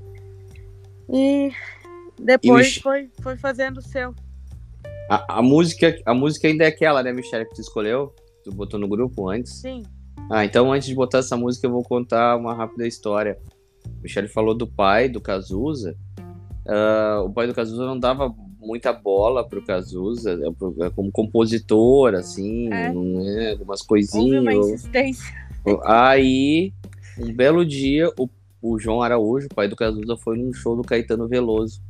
E 1.11 1.53
depois 2.19 2.67
Mich- 2.67 2.83
foi, 2.83 3.11
foi 3.21 3.37
fazendo 3.37 3.79
o 3.79 3.83
seu. 3.83 4.15
A, 5.09 5.39
a, 5.39 5.43
música, 5.43 5.97
a 6.05 6.13
música 6.15 6.49
ainda 6.49 6.65
é 6.65 6.69
aquela, 6.69 7.03
né, 7.03 7.13
Michelle, 7.13 7.47
que 7.47 7.55
tu 7.55 7.61
escolheu? 7.61 8.15
Tu 8.45 8.53
botou 8.53 8.79
no 8.79 8.89
grupo 8.89 9.29
antes? 9.29 9.53
Sim. 9.61 9.83
Ah, 10.31 10.45
então 10.45 10.73
antes 10.73 10.89
de 10.89 10.95
botar 10.95 11.19
essa 11.19 11.37
música, 11.37 11.67
eu 11.67 11.71
vou 11.73 11.83
contar 11.83 12.37
uma 12.37 12.55
rápida 12.55 12.87
história. 12.87 13.39
O 13.87 14.03
Michele 14.03 14.29
falou 14.29 14.55
do 14.55 14.67
pai 14.67 15.09
do 15.09 15.21
Cazuza. 15.21 15.97
Ah, 16.67 17.23
o 17.25 17.31
pai 17.31 17.47
do 17.47 17.55
Cazuza 17.55 17.87
não 17.87 17.99
dava 17.99 18.35
muita 18.61 18.93
bola 18.93 19.49
pro 19.49 19.65
Cazuza 19.65 20.33
é, 20.33 20.85
é, 20.87 20.91
como 20.91 21.11
compositor, 21.11 22.15
assim, 22.15 22.69
É. 22.73 22.93
não 22.93 23.27
é? 23.27 23.53
algumas 23.53 23.81
Houve 23.81 23.89
coisinhas. 23.89 24.43
uma 24.43 24.53
insistência. 24.53 25.35
Aí, 25.85 26.73
um 27.19 27.33
belo 27.33 27.65
dia, 27.65 28.11
o, 28.19 28.29
o 28.61 28.79
João 28.79 29.01
Araújo, 29.03 29.49
pai 29.55 29.69
do 29.69 29.77
Cazuza, 29.77 30.17
foi 30.17 30.37
num 30.37 30.53
show 30.53 30.77
do 30.77 30.83
Caetano 30.83 31.27
Veloso. 31.27 31.81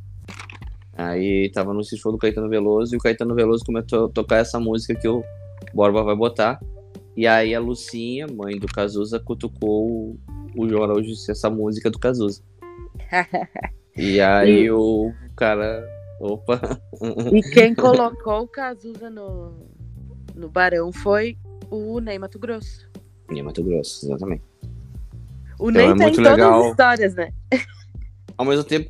Aí 0.99 1.49
tava 1.53 1.73
nesse 1.73 1.95
show 1.97 2.11
do 2.11 2.17
Caetano 2.17 2.49
Veloso 2.49 2.93
e 2.93 2.97
o 2.97 2.99
Caetano 2.99 3.33
Veloso 3.33 3.63
começou 3.63 4.07
a 4.07 4.09
tocar 4.09 4.35
essa 4.35 4.59
música 4.59 4.93
que 4.93 5.07
o 5.07 5.23
Borba 5.73 6.03
vai 6.03 6.13
botar. 6.13 6.59
E 7.15 7.25
aí 7.25 7.55
a 7.55 7.59
Lucinha, 7.59 8.27
mãe 8.27 8.59
do 8.59 8.67
Cazuza, 8.67 9.17
cutucou 9.17 10.17
o, 10.57 10.67
João 10.67 10.83
Araújo 10.83 11.13
essa 11.29 11.49
música 11.49 11.89
do 11.89 11.97
Cazuza. 11.97 12.41
E 13.97 14.21
aí 14.21 14.71
o 14.71 15.11
cara. 15.35 15.85
Opa! 16.21 16.79
E 17.33 17.41
quem 17.51 17.75
colocou 17.75 18.43
o 18.43 18.47
Cazuza 18.47 19.09
no, 19.09 19.67
no 20.33 20.47
Barão 20.47 20.91
foi 20.93 21.37
o 21.69 21.99
Ney 21.99 22.17
Mato 22.17 22.39
Grosso. 22.39 22.89
Em 23.29 23.41
Mato 23.41 23.61
Grosso, 23.61 24.05
exatamente. 24.05 24.43
O 25.59 25.69
Então 25.69 25.71
Ney 25.71 25.85
é 25.85 25.87
tá 25.87 25.93
em 25.95 25.97
muito 25.97 26.15
todas 26.15 26.31
legal. 26.31 26.61
as 26.61 26.69
histórias, 26.71 27.15
né? 27.15 27.33
Ao 28.37 28.45
mesmo 28.45 28.63
tempo 28.63 28.89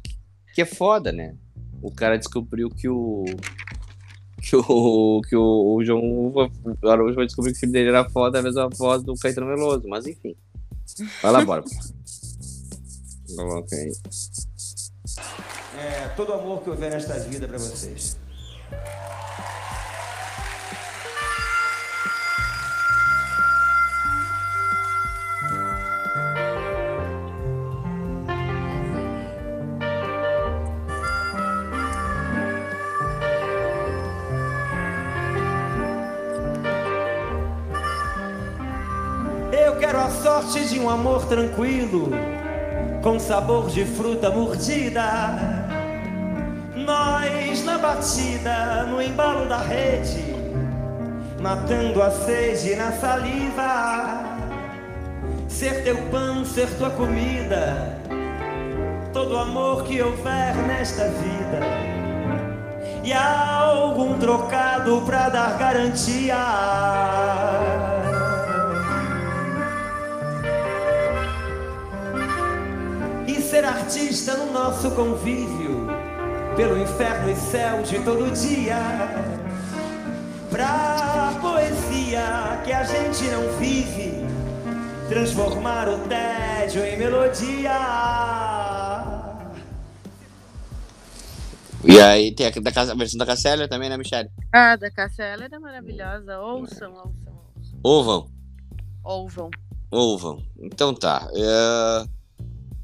que 0.54 0.62
é 0.62 0.66
foda, 0.66 1.12
né? 1.12 1.36
O 1.82 1.92
cara 1.92 2.18
descobriu 2.18 2.70
que 2.70 2.88
o. 2.90 3.26
Que 4.42 4.56
o. 4.56 5.22
Que 5.28 5.36
o, 5.36 5.76
o 5.76 5.84
João 5.84 6.02
Uva. 6.02 6.50
O 6.82 6.90
Araújo 6.90 7.16
vai 7.16 7.26
descobrir 7.26 7.52
que 7.52 7.58
o 7.58 7.60
filho 7.60 7.72
dele 7.72 7.90
era 7.90 8.10
foda, 8.10 8.40
a 8.40 8.42
mesma 8.42 8.70
voz 8.70 9.04
do 9.04 9.14
Caetano 9.16 9.48
Veloso, 9.48 9.88
mas 9.88 10.08
enfim. 10.08 10.36
Vai 11.22 11.32
lá, 11.32 11.46
bora. 11.46 11.64
Coloca 13.36 13.76
aí. 13.76 13.92
É 15.78 16.08
todo 16.10 16.34
amor 16.34 16.62
que 16.62 16.70
houver 16.70 16.92
nesta 16.92 17.20
vida 17.20 17.48
pra 17.48 17.58
vocês. 17.58 18.18
Um 40.90 40.92
amor 40.92 41.26
tranquilo, 41.28 42.10
com 43.04 43.20
sabor 43.20 43.68
de 43.70 43.86
fruta 43.86 44.32
mordida. 44.32 45.06
Nós 46.76 47.64
na 47.64 47.78
batida, 47.78 48.88
no 48.90 49.00
embalo 49.00 49.48
da 49.48 49.60
rede, 49.60 50.36
matando 51.40 52.02
a 52.02 52.10
sede 52.10 52.76
na 52.76 52.92
saliva. 52.94 54.24
Ser 55.48 55.84
teu 55.84 55.98
pão, 56.10 56.44
ser 56.44 56.68
tua 56.78 56.90
comida, 56.90 58.00
todo 59.14 59.38
amor 59.38 59.84
que 59.84 60.02
houver 60.02 60.56
nesta 60.66 61.04
vida. 61.04 61.60
E 63.04 63.14
algum 63.14 64.18
trocado 64.18 65.04
pra 65.06 65.30
dar 65.30 65.56
garantia. 65.56 66.36
Ser 73.50 73.66
artista 73.66 74.38
no 74.38 74.54
nosso 74.54 74.92
convívio, 74.92 75.88
pelo 76.56 76.78
inferno 76.78 77.32
e 77.32 77.36
céu 77.36 77.82
de 77.82 77.98
todo 78.04 78.30
dia. 78.32 78.78
Pra 80.52 81.36
poesia 81.42 82.62
que 82.64 82.72
a 82.72 82.84
gente 82.84 83.24
não 83.24 83.52
vive, 83.58 84.14
transformar 85.08 85.90
o 85.90 85.98
tédio 86.08 86.86
em 86.86 86.96
melodia. 87.00 87.72
E 91.84 92.00
aí 92.00 92.36
tem 92.36 92.46
a, 92.46 92.52
da, 92.52 92.82
a 92.82 92.96
versão 92.96 93.18
da 93.18 93.26
Cassélia 93.26 93.68
também, 93.68 93.90
né, 93.90 93.98
Michele? 93.98 94.30
Ah, 94.54 94.76
da 94.76 94.92
Cassiela 94.92 95.46
era 95.46 95.60
maravilhosa. 95.60 96.40
Ouçam, 96.40 96.94
ouçam, 96.94 97.34
ouçam. 97.56 97.80
Ouvam. 97.82 98.30
Ouvam. 99.04 99.50
Ouvam. 99.90 100.44
Então 100.62 100.94
tá. 100.94 101.28
é, 101.34 102.19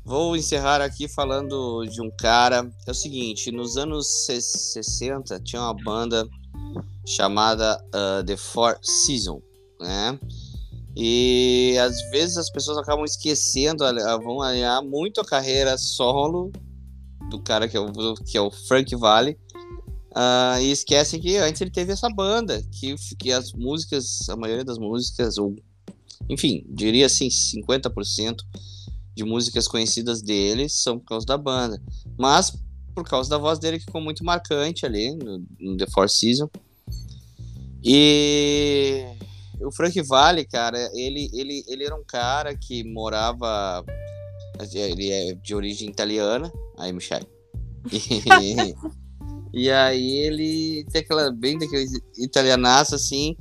Vou 0.05 0.37
encerrar 0.37 0.81
aqui 0.81 1.07
falando 1.07 1.83
de 1.85 1.99
um 1.99 2.11
cara. 2.11 2.69
É 2.85 2.91
o 2.91 2.93
seguinte: 2.93 3.51
nos 3.51 3.75
anos 3.75 4.25
se- 4.25 4.39
60 4.39 5.39
tinha 5.39 5.61
uma 5.61 5.73
banda 5.73 6.27
chamada 7.07 7.83
ah, 7.93 8.23
The 8.25 8.37
Four 8.37 8.77
Seasons, 8.83 9.41
né? 9.79 10.19
E 10.95 11.75
às 11.81 11.99
vezes 12.11 12.37
as 12.37 12.49
pessoas 12.49 12.77
acabam 12.77 13.03
esquecendo, 13.03 13.83
vão 14.23 14.37
olhar 14.37 14.81
muito 14.81 15.19
a 15.19 15.25
carreira 15.25 15.77
solo 15.77 16.51
do 17.29 17.41
cara 17.41 17.67
que 17.67 17.75
é 17.75 17.79
o, 17.79 17.91
que 18.13 18.37
é 18.37 18.41
o 18.41 18.49
Frank 18.51 18.95
Valli. 18.95 19.37
ah, 20.15 20.57
e 20.61 20.71
esquecem 20.71 21.19
que 21.19 21.35
antes 21.37 21.59
ele 21.61 21.71
teve 21.71 21.91
essa 21.91 22.09
banda, 22.09 22.63
que, 22.71 22.95
que 23.19 23.31
as 23.31 23.51
músicas, 23.53 24.29
a 24.29 24.35
maioria 24.37 24.63
das 24.63 24.77
músicas, 24.77 25.37
ou 25.37 25.55
enfim, 26.29 26.63
diria 26.69 27.07
assim, 27.07 27.27
50% 27.27 28.37
de 29.15 29.23
músicas 29.23 29.67
conhecidas 29.67 30.21
dele 30.21 30.67
são 30.67 30.99
por 30.99 31.05
causa 31.05 31.25
da 31.25 31.37
banda. 31.37 31.81
Mas 32.17 32.51
por 32.93 33.03
causa 33.03 33.29
da 33.29 33.37
voz 33.37 33.59
dele 33.59 33.79
que 33.79 33.85
ficou 33.85 34.01
muito 34.01 34.23
marcante 34.23 34.85
ali 34.85 35.15
no, 35.15 35.43
no 35.59 35.77
The 35.77 35.85
Four 35.87 36.09
Seasons. 36.09 36.49
E 37.83 39.05
o 39.59 39.71
Frank 39.71 40.01
Valli, 40.01 40.45
cara, 40.45 40.89
ele, 40.93 41.29
ele, 41.33 41.63
ele 41.67 41.83
era 41.83 41.95
um 41.95 42.03
cara 42.03 42.55
que 42.55 42.83
morava. 42.83 43.83
Ele 44.73 45.11
é 45.11 45.33
de 45.33 45.53
origem 45.53 45.89
italiana. 45.89 46.51
Aí, 46.77 46.91
Michel. 46.91 47.21
E, 47.91 48.75
e 49.65 49.71
aí 49.71 50.11
ele 50.17 50.85
tem 50.91 51.01
aquela 51.01 51.31
bem 51.31 51.57
daquele 51.57 51.85
italianaço 52.17 52.95
assim 52.95 53.35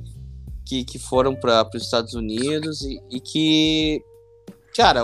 que, 0.65 0.83
que 0.83 0.99
foram 0.99 1.35
para 1.35 1.67
os 1.73 1.83
Estados 1.83 2.13
Unidos 2.13 2.81
e, 2.81 2.99
e 3.09 3.19
que 3.19 4.03
cara 4.75 5.01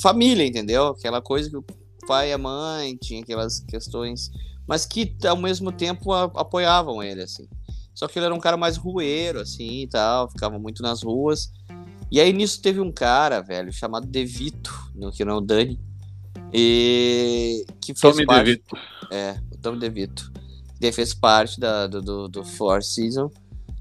família 0.00 0.46
entendeu 0.46 0.88
aquela 0.88 1.20
coisa 1.22 1.48
que 1.50 1.56
o 1.56 1.64
pai 2.06 2.30
e 2.30 2.32
a 2.32 2.38
mãe 2.38 2.96
tinha 2.96 3.22
aquelas 3.22 3.60
questões 3.60 4.30
mas 4.66 4.84
que 4.84 5.16
ao 5.26 5.36
mesmo 5.36 5.72
tempo 5.72 6.12
a- 6.12 6.30
apoiavam 6.34 7.02
ele 7.02 7.22
assim 7.22 7.48
só 7.94 8.06
que 8.06 8.18
ele 8.18 8.26
era 8.26 8.34
um 8.34 8.40
cara 8.40 8.56
mais 8.56 8.76
rueiro 8.76 9.40
assim 9.40 9.82
e 9.82 9.88
tal 9.88 10.28
ficava 10.30 10.58
muito 10.58 10.82
nas 10.82 11.02
ruas 11.02 11.50
e 12.10 12.20
aí 12.20 12.32
nisso 12.32 12.60
teve 12.62 12.80
um 12.80 12.92
cara 12.92 13.40
velho 13.40 13.72
chamado 13.72 14.06
Devito 14.06 14.72
no 14.94 15.10
que 15.10 15.24
não 15.24 15.34
é 15.34 15.36
o 15.38 15.40
Dani 15.40 15.80
e 16.52 17.64
que 17.80 17.94
fez 17.94 18.00
Tommy 18.00 18.26
parte 18.26 18.44
DeVito. 18.44 18.76
é, 19.10 19.40
o 19.52 19.58
Tom 19.58 19.76
DeVito. 19.76 20.32
Ele 20.80 20.92
fez 20.92 21.12
parte 21.14 21.58
da, 21.58 21.86
do, 21.86 22.00
do, 22.02 22.28
do 22.28 22.44
Four 22.44 22.82
Season. 22.82 23.30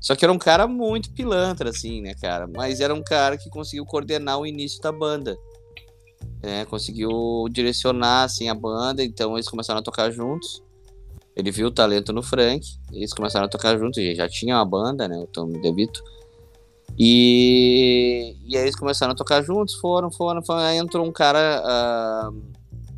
Só 0.06 0.15
que 0.15 0.23
era 0.23 0.32
um 0.32 0.38
cara 0.38 0.68
muito 0.68 1.11
pilantra, 1.11 1.72
assim, 1.72 1.99
né, 1.99 2.14
cara? 2.14 2.48
Mas 2.56 2.80
era 2.80 2.94
um 2.94 3.02
cara 3.02 3.40
que 3.40 3.49
conseguiu 3.49 3.84
coordenar 3.88 4.38
o 4.38 4.45
início 4.45 4.80
da 4.80 4.91
banda. 4.91 5.36
né? 6.44 6.64
conseguiu 6.65 7.10
direcionar, 7.49 8.26
assim, 8.26 8.48
a 8.48 8.53
banda. 8.53 9.03
Então 9.03 9.34
eles 9.34 9.49
começaram 9.49 9.80
a 9.80 9.84
tocar 9.84 10.11
juntos. 10.11 10.61
Ele 11.36 11.49
viu 11.49 11.69
o 11.69 11.72
talento 11.72 12.14
no 12.14 12.22
Frank. 12.22 12.64
Eles 12.94 13.14
começaram 13.14 13.48
a 13.48 13.49
tocar 13.49 13.80
juntos. 13.80 13.98
E 13.98 14.14
já 14.14 14.30
tinha 14.30 14.57
uma 14.57 14.65
banda, 14.65 15.07
né? 15.07 15.18
O 15.18 15.26
Tom 15.26 15.52
DeVito. 15.53 16.03
E, 16.99 18.36
e 18.45 18.56
aí 18.56 18.61
eles 18.61 18.76
começaram 18.76 19.14
a 19.14 19.15
tocar 19.15 19.41
juntos. 19.41 19.73
Foram, 19.73 20.11
foram, 20.11 20.45
foram. 20.45 20.60
Aí 20.60 20.77
entrou 20.77 21.03
um 21.03 21.11
cara, 21.11 21.64
ah, 21.65 22.32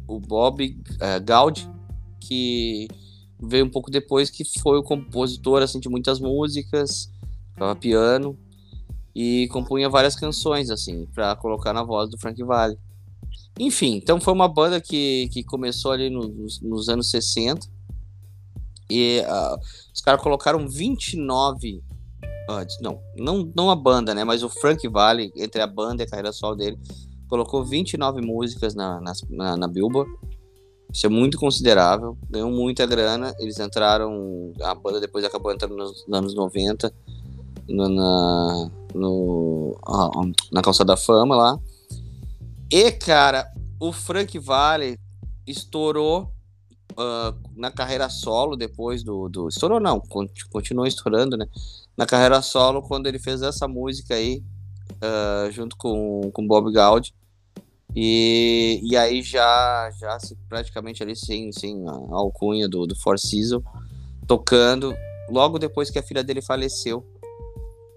o 0.09 0.19
Bob 0.19 0.77
ah, 0.99 1.19
Gaudi, 1.19 1.71
que 2.19 2.89
veio 3.41 3.65
um 3.65 3.69
pouco 3.69 3.89
depois, 3.91 4.30
que 4.30 4.43
foi 4.59 4.77
o 4.77 4.84
compositor 4.84 5.61
assim, 5.61 5.80
de 5.80 5.89
muitas 5.89 6.19
músicas, 6.19 7.11
tocava 7.53 7.76
piano 7.76 8.38
e 9.15 9.47
compunha 9.51 9.89
várias 9.89 10.15
canções 10.15 10.69
assim 10.69 11.05
para 11.14 11.35
colocar 11.35 11.73
na 11.73 11.84
voz 11.84 12.09
do 12.09 12.18
Frank 12.18 12.41
Valli. 12.43 12.77
Enfim, 13.59 13.95
então 13.95 14.19
foi 14.22 14.34
uma 14.34 14.47
banda 14.47 14.80
que, 14.80 15.27
que 15.31 15.43
começou 15.43 15.91
ali 15.91 16.09
no- 16.09 16.27
nos, 16.27 16.61
nos 16.61 16.89
anos 16.89 17.09
60 17.09 17.68
e 18.89 19.22
ah, 19.27 19.57
os 19.93 20.01
caras 20.01 20.22
colocaram 20.22 20.68
29 20.68 21.81
ah, 22.49 22.65
não, 22.81 23.01
não, 23.18 23.51
não 23.55 23.69
a 23.69 23.76
banda, 23.76 24.15
né? 24.15 24.23
Mas 24.23 24.41
o 24.41 24.47
Frank 24.49 24.88
Valli, 24.88 25.34
entre 25.35 25.61
a 25.61 25.68
banda 25.68 26.01
e 26.01 26.05
a 26.05 26.09
carreira 26.09 26.31
solo 26.31 26.55
dele, 26.55 26.77
colocou 27.27 27.65
29 27.65 28.22
músicas 28.22 28.73
na, 28.73 29.01
nas- 29.01 29.22
na, 29.30 29.57
na 29.57 29.68
Billboard. 29.68 30.09
Isso 30.91 31.05
é 31.05 31.09
muito 31.09 31.38
considerável, 31.38 32.18
ganhou 32.30 32.49
muita 32.49 32.85
grana. 32.85 33.34
Eles 33.39 33.59
entraram, 33.59 34.53
a 34.61 34.73
banda 34.73 34.99
depois 34.99 35.23
acabou 35.26 35.51
entrando 35.51 35.76
nos, 35.76 36.05
nos 36.07 36.18
anos 36.18 36.34
90 36.34 36.91
no- 37.68 37.89
na, 37.89 38.69
no, 38.95 39.77
na 40.51 40.61
Calçada 40.61 40.93
da 40.93 40.97
Fama 40.97 41.35
lá. 41.35 41.59
E, 42.72 42.91
cara, 42.91 43.51
o 43.80 43.91
Frank 43.91 44.38
Valli 44.39 44.97
estourou 45.45 46.31
ah, 46.97 47.34
na 47.55 47.69
carreira 47.72 48.09
solo 48.09 48.55
depois 48.55 49.03
do, 49.03 49.27
do. 49.30 49.47
Estourou 49.49 49.80
não, 49.80 49.99
con- 49.99 50.27
continuou 50.51 50.88
estourando, 50.88 51.38
né? 51.38 51.45
Na 51.97 52.05
carreira 52.05 52.41
solo, 52.41 52.81
quando 52.81 53.07
ele 53.07 53.19
fez 53.19 53.41
essa 53.41 53.68
música 53.68 54.15
aí, 54.15 54.41
ah, 55.01 55.49
junto 55.51 55.76
com, 55.77 56.30
com 56.34 56.47
Bob 56.47 56.72
Gaudi. 56.72 57.14
E, 57.95 58.80
e 58.84 58.95
aí 58.97 59.22
já, 59.22 59.89
já 59.99 60.19
se- 60.19 60.35
praticamente 60.47 61.01
ali 61.01 61.15
sem, 61.15 61.51
sem 61.51 61.88
a 61.88 61.91
alcunha 62.15 62.68
do, 62.68 62.85
do 62.85 62.95
Four 62.95 63.18
Seasons, 63.18 63.64
tocando 64.27 64.95
logo 65.30 65.57
depois 65.57 65.89
que 65.89 65.97
a 65.99 66.03
filha 66.03 66.23
dele 66.23 66.41
faleceu. 66.41 67.05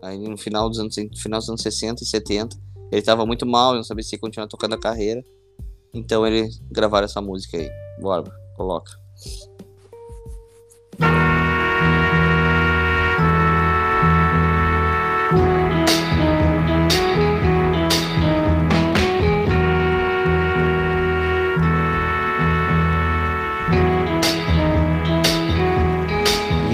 Aí 0.03 0.19
no 0.19 0.39
final 0.39 0.69
dos 0.69 0.79
anos, 0.79 0.95
final 1.17 1.41
dos 1.41 1.49
anos 1.49 1.63
60 1.63 2.03
e 2.03 2.07
70. 2.07 2.57
Ele 2.91 3.03
tava 3.03 3.25
muito 3.27 3.47
mal, 3.47 3.75
não 3.75 3.85
sabia 3.85 4.03
se 4.03 4.15
ia 4.15 4.19
continuar 4.19 4.49
tocando 4.49 4.75
a 4.75 4.79
carreira. 4.81 5.23
Então 5.93 6.27
eles 6.27 6.61
gravaram 6.71 7.05
essa 7.05 7.21
música 7.21 7.57
aí. 7.59 7.71
Bora, 8.01 8.25
coloca. 8.57 8.93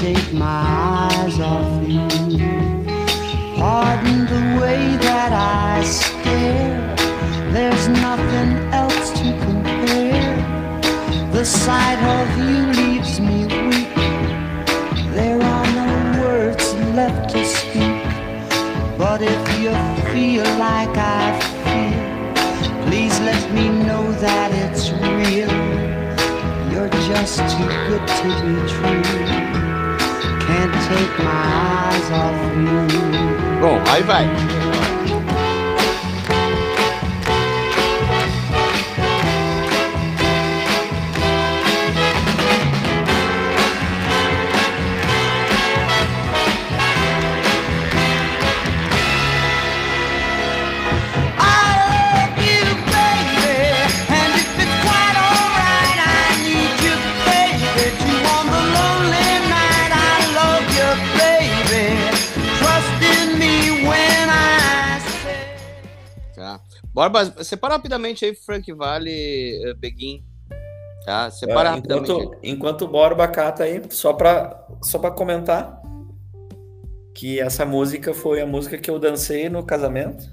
Take 0.00 0.32
my 0.32 1.10
eyes 1.10 1.40
off 1.40 1.88
you. 1.88 2.06
Pardon 3.56 4.26
the 4.26 4.60
way 4.60 4.96
that 4.98 5.32
I 5.32 5.82
stare. 5.82 6.94
There's 7.52 7.88
nothing 7.88 8.50
else 8.72 9.10
to 9.18 9.26
compare. 9.44 10.36
The 11.32 11.44
sight 11.44 12.00
of 12.16 12.38
you 12.38 12.58
leaves 12.80 13.18
me 13.18 13.46
weak. 13.66 13.92
There 15.18 15.42
are 15.42 15.66
no 15.80 16.20
words 16.22 16.74
left 16.94 17.30
to 17.30 17.44
speak. 17.44 18.04
But 18.96 19.20
if 19.20 19.42
you 19.58 19.72
feel 20.12 20.44
like 20.58 20.96
I 20.96 21.40
feel, 21.64 22.86
please 22.86 23.18
let 23.18 23.52
me 23.52 23.68
know 23.68 24.12
that 24.12 24.52
it's 24.62 24.92
real. 24.92 25.50
You're 26.70 26.88
just 27.10 27.38
too 27.50 27.66
good 27.88 28.06
to 28.06 28.28
be 28.44 28.54
true. 28.72 29.57
Bom, 33.60 33.80
aí 33.90 34.02
vai. 34.02 34.67
Borba, 66.98 67.44
separa 67.44 67.74
rapidamente 67.74 68.24
aí 68.24 68.34
Frank 68.34 68.72
Vale, 68.72 69.70
uh, 69.70 69.76
Beguin. 69.78 70.24
Tá? 71.04 71.30
Separa 71.30 71.68
É, 71.68 71.72
rapidamente. 71.74 72.10
enquanto, 72.10 72.38
enquanto 72.42 72.82
o 72.82 72.88
Borba 72.88 73.28
cata 73.28 73.62
aí, 73.62 73.80
só 73.88 74.12
pra, 74.12 74.66
só 74.82 74.98
pra 74.98 75.12
comentar 75.12 75.80
que 77.14 77.38
essa 77.38 77.64
música 77.64 78.12
foi 78.12 78.40
a 78.40 78.46
música 78.46 78.76
que 78.76 78.90
eu 78.90 78.98
dancei 78.98 79.48
no 79.48 79.64
casamento, 79.64 80.24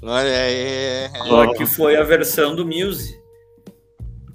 Olha 0.00 0.40
aí. 0.40 1.10
só 1.26 1.52
que 1.52 1.66
foi 1.66 1.96
a 1.96 2.04
versão 2.04 2.54
do 2.54 2.64
Muse. 2.64 3.12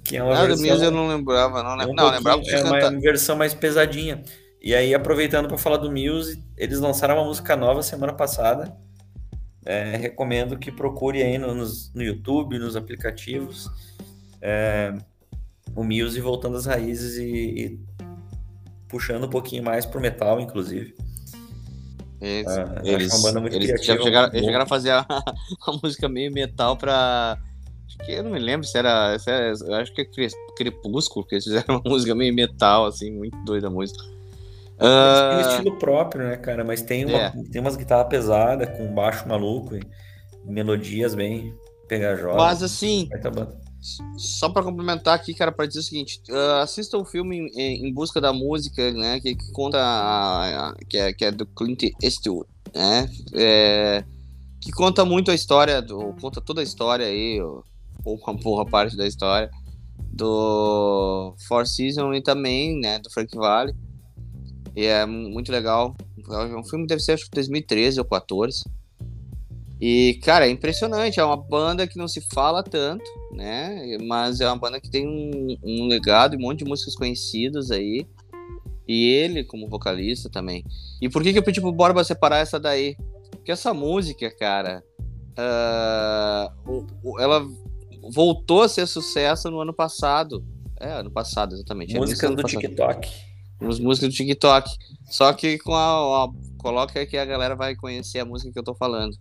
Que 0.04 0.18
é 0.18 0.22
uma 0.22 0.34
Ah, 0.34 0.42
do 0.42 0.48
versão, 0.48 0.66
Muse 0.66 0.84
eu 0.84 0.90
não 0.90 1.08
lembrava, 1.08 1.62
não 1.62 1.72
um. 1.88 1.94
Não, 1.94 2.10
lembrava 2.10 2.42
é 2.46 2.62
uma 2.62 2.78
canta... 2.78 3.00
versão 3.00 3.36
mais 3.36 3.54
pesadinha. 3.54 4.22
E 4.60 4.74
aí, 4.74 4.94
aproveitando 4.94 5.48
para 5.48 5.56
falar 5.56 5.78
do 5.78 5.90
Muse, 5.90 6.44
eles 6.58 6.78
lançaram 6.78 7.14
uma 7.16 7.24
música 7.24 7.56
nova 7.56 7.82
semana 7.82 8.12
passada. 8.12 8.70
É, 9.64 9.96
recomendo 9.96 10.58
que 10.58 10.72
procure 10.72 11.22
aí 11.22 11.36
no, 11.38 11.54
nos- 11.54 11.92
no 11.94 12.02
YouTube, 12.02 12.58
nos 12.58 12.76
aplicativos. 12.76 13.68
É, 14.40 14.94
o 15.74 15.84
Muse 15.84 16.20
voltando 16.20 16.56
às 16.56 16.66
raízes 16.66 17.16
e, 17.18 17.24
e 17.26 17.80
puxando 18.88 19.24
um 19.24 19.30
pouquinho 19.30 19.62
mais 19.62 19.84
pro 19.84 20.00
metal, 20.00 20.40
inclusive. 20.40 20.94
Eles, 22.20 22.46
Ah, 22.48 22.80
eles, 22.84 23.12
uma 23.12 23.22
banda 23.22 23.40
muito 23.40 23.54
eles 23.56 23.68
criativa, 23.70 23.96
já 23.98 24.02
chegaram, 24.04 24.28
eles 24.32 24.44
chegaram 24.44 24.64
a 24.64 24.68
fazer 24.68 24.90
a, 24.90 25.06
a 25.08 25.72
música 25.82 26.08
meio 26.08 26.32
metal 26.32 26.76
pra. 26.76 27.38
Acho 27.86 27.98
que 27.98 28.12
eu 28.12 28.22
não 28.22 28.30
me 28.30 28.38
lembro 28.38 28.66
se 28.66 28.76
era. 28.78 29.18
Se 29.18 29.30
era 29.30 29.52
acho 29.80 29.92
que 29.94 30.02
é 30.02 30.04
Cre- 30.04 30.28
Crepúsculo, 30.56 31.26
que 31.26 31.34
eles 31.36 31.44
fizeram 31.44 31.76
uma 31.76 31.82
música 31.90 32.14
meio 32.14 32.34
metal, 32.34 32.86
assim, 32.86 33.10
muito 33.10 33.36
doida 33.44 33.68
a 33.68 33.70
música. 33.70 34.02
Eles 34.80 35.20
têm 35.20 35.36
um 35.36 35.50
estilo 35.56 35.78
próprio, 35.78 36.22
né, 36.28 36.36
cara? 36.36 36.64
Mas 36.64 36.80
tem, 36.82 37.04
uma, 37.04 37.18
É. 37.18 37.32
tem 37.52 37.60
umas 37.60 37.76
guitarras 37.76 38.08
pesadas, 38.08 38.76
com 38.76 38.92
baixo 38.94 39.28
maluco 39.28 39.76
e 39.76 39.80
melodias 40.44 41.14
bem 41.14 41.54
pegajosas. 41.88 42.36
mas 42.36 42.62
assim. 42.62 43.08
Só 44.18 44.50
pra 44.50 44.62
complementar 44.62 45.14
aqui, 45.14 45.32
cara, 45.34 45.50
pra 45.50 45.64
dizer 45.66 45.80
o 45.80 45.82
seguinte: 45.82 46.20
ah, 46.30 46.62
assista 46.62 46.98
o 46.98 47.04
filme 47.04 47.50
em, 47.56 47.86
em- 47.88 47.92
busca 47.94 48.20
da 48.20 48.32
música, 48.32 48.92
né? 48.92 49.18
Que, 49.20 49.34
que 49.34 49.52
conta 49.52 49.78
a- 49.78 50.68
a- 50.70 50.74
que, 50.88 50.98
é, 50.98 51.12
que 51.12 51.24
é 51.24 51.30
do 51.30 51.46
Clint 51.46 51.84
Eastwood, 52.02 52.46
né? 52.74 53.08
É, 53.34 54.04
que 54.60 54.70
conta 54.70 55.02
muito 55.04 55.30
a 55.30 55.34
história, 55.34 55.80
do, 55.80 56.14
conta 56.20 56.40
toda 56.42 56.60
a 56.60 56.64
história 56.64 57.06
aí, 57.06 57.40
ou 57.40 57.64
ou 58.04 58.16
uma 58.16 58.38
porra 58.38 58.64
parte 58.66 58.96
da 58.96 59.06
história 59.06 59.50
do 60.12 61.34
Four 61.48 61.66
Seasons 61.66 62.16
e 62.16 62.20
também, 62.22 62.78
né? 62.80 62.98
Do 62.98 63.10
Frank 63.10 63.34
Valley. 63.36 63.74
E 64.76 64.86
é 64.86 65.04
mu- 65.06 65.30
muito 65.30 65.50
legal. 65.50 65.96
É 66.30 66.56
um 66.56 66.64
filme 66.64 66.86
deve 66.86 67.00
ser 67.02 67.12
acho 67.12 67.24
que 67.24 67.30
2013 67.32 67.98
ou 67.98 68.04
14. 68.04 68.64
E, 69.80 70.20
cara, 70.22 70.46
é 70.46 70.50
impressionante. 70.50 71.18
É 71.18 71.24
uma 71.24 71.36
banda 71.36 71.86
que 71.86 71.96
não 71.98 72.06
se 72.06 72.20
fala 72.32 72.62
tanto, 72.62 73.04
né? 73.32 73.96
Mas 74.06 74.40
é 74.40 74.46
uma 74.46 74.56
banda 74.58 74.80
que 74.80 74.90
tem 74.90 75.06
um, 75.08 75.56
um 75.62 75.86
legado 75.86 76.34
e 76.34 76.36
um 76.38 76.40
monte 76.42 76.58
de 76.58 76.64
músicas 76.66 76.94
conhecidas 76.94 77.70
aí. 77.70 78.06
E 78.86 79.06
ele 79.08 79.44
como 79.44 79.68
vocalista 79.68 80.28
também. 80.28 80.64
E 81.00 81.08
por 81.08 81.22
que, 81.22 81.32
que 81.32 81.38
eu 81.38 81.42
pedi 81.42 81.60
pro 81.60 81.72
Borba 81.72 82.02
separar 82.04 82.38
essa 82.38 82.58
daí? 82.60 82.96
Porque 83.30 83.52
essa 83.52 83.72
música, 83.72 84.30
cara, 84.36 84.82
o- 87.02 87.18
ela 87.20 87.46
voltou 88.12 88.62
a 88.62 88.68
ser 88.68 88.86
sucesso 88.86 89.50
no 89.50 89.60
ano 89.60 89.72
passado. 89.72 90.44
É, 90.78 90.92
ano 90.92 91.10
passado, 91.10 91.54
exatamente. 91.54 91.94
É, 91.94 91.98
Músicas 91.98 92.24
ano 92.24 92.36
do 92.36 92.42
passado. 92.42 92.60
TikTok. 92.60 93.08
As 93.60 93.78
músicas 93.78 94.08
do 94.10 94.14
TikTok. 94.16 94.70
Só 95.10 95.32
que 95.32 95.58
com 95.58 95.74
a, 95.74 96.24
a- 96.24 96.28
Coloca 96.58 97.06
que 97.06 97.16
a 97.16 97.24
galera 97.24 97.56
vai 97.56 97.74
conhecer 97.74 98.18
a 98.18 98.24
música 98.24 98.52
que 98.52 98.58
eu 98.58 98.62
tô 98.62 98.74
falando. 98.74 99.16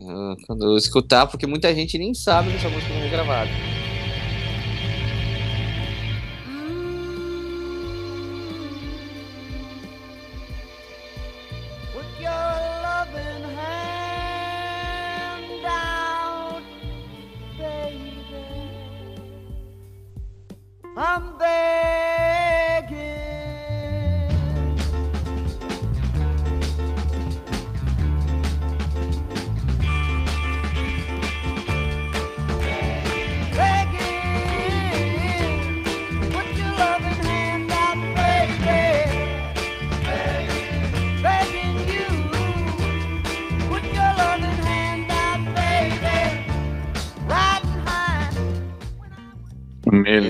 Ah, 0.00 0.34
quando 0.46 0.64
eu 0.66 0.76
escutar, 0.76 1.26
porque 1.26 1.46
muita 1.46 1.74
gente 1.74 1.96
nem 1.96 2.12
sabe 2.12 2.50
que 2.50 2.56
essa 2.56 2.68
música 2.68 2.92
foi 2.92 3.08
gravada. 3.08 3.50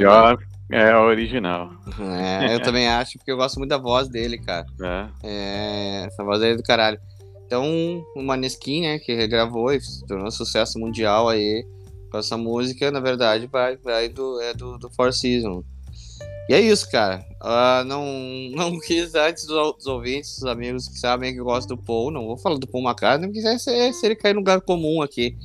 Melhor 0.09 0.39
é 0.71 0.91
a 0.91 1.03
original. 1.03 1.71
É, 2.01 2.55
eu 2.55 2.61
também 2.61 2.89
acho, 2.89 3.19
porque 3.19 3.31
eu 3.31 3.37
gosto 3.37 3.59
muito 3.59 3.71
da 3.71 3.79
voz 3.79 4.09
dele, 4.09 4.39
cara. 4.39 4.67
né? 4.79 5.11
É, 5.23 6.05
essa 6.07 6.25
voz 6.25 6.43
aí 6.43 6.53
é 6.53 6.57
do 6.57 6.63
caralho. 6.63 6.99
Então, 7.47 8.05
o 8.17 8.23
Maneskin, 8.23 8.83
né, 8.83 8.99
que 8.99 9.15
regravou 9.15 9.73
e 9.73 9.81
se 9.81 10.05
tornou 10.07 10.27
um 10.27 10.31
sucesso 10.31 10.79
mundial 10.79 11.29
aí 11.29 11.65
com 12.11 12.19
essa 12.19 12.37
música, 12.37 12.91
na 12.91 13.01
verdade, 13.01 13.47
vai, 13.47 13.77
vai 13.77 14.09
do, 14.09 14.41
é 14.41 14.55
do, 14.55 14.79
do 14.79 14.91
Four 14.91 15.13
Seasons. 15.13 15.65
E 16.49 16.55
é 16.55 16.61
isso, 16.61 16.91
cara. 16.91 17.25
Ah, 17.41 17.85
não, 17.87 18.05
não 18.55 18.79
quis, 18.81 19.15
antes 19.15 19.47
dos, 19.47 19.77
dos 19.77 19.87
ouvintes, 19.87 20.39
dos 20.39 20.47
amigos 20.47 20.89
que 20.89 20.99
sabem 20.99 21.33
que 21.33 21.41
eu 21.41 21.45
gosto 21.45 21.69
do 21.69 21.83
Paul, 21.83 22.11
não 22.11 22.27
vou 22.27 22.37
falar 22.37 22.59
do 22.59 22.67
Paul 22.67 22.85
McCartney, 22.85 23.29
porque 23.29 23.59
se, 23.59 23.93
se 23.93 24.07
ele 24.07 24.17
cair 24.17 24.33
no 24.33 24.41
lugar 24.41 24.61
comum 24.61 25.03
aqui. 25.03 25.37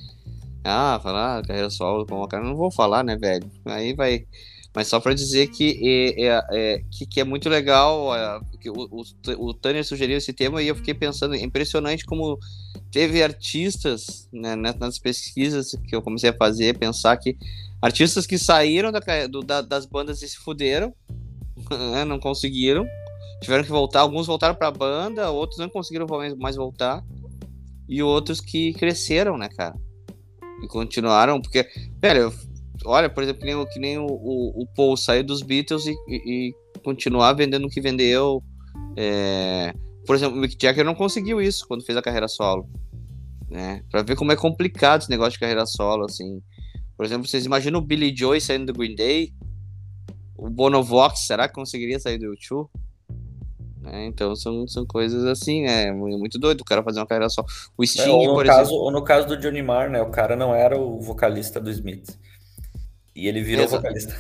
Ah, 0.64 1.00
falar 1.02 1.46
carreira 1.46 1.70
solo 1.70 2.00
do 2.00 2.06
Paul 2.06 2.22
McCartney, 2.22 2.52
não 2.52 2.58
vou 2.58 2.72
falar, 2.72 3.04
né, 3.04 3.18
velho? 3.18 3.50
Aí 3.66 3.94
vai... 3.94 4.26
Mas 4.74 4.88
só 4.88 5.00
pra 5.00 5.14
dizer 5.14 5.48
que 5.48 6.16
é, 6.18 6.26
é- 6.28 6.44
é- 6.52 6.82
que, 6.92 7.06
que 7.06 7.20
é 7.20 7.24
muito 7.24 7.50
legal, 7.50 8.16
é, 8.16 8.40
que 8.62 8.70
o, 8.70 8.76
o, 8.92 9.04
o 9.48 9.54
Tanner 9.54 9.84
sugeriu 9.84 10.18
esse 10.18 10.32
tema 10.32 10.62
e 10.62 10.68
eu 10.68 10.76
fiquei 10.76 10.94
pensando, 10.94 11.34
é 11.36 11.42
impressionante 11.42 12.06
como 12.06 12.38
teve 12.92 13.24
artistas 13.24 14.30
né, 14.32 14.56
nas 14.56 15.00
pesquisas 15.00 15.72
que 15.88 15.96
eu 15.96 16.02
comecei 16.02 16.30
a 16.30 16.34
fazer, 16.38 16.78
pensar 16.78 17.18
que 17.18 17.36
artistas 17.82 18.28
que 18.28 18.38
saíram 18.38 18.92
da, 18.92 19.00
do- 19.28 19.42
da- 19.42 19.62
das 19.62 19.86
bandas 19.88 20.22
e 20.22 20.30
se 20.30 20.38
fuderam, 20.38 20.94
né, 21.92 22.06
não 22.06 22.20
conseguiram, 22.20 22.86
tiveram 23.42 23.64
que 23.64 23.72
voltar, 23.72 24.02
alguns 24.02 24.28
voltaram 24.28 24.54
pra 24.56 24.70
banda, 24.70 25.32
outros 25.32 25.60
não 25.60 25.70
conseguiram 25.70 26.06
mais 26.38 26.56
voltar, 26.56 27.04
e 27.88 28.04
outros 28.04 28.40
que 28.40 28.74
cresceram, 28.74 29.36
né, 29.36 29.50
cara? 29.50 29.76
E 30.64 30.68
continuaram, 30.68 31.42
porque, 31.42 31.68
velho, 32.00 32.22
eu- 32.22 32.49
olha, 32.86 33.10
por 33.10 33.24
exemplo, 33.24 33.40
que 33.42 33.46
nem, 33.46 33.56
o- 33.56 33.66
que 33.66 33.80
nem 33.80 33.98
o, 33.98 34.06
o, 34.06 34.64
o 34.64 34.68
Paul 34.76 34.96
saiu 34.98 35.24
dos 35.24 35.42
Beatles 35.42 35.86
e, 35.86 35.92
e, 36.08 36.50
e 36.52 36.80
continuar 36.84 37.34
vendendo 37.34 37.66
o 37.66 37.70
que 37.70 37.82
vendeu. 37.82 38.42
é, 38.98 39.74
Por 40.06 40.16
exemplo, 40.16 40.38
o 40.38 40.40
Mick 40.42 40.56
Jagger 40.62 40.86
não 40.86 40.96
conseguiu 40.96 41.42
isso 41.42 41.66
quando 41.68 41.86
fez 41.86 41.98
a 41.98 42.02
carreira 42.02 42.28
solo. 42.28 42.68
Né? 43.50 43.84
Pra 43.90 44.02
ver 44.04 44.16
como 44.16 44.32
é 44.32 44.36
complicado 44.36 45.02
esse 45.02 45.10
negócio 45.10 45.34
de 45.34 45.40
carreira 45.40 45.66
solo, 45.66 46.06
assim. 46.06 46.42
Por 46.96 47.06
exemplo, 47.06 47.28
vocês 47.28 47.46
imaginam 47.46 47.80
o 47.80 47.84
Billy 47.84 48.16
Joy 48.16 48.40
saindo 48.42 48.72
do 48.72 48.78
Green 48.78 48.96
Day? 48.96 49.32
O 50.38 50.50
Bono 50.50 50.84
Vox, 50.84 51.22
será 51.28 51.48
que 51.48 51.54
conseguiria 51.56 52.00
sair 52.00 52.18
do 52.18 52.26
YouTube? 52.26 52.70
então 54.06 54.36
são, 54.36 54.68
são 54.68 54.86
coisas 54.86 55.26
assim, 55.26 55.64
né? 55.64 55.92
mu- 55.92 56.20
Muito 56.20 56.38
doido 56.38 56.62
o 56.62 56.66
cara 56.66 56.84
fazer 56.84 57.00
uma 57.00 57.08
carreira 57.08 57.30
só. 57.30 57.44
O 57.78 57.84
É, 57.84 57.88
Sting, 57.88 58.10
ou, 58.10 58.28
no 58.28 58.34
por 58.36 58.46
caso, 58.46 58.62
exemplo. 58.70 58.78
ou 58.84 58.92
no 58.92 59.04
caso 59.04 59.28
do 59.28 59.38
Johnny 59.38 59.64
Marr, 59.64 59.90
né? 59.90 60.02
O 60.02 60.12
cara 60.12 60.36
não 60.36 60.54
era 60.54 60.78
o 60.78 61.00
vocalista 61.00 61.60
do 61.60 61.72
Smith. 61.72 62.08
E 63.16 63.28
ele 63.28 63.42
virou 63.42 63.66
Exato. 63.66 63.82
vocalista. 63.82 64.16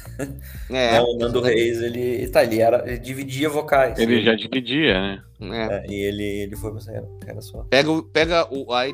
É, 0.69 0.91
Né, 0.93 1.01
o 1.01 1.17
Nando 1.17 1.39
Reis, 1.41 1.79
ele, 1.81 2.27
tá, 2.29 2.43
ele, 2.43 2.59
era, 2.59 2.83
ele 2.87 2.97
dividia 2.99 3.47
vocais. 3.49 3.97
Ele 3.97 4.21
já 4.21 4.33
dividia, 4.35 4.93
né? 4.99 5.23
é. 5.41 5.75
É, 5.77 5.85
e 5.89 5.93
ele, 6.03 6.23
ele 6.23 6.55
foi 6.57 6.71
pra 6.73 6.81
carreira 6.83 7.41
só. 7.41 7.63
Pega, 7.69 7.89
o- 7.91 8.03
pega, 8.03 8.47
o, 8.53 8.73
aí 8.73 8.93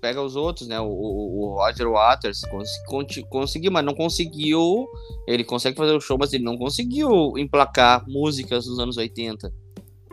pega 0.00 0.20
os 0.20 0.34
outros, 0.34 0.66
né? 0.66 0.80
O, 0.80 0.86
o, 0.86 1.40
o 1.52 1.54
Roger 1.56 1.88
Waters 1.88 2.40
cons, 2.50 2.68
conseguiu, 3.30 3.70
mas 3.70 3.84
não 3.84 3.94
conseguiu. 3.94 4.88
Ele 5.28 5.44
consegue 5.44 5.76
fazer 5.76 5.92
o 5.92 6.00
show, 6.00 6.16
mas 6.18 6.32
ele 6.32 6.42
não 6.42 6.56
conseguiu 6.56 7.38
emplacar 7.38 8.02
músicas 8.08 8.64
dos 8.64 8.78
anos 8.80 8.96
80, 8.96 9.52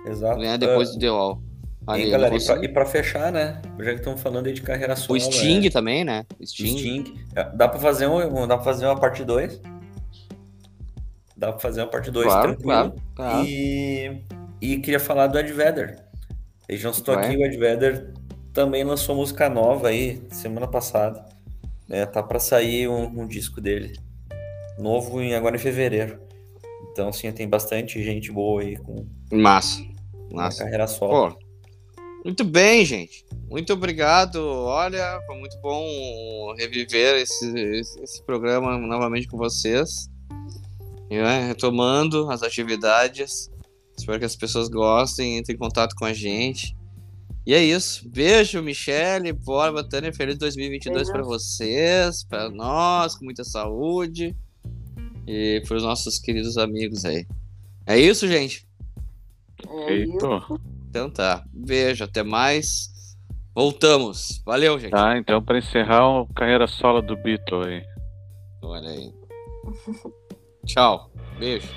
Exato. 0.06 0.40
né? 0.40 0.58
Depois 0.58 0.90
Ah, 0.90 0.94
do 0.94 1.00
The 1.00 1.10
Wall. 1.10 1.42
Ali, 1.88 2.02
hein, 2.04 2.08
ele 2.08 2.12
galera, 2.12 2.64
e 2.64 2.68
pra 2.68 2.86
fechar, 2.86 3.32
né? 3.32 3.60
Já 3.80 3.86
que 3.92 4.00
estamos 4.00 4.22
falando 4.22 4.46
aí 4.48 4.54
de 4.54 4.62
carreira 4.62 4.96
solo. 4.96 5.18
o 5.18 5.22
Sting 5.22 5.66
é, 5.66 5.70
também, 5.70 6.04
né? 6.04 6.26
Sting. 6.44 6.78
Sting. 6.78 7.16
É, 7.36 7.44
Dá 7.56 7.68
pra 7.68 7.80
fazer, 7.80 8.08
um, 8.08 8.48
dá 8.48 8.56
pra 8.56 8.64
fazer 8.64 8.86
uma 8.86 9.00
parte 9.00 9.24
2. 9.24 9.60
Dá 11.36 11.52
pra 11.52 11.60
fazer 11.60 11.82
uma 11.82 11.88
parte 11.90 12.12
2 12.12 12.26
Claro, 12.28 12.48
tranquilo. 12.50 12.70
claro, 12.70 12.94
claro. 13.16 13.48
E, 13.48 14.22
e 14.62 14.78
queria 14.78 15.00
falar 15.00 15.28
do 15.28 15.40
Ed 15.40 15.52
Vedder. 15.52 16.04
Não 16.84 16.94
citou 16.94 17.16
Ué? 17.16 17.26
aqui, 17.26 17.36
o 17.36 17.44
Ed 17.46 17.58
Vedder 17.58 18.14
também 18.54 18.84
lançou 18.84 19.16
música 19.16 19.50
nova 19.50 19.88
aí, 19.90 20.22
semana 20.30 20.68
passada. 20.68 21.26
né? 21.90 22.06
Tá 22.06 22.22
para 22.22 22.40
sair 22.40 22.88
um, 22.88 23.22
um 23.22 23.28
disco 23.28 23.60
dele 23.60 23.94
novo 24.78 25.22
em, 25.22 25.34
agora 25.34 25.56
em 25.56 25.60
fevereiro. 25.60 26.20
Então, 26.92 27.10
assim, 27.10 27.32
tem 27.32 27.48
bastante 27.48 28.02
gente 28.04 28.32
boa 28.32 28.62
aí 28.62 28.78
com 28.78 29.06
Massa. 29.32 29.82
Massa. 30.32 30.64
carreira 30.64 30.88
solo. 30.88 31.32
Pô, 31.32 31.40
muito 32.24 32.44
bem, 32.44 32.86
gente. 32.86 33.26
Muito 33.50 33.74
obrigado. 33.74 34.38
Olha, 34.38 35.20
foi 35.26 35.38
muito 35.38 35.58
bom 35.60 36.54
reviver 36.58 37.22
esse, 37.22 37.46
esse, 38.02 38.24
programa 38.24 38.78
novamente 38.78 39.28
com 39.28 39.38
vocês. 39.38 40.10
E, 41.10 41.18
né, 41.18 41.48
retomando 41.48 42.30
as 42.30 42.44
atividades. 42.44 43.52
Espero 43.98 44.20
que 44.20 44.26
as 44.26 44.36
pessoas 44.36 44.70
gostem, 44.70 45.38
entrem 45.38 45.56
em 45.56 45.60
contato 45.60 45.96
com 45.96 46.06
a 46.06 46.14
gente. 46.14 46.76
E 47.46 47.54
é 47.54 47.64
isso. 47.64 48.08
Beijo, 48.08 48.62
Michele, 48.62 49.34
Borba, 49.34 49.84
Tânia. 49.84 50.14
Feliz 50.14 50.38
2022 50.38 51.12
para 51.12 51.24
vocês, 51.24 52.24
para 52.24 52.50
nós, 52.50 53.16
com 53.16 53.26
muita 53.26 53.44
saúde. 53.44 54.36
E 55.28 55.62
para 55.68 55.78
os 55.78 55.84
nossos 55.84 56.20
queridos 56.20 56.58
amigos 56.58 57.04
aí. 57.04 57.26
É 57.86 58.00
isso, 58.00 58.28
gente? 58.28 58.66
É 59.88 59.96
isso. 59.96 60.60
Então 60.92 61.10
tá. 61.10 61.42
Beijo, 61.54 62.04
até 62.04 62.22
mais. 62.22 63.16
Voltamos. 63.56 64.42
Valeu, 64.46 64.78
gente. 64.78 64.92
Tá, 64.92 65.18
então 65.18 65.42
para 65.42 65.58
encerrar 65.58 66.02
a 66.04 66.34
carreira 66.36 66.68
solo 66.68 67.02
do 67.02 67.16
Beatle 67.16 67.64
aí. 67.66 67.84
Olha 68.62 68.90
aí. 68.90 69.14
Tchau. 70.68 71.10
Beijo. 71.40 71.70